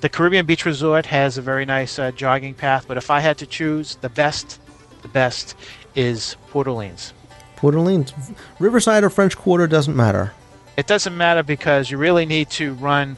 the 0.00 0.08
Caribbean 0.10 0.44
Beach 0.44 0.64
Resort 0.64 1.06
has 1.06 1.38
a 1.38 1.42
very 1.42 1.64
nice 1.64 1.98
uh, 1.98 2.10
jogging 2.12 2.54
path, 2.54 2.86
but 2.86 2.96
if 2.96 3.10
I 3.10 3.20
had 3.20 3.38
to 3.38 3.46
choose, 3.46 3.96
the 3.96 4.10
best, 4.10 4.60
the 5.02 5.08
best 5.08 5.54
is 5.94 6.36
Port 6.50 6.66
Orleans. 6.66 7.12
Port 7.56 7.74
Orleans, 7.74 8.12
Riverside 8.58 9.04
or 9.04 9.10
French 9.10 9.36
Quarter 9.36 9.66
doesn't 9.66 9.96
matter. 9.96 10.32
It 10.76 10.86
doesn't 10.86 11.16
matter 11.16 11.42
because 11.42 11.90
you 11.90 11.98
really 11.98 12.26
need 12.26 12.50
to 12.50 12.74
run. 12.74 13.16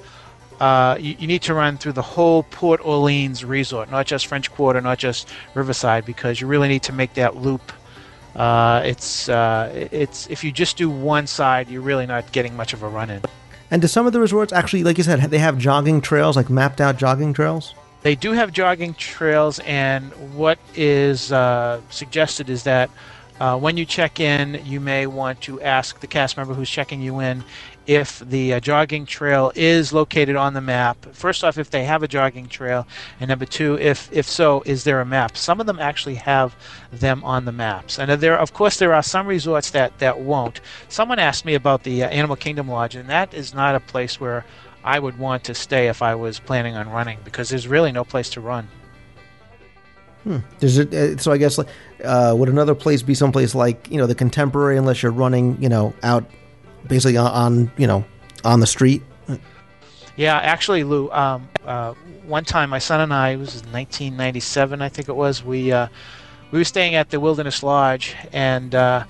Uh, 0.61 0.97
you, 0.99 1.17
you 1.19 1.27
need 1.27 1.43
to 1.43 1.55
run 1.55 1.79
through 1.79 1.93
the 1.93 2.03
whole 2.03 2.45
Port 2.45 2.81
Orleans 2.85 3.45
resort, 3.45 3.91
not 3.91 4.07
just 4.07 4.27
French 4.27 4.51
Quarter, 4.51 4.81
not 4.81 4.99
just 4.99 5.29
Riverside, 5.55 6.05
because 6.05 6.41
you 6.41 6.47
really 6.47 6.69
need 6.69 6.83
to 6.85 6.93
make 6.93 7.15
that 7.15 7.37
loop. 7.37 7.73
Uh, 8.37 8.83
it's 8.85 9.29
uh, 9.29 9.71
it's 9.91 10.29
if 10.29 10.45
you 10.45 10.53
just 10.53 10.77
do 10.77 10.89
one 10.89 11.27
side, 11.27 11.69
you're 11.69 11.83
really 11.83 12.07
not 12.07 12.31
getting 12.33 12.57
much 12.57 12.73
of 12.73 12.83
a 12.83 12.89
run 12.89 13.11
in. 13.11 13.23
And 13.71 13.83
do 13.83 13.89
some 13.89 14.07
of 14.07 14.13
the 14.13 14.21
resorts 14.21 14.53
actually, 14.53 14.85
like 14.85 14.99
you 14.99 15.05
said, 15.05 15.21
they 15.21 15.39
have 15.39 15.59
jogging 15.59 16.01
trails, 16.01 16.37
like 16.37 16.49
mapped 16.49 16.81
out 16.81 16.97
jogging 16.97 17.33
trails? 17.33 17.75
They 18.03 18.15
do 18.15 18.33
have 18.33 18.53
jogging 18.53 18.95
trails, 18.95 19.59
and 19.61 20.13
what 20.35 20.59
is 20.75 21.33
uh, 21.33 21.81
suggested 21.91 22.49
is 22.49 22.63
that 22.63 22.91
uh, 23.41 23.59
when 23.59 23.77
you 23.77 23.85
check 23.85 24.21
in, 24.21 24.61
you 24.65 24.81
may 24.81 25.07
want 25.07 25.41
to 25.43 25.61
ask 25.61 26.01
the 26.01 26.07
cast 26.07 26.37
member 26.37 26.55
who's 26.55 26.71
checking 26.71 27.01
you 27.01 27.21
in 27.21 27.45
if 27.89 28.19
the 28.21 28.53
uh, 28.53 28.61
jogging 28.61 29.07
trail 29.07 29.51
is 29.55 29.95
located 29.95 30.37
on 30.37 30.53
the 30.53 30.61
map. 30.61 31.07
First 31.15 31.43
off, 31.43 31.57
if 31.57 31.71
they 31.71 31.85
have 31.85 32.03
a 32.03 32.09
jogging 32.09 32.47
trail, 32.47 32.87
and 33.19 33.29
number 33.29 33.47
two, 33.47 33.79
if 33.79 34.13
if 34.13 34.29
so, 34.29 34.63
is 34.67 34.85
there 34.85 35.01
a 35.01 35.07
map? 35.07 35.37
Some 35.37 35.59
of 35.59 35.67
them 35.67 35.79
actually 35.81 36.17
have 36.17 36.55
them 36.93 37.25
on 37.25 37.47
the 37.47 37.53
maps, 37.53 37.99
and 37.99 38.11
there, 38.21 38.39
of 38.39 38.53
course, 38.53 38.77
there 38.77 38.95
are 38.95 39.03
some 39.03 39.27
resorts 39.27 39.71
that 39.71 39.99
that 39.99 40.21
won't. 40.21 40.61
Someone 40.89 41.19
asked 41.19 41.47
me 41.47 41.55
about 41.55 41.83
the 41.83 42.05
uh, 42.05 42.09
Animal 42.09 42.37
Kingdom 42.37 42.69
Lodge, 42.69 42.95
and 42.95 43.09
that 43.09 43.33
is 43.33 43.55
not 43.55 43.75
a 43.75 43.81
place 43.81 44.21
where 44.21 44.45
I 44.85 44.99
would 44.99 45.19
want 45.19 45.45
to 45.45 45.55
stay 45.55 45.89
if 45.89 46.03
I 46.03 46.15
was 46.15 46.39
planning 46.39 46.77
on 46.77 46.91
running 46.91 47.19
because 47.25 47.49
there's 47.49 47.67
really 47.67 47.91
no 47.91 48.05
place 48.05 48.29
to 48.31 48.43
run. 48.43 48.69
Hmm. 50.25 50.39
Does 50.61 50.77
it? 50.77 50.93
Uh, 50.93 51.17
so 51.17 51.33
I 51.33 51.39
guess 51.39 51.59
uh, 51.59 52.35
would 52.37 52.51
another 52.51 52.75
place 52.75 53.01
be 53.01 53.15
someplace 53.15 53.55
like 53.55 53.91
you 53.91 53.97
know 53.97 54.07
the 54.07 54.15
Contemporary, 54.15 54.77
unless 54.77 55.03
you're 55.03 55.11
running 55.11 55.57
you 55.63 55.71
know 55.71 55.95
out 56.03 56.29
basically 56.89 57.17
on, 57.17 57.31
on 57.31 57.73
you 57.77 57.87
know 57.87 58.05
on 58.45 58.61
the 58.61 58.67
street. 58.67 59.03
Yeah, 60.17 60.37
actually, 60.37 60.83
Lou. 60.83 61.09
Um, 61.13 61.49
uh, 61.65 61.95
one 62.27 62.45
time, 62.45 62.71
my 62.71 62.81
son 62.81 63.01
and 63.01 63.15
I, 63.15 63.31
it 63.31 63.37
was 63.37 63.55
1997, 63.67 64.83
I 64.83 64.89
think 64.89 65.09
it 65.09 65.15
was. 65.15 65.45
We 65.45 65.71
uh, 65.71 65.87
we 66.51 66.59
were 66.59 66.65
staying 66.65 66.97
at 66.97 67.11
the 67.11 67.21
Wilderness 67.21 67.63
Lodge, 67.63 68.17
and 68.33 68.75
uh, 68.75 69.05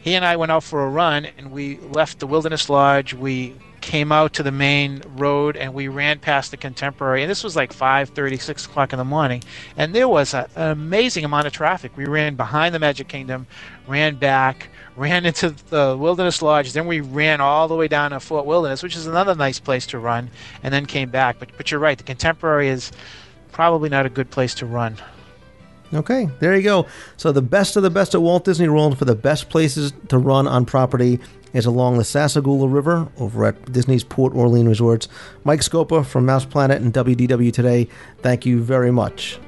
he 0.00 0.14
and 0.14 0.24
I 0.24 0.36
went 0.36 0.52
out 0.52 0.62
for 0.62 0.84
a 0.84 0.88
run, 0.88 1.26
and 1.36 1.50
we 1.50 1.78
left 1.78 2.20
the 2.20 2.28
Wilderness 2.28 2.70
Lodge. 2.70 3.14
We 3.14 3.56
came 3.80 4.12
out 4.12 4.34
to 4.34 4.42
the 4.42 4.52
main 4.52 5.02
road 5.16 5.56
and 5.56 5.72
we 5.72 5.88
ran 5.88 6.18
past 6.18 6.50
the 6.50 6.56
contemporary 6.58 7.22
and 7.22 7.30
this 7.30 7.42
was 7.42 7.56
like 7.56 7.72
5.30 7.74 8.40
6 8.40 8.66
o'clock 8.66 8.92
in 8.92 8.98
the 8.98 9.04
morning 9.04 9.42
and 9.78 9.94
there 9.94 10.06
was 10.06 10.34
a, 10.34 10.46
an 10.54 10.70
amazing 10.70 11.24
amount 11.24 11.46
of 11.46 11.52
traffic 11.54 11.96
we 11.96 12.04
ran 12.04 12.36
behind 12.36 12.74
the 12.74 12.78
magic 12.78 13.08
kingdom 13.08 13.46
ran 13.86 14.16
back 14.16 14.68
ran 14.96 15.24
into 15.24 15.50
the 15.70 15.96
wilderness 15.98 16.42
lodge 16.42 16.72
then 16.72 16.86
we 16.86 17.00
ran 17.00 17.40
all 17.40 17.68
the 17.68 17.74
way 17.74 17.88
down 17.88 18.10
to 18.10 18.20
fort 18.20 18.44
wilderness 18.44 18.82
which 18.82 18.96
is 18.96 19.06
another 19.06 19.34
nice 19.34 19.60
place 19.60 19.86
to 19.86 19.98
run 19.98 20.30
and 20.62 20.72
then 20.74 20.86
came 20.86 21.10
back 21.10 21.38
but, 21.38 21.48
but 21.56 21.70
you're 21.70 21.80
right 21.80 21.98
the 21.98 22.04
contemporary 22.04 22.68
is 22.68 22.92
probably 23.52 23.88
not 23.88 24.06
a 24.06 24.10
good 24.10 24.30
place 24.30 24.54
to 24.54 24.66
run 24.66 24.96
Okay, 25.92 26.28
there 26.38 26.54
you 26.54 26.62
go. 26.62 26.86
So 27.16 27.32
the 27.32 27.42
best 27.42 27.76
of 27.76 27.82
the 27.82 27.90
best 27.90 28.14
at 28.14 28.22
Walt 28.22 28.44
Disney 28.44 28.68
World 28.68 28.96
for 28.96 29.04
the 29.04 29.16
best 29.16 29.48
places 29.48 29.92
to 30.08 30.18
run 30.18 30.46
on 30.46 30.64
property 30.64 31.18
is 31.52 31.66
along 31.66 31.98
the 31.98 32.04
Sassagoula 32.04 32.72
River 32.72 33.08
over 33.18 33.44
at 33.46 33.72
Disney's 33.72 34.04
Port 34.04 34.32
Orleans 34.34 34.68
Resorts. 34.68 35.08
Mike 35.42 35.60
Scopa 35.60 36.06
from 36.06 36.26
Mouse 36.26 36.44
Planet 36.44 36.80
and 36.80 36.92
WDW 36.92 37.52
Today, 37.52 37.88
thank 38.18 38.46
you 38.46 38.62
very 38.62 38.92
much. 38.92 39.40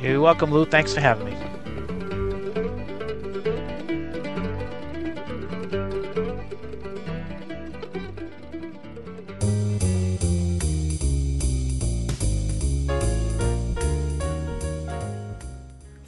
You're 0.00 0.20
welcome, 0.20 0.50
Lou. 0.50 0.64
Thanks 0.64 0.94
for 0.94 1.00
having 1.00 1.26
me. 1.26 1.59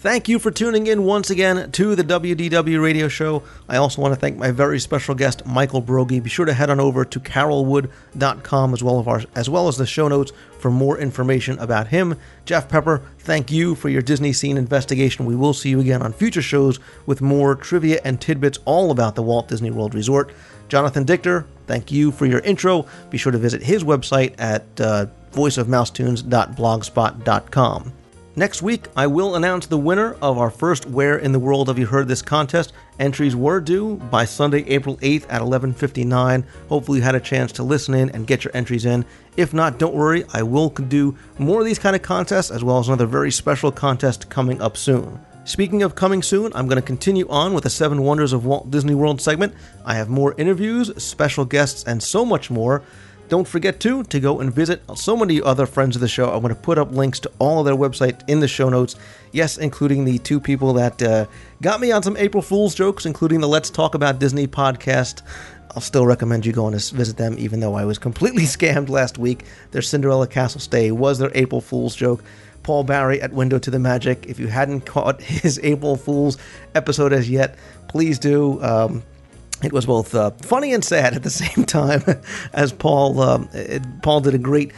Thank 0.03 0.29
you 0.29 0.41
for 0.41 0.51
tuning 0.51 0.89
in 0.89 1.05
once 1.05 1.31
again 1.31 1.70
to 1.70 1.95
the 1.95 2.03
WDW 2.03 2.83
radio 2.83 3.07
show. 3.07 3.45
I 3.69 3.77
also 3.77 4.03
want 4.03 4.12
to 4.12 4.19
thank 4.19 4.37
my 4.37 4.51
very 4.51 4.81
special 4.81 5.15
guest, 5.15 5.47
Michael 5.47 5.81
Broggie. 5.81 6.20
Be 6.20 6.29
sure 6.29 6.45
to 6.45 6.53
head 6.53 6.70
on 6.70 6.81
over 6.81 7.05
to 7.05 7.20
carolwood.com 7.20 8.74
as 8.74 8.83
well, 8.83 8.99
as, 8.99 9.07
our, 9.07 9.23
as 9.37 9.49
well 9.49 9.69
as 9.69 9.77
the 9.77 9.87
show 9.87 10.09
notes 10.09 10.33
for 10.59 10.73
more 10.73 10.99
information 10.99 11.57
about 11.61 11.87
him. 11.87 12.16
Jeff 12.47 12.69
Pepper, 12.69 13.01
thank 13.20 13.53
you 13.53 13.77
for 13.77 13.91
your 13.91 14.03
Disney 14.03 14.33
scene 14.33 14.57
investigation. 14.57 15.24
We 15.24 15.37
will 15.37 15.55
see 15.55 15.69
you 15.69 15.79
again 15.79 16.03
on 16.03 16.12
future 16.12 16.43
shows 16.43 16.81
with 17.07 17.20
more 17.20 17.55
trivia 17.55 18.01
and 18.05 18.20
tidbits 18.20 18.59
all 18.65 18.91
about 18.91 19.15
the 19.15 19.23
Walt 19.23 19.47
Disney 19.47 19.70
World 19.70 19.95
Resort. 19.95 20.33
Jonathan 20.69 21.05
Dichter, 21.05 21.47
thank 21.69 21.93
you 21.93 22.11
for 22.11 22.27
your 22.27 22.41
intro. 22.41 22.87
Be 23.11 23.19
sure 23.19 23.31
to 23.31 23.39
visit 23.39 23.62
his 23.62 23.85
website 23.85 24.35
at 24.39 24.65
uh, 24.81 25.07
voiceofmousetunes.blogspot.com. 25.33 27.93
Next 28.35 28.63
week, 28.63 28.89
I 28.97 29.09
will 29.09 29.35
announce 29.35 29.67
the 29.67 29.77
winner 29.77 30.17
of 30.23 30.39
our 30.39 30.49
first 30.49 30.87
Where 30.87 31.19
in 31.19 31.33
the 31.33 31.39
World 31.39 31.69
Have 31.69 31.79
You 31.79 31.85
Heard 31.85 32.09
This 32.09 32.23
contest. 32.23 32.73
Entries 32.99 33.37
were 33.37 33.61
due 33.61 33.97
by 34.11 34.25
Sunday, 34.25 34.65
April 34.69 34.97
8th 35.03 35.27
at 35.29 35.43
11:59. 35.43 36.45
Hopefully 36.71 37.01
you 37.01 37.05
had 37.05 37.15
a 37.15 37.21
chance 37.21 37.53
to 37.53 37.63
listen 37.63 37.93
in 37.93 38.09
and 38.09 38.27
get 38.27 38.43
your 38.43 38.57
entries 38.57 38.87
in. 38.87 39.05
If 39.37 39.53
not, 39.53 39.79
don't 39.79 39.95
worry, 39.95 40.25
I 40.33 40.45
will 40.45 40.71
do 40.71 41.15
more 41.39 41.61
of 41.61 41.67
these 41.67 41.79
kind 41.79 41.95
of 41.95 42.01
contests 42.01 42.51
as 42.51 42.65
well 42.65 42.79
as 42.79 42.89
another 42.89 43.05
very 43.05 43.31
special 43.31 43.71
contest 43.71 44.31
coming 44.31 44.63
up 44.63 44.79
soon. 44.79 45.21
Speaking 45.45 45.83
of 45.83 45.95
coming 45.95 46.23
soon, 46.23 46.53
I'm 46.55 46.69
going 46.69 46.81
to 46.81 46.87
continue 46.87 47.29
on 47.29 47.53
with 47.53 47.65
the 47.65 47.71
Seven 47.71 48.01
Wonders 48.01 48.33
of 48.33 48.47
Walt 48.47 48.71
Disney 48.71 48.95
World 48.95 49.21
segment. 49.21 49.53
I 49.85 49.97
have 49.97 50.09
more 50.09 50.35
interviews, 50.39 50.91
special 51.03 51.45
guests, 51.45 51.85
and 51.85 52.03
so 52.03 52.25
much 52.25 52.51
more. 52.51 52.83
Don't 53.28 53.49
forget 53.49 53.81
to 53.81 54.03
to 54.05 54.20
go 54.20 54.40
and 54.40 54.53
visit 54.53 54.82
so 54.94 55.16
many 55.16 55.40
other 55.40 55.65
friends 55.65 55.97
of 55.97 56.03
the 56.03 56.09
show. 56.09 56.31
I'm 56.31 56.43
going 56.43 56.55
to 56.55 56.61
put 56.61 56.77
up 56.77 56.93
links 56.93 57.19
to 57.20 57.31
all 57.39 57.61
of 57.61 57.65
their 57.65 57.77
websites 57.77 58.28
in 58.28 58.40
the 58.40 58.49
show 58.49 58.69
notes. 58.69 58.97
Yes, 59.32 59.57
including 59.57 60.05
the 60.05 60.19
two 60.19 60.39
people 60.39 60.74
that 60.74 61.03
uh, 61.03 61.27
got 61.62 61.81
me 61.81 61.93
on 61.93 62.03
some 62.03 62.16
April 62.19 62.43
Fool's 62.43 62.74
jokes, 62.74 63.07
including 63.07 63.40
the 63.40 63.49
Let's 63.49 63.70
Talk 63.70 63.94
About 63.94 64.19
Disney 64.19 64.47
podcast. 64.47 65.23
I'll 65.74 65.81
still 65.81 66.05
recommend 66.05 66.44
you 66.44 66.53
going 66.53 66.77
to 66.77 66.94
visit 66.94 67.16
them, 67.16 67.36
even 67.39 67.61
though 67.61 67.74
I 67.74 67.86
was 67.86 67.99
completely 67.99 68.43
scammed 68.43 68.90
last 68.90 69.16
week. 69.16 69.44
Their 69.70 69.82
Cinderella 69.82 70.27
Castle 70.27 70.61
stay 70.61 70.90
was 70.93 71.19
their 71.19 71.32
April 71.35 71.62
Fool's 71.62 71.97
joke. 71.97 72.23
Paul 72.62 72.85
Barry 72.85 73.20
at 73.20 73.32
Window 73.32 73.59
to 73.59 73.70
the 73.70 73.78
Magic. 73.78 74.27
If 74.27 74.39
you 74.39 74.49
hadn't 74.49 74.81
caught 74.86 75.20
his 75.20 75.59
April 75.62 75.97
Fool's 75.97 76.39
episode 76.74 77.12
as 77.12 77.28
yet, 77.31 77.57
please 77.89 78.19
do. 78.19 78.62
Um, 78.62 79.03
it 79.62 79.72
was 79.72 79.86
both 79.86 80.14
uh, 80.14 80.30
funny 80.30 80.72
and 80.72 80.84
sad 80.84 81.14
at 81.14 81.22
the 81.22 81.30
same 81.44 81.64
time, 81.64 82.02
as 82.52 82.72
Paul 82.72 83.47
it, 83.52 83.82
Paul 84.02 84.20
did 84.20 84.34
a 84.34 84.39
great. 84.39 84.72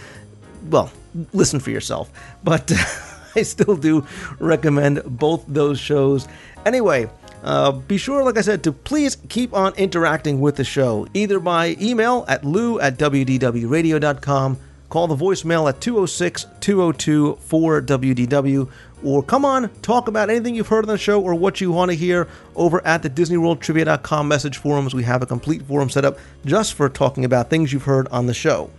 Well, 0.70 0.90
listen 1.32 1.60
for 1.60 1.70
yourself, 1.70 2.10
but 2.42 2.72
I 3.36 3.42
still 3.42 3.76
do 3.76 4.06
recommend 4.38 5.02
both 5.04 5.44
those 5.48 5.78
shows. 5.78 6.28
Anyway. 6.64 7.08
Uh, 7.42 7.72
be 7.72 7.98
sure, 7.98 8.24
like 8.24 8.38
I 8.38 8.40
said, 8.40 8.64
to 8.64 8.72
please 8.72 9.18
keep 9.28 9.52
on 9.52 9.74
interacting 9.74 10.40
with 10.40 10.56
the 10.56 10.64
show, 10.64 11.06
either 11.12 11.38
by 11.38 11.76
email 11.78 12.24
at 12.26 12.42
lou 12.42 12.80
at 12.80 12.96
wdwradio.com, 12.96 14.58
call 14.88 15.06
the 15.08 15.14
voicemail 15.14 15.68
at 15.68 15.78
206 15.78 16.46
202 16.60 17.38
4WDW, 17.46 18.70
or 19.04 19.22
come 19.22 19.44
on, 19.44 19.68
talk 19.82 20.08
about 20.08 20.30
anything 20.30 20.54
you've 20.54 20.68
heard 20.68 20.84
on 20.84 20.88
the 20.88 20.98
show 20.98 21.20
or 21.20 21.34
what 21.34 21.60
you 21.60 21.70
want 21.70 21.90
to 21.90 21.96
hear 21.96 22.28
over 22.56 22.84
at 22.86 23.02
the 23.02 23.10
DisneyWorldTrivia.com 23.10 24.26
message 24.26 24.56
forums. 24.56 24.94
We 24.94 25.04
have 25.04 25.22
a 25.22 25.26
complete 25.26 25.62
forum 25.62 25.90
set 25.90 26.04
up 26.04 26.18
just 26.44 26.74
for 26.74 26.88
talking 26.88 27.24
about 27.24 27.50
things 27.50 27.72
you've 27.72 27.84
heard 27.84 28.08
on 28.08 28.26
the 28.26 28.34
show. 28.34 28.70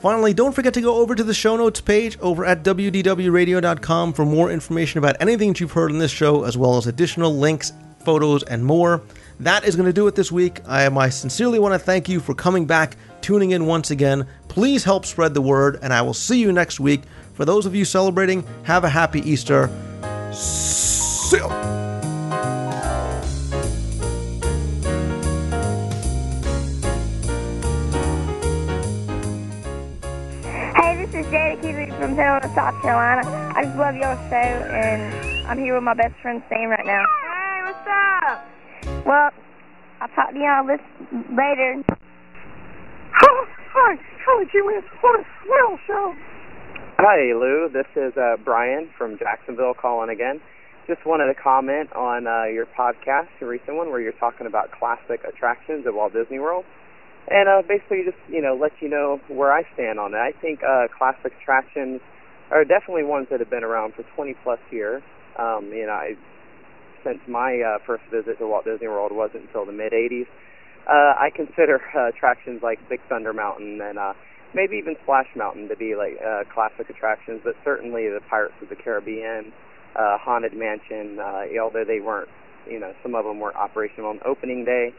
Finally, 0.00 0.34
don't 0.34 0.52
forget 0.52 0.74
to 0.74 0.80
go 0.80 0.96
over 0.96 1.14
to 1.14 1.22
the 1.22 1.32
show 1.32 1.56
notes 1.56 1.80
page 1.80 2.18
over 2.20 2.44
at 2.44 2.64
WDWRadio.com 2.64 4.12
for 4.12 4.24
more 4.24 4.50
information 4.50 4.98
about 4.98 5.14
anything 5.20 5.50
that 5.50 5.60
you've 5.60 5.70
heard 5.70 5.92
on 5.92 5.98
this 5.98 6.10
show, 6.10 6.42
as 6.42 6.58
well 6.58 6.76
as 6.76 6.88
additional 6.88 7.32
links, 7.32 7.72
photos, 8.04 8.42
and 8.42 8.64
more. 8.64 9.00
That 9.38 9.64
is 9.64 9.76
going 9.76 9.86
to 9.86 9.92
do 9.92 10.08
it 10.08 10.16
this 10.16 10.32
week. 10.32 10.60
I, 10.66 10.86
I 10.86 11.08
sincerely 11.08 11.60
want 11.60 11.74
to 11.74 11.78
thank 11.78 12.08
you 12.08 12.18
for 12.18 12.34
coming 12.34 12.66
back, 12.66 12.96
tuning 13.22 13.52
in 13.52 13.66
once 13.66 13.90
again. 13.90 14.26
Please 14.48 14.84
help 14.84 15.06
spread 15.06 15.34
the 15.34 15.40
word, 15.40 15.78
and 15.82 15.92
I 15.92 16.02
will 16.02 16.14
see 16.14 16.40
you 16.40 16.52
next 16.52 16.80
week 16.80 17.02
for 17.34 17.46
those 17.46 17.64
of 17.64 17.74
you 17.74 17.84
celebrating, 17.84 18.44
have 18.64 18.84
a 18.84 18.88
happy 18.88 19.20
Easter. 19.20 19.70
See 20.32 21.38
ya. 21.38 21.48
Hey, 30.76 31.06
this 31.06 31.14
is 31.14 31.26
Jada 31.32 31.60
Keeley 31.62 31.90
from 31.98 32.14
Helena, 32.14 32.52
South 32.54 32.80
Carolina. 32.82 33.22
I 33.56 33.64
just 33.64 33.78
love 33.78 33.94
your 33.96 34.14
show, 34.28 34.36
and 34.36 35.48
I'm 35.48 35.58
here 35.58 35.74
with 35.74 35.84
my 35.84 35.94
best 35.94 36.14
friend 36.20 36.42
Sam 36.50 36.68
right 36.68 36.84
now. 36.84 37.04
Hey, 37.24 37.62
what's 37.64 37.88
up? 38.26 39.06
Well, 39.06 39.30
I'll 40.02 40.08
talk 40.08 40.32
to 40.32 40.38
y'all 40.38 40.66
this 40.66 40.80
later. 43.12 43.52
Hi, 43.72 43.96
Holly 44.24 44.46
Jimmy. 44.52 44.74
What 45.00 45.20
a 45.20 45.24
swell 45.44 45.78
show. 45.86 46.14
Hi, 46.98 47.32
Lou. 47.34 47.68
This 47.72 47.86
is 47.96 48.16
uh, 48.16 48.36
Brian 48.44 48.88
from 48.96 49.18
Jacksonville 49.18 49.74
calling 49.74 50.10
again. 50.10 50.40
just 50.86 51.04
wanted 51.06 51.32
to 51.32 51.34
comment 51.34 51.92
on 51.94 52.26
uh, 52.26 52.44
your 52.44 52.66
podcast, 52.66 53.28
your 53.40 53.50
recent 53.50 53.76
one, 53.76 53.90
where 53.90 54.00
you're 54.00 54.12
talking 54.12 54.46
about 54.46 54.70
classic 54.72 55.20
attractions 55.26 55.86
at 55.86 55.94
Walt 55.94 56.12
Disney 56.12 56.38
World, 56.38 56.64
and 57.28 57.48
uh, 57.48 57.62
basically 57.66 58.02
just 58.04 58.18
you 58.28 58.42
know 58.42 58.54
let 58.60 58.72
you 58.80 58.88
know 58.88 59.20
where 59.28 59.52
I 59.52 59.62
stand 59.74 59.98
on 59.98 60.14
it. 60.14 60.18
I 60.18 60.32
think 60.40 60.60
uh, 60.62 60.88
classic 60.96 61.32
attractions 61.40 62.00
are 62.50 62.64
definitely 62.64 63.04
ones 63.04 63.28
that 63.30 63.40
have 63.40 63.50
been 63.50 63.64
around 63.64 63.94
for 63.94 64.04
20 64.14 64.34
plus 64.44 64.60
years. 64.70 65.02
Um, 65.38 65.70
you 65.72 65.86
know, 65.86 65.92
I, 65.92 66.14
since 67.02 67.18
my 67.26 67.58
uh, 67.60 67.78
first 67.86 68.04
visit 68.12 68.38
to 68.38 68.46
Walt 68.46 68.66
Disney 68.66 68.88
World 68.88 69.12
wasn't 69.12 69.44
until 69.44 69.64
the 69.64 69.72
mid 69.72 69.92
80s. 69.92 70.26
Uh, 70.86 71.14
I 71.18 71.30
consider 71.34 71.80
uh, 71.94 72.08
attractions 72.08 72.62
like 72.62 72.78
Big 72.88 73.00
Thunder 73.08 73.32
Mountain 73.32 73.80
and 73.80 73.98
uh, 73.98 74.14
maybe 74.54 74.76
even 74.76 74.96
Splash 75.02 75.28
Mountain 75.36 75.68
to 75.68 75.76
be 75.76 75.94
like 75.94 76.18
uh, 76.20 76.44
classic 76.52 76.90
attractions, 76.90 77.40
but 77.44 77.54
certainly 77.64 78.08
the 78.08 78.20
Pirates 78.28 78.54
of 78.60 78.68
the 78.68 78.76
Caribbean, 78.76 79.52
uh, 79.94 80.18
Haunted 80.18 80.54
Mansion, 80.54 81.18
uh, 81.18 81.44
although 81.62 81.84
they 81.84 82.00
weren't, 82.00 82.28
you 82.68 82.80
know, 82.80 82.92
some 83.02 83.14
of 83.14 83.24
them 83.24 83.38
weren't 83.38 83.56
operational 83.56 84.10
on 84.10 84.20
opening 84.24 84.64
day, 84.64 84.92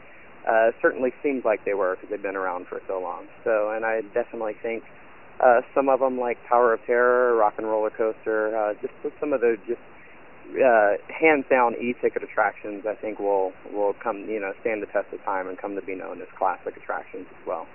uh, 0.48 0.70
certainly 0.80 1.12
seems 1.22 1.44
like 1.44 1.64
they 1.64 1.74
were 1.74 1.96
because 1.96 2.10
they've 2.10 2.22
been 2.22 2.36
around 2.36 2.66
for 2.66 2.80
so 2.86 3.00
long. 3.00 3.26
So, 3.44 3.70
and 3.70 3.84
I 3.84 4.02
definitely 4.12 4.54
think 4.62 4.84
uh, 5.40 5.60
some 5.74 5.88
of 5.88 6.00
them 6.00 6.18
like 6.18 6.38
Tower 6.48 6.74
of 6.74 6.80
Terror, 6.86 7.36
Rock 7.36 7.54
and 7.58 7.66
Roller 7.66 7.90
Coaster, 7.90 8.56
uh, 8.56 8.74
just 8.80 8.94
some 9.20 9.32
of 9.32 9.40
the 9.40 9.56
just 9.66 9.80
uh, 10.52 10.96
hands 11.08 11.44
down 11.50 11.74
e-ticket 11.80 12.22
attractions, 12.22 12.84
I 12.86 12.94
think 12.94 13.18
will 13.18 13.52
will 13.72 13.94
come, 14.02 14.28
you 14.28 14.40
know, 14.40 14.52
stand 14.60 14.82
the 14.82 14.86
test 14.86 15.12
of 15.12 15.22
time 15.24 15.48
and 15.48 15.58
come 15.58 15.74
to 15.74 15.82
be 15.82 15.94
known 15.94 16.20
as 16.20 16.28
classic 16.38 16.76
attractions 16.76 17.26
as 17.30 17.46
well. 17.46 17.66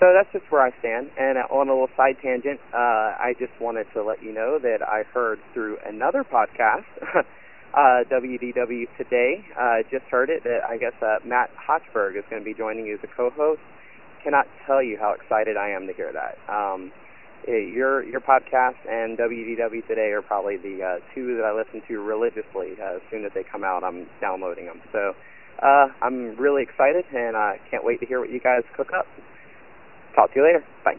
So 0.00 0.12
that's 0.12 0.30
just 0.32 0.50
where 0.50 0.62
I 0.62 0.70
stand. 0.80 1.10
And 1.18 1.38
on 1.38 1.68
a 1.68 1.72
little 1.72 1.88
side 1.96 2.16
tangent, 2.20 2.60
uh, 2.72 3.14
I 3.16 3.34
just 3.38 3.52
wanted 3.60 3.86
to 3.94 4.02
let 4.02 4.22
you 4.22 4.32
know 4.32 4.58
that 4.58 4.82
I 4.82 5.04
heard 5.14 5.38
through 5.52 5.78
another 5.86 6.24
podcast, 6.24 6.84
uh, 7.14 8.04
WDW 8.10 8.86
Today, 8.98 9.44
uh, 9.58 9.82
just 9.90 10.04
heard 10.10 10.30
it, 10.30 10.44
that 10.44 10.60
I 10.68 10.78
guess 10.78 10.94
uh, 11.00 11.18
Matt 11.24 11.50
Hochberg 11.56 12.18
is 12.18 12.24
going 12.28 12.42
to 12.42 12.44
be 12.44 12.54
joining 12.54 12.86
you 12.86 12.94
as 12.94 13.00
a 13.04 13.16
co-host. 13.16 13.60
Cannot 14.22 14.46
tell 14.66 14.82
you 14.82 14.98
how 14.98 15.12
excited 15.12 15.56
I 15.56 15.70
am 15.70 15.86
to 15.86 15.92
hear 15.92 16.12
that. 16.12 16.38
Um, 16.52 16.90
your 17.52 18.04
your 18.04 18.20
podcast 18.20 18.76
and 18.88 19.18
WDW 19.18 19.86
Today 19.86 20.10
are 20.12 20.22
probably 20.22 20.56
the 20.56 20.82
uh, 20.82 21.14
two 21.14 21.36
that 21.36 21.44
I 21.44 21.52
listen 21.52 21.82
to 21.88 22.00
religiously. 22.00 22.72
Uh, 22.80 22.96
as 22.96 23.02
soon 23.10 23.24
as 23.24 23.32
they 23.34 23.42
come 23.42 23.64
out, 23.64 23.84
I'm 23.84 24.06
downloading 24.20 24.66
them. 24.66 24.80
So 24.92 25.14
uh, 25.62 25.88
I'm 26.02 26.36
really 26.36 26.62
excited, 26.62 27.04
and 27.14 27.36
I 27.36 27.60
can't 27.70 27.84
wait 27.84 28.00
to 28.00 28.06
hear 28.06 28.20
what 28.20 28.30
you 28.30 28.40
guys 28.40 28.62
cook 28.76 28.92
up. 28.92 29.06
Talk 30.14 30.32
to 30.32 30.40
you 30.40 30.46
later. 30.46 30.64
Bye. 30.84 30.96